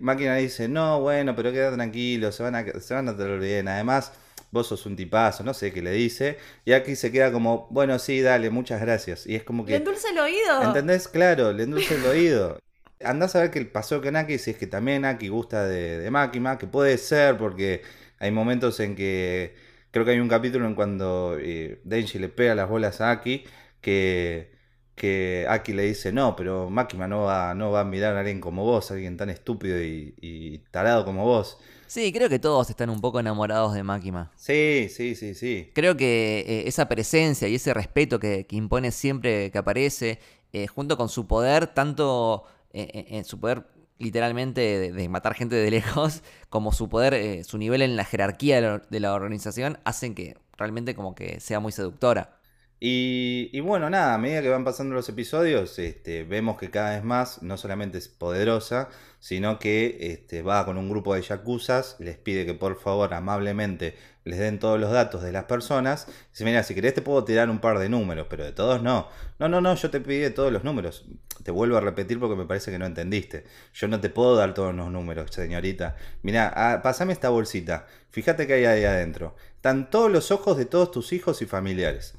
Máquina 0.00 0.36
dice, 0.36 0.68
no, 0.68 1.00
bueno, 1.00 1.36
pero 1.36 1.52
queda 1.52 1.72
tranquilo, 1.72 2.32
se 2.32 2.42
van 2.42 2.54
a, 2.56 2.80
se 2.80 2.94
van 2.94 3.08
a 3.08 3.12
bien. 3.12 3.68
Además, 3.68 4.12
vos 4.50 4.66
sos 4.66 4.84
un 4.86 4.96
tipazo, 4.96 5.44
no 5.44 5.54
sé 5.54 5.72
qué 5.72 5.82
le 5.82 5.92
dice. 5.92 6.38
Y 6.64 6.72
aquí 6.72 6.96
se 6.96 7.12
queda 7.12 7.32
como, 7.32 7.68
bueno, 7.70 7.98
sí, 7.98 8.20
dale, 8.20 8.50
muchas 8.50 8.80
gracias. 8.80 9.26
Y 9.26 9.36
es 9.36 9.44
como 9.44 9.64
que... 9.64 9.72
Le 9.72 9.78
endulce 9.78 10.08
el 10.08 10.18
oído. 10.18 10.62
¿Entendés? 10.62 11.08
Claro, 11.08 11.52
le 11.52 11.64
endulce 11.64 11.94
el 11.94 12.04
oído. 12.06 12.58
Andás 13.02 13.34
a 13.34 13.40
ver 13.40 13.50
qué 13.50 13.64
pasó 13.64 14.02
con 14.02 14.16
Aki, 14.16 14.38
si 14.38 14.50
es 14.50 14.58
que 14.58 14.66
también 14.66 15.04
Aki 15.04 15.28
gusta 15.28 15.66
de, 15.66 15.98
de 15.98 16.10
Makima, 16.10 16.58
que 16.58 16.66
puede 16.66 16.98
ser 16.98 17.38
porque 17.38 17.82
hay 18.20 18.30
momentos 18.30 18.78
en 18.78 18.94
que 18.94 19.56
creo 19.90 20.04
que 20.04 20.12
hay 20.12 20.20
un 20.20 20.28
capítulo 20.28 20.66
en 20.66 20.76
cuando 20.76 21.36
eh, 21.40 21.80
Denji 21.84 22.20
le 22.20 22.28
pega 22.28 22.54
las 22.54 22.68
bolas 22.68 23.00
a 23.00 23.10
Aki 23.10 23.42
que, 23.80 24.52
que 24.94 25.46
Aki 25.48 25.72
le 25.72 25.82
dice, 25.82 26.12
no, 26.12 26.36
pero 26.36 26.70
Makima 26.70 27.08
no 27.08 27.22
va, 27.22 27.54
no 27.54 27.72
va 27.72 27.80
a 27.80 27.84
mirar 27.84 28.14
a 28.16 28.20
alguien 28.20 28.40
como 28.40 28.64
vos, 28.64 28.90
a 28.90 28.94
alguien 28.94 29.16
tan 29.16 29.30
estúpido 29.30 29.82
y, 29.82 30.14
y 30.20 30.58
tarado 30.70 31.04
como 31.04 31.24
vos. 31.24 31.58
Sí, 31.90 32.12
creo 32.12 32.28
que 32.28 32.38
todos 32.38 32.70
están 32.70 32.88
un 32.88 33.00
poco 33.00 33.18
enamorados 33.18 33.74
de 33.74 33.82
Máquina. 33.82 34.30
Sí, 34.36 34.88
sí, 34.88 35.16
sí, 35.16 35.34
sí. 35.34 35.72
Creo 35.74 35.96
que 35.96 36.44
eh, 36.46 36.68
esa 36.68 36.86
presencia 36.86 37.48
y 37.48 37.56
ese 37.56 37.74
respeto 37.74 38.20
que, 38.20 38.46
impone 38.50 38.92
siempre 38.92 39.50
que 39.50 39.58
aparece, 39.58 40.20
eh, 40.52 40.68
junto 40.68 40.96
con 40.96 41.08
su 41.08 41.26
poder, 41.26 41.66
tanto 41.66 42.44
eh, 42.72 43.06
en 43.10 43.24
su 43.24 43.40
poder 43.40 43.64
literalmente 44.00 44.92
de, 44.92 45.08
matar 45.08 45.34
gente 45.34 45.54
de 45.54 45.70
lejos, 45.70 46.22
como 46.48 46.72
su 46.72 46.88
poder, 46.88 47.44
su 47.44 47.58
nivel 47.58 47.82
en 47.82 47.96
la 47.96 48.04
jerarquía 48.04 48.80
de 48.80 49.00
la, 49.00 49.14
organización, 49.14 49.78
hacen 49.84 50.14
que 50.14 50.36
realmente 50.56 50.94
como 50.94 51.14
que 51.14 51.38
sea 51.38 51.60
muy 51.60 51.70
seductora. 51.70 52.36
Y, 52.82 53.60
bueno, 53.60 53.90
nada, 53.90 54.14
a 54.14 54.18
medida 54.18 54.40
que 54.40 54.48
van 54.48 54.64
pasando 54.64 54.94
los 54.94 55.06
episodios, 55.10 55.78
este, 55.78 56.24
vemos 56.24 56.56
que 56.56 56.70
cada 56.70 56.94
vez 56.94 57.04
más 57.04 57.42
no 57.42 57.58
solamente 57.58 57.98
es 57.98 58.08
poderosa, 58.08 58.88
sino 59.18 59.58
que 59.58 59.98
este, 60.00 60.40
va 60.40 60.64
con 60.64 60.78
un 60.78 60.88
grupo 60.88 61.14
de 61.14 61.20
yacuzas, 61.20 61.96
les 61.98 62.16
pide 62.16 62.46
que 62.46 62.54
por 62.54 62.80
favor 62.80 63.12
amablemente 63.12 63.96
les 64.24 64.38
den 64.38 64.58
todos 64.58 64.78
los 64.78 64.90
datos 64.92 65.22
de 65.22 65.32
las 65.32 65.44
personas. 65.44 66.06
Dice, 66.30 66.44
mira, 66.44 66.62
si 66.62 66.74
querés 66.74 66.94
te 66.94 67.02
puedo 67.02 67.24
tirar 67.24 67.48
un 67.50 67.58
par 67.58 67.78
de 67.78 67.88
números, 67.88 68.26
pero 68.28 68.44
de 68.44 68.52
todos 68.52 68.82
no. 68.82 69.08
No, 69.38 69.48
no, 69.48 69.60
no, 69.60 69.74
yo 69.74 69.90
te 69.90 70.00
pedí 70.00 70.28
todos 70.30 70.52
los 70.52 70.64
números. 70.64 71.06
Te 71.42 71.50
vuelvo 71.50 71.76
a 71.78 71.80
repetir 71.80 72.20
porque 72.20 72.36
me 72.36 72.44
parece 72.44 72.70
que 72.70 72.78
no 72.78 72.86
entendiste. 72.86 73.44
Yo 73.72 73.88
no 73.88 74.00
te 74.00 74.10
puedo 74.10 74.36
dar 74.36 74.52
todos 74.52 74.74
los 74.74 74.90
números, 74.90 75.30
señorita. 75.30 75.96
Mira, 76.22 76.52
ah, 76.54 76.82
pasame 76.82 77.12
esta 77.12 77.30
bolsita. 77.30 77.86
Fíjate 78.10 78.46
que 78.46 78.54
hay 78.54 78.64
ahí 78.66 78.84
adentro. 78.84 79.34
Están 79.56 79.88
todos 79.88 80.10
los 80.10 80.30
ojos 80.30 80.58
de 80.58 80.66
todos 80.66 80.90
tus 80.90 81.12
hijos 81.12 81.40
y 81.40 81.46
familiares. 81.46 82.14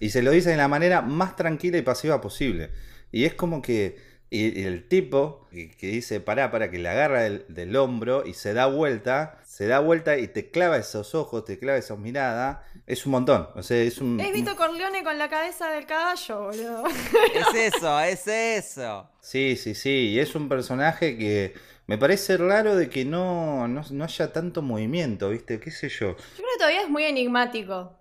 Y 0.00 0.10
se 0.10 0.22
lo 0.22 0.30
dice 0.30 0.50
de 0.50 0.56
la 0.56 0.68
manera 0.68 1.02
más 1.02 1.36
tranquila 1.36 1.76
y 1.78 1.82
pasiva 1.82 2.20
posible. 2.20 2.70
Y 3.12 3.24
es 3.24 3.34
como 3.34 3.62
que 3.62 3.98
y, 4.28 4.64
el 4.64 4.88
tipo 4.88 5.46
que, 5.50 5.86
dice, 5.86 6.20
pará, 6.20 6.50
para 6.50 6.70
que 6.70 6.78
le 6.78 6.88
agarra 6.88 7.22
del, 7.22 7.76
hombro 7.76 8.26
y 8.26 8.34
se 8.34 8.54
da 8.54 8.66
vuelta, 8.66 9.38
se 9.44 9.66
da 9.66 9.78
vuelta 9.78 10.18
y 10.18 10.28
te 10.28 10.50
clava 10.50 10.76
esos 10.78 11.14
ojos, 11.14 11.44
te 11.44 11.58
clava 11.58 11.78
esa 11.78 11.94
mirada, 11.96 12.64
es 12.86 13.06
un 13.06 13.12
montón. 13.12 13.48
O 13.54 13.62
sea, 13.62 13.80
es 13.80 13.98
un. 13.98 14.18
Es 14.18 14.32
Vito 14.32 14.56
Corleone 14.56 15.04
con 15.04 15.16
la 15.16 15.28
cabeza 15.28 15.70
del 15.70 15.86
caballo, 15.86 16.42
boludo. 16.44 16.84
Es 17.34 17.74
eso, 17.74 18.00
es 18.00 18.26
eso. 18.26 19.08
Sí, 19.20 19.56
sí, 19.56 19.74
sí. 19.74 20.10
Y 20.10 20.18
es 20.18 20.34
un 20.34 20.48
personaje 20.48 21.16
que 21.16 21.54
me 21.86 21.96
parece 21.96 22.36
raro 22.36 22.74
de 22.74 22.88
que 22.88 23.04
no, 23.04 23.68
no, 23.68 23.82
no 23.90 24.04
haya 24.04 24.32
tanto 24.32 24.60
movimiento, 24.62 25.30
¿viste? 25.30 25.60
¿Qué 25.60 25.70
sé 25.70 25.88
yo? 25.88 26.08
Yo 26.08 26.16
creo 26.16 26.48
que 26.52 26.58
todavía 26.58 26.82
es 26.82 26.88
muy 26.88 27.04
enigmático. 27.04 27.96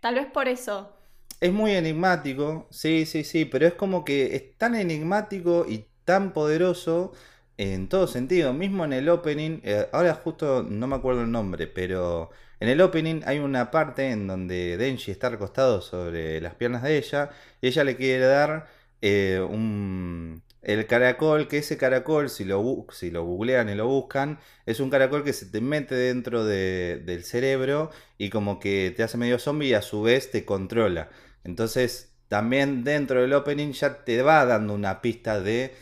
Tal 0.00 0.16
vez 0.16 0.26
por 0.26 0.48
eso. 0.48 0.99
Es 1.40 1.52
muy 1.52 1.70
enigmático, 1.72 2.66
sí, 2.70 3.06
sí, 3.06 3.24
sí, 3.24 3.46
pero 3.46 3.66
es 3.66 3.72
como 3.74 4.04
que 4.04 4.36
es 4.36 4.58
tan 4.58 4.74
enigmático 4.74 5.64
y 5.66 5.86
tan 6.04 6.32
poderoso 6.34 7.12
en 7.56 7.88
todo 7.88 8.06
sentido. 8.06 8.52
Mismo 8.52 8.84
en 8.84 8.92
el 8.92 9.08
opening, 9.08 9.60
eh, 9.64 9.86
ahora 9.92 10.14
justo 10.14 10.62
no 10.62 10.86
me 10.86 10.96
acuerdo 10.96 11.22
el 11.22 11.30
nombre, 11.32 11.66
pero 11.66 12.30
en 12.60 12.68
el 12.68 12.80
opening 12.82 13.22
hay 13.24 13.38
una 13.38 13.70
parte 13.70 14.10
en 14.10 14.26
donde 14.26 14.76
Denji 14.76 15.10
está 15.10 15.30
recostado 15.30 15.80
sobre 15.80 16.40
las 16.42 16.54
piernas 16.56 16.82
de 16.82 16.98
ella 16.98 17.30
y 17.62 17.68
ella 17.68 17.84
le 17.84 17.96
quiere 17.96 18.26
dar 18.26 18.68
eh, 19.00 19.40
un, 19.48 20.42
el 20.62 20.86
caracol, 20.86 21.48
que 21.48 21.58
ese 21.58 21.78
caracol, 21.78 22.28
si 22.28 22.44
lo, 22.44 22.86
si 22.92 23.10
googlean 23.10 23.70
y 23.70 23.74
lo 23.74 23.86
buscan, 23.86 24.38
es 24.66 24.78
un 24.80 24.90
caracol 24.90 25.24
que 25.24 25.32
se 25.32 25.46
te 25.46 25.60
mete 25.62 25.94
dentro 25.94 26.44
del 26.44 27.24
cerebro 27.24 27.90
y 28.18 28.28
como 28.30 28.58
que 28.60 28.92
te 28.94 29.02
hace 29.02 29.16
medio 29.16 29.38
zombie 29.38 29.68
y 29.70 29.74
a 29.74 29.80
su 29.82 30.02
vez 30.02 30.30
te 30.30 30.44
controla. 30.44 31.08
Entonces, 31.44 32.12
también 32.28 32.84
dentro 32.84 33.20
del 33.20 33.32
opening 33.32 33.72
ya 33.72 34.04
te 34.04 34.22
va 34.22 34.44
dando 34.44 34.74
una 34.74 35.00
pista 35.00 35.40
de 35.40 35.74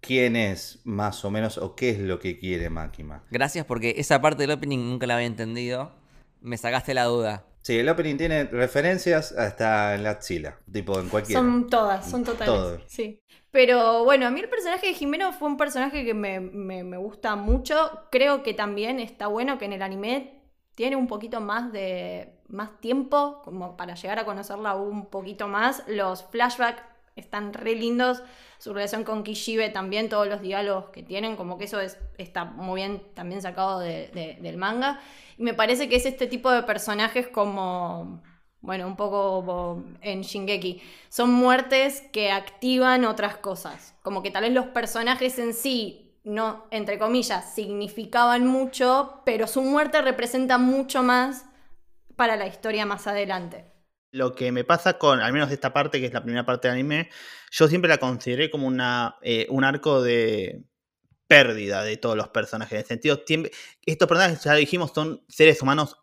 quién 0.00 0.36
es 0.36 0.80
más 0.84 1.24
o 1.24 1.30
menos 1.30 1.58
o 1.58 1.74
qué 1.74 1.90
es 1.90 1.98
lo 1.98 2.18
que 2.18 2.38
quiere 2.38 2.70
Makima. 2.70 3.24
Gracias 3.30 3.64
porque 3.64 3.94
esa 3.98 4.20
parte 4.20 4.42
del 4.42 4.52
opening 4.52 4.78
nunca 4.78 5.06
la 5.06 5.14
había 5.14 5.26
entendido. 5.26 5.92
Me 6.40 6.56
sacaste 6.56 6.94
la 6.94 7.04
duda. 7.04 7.44
Sí, 7.62 7.78
el 7.78 7.88
opening 7.88 8.16
tiene 8.16 8.44
referencias 8.44 9.32
hasta 9.32 9.96
en 9.96 10.04
la 10.04 10.10
axila, 10.10 10.58
tipo 10.70 11.00
en 11.00 11.08
cualquier. 11.08 11.38
Son 11.38 11.68
todas, 11.68 12.08
son 12.08 12.22
totales. 12.22 12.80
Sí. 12.86 13.20
Pero 13.50 14.04
bueno, 14.04 14.26
a 14.26 14.30
mí 14.30 14.40
el 14.40 14.48
personaje 14.48 14.88
de 14.88 14.94
Jimeno 14.94 15.32
fue 15.32 15.48
un 15.48 15.56
personaje 15.56 16.04
que 16.04 16.14
me, 16.14 16.40
me 16.40 16.96
gusta 16.96 17.34
mucho. 17.34 18.06
Creo 18.12 18.42
que 18.42 18.54
también 18.54 19.00
está 19.00 19.26
bueno 19.26 19.58
que 19.58 19.64
en 19.64 19.72
el 19.72 19.82
anime 19.82 20.35
tiene 20.76 20.94
un 20.94 21.08
poquito 21.08 21.40
más 21.40 21.72
de 21.72 22.32
más 22.48 22.80
tiempo 22.80 23.40
como 23.44 23.76
para 23.76 23.94
llegar 23.94 24.20
a 24.20 24.24
conocerla 24.24 24.76
un 24.76 25.06
poquito 25.06 25.48
más. 25.48 25.82
Los 25.88 26.22
flashbacks 26.22 26.82
están 27.16 27.52
re 27.52 27.74
lindos. 27.74 28.22
Su 28.58 28.72
relación 28.72 29.02
con 29.02 29.24
Kishibe 29.24 29.70
también, 29.70 30.08
todos 30.08 30.28
los 30.28 30.40
diálogos 30.40 30.90
que 30.90 31.02
tienen, 31.02 31.36
como 31.36 31.58
que 31.58 31.64
eso 31.64 31.80
es, 31.80 31.98
está 32.18 32.44
muy 32.44 32.82
bien 32.82 33.02
también 33.14 33.42
sacado 33.42 33.80
del 33.80 34.56
manga. 34.56 35.00
Y 35.36 35.42
me 35.42 35.54
parece 35.54 35.88
que 35.88 35.96
es 35.96 36.06
este 36.06 36.26
tipo 36.26 36.50
de 36.50 36.62
personajes 36.62 37.26
como, 37.26 38.22
bueno, 38.60 38.86
un 38.86 38.96
poco 38.96 39.82
en 40.02 40.22
Shingeki. 40.22 40.80
Son 41.08 41.32
muertes 41.32 42.02
que 42.12 42.30
activan 42.30 43.04
otras 43.06 43.38
cosas. 43.38 43.94
Como 44.02 44.22
que 44.22 44.30
tal 44.30 44.44
vez 44.44 44.52
los 44.52 44.66
personajes 44.66 45.38
en 45.38 45.54
sí 45.54 46.05
no, 46.26 46.66
entre 46.72 46.98
comillas, 46.98 47.54
significaban 47.54 48.48
mucho, 48.48 49.22
pero 49.24 49.46
su 49.46 49.62
muerte 49.62 50.02
representa 50.02 50.58
mucho 50.58 51.04
más 51.04 51.44
para 52.16 52.34
la 52.36 52.48
historia 52.48 52.84
más 52.84 53.06
adelante. 53.06 53.64
Lo 54.10 54.34
que 54.34 54.50
me 54.50 54.64
pasa 54.64 54.98
con, 54.98 55.20
al 55.20 55.32
menos 55.32 55.52
esta 55.52 55.72
parte, 55.72 56.00
que 56.00 56.06
es 56.06 56.12
la 56.12 56.24
primera 56.24 56.44
parte 56.44 56.66
del 56.66 56.74
anime, 56.74 57.10
yo 57.52 57.68
siempre 57.68 57.88
la 57.88 57.98
consideré 57.98 58.50
como 58.50 58.66
una, 58.66 59.16
eh, 59.22 59.46
un 59.50 59.62
arco 59.62 60.02
de 60.02 60.64
pérdida 61.28 61.84
de 61.84 61.96
todos 61.96 62.16
los 62.16 62.28
personajes. 62.30 62.72
En 62.72 62.78
el 62.80 62.86
sentido, 62.86 63.22
estos 63.84 64.08
personajes, 64.08 64.42
ya 64.42 64.54
dijimos, 64.54 64.90
son 64.92 65.24
seres 65.28 65.62
humanos, 65.62 65.96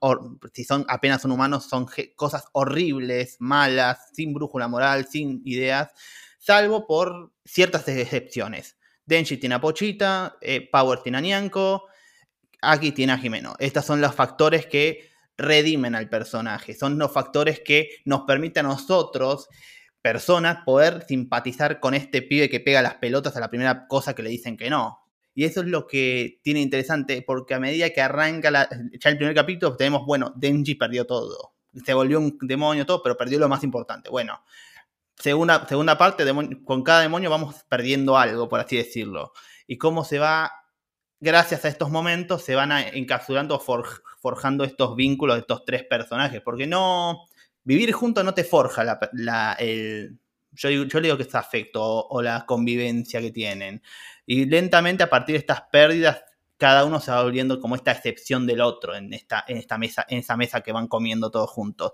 si 0.53 0.63
son 0.63 0.85
apenas 0.87 1.21
son 1.21 1.31
humanos, 1.31 1.65
son 1.65 1.85
cosas 2.15 2.45
horribles, 2.53 3.35
malas, 3.39 4.09
sin 4.13 4.33
brújula 4.33 4.69
moral, 4.69 5.05
sin 5.05 5.41
ideas, 5.43 5.91
salvo 6.39 6.87
por 6.87 7.33
ciertas 7.43 7.85
excepciones 7.89 8.77
Denji 9.05 9.37
tiene 9.37 9.55
a 9.55 9.61
Pochita, 9.61 10.37
eh, 10.41 10.67
Power 10.71 10.99
tiene 10.99 11.17
a 11.17 11.21
Nyanko, 11.21 11.87
Aki 12.61 12.91
tiene 12.93 13.13
a 13.13 13.17
Jimeno. 13.17 13.55
Estos 13.59 13.85
son 13.85 14.01
los 14.01 14.15
factores 14.15 14.65
que 14.65 15.09
redimen 15.37 15.95
al 15.95 16.09
personaje. 16.09 16.73
Son 16.73 16.97
los 16.97 17.11
factores 17.11 17.59
que 17.59 17.89
nos 18.05 18.21
permiten 18.21 18.65
a 18.65 18.69
nosotros, 18.69 19.49
personas, 20.01 20.59
poder 20.65 21.05
simpatizar 21.07 21.79
con 21.79 21.93
este 21.93 22.21
pibe 22.21 22.49
que 22.49 22.59
pega 22.59 22.81
las 22.81 22.95
pelotas 22.95 23.35
a 23.35 23.39
la 23.39 23.49
primera 23.49 23.87
cosa 23.87 24.13
que 24.13 24.23
le 24.23 24.29
dicen 24.29 24.57
que 24.57 24.69
no. 24.69 24.99
Y 25.35 25.45
eso 25.45 25.61
es 25.61 25.67
lo 25.67 25.87
que 25.87 26.39
tiene 26.43 26.61
interesante, 26.61 27.23
porque 27.25 27.55
a 27.55 27.59
medida 27.59 27.89
que 27.89 28.01
arranca 28.01 28.51
ya 28.51 29.09
el 29.09 29.17
primer 29.17 29.33
capítulo, 29.33 29.75
tenemos, 29.75 30.05
bueno, 30.05 30.31
Denji 30.35 30.75
perdió 30.75 31.05
todo. 31.05 31.53
Se 31.83 31.93
volvió 31.93 32.19
un 32.19 32.37
demonio 32.41 32.85
todo, 32.85 33.01
pero 33.01 33.17
perdió 33.17 33.39
lo 33.39 33.49
más 33.49 33.63
importante. 33.63 34.11
Bueno, 34.11 34.43
segunda, 35.17 35.67
segunda 35.67 35.97
parte, 35.97 36.25
con 36.65 36.83
cada 36.83 37.01
demonio 37.01 37.29
vamos 37.29 37.63
perdiendo 37.69 38.17
algo, 38.17 38.49
por 38.49 38.59
así 38.59 38.77
decirlo. 38.77 39.33
Y 39.67 39.77
cómo 39.77 40.03
se 40.03 40.19
va, 40.19 40.51
gracias 41.19 41.65
a 41.65 41.69
estos 41.69 41.89
momentos, 41.89 42.43
se 42.43 42.55
van 42.55 42.71
encapsulando, 42.71 43.59
forjando 43.59 44.63
estos 44.63 44.95
vínculos 44.95 45.35
de 45.35 45.41
estos 45.41 45.65
tres 45.65 45.83
personajes. 45.83 46.41
Porque 46.41 46.67
no, 46.67 47.25
vivir 47.63 47.91
juntos 47.93 48.23
no 48.23 48.33
te 48.33 48.43
forja 48.43 48.83
la, 49.13 49.53
el, 49.59 50.19
yo, 50.55 50.69
yo 50.69 50.99
le 50.99 51.07
digo 51.07 51.17
que 51.17 51.23
es 51.23 51.35
afecto 51.35 51.81
o, 51.83 52.21
la 52.21 52.45
convivencia 52.45 53.21
que 53.21 53.31
tienen. 53.31 53.81
Y 54.25 54.45
lentamente 54.45 55.03
a 55.03 55.09
partir 55.09 55.33
de 55.33 55.39
estas 55.39 55.61
pérdidas, 55.71 56.23
cada 56.57 56.85
uno 56.85 56.99
se 56.99 57.11
va 57.11 57.23
volviendo 57.23 57.59
como 57.59 57.75
esta 57.75 57.91
excepción 57.91 58.45
del 58.47 58.61
otro 58.61 58.95
en 58.95 59.13
esta, 59.13 59.43
en 59.47 59.57
esta 59.57 59.77
mesa, 59.77 60.05
en 60.07 60.19
esa 60.19 60.37
mesa 60.37 60.61
que 60.61 60.71
van 60.71 60.87
comiendo 60.87 61.31
todos 61.31 61.49
juntos. 61.49 61.91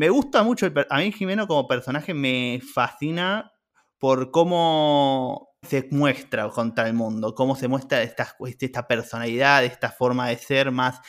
Me 0.00 0.08
gusta 0.08 0.42
mucho, 0.42 0.66
a 0.88 0.98
mí 0.98 1.12
Jimeno 1.12 1.46
como 1.46 1.68
personaje 1.68 2.14
me 2.14 2.62
fascina 2.62 3.52
por 3.98 4.30
cómo 4.30 5.50
se 5.60 5.88
muestra 5.90 6.48
contra 6.48 6.86
el 6.86 6.94
mundo, 6.94 7.34
cómo 7.34 7.54
se 7.54 7.68
muestra 7.68 8.00
esta, 8.00 8.34
esta 8.48 8.88
personalidad, 8.88 9.62
esta 9.62 9.90
forma 9.90 10.28
de 10.28 10.38
ser 10.38 10.70
más 10.70 11.00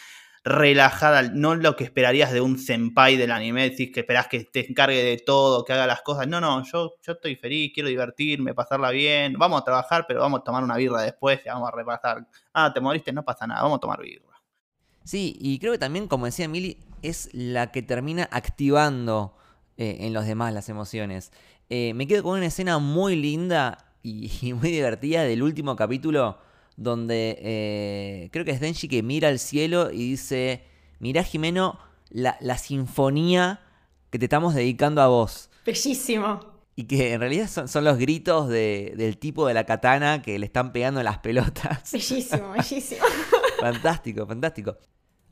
relajada, 0.43 1.21
no 1.21 1.55
lo 1.55 1.77
que 1.77 1.85
esperarías 1.85 2.33
de 2.33 2.41
un 2.41 2.59
senpai 2.59 3.15
del 3.15 3.31
anime, 3.31 3.69
decís 3.69 3.93
que 3.93 4.01
esperás 4.01 4.27
que 4.27 4.43
te 4.43 4.69
encargue 4.69 5.01
de 5.01 5.19
todo, 5.25 5.63
que 5.63 5.71
haga 5.71 5.87
las 5.87 6.01
cosas. 6.01 6.27
No, 6.27 6.41
no, 6.41 6.61
yo, 6.65 6.95
yo 7.01 7.13
estoy 7.13 7.37
feliz, 7.37 7.71
quiero 7.73 7.87
divertirme, 7.87 8.53
pasarla 8.53 8.91
bien, 8.91 9.35
vamos 9.37 9.61
a 9.61 9.63
trabajar, 9.63 10.03
pero 10.05 10.19
vamos 10.19 10.41
a 10.41 10.43
tomar 10.43 10.65
una 10.65 10.75
birra 10.75 11.01
después 11.03 11.39
y 11.45 11.47
vamos 11.47 11.69
a 11.69 11.71
repasar. 11.73 12.27
Ah, 12.51 12.73
te 12.73 12.81
moriste, 12.81 13.13
no 13.13 13.23
pasa 13.23 13.47
nada, 13.47 13.61
vamos 13.61 13.77
a 13.77 13.79
tomar 13.79 14.01
birra. 14.01 14.25
Sí, 15.05 15.37
y 15.39 15.59
creo 15.59 15.71
que 15.71 15.79
también, 15.79 16.09
como 16.09 16.25
decía 16.25 16.49
Mili, 16.49 16.77
es 17.01 17.29
la 17.33 17.71
que 17.71 17.81
termina 17.81 18.27
activando 18.31 19.35
eh, 19.77 19.97
en 20.01 20.13
los 20.13 20.25
demás 20.25 20.53
las 20.53 20.69
emociones. 20.69 21.31
Eh, 21.69 21.93
me 21.95 22.07
quedo 22.07 22.23
con 22.23 22.37
una 22.37 22.47
escena 22.47 22.79
muy 22.79 23.15
linda 23.15 23.77
y, 24.03 24.31
y 24.41 24.53
muy 24.53 24.71
divertida 24.71 25.23
del 25.23 25.43
último 25.43 25.75
capítulo 25.75 26.37
donde 26.77 27.37
eh, 27.41 28.29
creo 28.31 28.45
que 28.45 28.51
es 28.51 28.59
Denji 28.59 28.87
que 28.87 29.03
mira 29.03 29.27
al 29.29 29.39
cielo 29.39 29.91
y 29.91 30.11
dice, 30.11 30.63
mirá 30.99 31.23
Jimeno, 31.23 31.79
la, 32.09 32.57
sinfonía 32.57 33.61
que 34.09 34.19
te 34.19 34.25
estamos 34.25 34.55
dedicando 34.55 35.01
a 35.01 35.07
vos. 35.07 35.49
Bellísimo. 35.65 36.39
Y 36.75 36.85
que 36.85 37.13
en 37.13 37.19
realidad 37.19 37.49
son, 37.67 37.83
los 37.83 37.97
gritos 37.97 38.49
del 38.49 39.17
tipo 39.17 39.45
de 39.45 39.53
la 39.53 39.65
katana 39.65 40.21
que 40.21 40.39
le 40.39 40.45
están 40.45 40.71
pegando 40.71 41.03
las 41.03 41.19
pelotas. 41.19 41.91
Bellísimo, 41.91 42.51
bellísimo. 42.57 43.01
fantástico, 43.59 44.25
fantástico. 44.25 44.77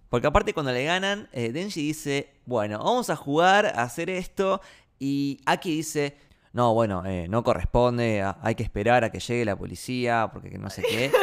Porque 0.09 0.27
aparte 0.27 0.53
cuando 0.53 0.71
le 0.71 0.83
ganan, 0.83 1.29
eh, 1.31 1.51
Denji 1.51 1.81
dice, 1.81 2.31
bueno, 2.45 2.79
vamos 2.79 3.09
a 3.09 3.15
jugar 3.15 3.67
a 3.67 3.83
hacer 3.83 4.09
esto. 4.09 4.61
Y 4.97 5.39
Aki 5.45 5.75
dice, 5.75 6.17
no, 6.51 6.73
bueno, 6.73 7.05
eh, 7.05 7.27
no 7.29 7.43
corresponde, 7.43 8.25
hay 8.41 8.55
que 8.55 8.63
esperar 8.63 9.03
a 9.03 9.11
que 9.11 9.19
llegue 9.19 9.45
la 9.45 9.55
policía, 9.55 10.29
porque 10.33 10.57
no 10.57 10.69
sé 10.69 10.81
qué. 10.81 11.11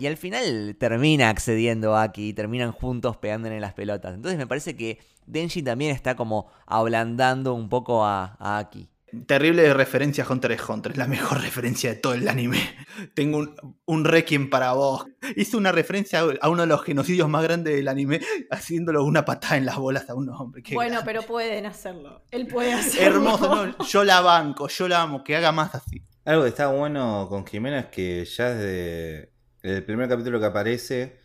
Y 0.00 0.06
al 0.06 0.16
final 0.16 0.76
termina 0.78 1.28
accediendo 1.28 1.96
a 1.96 2.04
Aki 2.04 2.28
y 2.28 2.32
terminan 2.32 2.70
juntos 2.70 3.16
pegándole 3.16 3.58
las 3.58 3.74
pelotas. 3.74 4.14
Entonces 4.14 4.38
me 4.38 4.46
parece 4.46 4.76
que 4.76 5.00
Denji 5.26 5.60
también 5.60 5.90
está 5.90 6.14
como 6.14 6.46
ablandando 6.66 7.52
un 7.54 7.68
poco 7.68 8.04
a, 8.04 8.36
a 8.38 8.58
Aki. 8.58 8.88
Terrible 9.26 9.72
referencia 9.74 10.24
a 10.24 10.32
Hunter 10.32 10.52
x 10.52 10.68
Hunter, 10.68 10.92
es 10.92 10.98
la 10.98 11.06
mejor 11.06 11.40
referencia 11.42 11.90
de 11.90 11.96
todo 11.96 12.14
el 12.14 12.28
anime. 12.28 12.58
Tengo 13.14 13.38
un, 13.38 13.78
un 13.86 14.04
requiem 14.04 14.50
para 14.50 14.72
vos. 14.72 15.06
Hizo 15.36 15.56
una 15.58 15.72
referencia 15.72 16.20
a 16.40 16.48
uno 16.48 16.62
de 16.62 16.68
los 16.68 16.82
genocidios 16.82 17.28
más 17.28 17.42
grandes 17.42 17.74
del 17.74 17.88
anime, 17.88 18.20
haciéndolo 18.50 19.04
una 19.04 19.24
patada 19.24 19.56
en 19.56 19.66
las 19.66 19.76
bolas 19.76 20.08
a 20.10 20.14
un 20.14 20.28
hombre. 20.30 20.62
bueno, 20.72 21.00
pero 21.04 21.22
pueden 21.22 21.66
hacerlo. 21.66 22.24
Él 22.30 22.46
puede 22.46 22.72
hacerlo. 22.72 23.16
Hermoso, 23.16 23.66
no, 23.66 23.78
yo 23.86 24.04
la 24.04 24.20
banco, 24.20 24.68
yo 24.68 24.88
la 24.88 25.02
amo, 25.02 25.24
que 25.24 25.36
haga 25.36 25.52
más 25.52 25.74
así. 25.74 26.02
Algo 26.24 26.42
que 26.42 26.50
está 26.50 26.68
bueno 26.68 27.26
con 27.28 27.46
Jimena 27.46 27.80
es 27.80 27.86
que 27.86 28.24
ya 28.24 28.50
desde 28.50 29.32
el 29.62 29.84
primer 29.84 30.08
capítulo 30.08 30.38
que 30.38 30.46
aparece, 30.46 31.18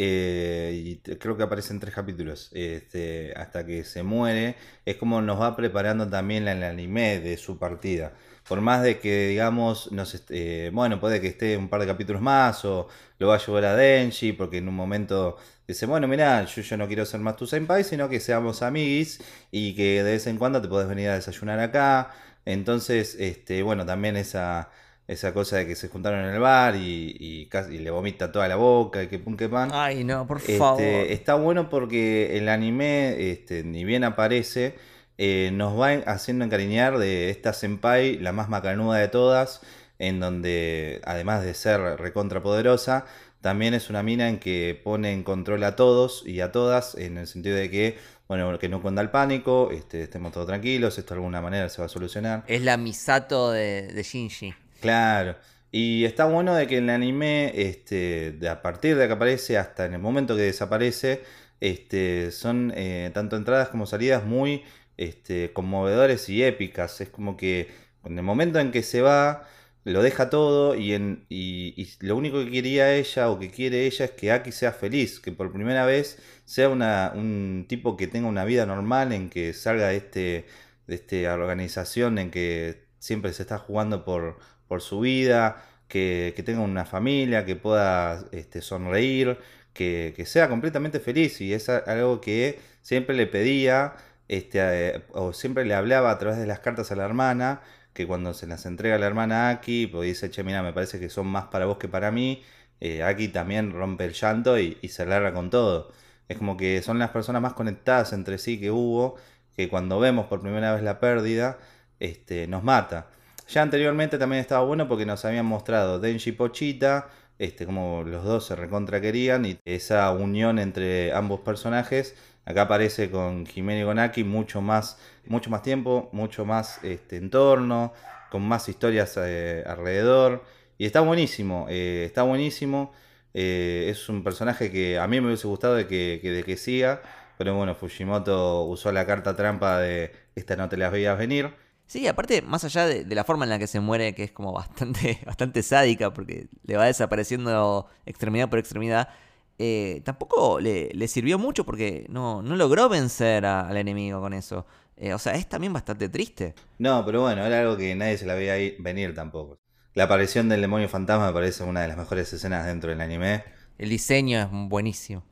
eh, 0.00 0.72
y 0.76 0.96
creo 1.16 1.36
que 1.36 1.42
aparece 1.42 1.72
en 1.72 1.80
tres 1.80 1.92
capítulos, 1.92 2.50
este, 2.54 3.32
hasta 3.36 3.66
que 3.66 3.82
se 3.82 4.04
muere, 4.04 4.54
es 4.86 4.94
como 4.94 5.20
nos 5.20 5.40
va 5.40 5.56
preparando 5.56 6.08
también 6.08 6.46
el 6.46 6.62
anime 6.62 7.18
de 7.18 7.36
su 7.36 7.58
partida. 7.58 8.12
Por 8.48 8.60
más 8.60 8.84
de 8.84 9.00
que, 9.00 9.26
digamos, 9.26 9.90
nos 9.90 10.14
este, 10.14 10.70
bueno, 10.70 11.00
puede 11.00 11.20
que 11.20 11.26
esté 11.26 11.56
un 11.56 11.68
par 11.68 11.80
de 11.80 11.88
capítulos 11.88 12.22
más 12.22 12.64
o 12.64 12.86
lo 13.18 13.26
va 13.26 13.34
a 13.34 13.38
llevar 13.44 13.64
a 13.64 13.74
Denji, 13.74 14.32
porque 14.34 14.58
en 14.58 14.68
un 14.68 14.76
momento 14.76 15.36
dice, 15.66 15.84
bueno, 15.86 16.06
mira, 16.06 16.44
yo, 16.44 16.76
no 16.76 16.86
quiero 16.86 17.04
ser 17.04 17.18
más 17.18 17.34
tu 17.36 17.48
senpai, 17.48 17.82
sino 17.82 18.08
que 18.08 18.20
seamos 18.20 18.62
amigos 18.62 19.18
y 19.50 19.74
que 19.74 20.04
de 20.04 20.12
vez 20.12 20.28
en 20.28 20.38
cuando 20.38 20.62
te 20.62 20.68
puedes 20.68 20.88
venir 20.88 21.08
a 21.08 21.14
desayunar 21.16 21.58
acá. 21.58 22.12
Entonces, 22.44 23.16
este, 23.18 23.62
bueno, 23.64 23.84
también 23.84 24.16
esa 24.16 24.70
esa 25.08 25.32
cosa 25.32 25.56
de 25.56 25.66
que 25.66 25.74
se 25.74 25.88
juntaron 25.88 26.20
en 26.20 26.34
el 26.34 26.38
bar 26.38 26.76
y, 26.76 27.48
casi, 27.50 27.78
le 27.78 27.90
vomita 27.90 28.30
toda 28.30 28.46
la 28.46 28.56
boca 28.56 29.02
y 29.02 29.08
que 29.08 29.18
pum 29.18 29.36
que 29.38 29.48
pan. 29.48 29.70
Ay, 29.72 30.04
no, 30.04 30.26
por 30.26 30.36
este, 30.36 30.58
favor. 30.58 30.82
Está 30.82 31.34
bueno 31.34 31.70
porque 31.70 32.36
el 32.36 32.48
anime, 32.50 33.30
este, 33.30 33.64
ni 33.64 33.84
bien 33.84 34.04
aparece, 34.04 34.76
eh, 35.16 35.50
nos 35.54 35.80
va 35.80 35.92
haciendo 36.06 36.44
encariñar 36.44 36.98
de 36.98 37.30
esta 37.30 37.54
senpai, 37.54 38.18
la 38.18 38.32
más 38.32 38.50
macanuda 38.50 38.98
de 38.98 39.08
todas, 39.08 39.62
en 39.98 40.20
donde, 40.20 41.00
además 41.04 41.42
de 41.42 41.54
ser 41.54 41.80
recontrapoderosa, 41.80 43.06
también 43.40 43.72
es 43.72 43.88
una 43.88 44.02
mina 44.02 44.28
en 44.28 44.38
que 44.38 44.78
pone 44.84 45.12
en 45.12 45.22
control 45.22 45.64
a 45.64 45.74
todos 45.74 46.22
y 46.26 46.42
a 46.42 46.52
todas, 46.52 46.94
en 46.96 47.16
el 47.16 47.26
sentido 47.26 47.56
de 47.56 47.70
que, 47.70 47.96
bueno, 48.28 48.58
que 48.58 48.68
no 48.68 48.82
cuenta 48.82 49.00
el 49.00 49.10
pánico, 49.10 49.70
este, 49.72 50.02
estemos 50.02 50.32
todos 50.32 50.46
tranquilos, 50.46 50.98
esto 50.98 51.14
de 51.14 51.18
alguna 51.20 51.40
manera 51.40 51.70
se 51.70 51.80
va 51.80 51.86
a 51.86 51.88
solucionar. 51.88 52.44
Es 52.46 52.60
la 52.60 52.76
Misato 52.76 53.52
de, 53.52 53.88
de 53.88 54.02
Shinji. 54.02 54.54
Claro. 54.80 55.36
Y 55.70 56.04
está 56.04 56.24
bueno 56.24 56.54
de 56.54 56.66
que 56.66 56.78
el 56.78 56.88
anime, 56.90 57.52
este, 57.54 58.32
de 58.32 58.48
a 58.48 58.62
partir 58.62 58.96
de 58.96 59.06
que 59.06 59.12
aparece 59.12 59.58
hasta 59.58 59.84
en 59.84 59.94
el 59.94 60.00
momento 60.00 60.34
que 60.36 60.42
desaparece, 60.42 61.22
este, 61.60 62.30
son 62.30 62.72
eh, 62.76 63.10
tanto 63.12 63.36
entradas 63.36 63.68
como 63.68 63.86
salidas 63.86 64.24
muy 64.24 64.64
este, 64.96 65.52
conmovedores 65.52 66.28
y 66.28 66.42
épicas. 66.42 67.00
Es 67.00 67.10
como 67.10 67.36
que 67.36 67.68
en 68.04 68.18
el 68.18 68.24
momento 68.24 68.58
en 68.60 68.72
que 68.72 68.82
se 68.82 69.02
va, 69.02 69.46
lo 69.84 70.02
deja 70.02 70.30
todo 70.30 70.74
y, 70.74 70.94
en, 70.94 71.26
y, 71.28 71.88
lo 72.00 72.16
único 72.16 72.44
que 72.44 72.50
quería 72.50 72.94
ella 72.94 73.30
o 73.30 73.38
que 73.38 73.50
quiere 73.50 73.86
ella 73.86 74.06
es 74.06 74.10
que 74.12 74.32
Aki 74.32 74.52
sea 74.52 74.72
feliz, 74.72 75.20
que 75.20 75.32
por 75.32 75.52
primera 75.52 75.84
vez 75.86 76.18
sea 76.44 76.68
una, 76.68 77.12
un 77.14 77.66
tipo 77.68 77.96
que 77.96 78.06
tenga 78.06 78.28
una 78.28 78.44
vida 78.44 78.66
normal, 78.66 79.12
en 79.12 79.30
que 79.30 79.52
salga 79.54 79.88
de, 79.88 79.96
este, 79.96 80.46
de 80.86 80.94
esta 80.94 81.34
organización 81.34 82.18
en 82.18 82.30
que 82.30 82.86
siempre 82.98 83.32
se 83.32 83.42
está 83.42 83.58
jugando 83.58 84.04
por, 84.04 84.38
por 84.68 84.82
su 84.82 85.00
vida, 85.00 85.64
que, 85.88 86.34
tenga 86.44 86.60
una 86.60 86.84
familia, 86.84 87.44
que 87.44 87.56
pueda 87.56 88.24
este, 88.32 88.62
sonreír, 88.62 89.38
que, 89.72 90.14
sea 90.26 90.48
completamente 90.48 91.00
feliz. 91.00 91.40
Y 91.40 91.54
es 91.54 91.68
algo 91.68 92.20
que 92.20 92.60
siempre 92.82 93.16
le 93.16 93.26
pedía, 93.26 93.94
este, 94.28 95.02
o 95.12 95.32
siempre 95.32 95.64
le 95.64 95.74
hablaba 95.74 96.10
a 96.10 96.18
través 96.18 96.38
de 96.38 96.46
las 96.46 96.60
cartas 96.60 96.92
a 96.92 96.96
la 96.96 97.04
hermana, 97.04 97.62
que 97.94 98.06
cuando 98.06 98.34
se 98.34 98.46
las 98.46 98.66
entrega 98.66 98.96
a 98.96 98.98
la 98.98 99.06
hermana 99.06 99.50
Aki, 99.50 99.88
pues 99.88 100.06
dice, 100.06 100.30
che, 100.30 100.44
mira, 100.44 100.62
me 100.62 100.72
parece 100.72 101.00
que 101.00 101.08
son 101.08 101.26
más 101.26 101.46
para 101.46 101.66
vos 101.66 101.78
que 101.78 101.88
para 101.88 102.10
mí. 102.12 102.42
Eh, 102.80 103.02
Aki 103.02 103.28
también 103.28 103.72
rompe 103.72 104.04
el 104.04 104.12
llanto 104.12 104.58
y, 104.58 104.78
y 104.82 104.88
se 104.88 105.06
larga 105.06 105.32
con 105.34 105.50
todo. 105.50 105.92
Es 106.28 106.38
como 106.38 106.56
que 106.56 106.82
son 106.82 106.98
las 106.98 107.10
personas 107.10 107.42
más 107.42 107.54
conectadas 107.54 108.12
entre 108.12 108.38
sí 108.38 108.60
que 108.60 108.70
hubo, 108.70 109.16
que 109.56 109.68
cuando 109.68 109.98
vemos 109.98 110.26
por 110.26 110.40
primera 110.40 110.74
vez 110.74 110.82
la 110.82 111.00
pérdida, 111.00 111.58
este, 112.00 112.46
nos 112.46 112.62
mata. 112.62 113.08
Ya 113.48 113.62
anteriormente 113.62 114.18
también 114.18 114.40
estaba 114.40 114.62
bueno 114.64 114.88
porque 114.88 115.06
nos 115.06 115.24
habían 115.24 115.46
mostrado 115.46 115.98
Denji 115.98 116.32
Pochita, 116.32 117.08
este, 117.38 117.64
como 117.64 118.02
los 118.04 118.22
dos 118.22 118.46
se 118.46 118.54
recontra 118.54 119.00
querían 119.00 119.46
y 119.46 119.58
esa 119.64 120.10
unión 120.12 120.58
entre 120.58 121.14
ambos 121.14 121.40
personajes. 121.40 122.14
Acá 122.44 122.62
aparece 122.62 123.10
con 123.10 123.46
Jimeno 123.46 123.86
Gonaki 123.86 124.22
mucho 124.22 124.60
más, 124.60 124.98
mucho 125.26 125.48
más 125.48 125.62
tiempo, 125.62 126.10
mucho 126.12 126.44
más 126.44 126.84
este, 126.84 127.16
entorno, 127.16 127.94
con 128.30 128.42
más 128.42 128.68
historias 128.68 129.16
eh, 129.16 129.64
alrededor. 129.66 130.44
Y 130.76 130.84
está 130.84 131.00
buenísimo, 131.00 131.66
eh, 131.70 132.04
está 132.06 132.24
buenísimo. 132.24 132.92
Eh, 133.32 133.86
es 133.90 134.08
un 134.10 134.24
personaje 134.24 134.70
que 134.70 134.98
a 134.98 135.06
mí 135.06 135.20
me 135.20 135.28
hubiese 135.28 135.46
gustado 135.46 135.74
de 135.74 135.86
que, 135.86 136.20
de 136.22 136.42
que 136.44 136.56
siga. 136.58 137.00
Pero 137.38 137.54
bueno, 137.56 137.74
Fujimoto 137.74 138.64
usó 138.64 138.92
la 138.92 139.06
carta 139.06 139.34
trampa 139.36 139.78
de 139.78 140.12
esta 140.34 140.56
no 140.56 140.68
te 140.68 140.76
las 140.76 140.92
veías 140.92 141.16
venir. 141.18 141.54
Sí, 141.88 142.06
aparte, 142.06 142.42
más 142.42 142.64
allá 142.64 142.86
de, 142.86 143.04
de 143.04 143.16
la 143.16 143.24
forma 143.24 143.46
en 143.46 143.50
la 143.50 143.58
que 143.58 143.66
se 143.66 143.80
muere, 143.80 144.14
que 144.14 144.24
es 144.24 144.32
como 144.32 144.52
bastante, 144.54 145.20
bastante 145.26 145.62
sádica, 145.64 146.14
porque 146.14 146.48
le 146.64 146.76
va 146.76 146.86
desapareciendo 146.86 147.88
extremidad 148.06 148.50
por 148.50 148.60
extremidad, 148.60 149.10
eh, 149.58 150.02
tampoco 150.04 150.60
le, 150.60 150.90
le 150.94 151.08
sirvió 151.08 151.38
mucho 151.38 151.64
porque 151.66 152.06
no, 152.10 152.42
no 152.42 152.56
logró 152.56 152.88
vencer 152.90 153.46
a- 153.46 153.68
al 153.68 153.76
enemigo 153.78 154.20
con 154.20 154.34
eso. 154.34 154.66
Eh, 154.96 155.14
o 155.14 155.18
sea, 155.18 155.34
es 155.34 155.48
también 155.48 155.72
bastante 155.72 156.08
triste. 156.10 156.54
No, 156.78 157.04
pero 157.04 157.22
bueno, 157.22 157.44
era 157.44 157.60
algo 157.60 157.76
que 157.76 157.94
nadie 157.94 158.18
se 158.18 158.26
la 158.26 158.34
veía 158.34 158.54
venir 158.80 159.14
tampoco. 159.14 159.60
La 159.94 160.04
aparición 160.04 160.48
del 160.48 160.60
demonio 160.60 160.88
fantasma 160.88 161.26
me 161.28 161.32
parece 161.32 161.64
una 161.64 161.82
de 161.82 161.88
las 161.88 161.96
mejores 161.96 162.32
escenas 162.32 162.66
dentro 162.66 162.90
del 162.90 163.00
anime. 163.00 163.44
El 163.78 163.88
diseño 163.88 164.38
es 164.40 164.48
buenísimo. 164.50 165.24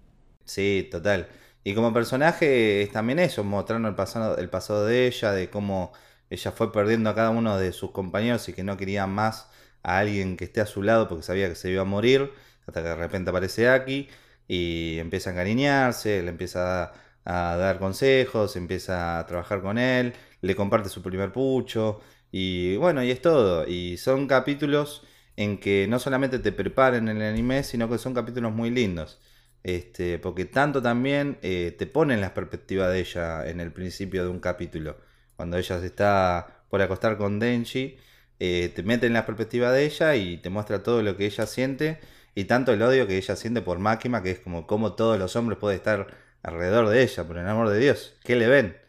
Sí, 0.44 0.88
total. 0.90 1.28
Y 1.64 1.74
como 1.74 1.92
personaje 1.92 2.82
es 2.82 2.92
también 2.92 3.18
eso, 3.18 3.42
mostrando 3.42 3.88
el 3.88 3.94
pasado, 3.96 4.36
el 4.38 4.48
pasado 4.48 4.86
de 4.86 5.06
ella, 5.08 5.32
de 5.32 5.50
cómo 5.50 5.92
ella 6.30 6.52
fue 6.52 6.72
perdiendo 6.72 7.10
a 7.10 7.14
cada 7.14 7.30
uno 7.30 7.58
de 7.58 7.72
sus 7.72 7.92
compañeros 7.92 8.48
y 8.48 8.52
que 8.52 8.64
no 8.64 8.76
quería 8.76 9.06
más 9.06 9.48
a 9.82 9.98
alguien 9.98 10.36
que 10.36 10.44
esté 10.44 10.60
a 10.60 10.66
su 10.66 10.82
lado 10.82 11.08
porque 11.08 11.22
sabía 11.22 11.48
que 11.48 11.54
se 11.54 11.70
iba 11.70 11.82
a 11.82 11.84
morir, 11.84 12.32
hasta 12.66 12.82
que 12.82 12.88
de 12.88 12.96
repente 12.96 13.30
aparece 13.30 13.68
Aki 13.68 14.08
y 14.48 14.98
empieza 14.98 15.30
a 15.30 15.32
encariñarse, 15.34 16.22
le 16.22 16.30
empieza 16.30 16.92
a, 17.24 17.56
dar 17.56 17.78
consejos, 17.78 18.56
empieza 18.56 19.18
a 19.18 19.26
trabajar 19.26 19.62
con 19.62 19.78
él, 19.78 20.14
le 20.40 20.56
comparte 20.56 20.88
su 20.88 21.02
primer 21.02 21.32
pucho 21.32 22.00
y 22.30 22.76
bueno, 22.76 23.02
y 23.02 23.10
es 23.10 23.20
todo. 23.22 23.66
Y 23.66 23.96
son 23.98 24.26
capítulos 24.26 25.02
en 25.36 25.58
que 25.58 25.86
no 25.88 25.98
solamente 25.98 26.38
te 26.38 26.52
preparan 26.52 27.08
el 27.08 27.22
anime, 27.22 27.62
sino 27.62 27.88
que 27.88 27.98
son 27.98 28.14
capítulos 28.14 28.52
muy 28.52 28.70
lindos. 28.70 29.20
Este, 29.62 30.18
porque 30.18 30.44
tanto 30.44 30.80
también 30.82 31.38
eh, 31.42 31.74
te 31.76 31.86
ponen 31.86 32.20
las 32.20 32.30
perspectivas 32.32 32.90
de 32.92 33.00
ella 33.00 33.48
en 33.48 33.60
el 33.60 33.72
principio 33.72 34.22
de 34.24 34.30
un 34.30 34.40
capítulo. 34.40 34.96
Cuando 35.36 35.58
ella 35.58 35.80
se 35.80 35.86
está 35.86 36.64
por 36.68 36.82
acostar 36.82 37.16
con 37.18 37.38
Denji, 37.38 37.96
eh, 38.40 38.72
te 38.74 38.82
mete 38.82 39.06
en 39.06 39.12
la 39.12 39.26
perspectiva 39.26 39.72
de 39.72 39.84
ella 39.84 40.14
y 40.16 40.38
te 40.38 40.50
muestra 40.50 40.82
todo 40.82 41.02
lo 41.02 41.16
que 41.16 41.26
ella 41.26 41.46
siente 41.46 42.00
y 42.34 42.44
tanto 42.44 42.72
el 42.72 42.82
odio 42.82 43.06
que 43.06 43.16
ella 43.16 43.36
siente 43.36 43.62
por 43.62 43.78
Máquina, 43.78 44.22
que 44.22 44.30
es 44.32 44.40
como 44.40 44.66
cómo 44.66 44.94
todos 44.94 45.18
los 45.18 45.36
hombres 45.36 45.58
pueden 45.58 45.78
estar 45.78 46.08
alrededor 46.42 46.88
de 46.88 47.02
ella, 47.02 47.24
por 47.24 47.38
el 47.38 47.48
amor 47.48 47.70
de 47.70 47.78
Dios. 47.78 48.14
¿Qué 48.24 48.36
le 48.36 48.46
ven? 48.46 48.85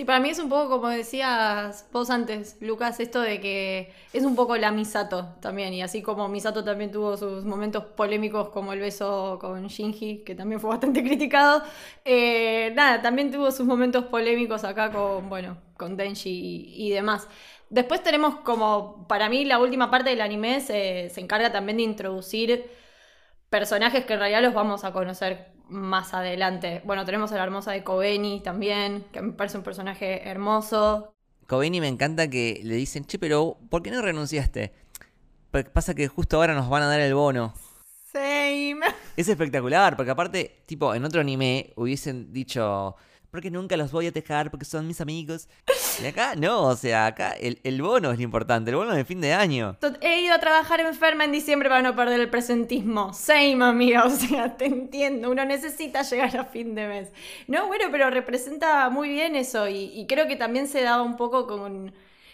Sí, 0.00 0.06
para 0.06 0.18
mí 0.18 0.30
es 0.30 0.38
un 0.38 0.48
poco 0.48 0.70
como 0.70 0.88
decías 0.88 1.86
vos 1.92 2.08
antes, 2.08 2.56
Lucas, 2.62 3.00
esto 3.00 3.20
de 3.20 3.38
que 3.38 3.92
es 4.14 4.24
un 4.24 4.34
poco 4.34 4.56
la 4.56 4.72
Misato 4.72 5.34
también, 5.42 5.74
y 5.74 5.82
así 5.82 6.00
como 6.00 6.26
Misato 6.26 6.64
también 6.64 6.90
tuvo 6.90 7.18
sus 7.18 7.44
momentos 7.44 7.84
polémicos 7.84 8.48
como 8.48 8.72
el 8.72 8.80
beso 8.80 9.36
con 9.38 9.66
Shinji, 9.66 10.24
que 10.24 10.34
también 10.34 10.58
fue 10.58 10.70
bastante 10.70 11.02
criticado, 11.04 11.62
eh, 12.06 12.72
nada, 12.74 13.02
también 13.02 13.30
tuvo 13.30 13.50
sus 13.50 13.66
momentos 13.66 14.06
polémicos 14.06 14.64
acá 14.64 14.90
con, 14.90 15.28
bueno, 15.28 15.58
con 15.76 15.98
Denji 15.98 16.30
y, 16.30 16.86
y 16.86 16.90
demás. 16.92 17.28
Después 17.68 18.02
tenemos 18.02 18.36
como, 18.36 19.06
para 19.06 19.28
mí, 19.28 19.44
la 19.44 19.58
última 19.58 19.90
parte 19.90 20.08
del 20.10 20.22
anime 20.22 20.60
se, 20.62 21.10
se 21.10 21.20
encarga 21.20 21.52
también 21.52 21.76
de 21.76 21.82
introducir 21.82 22.70
personajes 23.50 24.04
que 24.06 24.14
en 24.14 24.20
realidad 24.20 24.42
los 24.42 24.54
vamos 24.54 24.84
a 24.84 24.92
conocer 24.92 25.49
más 25.70 26.12
adelante. 26.14 26.82
Bueno, 26.84 27.04
tenemos 27.04 27.32
a 27.32 27.36
la 27.36 27.44
hermosa 27.44 27.72
de 27.72 27.82
Kobeni 27.84 28.40
también, 28.40 29.04
que 29.12 29.22
me 29.22 29.32
parece 29.32 29.56
un 29.56 29.64
personaje 29.64 30.28
hermoso. 30.28 31.14
Kobeni 31.46 31.80
me 31.80 31.88
encanta 31.88 32.28
que 32.28 32.60
le 32.62 32.74
dicen, 32.74 33.04
che, 33.04 33.18
pero 33.18 33.58
¿por 33.70 33.82
qué 33.82 33.90
no 33.90 34.02
renunciaste? 34.02 34.72
P- 35.50 35.64
Pasa 35.64 35.94
que 35.94 36.08
justo 36.08 36.36
ahora 36.36 36.54
nos 36.54 36.68
van 36.68 36.82
a 36.82 36.86
dar 36.86 37.00
el 37.00 37.14
bono. 37.14 37.54
Same. 38.12 38.80
Es 39.16 39.28
espectacular, 39.28 39.96
porque 39.96 40.10
aparte, 40.10 40.62
tipo, 40.66 40.94
en 40.94 41.04
otro 41.04 41.20
anime 41.20 41.72
hubiesen 41.76 42.32
dicho, 42.32 42.96
porque 43.30 43.50
nunca 43.50 43.76
los 43.76 43.92
voy 43.92 44.06
a 44.06 44.10
dejar 44.10 44.50
porque 44.50 44.64
son 44.64 44.86
mis 44.86 45.00
amigos. 45.00 45.48
Y 46.02 46.06
acá 46.06 46.34
no, 46.34 46.64
o 46.64 46.76
sea, 46.76 47.06
acá 47.06 47.32
el, 47.32 47.60
el 47.62 47.80
bono 47.82 48.10
es 48.10 48.18
lo 48.18 48.24
importante, 48.24 48.70
el 48.70 48.76
bono 48.76 48.94
de 48.94 49.04
fin 49.04 49.20
de 49.20 49.32
año. 49.32 49.76
He 50.00 50.22
ido 50.22 50.34
a 50.34 50.40
trabajar 50.40 50.80
enferma 50.80 51.24
en 51.24 51.32
diciembre 51.32 51.68
para 51.68 51.82
no 51.82 51.94
perder 51.94 52.20
el 52.20 52.30
presentismo. 52.30 53.12
Same, 53.12 53.64
amiga. 53.64 54.04
O 54.10 54.10
sea, 54.10 54.56
te 54.56 54.66
entiendo. 54.66 55.30
Uno 55.30 55.44
necesita 55.44 56.02
llegar 56.02 56.36
a 56.36 56.44
fin 56.44 56.74
de 56.74 56.86
mes. 56.86 57.08
No, 57.46 57.66
bueno, 57.68 57.86
pero 57.90 58.10
representa 58.10 58.88
muy 58.90 59.08
bien 59.08 59.36
eso. 59.36 59.68
Y, 59.68 59.92
y 59.94 60.06
creo 60.06 60.26
que 60.26 60.36
también 60.36 60.66
se 60.66 60.82
daba 60.82 61.02
un 61.02 61.16
poco 61.16 61.46
con. 61.46 61.92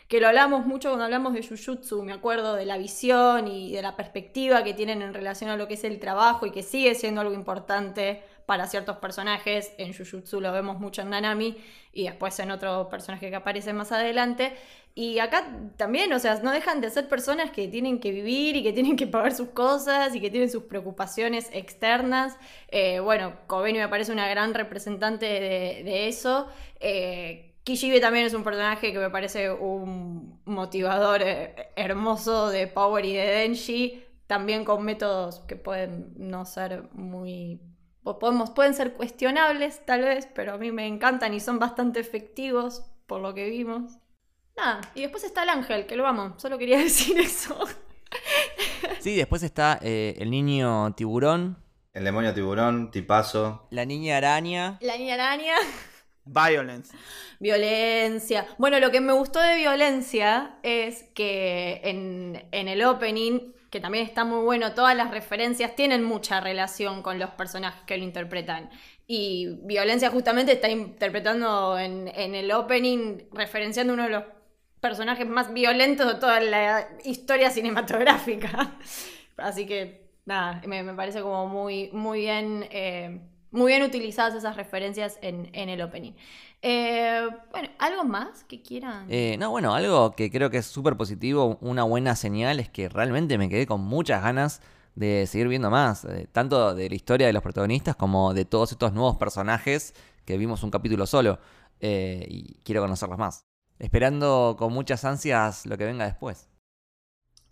Que 0.09 0.20
lo 0.20 0.28
hablamos 0.28 0.64
mucho 0.66 0.89
cuando 0.90 1.05
hablamos 1.05 1.35
de 1.35 1.44
Jujutsu, 1.47 2.05
me 2.05 2.12
acuerdo 2.12 2.55
de 2.55 2.64
la 2.64 2.78
visión 2.78 3.48
y 3.48 3.73
de 3.73 3.82
la 3.82 3.97
perspectiva 3.97 4.62
que 4.62 4.73
tienen 4.73 5.02
en 5.02 5.12
relación 5.12 5.51
a 5.51 5.56
lo 5.56 5.66
que 5.66 5.74
es 5.74 5.82
el 5.82 5.98
trabajo 5.98 6.47
y 6.47 6.52
que 6.52 6.62
sigue 6.62 6.94
siendo 6.94 7.20
algo 7.20 7.35
importante 7.35 8.23
para 8.47 8.66
ciertos 8.66 8.97
personajes. 8.98 9.73
En 9.77 9.93
Jujutsu 9.93 10.40
lo 10.40 10.52
vemos 10.52 10.78
mucho 10.78 11.02
en 11.02 11.10
Nanami 11.10 11.56
y 11.93 12.05
después 12.05 12.39
en 12.39 12.51
otro 12.51 12.89
personaje 12.89 13.28
que 13.28 13.36
aparece 13.36 13.73
más 13.73 13.93
adelante. 13.93 14.56
Y 14.98 15.18
acá 15.18 15.44
también, 15.77 16.10
o 16.14 16.18
sea, 16.18 16.36
no 16.36 16.52
dejan 16.52 16.81
de 16.81 16.89
ser 16.89 17.06
personas 17.06 17.51
que 17.51 17.68
tienen 17.68 18.01
que 18.01 18.12
vivir 18.12 18.56
y 18.56 18.62
que 18.62 18.73
tienen 18.73 18.97
que 18.97 19.06
pagar 19.06 19.35
sus 19.35 19.48
cosas 19.51 20.14
y 20.14 20.20
que 20.23 20.31
tienen 20.31 20.51
sus 20.51 20.62
preocupaciones 20.62 21.51
externas. 21.52 22.39
Eh, 22.68 23.01
bueno, 23.01 23.35
Kobeni 23.47 23.78
me 23.78 23.89
parece 23.89 24.12
una 24.12 24.27
gran 24.27 24.55
representante 24.55 25.27
de, 25.27 26.09
eso. 26.09 26.47
Eh, 26.81 27.56
Kishibe 27.62 28.01
también 28.01 28.24
es 28.24 28.32
un 28.32 28.43
personaje 28.43 28.93
que 28.93 28.98
me 28.98 29.10
parece 29.10 29.51
un 29.51 30.40
motivador 30.47 31.20
eh, 31.23 31.73
hermoso 31.77 32.48
de 32.48 32.66
Power 32.66 33.05
y 33.05 33.12
de 33.12 33.27
Denji, 33.27 34.02
también 34.27 34.64
con 34.64 34.82
métodos 34.82 35.40
que 35.40 35.56
pueden 35.56 36.14
no 36.16 36.47
ser 36.47 36.89
muy... 36.93 37.60
po- 38.07 38.19
Podemos, 38.20 38.51
pueden 38.51 38.73
ser 38.74 38.95
cuestionables 38.95 39.85
tal 39.85 40.03
vez, 40.03 40.28
pero 40.35 40.55
a 40.55 40.59
mí 40.59 40.70
me 40.73 40.87
encantan 40.87 41.35
y 41.35 41.41
son 41.41 41.59
bastante 41.59 41.99
efectivos 42.01 42.85
por 43.07 43.20
lo 43.20 43.35
que 43.35 43.51
vimos. 43.51 43.99
Nada, 44.57 44.81
y 44.95 45.03
después 45.03 45.24
está 45.24 45.43
el 45.43 45.51
ángel, 45.51 45.87
que 45.87 45.97
lo 45.97 46.07
amo, 46.07 46.35
solo 46.39 46.57
quería 46.57 46.78
decir 46.89 47.19
eso. 47.19 47.59
Sí, 49.01 49.16
después 49.16 49.43
está 49.43 49.78
eh, 49.83 50.15
el 50.19 50.31
niño 50.31 50.95
tiburón, 50.95 51.59
El 51.93 52.05
demonio 52.05 52.33
tiburón, 52.33 52.91
tipazo. 52.93 53.66
la 53.70 53.85
niña 53.85 54.16
araña. 54.19 54.78
La 54.81 54.97
niña 54.97 55.15
araña. 55.15 55.55
Violence. 56.24 56.93
Violencia. 57.39 58.47
Bueno, 58.59 58.81
lo 58.81 58.91
que 58.91 59.01
me 59.01 59.12
gustó 59.12 59.39
de 59.41 59.57
violencia 59.57 60.59
es 60.62 61.05
que 61.15 61.81
en, 61.85 62.49
en 62.53 62.69
el 62.69 62.83
opening, 62.85 63.53
que 63.71 63.81
también 63.81 64.05
está 64.05 64.25
muy 64.25 64.43
bueno, 64.45 64.73
todas 64.75 64.97
las 64.97 65.11
referencias 65.11 65.75
tienen 65.77 66.05
mucha 66.05 66.41
relación 66.41 67.03
con 67.03 67.19
los 67.19 67.31
personajes 67.31 67.83
que 67.85 67.97
lo 67.99 68.05
interpretan. 68.05 68.71
Y 69.07 69.59
Violencia 69.63 70.11
justamente 70.11 70.53
está 70.53 70.69
interpretando 70.69 71.79
en, 71.79 72.09
en 72.09 72.35
el 72.35 72.51
opening, 72.53 73.19
referenciando 73.33 73.93
uno 73.95 74.05
de 74.05 74.11
los 74.11 74.25
personajes 74.81 75.27
más 75.27 75.53
violentos 75.53 76.07
de 76.07 76.21
toda 76.21 76.41
la 76.41 76.89
historia 77.05 77.51
cinematográfica. 77.51 78.77
Así 79.37 79.67
que, 79.67 80.09
nada, 80.25 80.61
me, 80.67 80.83
me 80.83 80.95
parece 80.95 81.21
como 81.23 81.47
muy, 81.49 81.91
muy 81.93 82.21
bien. 82.21 82.67
eh, 82.71 83.21
muy 83.53 83.73
bien 83.73 83.83
utilizadas 83.85 84.35
esas 84.35 84.57
referencias 84.57 85.19
en, 85.23 85.49
en 85.55 85.69
el 85.71 85.81
opening. 85.81 86.13
Eh, 86.62 87.28
bueno, 87.51 87.69
¿algo 87.78 88.05
más 88.05 88.45
que 88.45 88.62
quieran? 88.62 89.07
Eh, 89.11 89.37
no, 89.39 89.51
bueno, 89.51 89.74
algo 89.74 90.12
que 90.12 90.31
creo 90.31 90.51
que 90.51 90.59
es 90.59 90.66
súper 90.66 90.97
positivo, 90.97 91.59
una 91.61 91.85
buena 91.85 92.16
señal, 92.16 92.61
es 92.61 92.69
que 92.69 92.89
realmente 92.89 93.39
me 93.39 93.49
quedé 93.49 93.66
con 93.66 93.81
muchas 93.83 94.23
ganas 94.23 94.62
de 94.95 95.27
seguir 95.27 95.49
viendo 95.49 95.70
más, 95.70 96.05
eh, 96.07 96.27
tanto 96.33 96.74
de 96.74 96.89
la 96.89 96.95
historia 96.95 97.27
de 97.27 97.33
los 97.33 97.43
protagonistas 97.43 97.95
como 97.97 98.33
de 98.35 98.47
todos 98.47 98.73
estos 98.73 98.93
nuevos 98.93 99.16
personajes 99.16 99.95
que 100.24 100.39
vimos 100.39 100.62
un 100.62 100.70
capítulo 100.70 101.07
solo, 101.07 101.39
eh, 101.81 102.27
y 102.28 102.55
quiero 102.65 102.81
conocerlos 102.81 103.19
más. 103.19 103.45
Esperando 103.78 104.57
con 104.59 104.73
muchas 104.73 105.05
ansias 105.05 105.66
lo 105.66 105.77
que 105.77 105.85
venga 105.85 106.07
después. 106.07 106.49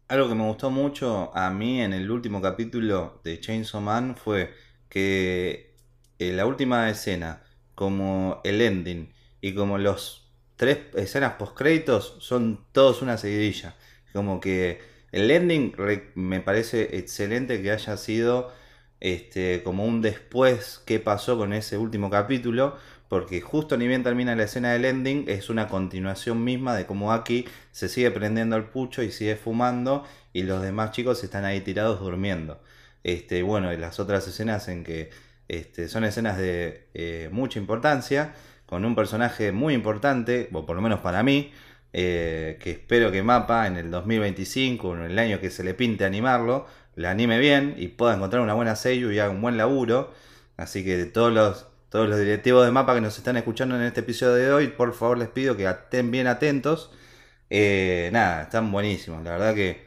Algo 0.09 0.29
que 0.29 0.35
me 0.35 0.47
gustó 0.47 0.71
mucho 0.71 1.31
a 1.37 1.51
mí 1.51 1.81
en 1.81 1.93
el 1.93 2.11
último 2.11 2.41
capítulo 2.41 3.21
de 3.25 3.41
Chainsaw 3.41 3.81
Man 3.81 4.17
fue 4.17 4.55
que 4.89 5.77
en 6.19 6.37
la 6.37 6.47
última 6.47 6.89
escena, 6.89 7.43
como 7.75 8.41
el 8.45 8.61
ending 8.61 9.13
y 9.41 9.55
como 9.55 9.79
los 9.79 10.29
tres 10.57 10.79
escenas 10.95 11.35
post 11.35 11.57
créditos 11.57 12.17
son 12.21 12.65
todos 12.73 13.03
una 13.03 13.19
seguidilla. 13.19 13.75
Como 14.13 14.41
que 14.41 14.81
el 15.13 15.31
ending 15.31 15.75
me 16.15 16.41
parece 16.41 16.97
excelente 16.97 17.63
que 17.63 17.71
haya 17.71 17.97
sido 17.97 18.53
este, 19.01 19.63
como 19.63 19.85
un 19.85 20.01
después 20.01 20.83
qué 20.87 20.99
pasó 20.99 21.37
con 21.37 21.53
ese 21.53 21.77
último 21.77 22.11
capítulo, 22.11 22.77
porque 23.09 23.41
justo 23.41 23.77
ni 23.77 23.87
bien 23.87 24.03
termina 24.03 24.35
la 24.35 24.45
escena 24.45 24.73
del 24.73 24.87
ending, 24.87 25.27
es 25.29 25.51
una 25.51 25.69
continuación 25.69 26.43
misma 26.43 26.75
de 26.75 26.87
cómo 26.87 27.13
Aki 27.13 27.47
se 27.71 27.89
sigue 27.89 28.11
prendiendo 28.11 28.57
el 28.57 28.65
pucho 28.65 29.03
y 29.03 29.11
sigue 29.11 29.37
fumando, 29.37 30.05
y 30.33 30.45
los 30.45 30.63
demás 30.63 30.93
chicos 30.93 31.23
están 31.23 31.45
ahí 31.45 31.61
tirados 31.61 32.01
durmiendo. 32.01 32.61
Este, 33.03 33.43
bueno, 33.43 33.73
y 33.73 33.77
las 33.77 34.01
otras 34.01 34.27
escenas 34.27 34.69
en 34.69 34.85
que 34.85 35.11
este, 35.49 35.89
son 35.89 36.05
escenas 36.05 36.39
de 36.39 36.89
eh, 36.95 37.29
mucha 37.33 37.59
importancia, 37.59 38.35
con 38.67 38.85
un 38.85 38.95
personaje 38.95 39.53
muy 39.53 39.75
importante, 39.75 40.49
o 40.53 40.67
por 40.67 40.77
lo 40.77 40.83
menos 40.83 41.01
para 41.01 41.23
mí, 41.23 41.53
eh, 41.93 42.59
que 42.61 42.73
espero 42.73 43.13
que 43.13 43.23
Mapa 43.23 43.67
en 43.67 43.77
el 43.77 43.91
2025, 43.91 44.89
o 44.89 44.97
en 44.97 45.03
el 45.03 45.19
año 45.19 45.41
que 45.41 45.51
se 45.51 45.65
le 45.65 45.75
pinte 45.75 46.05
animarlo, 46.05 46.67
le 46.97 47.09
anime 47.09 47.39
bien 47.39 47.75
y 47.77 47.89
pueda 47.89 48.15
encontrar 48.15 48.43
una 48.43 48.55
buena 48.55 48.77
seiyuu 48.77 49.11
y 49.13 49.19
haga 49.19 49.31
un 49.31 49.43
buen 49.43 49.57
laburo. 49.57 50.13
Así 50.57 50.85
que 50.85 50.97
de 50.97 51.07
todos 51.07 51.33
los, 51.33 51.67
todos 51.89 52.09
los 52.09 52.19
directivos 52.19 52.65
de 52.65 52.73
mapa 52.73 52.95
que 52.95 53.01
nos 53.01 53.17
están 53.19 53.37
escuchando 53.37 53.77
en 53.77 53.83
este 53.83 54.01
episodio 54.01 54.35
de 54.35 54.53
hoy, 54.53 54.69
por 54.69 54.95
favor 54.95 55.19
les 55.19 55.29
pido 55.29 55.57
que 55.57 55.69
estén 55.69 56.11
bien 56.11 56.27
atentos. 56.27 56.91
Eh, 57.51 58.11
nada, 58.13 58.43
están 58.43 58.71
buenísimos. 58.73 59.23
La 59.25 59.33
verdad 59.33 59.55
que 59.55 59.85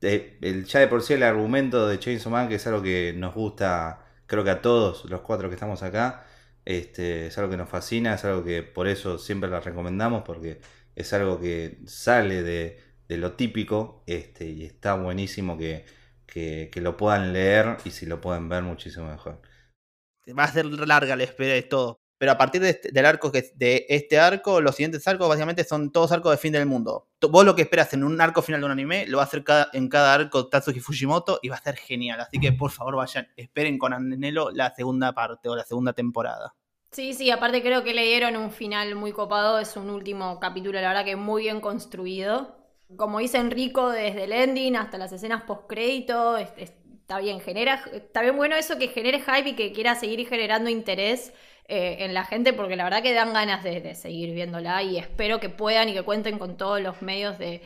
el, 0.00 0.64
ya 0.64 0.80
de 0.80 0.88
por 0.88 1.02
sí 1.02 1.14
el 1.14 1.22
argumento 1.22 1.88
de 1.88 1.98
Chainsaw 1.98 2.32
Man, 2.32 2.48
que 2.48 2.56
es 2.56 2.66
algo 2.66 2.82
que 2.82 3.14
nos 3.16 3.34
gusta, 3.34 3.99
creo 4.30 4.44
que 4.44 4.50
a 4.50 4.62
todos 4.62 5.04
los 5.06 5.22
cuatro 5.22 5.48
que 5.48 5.54
estamos 5.56 5.82
acá, 5.82 6.24
este, 6.64 7.26
es 7.26 7.36
algo 7.38 7.50
que 7.50 7.56
nos 7.56 7.68
fascina, 7.68 8.14
es 8.14 8.24
algo 8.24 8.44
que 8.44 8.62
por 8.62 8.86
eso 8.88 9.18
siempre 9.18 9.50
la 9.50 9.60
recomendamos, 9.60 10.22
porque 10.24 10.60
es 10.94 11.12
algo 11.12 11.40
que 11.40 11.80
sale 11.86 12.42
de, 12.44 12.80
de 13.08 13.18
lo 13.18 13.32
típico 13.34 14.04
este, 14.06 14.46
y 14.48 14.64
está 14.64 14.94
buenísimo 14.94 15.58
que, 15.58 15.84
que, 16.26 16.70
que 16.72 16.80
lo 16.80 16.96
puedan 16.96 17.32
leer 17.32 17.78
y 17.84 17.90
si 17.90 18.06
lo 18.06 18.20
pueden 18.20 18.48
ver 18.48 18.62
muchísimo 18.62 19.08
mejor. 19.10 19.42
Va 20.38 20.44
a 20.44 20.52
ser 20.52 20.64
larga 20.92 21.14
la 21.16 21.24
espera 21.24 21.52
de 21.54 21.62
todo. 21.62 21.99
Pero 22.20 22.32
a 22.32 22.36
partir 22.36 22.60
de 22.60 22.68
este- 22.68 22.92
del 22.92 23.06
arco 23.06 23.32
que, 23.32 23.50
de 23.54 23.86
este 23.88 24.18
arco, 24.18 24.60
los 24.60 24.76
siguientes 24.76 25.08
arcos 25.08 25.26
básicamente 25.26 25.64
son 25.64 25.90
todos 25.90 26.12
arcos 26.12 26.32
de 26.32 26.36
fin 26.36 26.52
del 26.52 26.66
mundo. 26.66 27.08
Vos 27.18 27.46
lo 27.46 27.54
que 27.56 27.62
esperas 27.62 27.94
en 27.94 28.04
un 28.04 28.20
arco 28.20 28.42
final 28.42 28.60
de 28.60 28.66
un 28.66 28.72
anime, 28.72 29.06
lo 29.06 29.16
va 29.16 29.22
a 29.22 29.26
hacer 29.26 29.42
cada- 29.42 29.70
en 29.72 29.88
cada 29.88 30.12
arco 30.12 30.46
Tatsuki 30.46 30.80
Fujimoto 30.80 31.38
y 31.40 31.48
va 31.48 31.56
a 31.56 31.62
ser 31.62 31.76
genial. 31.76 32.20
Así 32.20 32.38
que 32.38 32.52
por 32.52 32.72
favor 32.72 32.96
vayan, 32.96 33.26
esperen 33.38 33.78
con 33.78 33.94
anhelo 33.94 34.50
la 34.50 34.74
segunda 34.74 35.14
parte 35.14 35.48
o 35.48 35.56
la 35.56 35.64
segunda 35.64 35.94
temporada. 35.94 36.54
Sí, 36.92 37.14
sí, 37.14 37.30
aparte 37.30 37.62
creo 37.62 37.82
que 37.84 37.94
le 37.94 38.04
dieron 38.04 38.36
un 38.36 38.50
final 38.50 38.94
muy 38.96 39.12
copado, 39.12 39.58
es 39.58 39.74
un 39.78 39.88
último 39.88 40.38
capítulo, 40.40 40.78
la 40.78 40.88
verdad 40.88 41.06
que 41.06 41.16
muy 41.16 41.44
bien 41.44 41.62
construido. 41.62 42.58
Como 42.96 43.20
dice 43.20 43.38
Enrico, 43.38 43.88
desde 43.88 44.24
el 44.24 44.32
ending 44.32 44.76
hasta 44.76 44.98
las 44.98 45.10
escenas 45.12 45.44
post-crédito, 45.44 46.36
es- 46.36 46.52
es- 46.58 46.74
está 47.00 47.18
bien, 47.18 47.40
genera, 47.40 47.82
está 47.94 48.20
bien 48.20 48.36
bueno 48.36 48.56
eso 48.56 48.76
que 48.76 48.88
genere 48.88 49.20
hype 49.20 49.48
y 49.48 49.56
que 49.56 49.72
quiera 49.72 49.94
seguir 49.94 50.28
generando 50.28 50.68
interés 50.68 51.32
eh, 51.70 52.04
en 52.04 52.14
la 52.14 52.24
gente, 52.24 52.52
porque 52.52 52.74
la 52.74 52.82
verdad 52.82 53.00
que 53.00 53.14
dan 53.14 53.32
ganas 53.32 53.62
de, 53.62 53.94
seguir 53.94 54.34
viéndola 54.34 54.82
y 54.82 54.98
espero 54.98 55.38
que 55.38 55.48
puedan 55.48 55.88
y 55.88 55.94
que 55.94 56.02
cuenten 56.02 56.36
con 56.36 56.56
todos 56.56 56.80
los 56.80 57.00
medios 57.00 57.38
de 57.38 57.62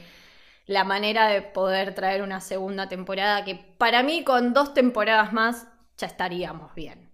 la 0.67 0.85
manera 0.85 1.27
de 1.27 1.41
poder 1.41 1.95
traer 1.95 2.21
una 2.21 2.43
segunda 2.43 2.87
temporada, 2.87 3.45
que 3.47 3.55
para 3.79 4.03
mí 4.03 4.23
con 4.23 4.53
dos 4.53 4.75
temporadas 4.75 5.33
más 5.33 5.69
ya 5.97 6.07
estaríamos 6.07 6.75
bien. 6.75 7.11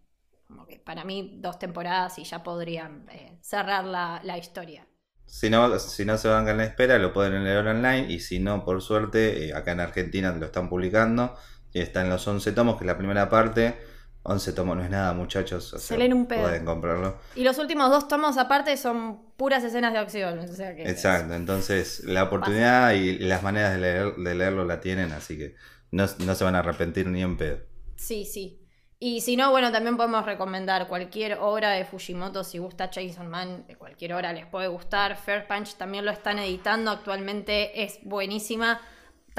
Como 0.48 0.66
que 0.66 0.80
para 0.80 1.04
mí 1.04 1.38
dos 1.40 1.60
temporadas 1.60 2.18
y 2.18 2.24
ya 2.24 2.42
podrían 2.42 3.06
eh, 3.12 3.38
cerrar 3.40 3.84
la, 3.84 4.36
historia. 4.36 4.84
Si 5.26 5.48
no, 5.48 5.78
si 5.78 6.04
no 6.04 6.18
se 6.18 6.26
bancan 6.26 6.56
la 6.56 6.64
espera, 6.64 6.98
lo 6.98 7.12
pueden 7.12 7.44
leer 7.44 7.68
online. 7.68 8.10
Y 8.10 8.18
si 8.18 8.40
no, 8.40 8.64
por 8.64 8.82
suerte, 8.82 9.46
eh, 9.46 9.54
acá 9.54 9.70
en 9.70 9.80
Argentina 9.80 10.32
lo 10.32 10.46
están 10.46 10.68
publicando. 10.68 11.36
Está 11.72 12.00
en 12.00 12.10
los 12.10 12.26
11 12.26 12.50
tomos, 12.50 12.76
que 12.76 12.82
es 12.82 12.86
la 12.88 12.98
primera 12.98 13.28
parte. 13.28 13.78
11 14.22 14.52
tomos 14.52 14.76
no 14.76 14.82
es 14.84 14.90
nada, 14.90 15.12
muchachos. 15.14 15.72
o 15.72 15.78
Se 15.78 15.88
sea, 15.88 15.96
leen 15.96 16.12
un 16.12 16.26
pedo. 16.26 16.42
Pueden 16.42 16.64
comprarlo. 16.64 17.16
Y 17.34 17.42
los 17.44 17.58
últimos 17.58 17.88
dos 17.90 18.06
tomos 18.06 18.36
aparte 18.36 18.76
son 18.76 19.32
puras 19.36 19.64
escenas 19.64 19.92
de 19.92 19.98
acción. 19.98 20.38
O 20.40 20.46
sea 20.48 20.74
que 20.76 20.82
Exacto, 20.88 21.32
entonces 21.34 22.04
la 22.04 22.24
oportunidad 22.24 22.92
y 22.92 23.18
las 23.18 23.42
maneras 23.42 23.72
de, 23.74 23.80
leer- 23.80 24.16
de 24.16 24.34
leerlo 24.34 24.64
la 24.66 24.80
tienen, 24.80 25.12
así 25.12 25.38
que 25.38 25.54
no, 25.90 26.04
no 26.18 26.34
se 26.34 26.44
van 26.44 26.54
a 26.54 26.58
arrepentir 26.60 27.06
ni 27.06 27.22
en 27.22 27.36
pedo. 27.38 27.58
Sí, 27.96 28.24
sí. 28.24 28.58
Y 29.02 29.22
si 29.22 29.34
no, 29.34 29.50
bueno, 29.50 29.72
también 29.72 29.96
podemos 29.96 30.26
recomendar 30.26 30.86
cualquier 30.86 31.38
obra 31.40 31.70
de 31.70 31.86
Fujimoto. 31.86 32.44
Si 32.44 32.58
gusta 32.58 32.90
Jason 32.92 33.28
Man, 33.28 33.64
de 33.66 33.76
cualquier 33.76 34.12
obra 34.12 34.34
les 34.34 34.44
puede 34.44 34.68
gustar. 34.68 35.16
Fair 35.16 35.46
Punch 35.46 35.76
también 35.76 36.04
lo 36.04 36.10
están 36.10 36.38
editando 36.38 36.90
actualmente, 36.90 37.82
es 37.82 37.98
buenísima. 38.02 38.78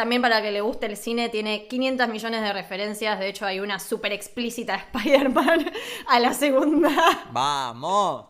También 0.01 0.23
para 0.23 0.41
que 0.41 0.49
le 0.49 0.61
guste 0.61 0.87
el 0.87 0.97
cine, 0.97 1.29
tiene 1.29 1.67
500 1.67 2.07
millones 2.07 2.41
de 2.41 2.51
referencias. 2.53 3.19
De 3.19 3.29
hecho, 3.29 3.45
hay 3.45 3.59
una 3.59 3.77
súper 3.77 4.13
explícita 4.13 4.73
de 4.73 4.79
Spider-Man 4.79 5.71
a 6.07 6.19
la 6.19 6.33
segunda. 6.33 6.89
¡Vamos! 7.31 8.25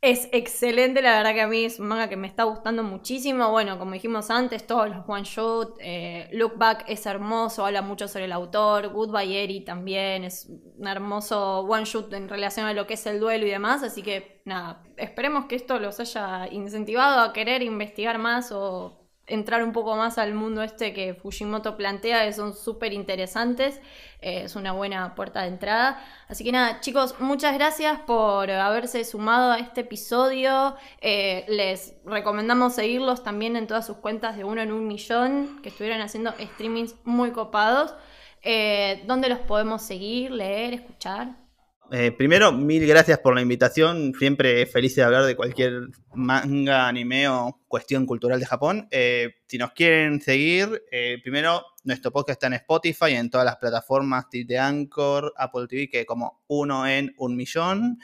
Es 0.00 0.30
excelente, 0.32 1.02
la 1.02 1.18
verdad 1.18 1.34
que 1.34 1.42
a 1.42 1.46
mí 1.46 1.66
es 1.66 1.78
un 1.78 1.88
manga 1.88 2.08
que 2.08 2.16
me 2.16 2.26
está 2.26 2.44
gustando 2.44 2.82
muchísimo. 2.82 3.50
Bueno, 3.50 3.78
como 3.78 3.92
dijimos 3.92 4.30
antes, 4.30 4.66
todos 4.66 4.88
los 4.88 5.06
one 5.06 5.24
shot, 5.24 5.76
eh, 5.80 6.30
Look 6.32 6.56
Back 6.56 6.86
es 6.88 7.04
hermoso, 7.04 7.66
habla 7.66 7.82
mucho 7.82 8.08
sobre 8.08 8.24
el 8.24 8.32
autor. 8.32 8.88
Goodbye 8.88 9.44
Eri 9.44 9.60
también 9.60 10.24
es 10.24 10.48
un 10.78 10.86
hermoso 10.86 11.60
one 11.60 11.84
shot 11.84 12.10
en 12.14 12.30
relación 12.30 12.64
a 12.64 12.72
lo 12.72 12.86
que 12.86 12.94
es 12.94 13.04
el 13.04 13.20
duelo 13.20 13.46
y 13.46 13.50
demás. 13.50 13.82
Así 13.82 14.02
que 14.02 14.40
nada, 14.46 14.82
esperemos 14.96 15.44
que 15.44 15.56
esto 15.56 15.78
los 15.78 16.00
haya 16.00 16.48
incentivado 16.50 17.20
a 17.20 17.34
querer 17.34 17.62
investigar 17.62 18.16
más 18.16 18.52
o 18.52 18.97
entrar 19.28 19.62
un 19.62 19.72
poco 19.72 19.96
más 19.96 20.18
al 20.18 20.34
mundo 20.34 20.62
este 20.62 20.92
que 20.92 21.14
Fujimoto 21.14 21.76
plantea, 21.76 22.24
que 22.24 22.32
son 22.32 22.54
súper 22.54 22.92
interesantes. 22.92 23.80
Eh, 24.20 24.42
es 24.44 24.56
una 24.56 24.72
buena 24.72 25.14
puerta 25.14 25.42
de 25.42 25.48
entrada. 25.48 26.02
Así 26.28 26.44
que 26.44 26.52
nada, 26.52 26.80
chicos, 26.80 27.14
muchas 27.20 27.54
gracias 27.54 28.00
por 28.00 28.50
haberse 28.50 29.04
sumado 29.04 29.52
a 29.52 29.58
este 29.58 29.82
episodio. 29.82 30.76
Eh, 31.00 31.44
les 31.48 31.94
recomendamos 32.04 32.74
seguirlos 32.74 33.22
también 33.22 33.56
en 33.56 33.66
todas 33.66 33.86
sus 33.86 33.98
cuentas 33.98 34.36
de 34.36 34.44
uno 34.44 34.60
en 34.60 34.72
un 34.72 34.86
millón, 34.86 35.60
que 35.62 35.68
estuvieron 35.68 36.00
haciendo 36.00 36.32
streamings 36.32 36.96
muy 37.04 37.30
copados. 37.30 37.94
Eh, 38.42 39.04
¿Dónde 39.06 39.28
los 39.28 39.38
podemos 39.40 39.82
seguir, 39.82 40.30
leer, 40.30 40.74
escuchar? 40.74 41.47
Eh, 41.90 42.12
primero, 42.12 42.52
mil 42.52 42.86
gracias 42.86 43.18
por 43.18 43.34
la 43.34 43.40
invitación. 43.40 44.12
Siempre 44.18 44.66
feliz 44.66 44.94
de 44.94 45.02
hablar 45.02 45.24
de 45.24 45.34
cualquier 45.34 45.88
manga, 46.12 46.86
anime 46.86 47.28
o 47.28 47.62
cuestión 47.66 48.04
cultural 48.04 48.38
de 48.38 48.44
Japón. 48.44 48.88
Eh, 48.90 49.36
si 49.46 49.56
nos 49.56 49.72
quieren 49.72 50.20
seguir, 50.20 50.82
eh, 50.92 51.16
primero, 51.22 51.64
nuestro 51.84 52.12
podcast 52.12 52.36
está 52.36 52.48
en 52.48 52.54
Spotify, 52.54 53.14
en 53.14 53.30
todas 53.30 53.46
las 53.46 53.56
plataformas 53.56 54.26
de 54.30 54.58
Anchor, 54.58 55.32
Apple 55.38 55.66
TV, 55.66 55.88
que 55.88 56.04
como 56.04 56.42
uno 56.48 56.86
en 56.86 57.14
un 57.16 57.34
millón. 57.36 57.98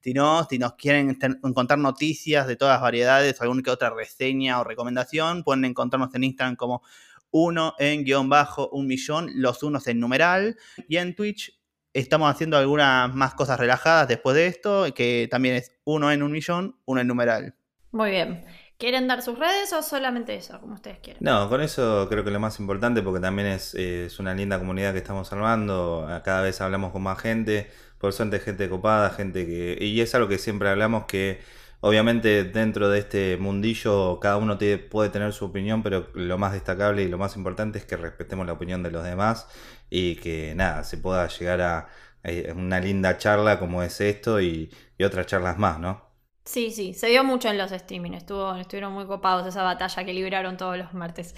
Si 0.00 0.14
no, 0.14 0.46
si 0.48 0.58
nos 0.58 0.74
quieren 0.74 1.18
encontrar 1.42 1.78
noticias 1.80 2.46
de 2.46 2.54
todas 2.54 2.74
las 2.74 2.82
variedades, 2.82 3.40
alguna 3.40 3.62
que 3.62 3.70
otra 3.70 3.90
reseña 3.90 4.60
o 4.60 4.64
recomendación, 4.64 5.42
pueden 5.42 5.64
encontrarnos 5.64 6.14
en 6.14 6.24
Instagram 6.24 6.54
como 6.54 6.82
uno 7.32 7.74
en 7.80 8.04
guion 8.04 8.28
bajo 8.28 8.68
un 8.68 8.86
millón, 8.86 9.28
los 9.34 9.64
unos 9.64 9.88
en 9.88 9.98
numeral, 9.98 10.56
y 10.88 10.98
en 10.98 11.16
Twitch 11.16 11.58
estamos 11.94 12.30
haciendo 12.30 12.58
algunas 12.58 13.14
más 13.14 13.34
cosas 13.34 13.58
relajadas 13.58 14.08
después 14.08 14.36
de 14.36 14.46
esto, 14.48 14.86
que 14.94 15.28
también 15.30 15.54
es 15.56 15.72
uno 15.84 16.12
en 16.12 16.22
un 16.22 16.32
millón, 16.32 16.76
uno 16.84 17.00
en 17.00 17.06
numeral. 17.06 17.54
Muy 17.92 18.10
bien. 18.10 18.44
¿Quieren 18.76 19.06
dar 19.06 19.22
sus 19.22 19.38
redes 19.38 19.72
o 19.72 19.82
solamente 19.82 20.34
eso, 20.34 20.60
como 20.60 20.74
ustedes 20.74 20.98
quieran? 20.98 21.22
No, 21.22 21.48
con 21.48 21.60
eso 21.60 22.08
creo 22.10 22.24
que 22.24 22.32
lo 22.32 22.40
más 22.40 22.58
importante, 22.58 23.02
porque 23.02 23.20
también 23.20 23.46
es, 23.48 23.74
es 23.76 24.18
una 24.18 24.34
linda 24.34 24.58
comunidad 24.58 24.92
que 24.92 24.98
estamos 24.98 25.32
armando, 25.32 26.06
a- 26.08 26.22
cada 26.24 26.42
vez 26.42 26.60
hablamos 26.60 26.90
con 26.90 27.02
más 27.02 27.18
gente, 27.20 27.70
por 27.98 28.12
suerte 28.12 28.40
gente 28.40 28.68
copada, 28.68 29.10
gente 29.10 29.46
que... 29.46 29.78
Y 29.80 30.00
es 30.00 30.12
algo 30.16 30.26
que 30.28 30.38
siempre 30.38 30.68
hablamos 30.68 31.04
que 31.06 31.40
obviamente 31.86 32.44
dentro 32.44 32.88
de 32.88 32.98
este 33.00 33.36
mundillo 33.38 34.18
cada 34.20 34.36
uno 34.38 34.58
tiene- 34.58 34.78
puede 34.78 35.10
tener 35.10 35.32
su 35.32 35.44
opinión, 35.46 35.82
pero 35.82 36.08
lo 36.14 36.38
más 36.38 36.52
destacable 36.52 37.02
y 37.02 37.08
lo 37.08 37.18
más 37.18 37.36
importante 37.36 37.78
es 37.78 37.84
que 37.86 37.96
respetemos 37.96 38.46
la 38.46 38.52
opinión 38.54 38.82
de 38.82 38.90
los 38.90 39.04
demás 39.04 39.48
y 39.90 40.16
que 40.16 40.54
nada, 40.56 40.84
se 40.84 40.98
pueda 40.98 41.26
llegar 41.28 41.60
a, 41.60 41.78
a 42.24 42.52
una 42.54 42.80
linda 42.80 43.18
charla 43.18 43.58
como 43.58 43.82
es 43.82 44.00
esto 44.00 44.40
y, 44.40 44.70
y 44.98 45.04
otras 45.04 45.26
charlas 45.26 45.58
más, 45.58 45.78
¿no? 45.78 46.02
Sí, 46.44 46.70
sí, 46.72 46.92
se 46.94 47.08
dio 47.08 47.24
mucho 47.24 47.48
en 47.48 47.56
los 47.58 47.72
streaming, 47.72 48.12
estuvo, 48.12 48.54
estuvieron 48.56 48.92
muy 48.92 49.06
copados 49.06 49.46
esa 49.46 49.62
batalla 49.62 50.04
que 50.04 50.12
libraron 50.12 50.56
todos 50.58 50.76
los 50.76 50.92
martes. 50.92 51.34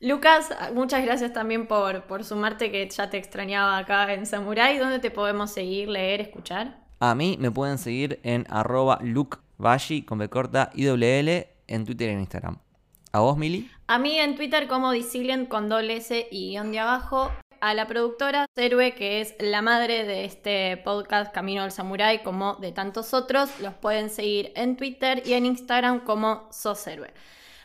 Lucas, 0.00 0.50
muchas 0.74 1.04
gracias 1.04 1.32
también 1.32 1.66
por, 1.68 2.04
por 2.06 2.24
sumarte 2.24 2.70
que 2.72 2.88
ya 2.90 3.10
te 3.10 3.16
extrañaba 3.18 3.78
acá 3.78 4.12
en 4.12 4.26
Samurai. 4.26 4.78
¿Dónde 4.78 5.00
te 5.00 5.10
podemos 5.10 5.50
seguir, 5.52 5.88
leer, 5.88 6.20
escuchar? 6.20 6.84
A 6.98 7.14
mí 7.14 7.36
me 7.38 7.50
pueden 7.52 7.78
seguir 7.78 8.18
en 8.24 8.46
arroba 8.50 8.98
lukebashi 9.58 10.02
con 10.02 10.18
B 10.18 10.28
corta 10.28 10.70
IWL 10.74 11.46
en 11.66 11.84
Twitter 11.84 12.08
y 12.08 12.12
en 12.12 12.20
Instagram. 12.20 12.58
¿A 13.12 13.20
vos, 13.20 13.36
Mili? 13.36 13.70
A 13.86 13.98
mí 13.98 14.18
en 14.18 14.34
Twitter 14.34 14.66
como 14.66 14.90
Disilient 14.90 15.48
con 15.48 15.68
doble 15.68 15.96
S 15.96 16.26
y 16.30 16.50
guion 16.50 16.72
de 16.72 16.80
abajo. 16.80 17.30
A 17.60 17.72
la 17.72 17.86
productora 17.86 18.46
Cerue, 18.54 18.94
que 18.94 19.20
es 19.20 19.36
la 19.38 19.62
madre 19.62 20.04
de 20.04 20.24
este 20.24 20.76
podcast 20.78 21.32
Camino 21.32 21.62
al 21.62 21.72
Samurai, 21.72 22.22
como 22.22 22.56
de 22.56 22.72
tantos 22.72 23.14
otros, 23.14 23.48
los 23.60 23.72
pueden 23.72 24.10
seguir 24.10 24.52
en 24.54 24.76
Twitter 24.76 25.22
y 25.24 25.32
en 25.32 25.46
Instagram 25.46 26.00
como 26.00 26.46
SosHerue. 26.50 27.14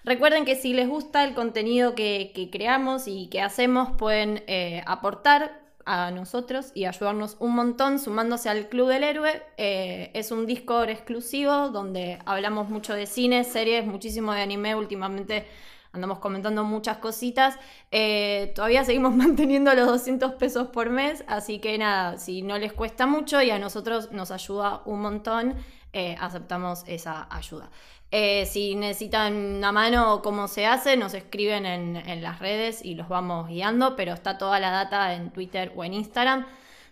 Recuerden 0.05 0.45
que 0.45 0.55
si 0.55 0.73
les 0.73 0.87
gusta 0.87 1.25
el 1.25 1.33
contenido 1.33 1.95
que, 1.95 2.31
que 2.33 2.49
creamos 2.49 3.07
y 3.07 3.27
que 3.27 3.41
hacemos, 3.41 3.89
pueden 3.97 4.43
eh, 4.47 4.83
aportar 4.85 5.68
a 5.91 6.11
nosotros 6.11 6.71
y 6.75 6.85
ayudarnos 6.85 7.35
un 7.39 7.55
montón 7.55 7.97
sumándose 7.97 8.47
al 8.47 8.69
Club 8.69 8.89
del 8.89 9.03
Héroe. 9.03 9.41
Eh, 9.57 10.11
es 10.13 10.31
un 10.31 10.45
Discord 10.45 10.89
exclusivo 10.89 11.69
donde 11.69 12.19
hablamos 12.25 12.69
mucho 12.69 12.93
de 12.93 13.07
cine, 13.07 13.43
series, 13.43 13.87
muchísimo 13.87 14.31
de 14.31 14.41
anime. 14.41 14.75
Últimamente 14.75 15.47
andamos 15.91 16.19
comentando 16.19 16.63
muchas 16.63 16.97
cositas. 16.97 17.57
Eh, 17.89 18.51
todavía 18.53 18.83
seguimos 18.83 19.15
manteniendo 19.23 19.73
los 19.73 19.87
200 19.87 20.33
pesos 20.33 20.67
por 20.67 20.91
mes, 20.91 21.23
así 21.27 21.57
que 21.57 21.75
nada, 21.79 22.19
si 22.19 22.43
no 22.43 22.59
les 22.59 22.71
cuesta 22.71 23.07
mucho 23.07 23.41
y 23.41 23.49
a 23.49 23.57
nosotros 23.57 24.11
nos 24.11 24.29
ayuda 24.29 24.83
un 24.85 25.01
montón, 25.01 25.55
eh, 25.91 26.15
aceptamos 26.19 26.83
esa 26.85 27.27
ayuda. 27.31 27.71
Eh, 28.11 28.47
si 28.47 28.75
necesitan 28.75 29.35
una 29.35 29.71
mano 29.71 30.15
o 30.15 30.21
cómo 30.21 30.47
se 30.47 30.65
hace, 30.65 30.97
nos 30.97 31.13
escriben 31.13 31.65
en, 31.65 32.21
las 32.21 32.39
redes 32.39 32.83
y 32.83 32.95
los 32.95 33.07
vamos 33.07 33.47
guiando, 33.47 33.95
pero 33.95 34.13
está 34.13 34.37
toda 34.37 34.59
la 34.59 34.71
data 34.71 35.13
en 35.13 35.29
Twitter 35.31 35.71
o 35.75 35.83
en 35.83 35.93
Instagram. 35.93 36.45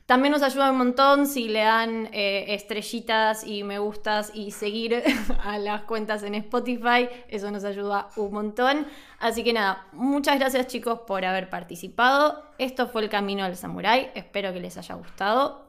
También 0.06 0.32
nos 0.32 0.42
ayuda 0.42 0.72
un 0.72 0.78
montón 0.78 1.28
si 1.28 1.50
le 1.50 1.64
dan 1.64 2.10
eh, 2.14 2.46
estrellitas 2.54 3.46
y 3.46 3.64
me 3.64 3.78
gustas 3.80 4.32
y 4.34 4.52
seguir 4.52 5.04
a 5.44 5.58
las 5.58 5.84
cuentas 5.84 6.24
en 6.24 6.36
Spotify. 6.36 7.10
Eso 7.28 7.52
nos 7.52 7.66
ayuda 7.66 8.10
un 8.16 8.32
montón. 8.32 8.88
Así 9.20 9.44
que 9.44 9.52
nada, 9.52 9.88
muchas 9.92 10.40
gracias 10.40 10.68
chicos 10.68 11.00
por 11.06 11.26
haber 11.26 11.50
participado. 11.50 12.46
Esto 12.58 12.88
fue 12.88 13.02
el 13.02 13.10
camino 13.10 13.44
del 13.44 13.58
samurái. 13.58 14.12
Espero 14.16 14.54
que 14.54 14.62
les 14.62 14.78
haya 14.78 14.96
gustado. 14.96 15.66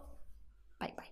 Bye 0.79 0.95
bye. 0.97 1.08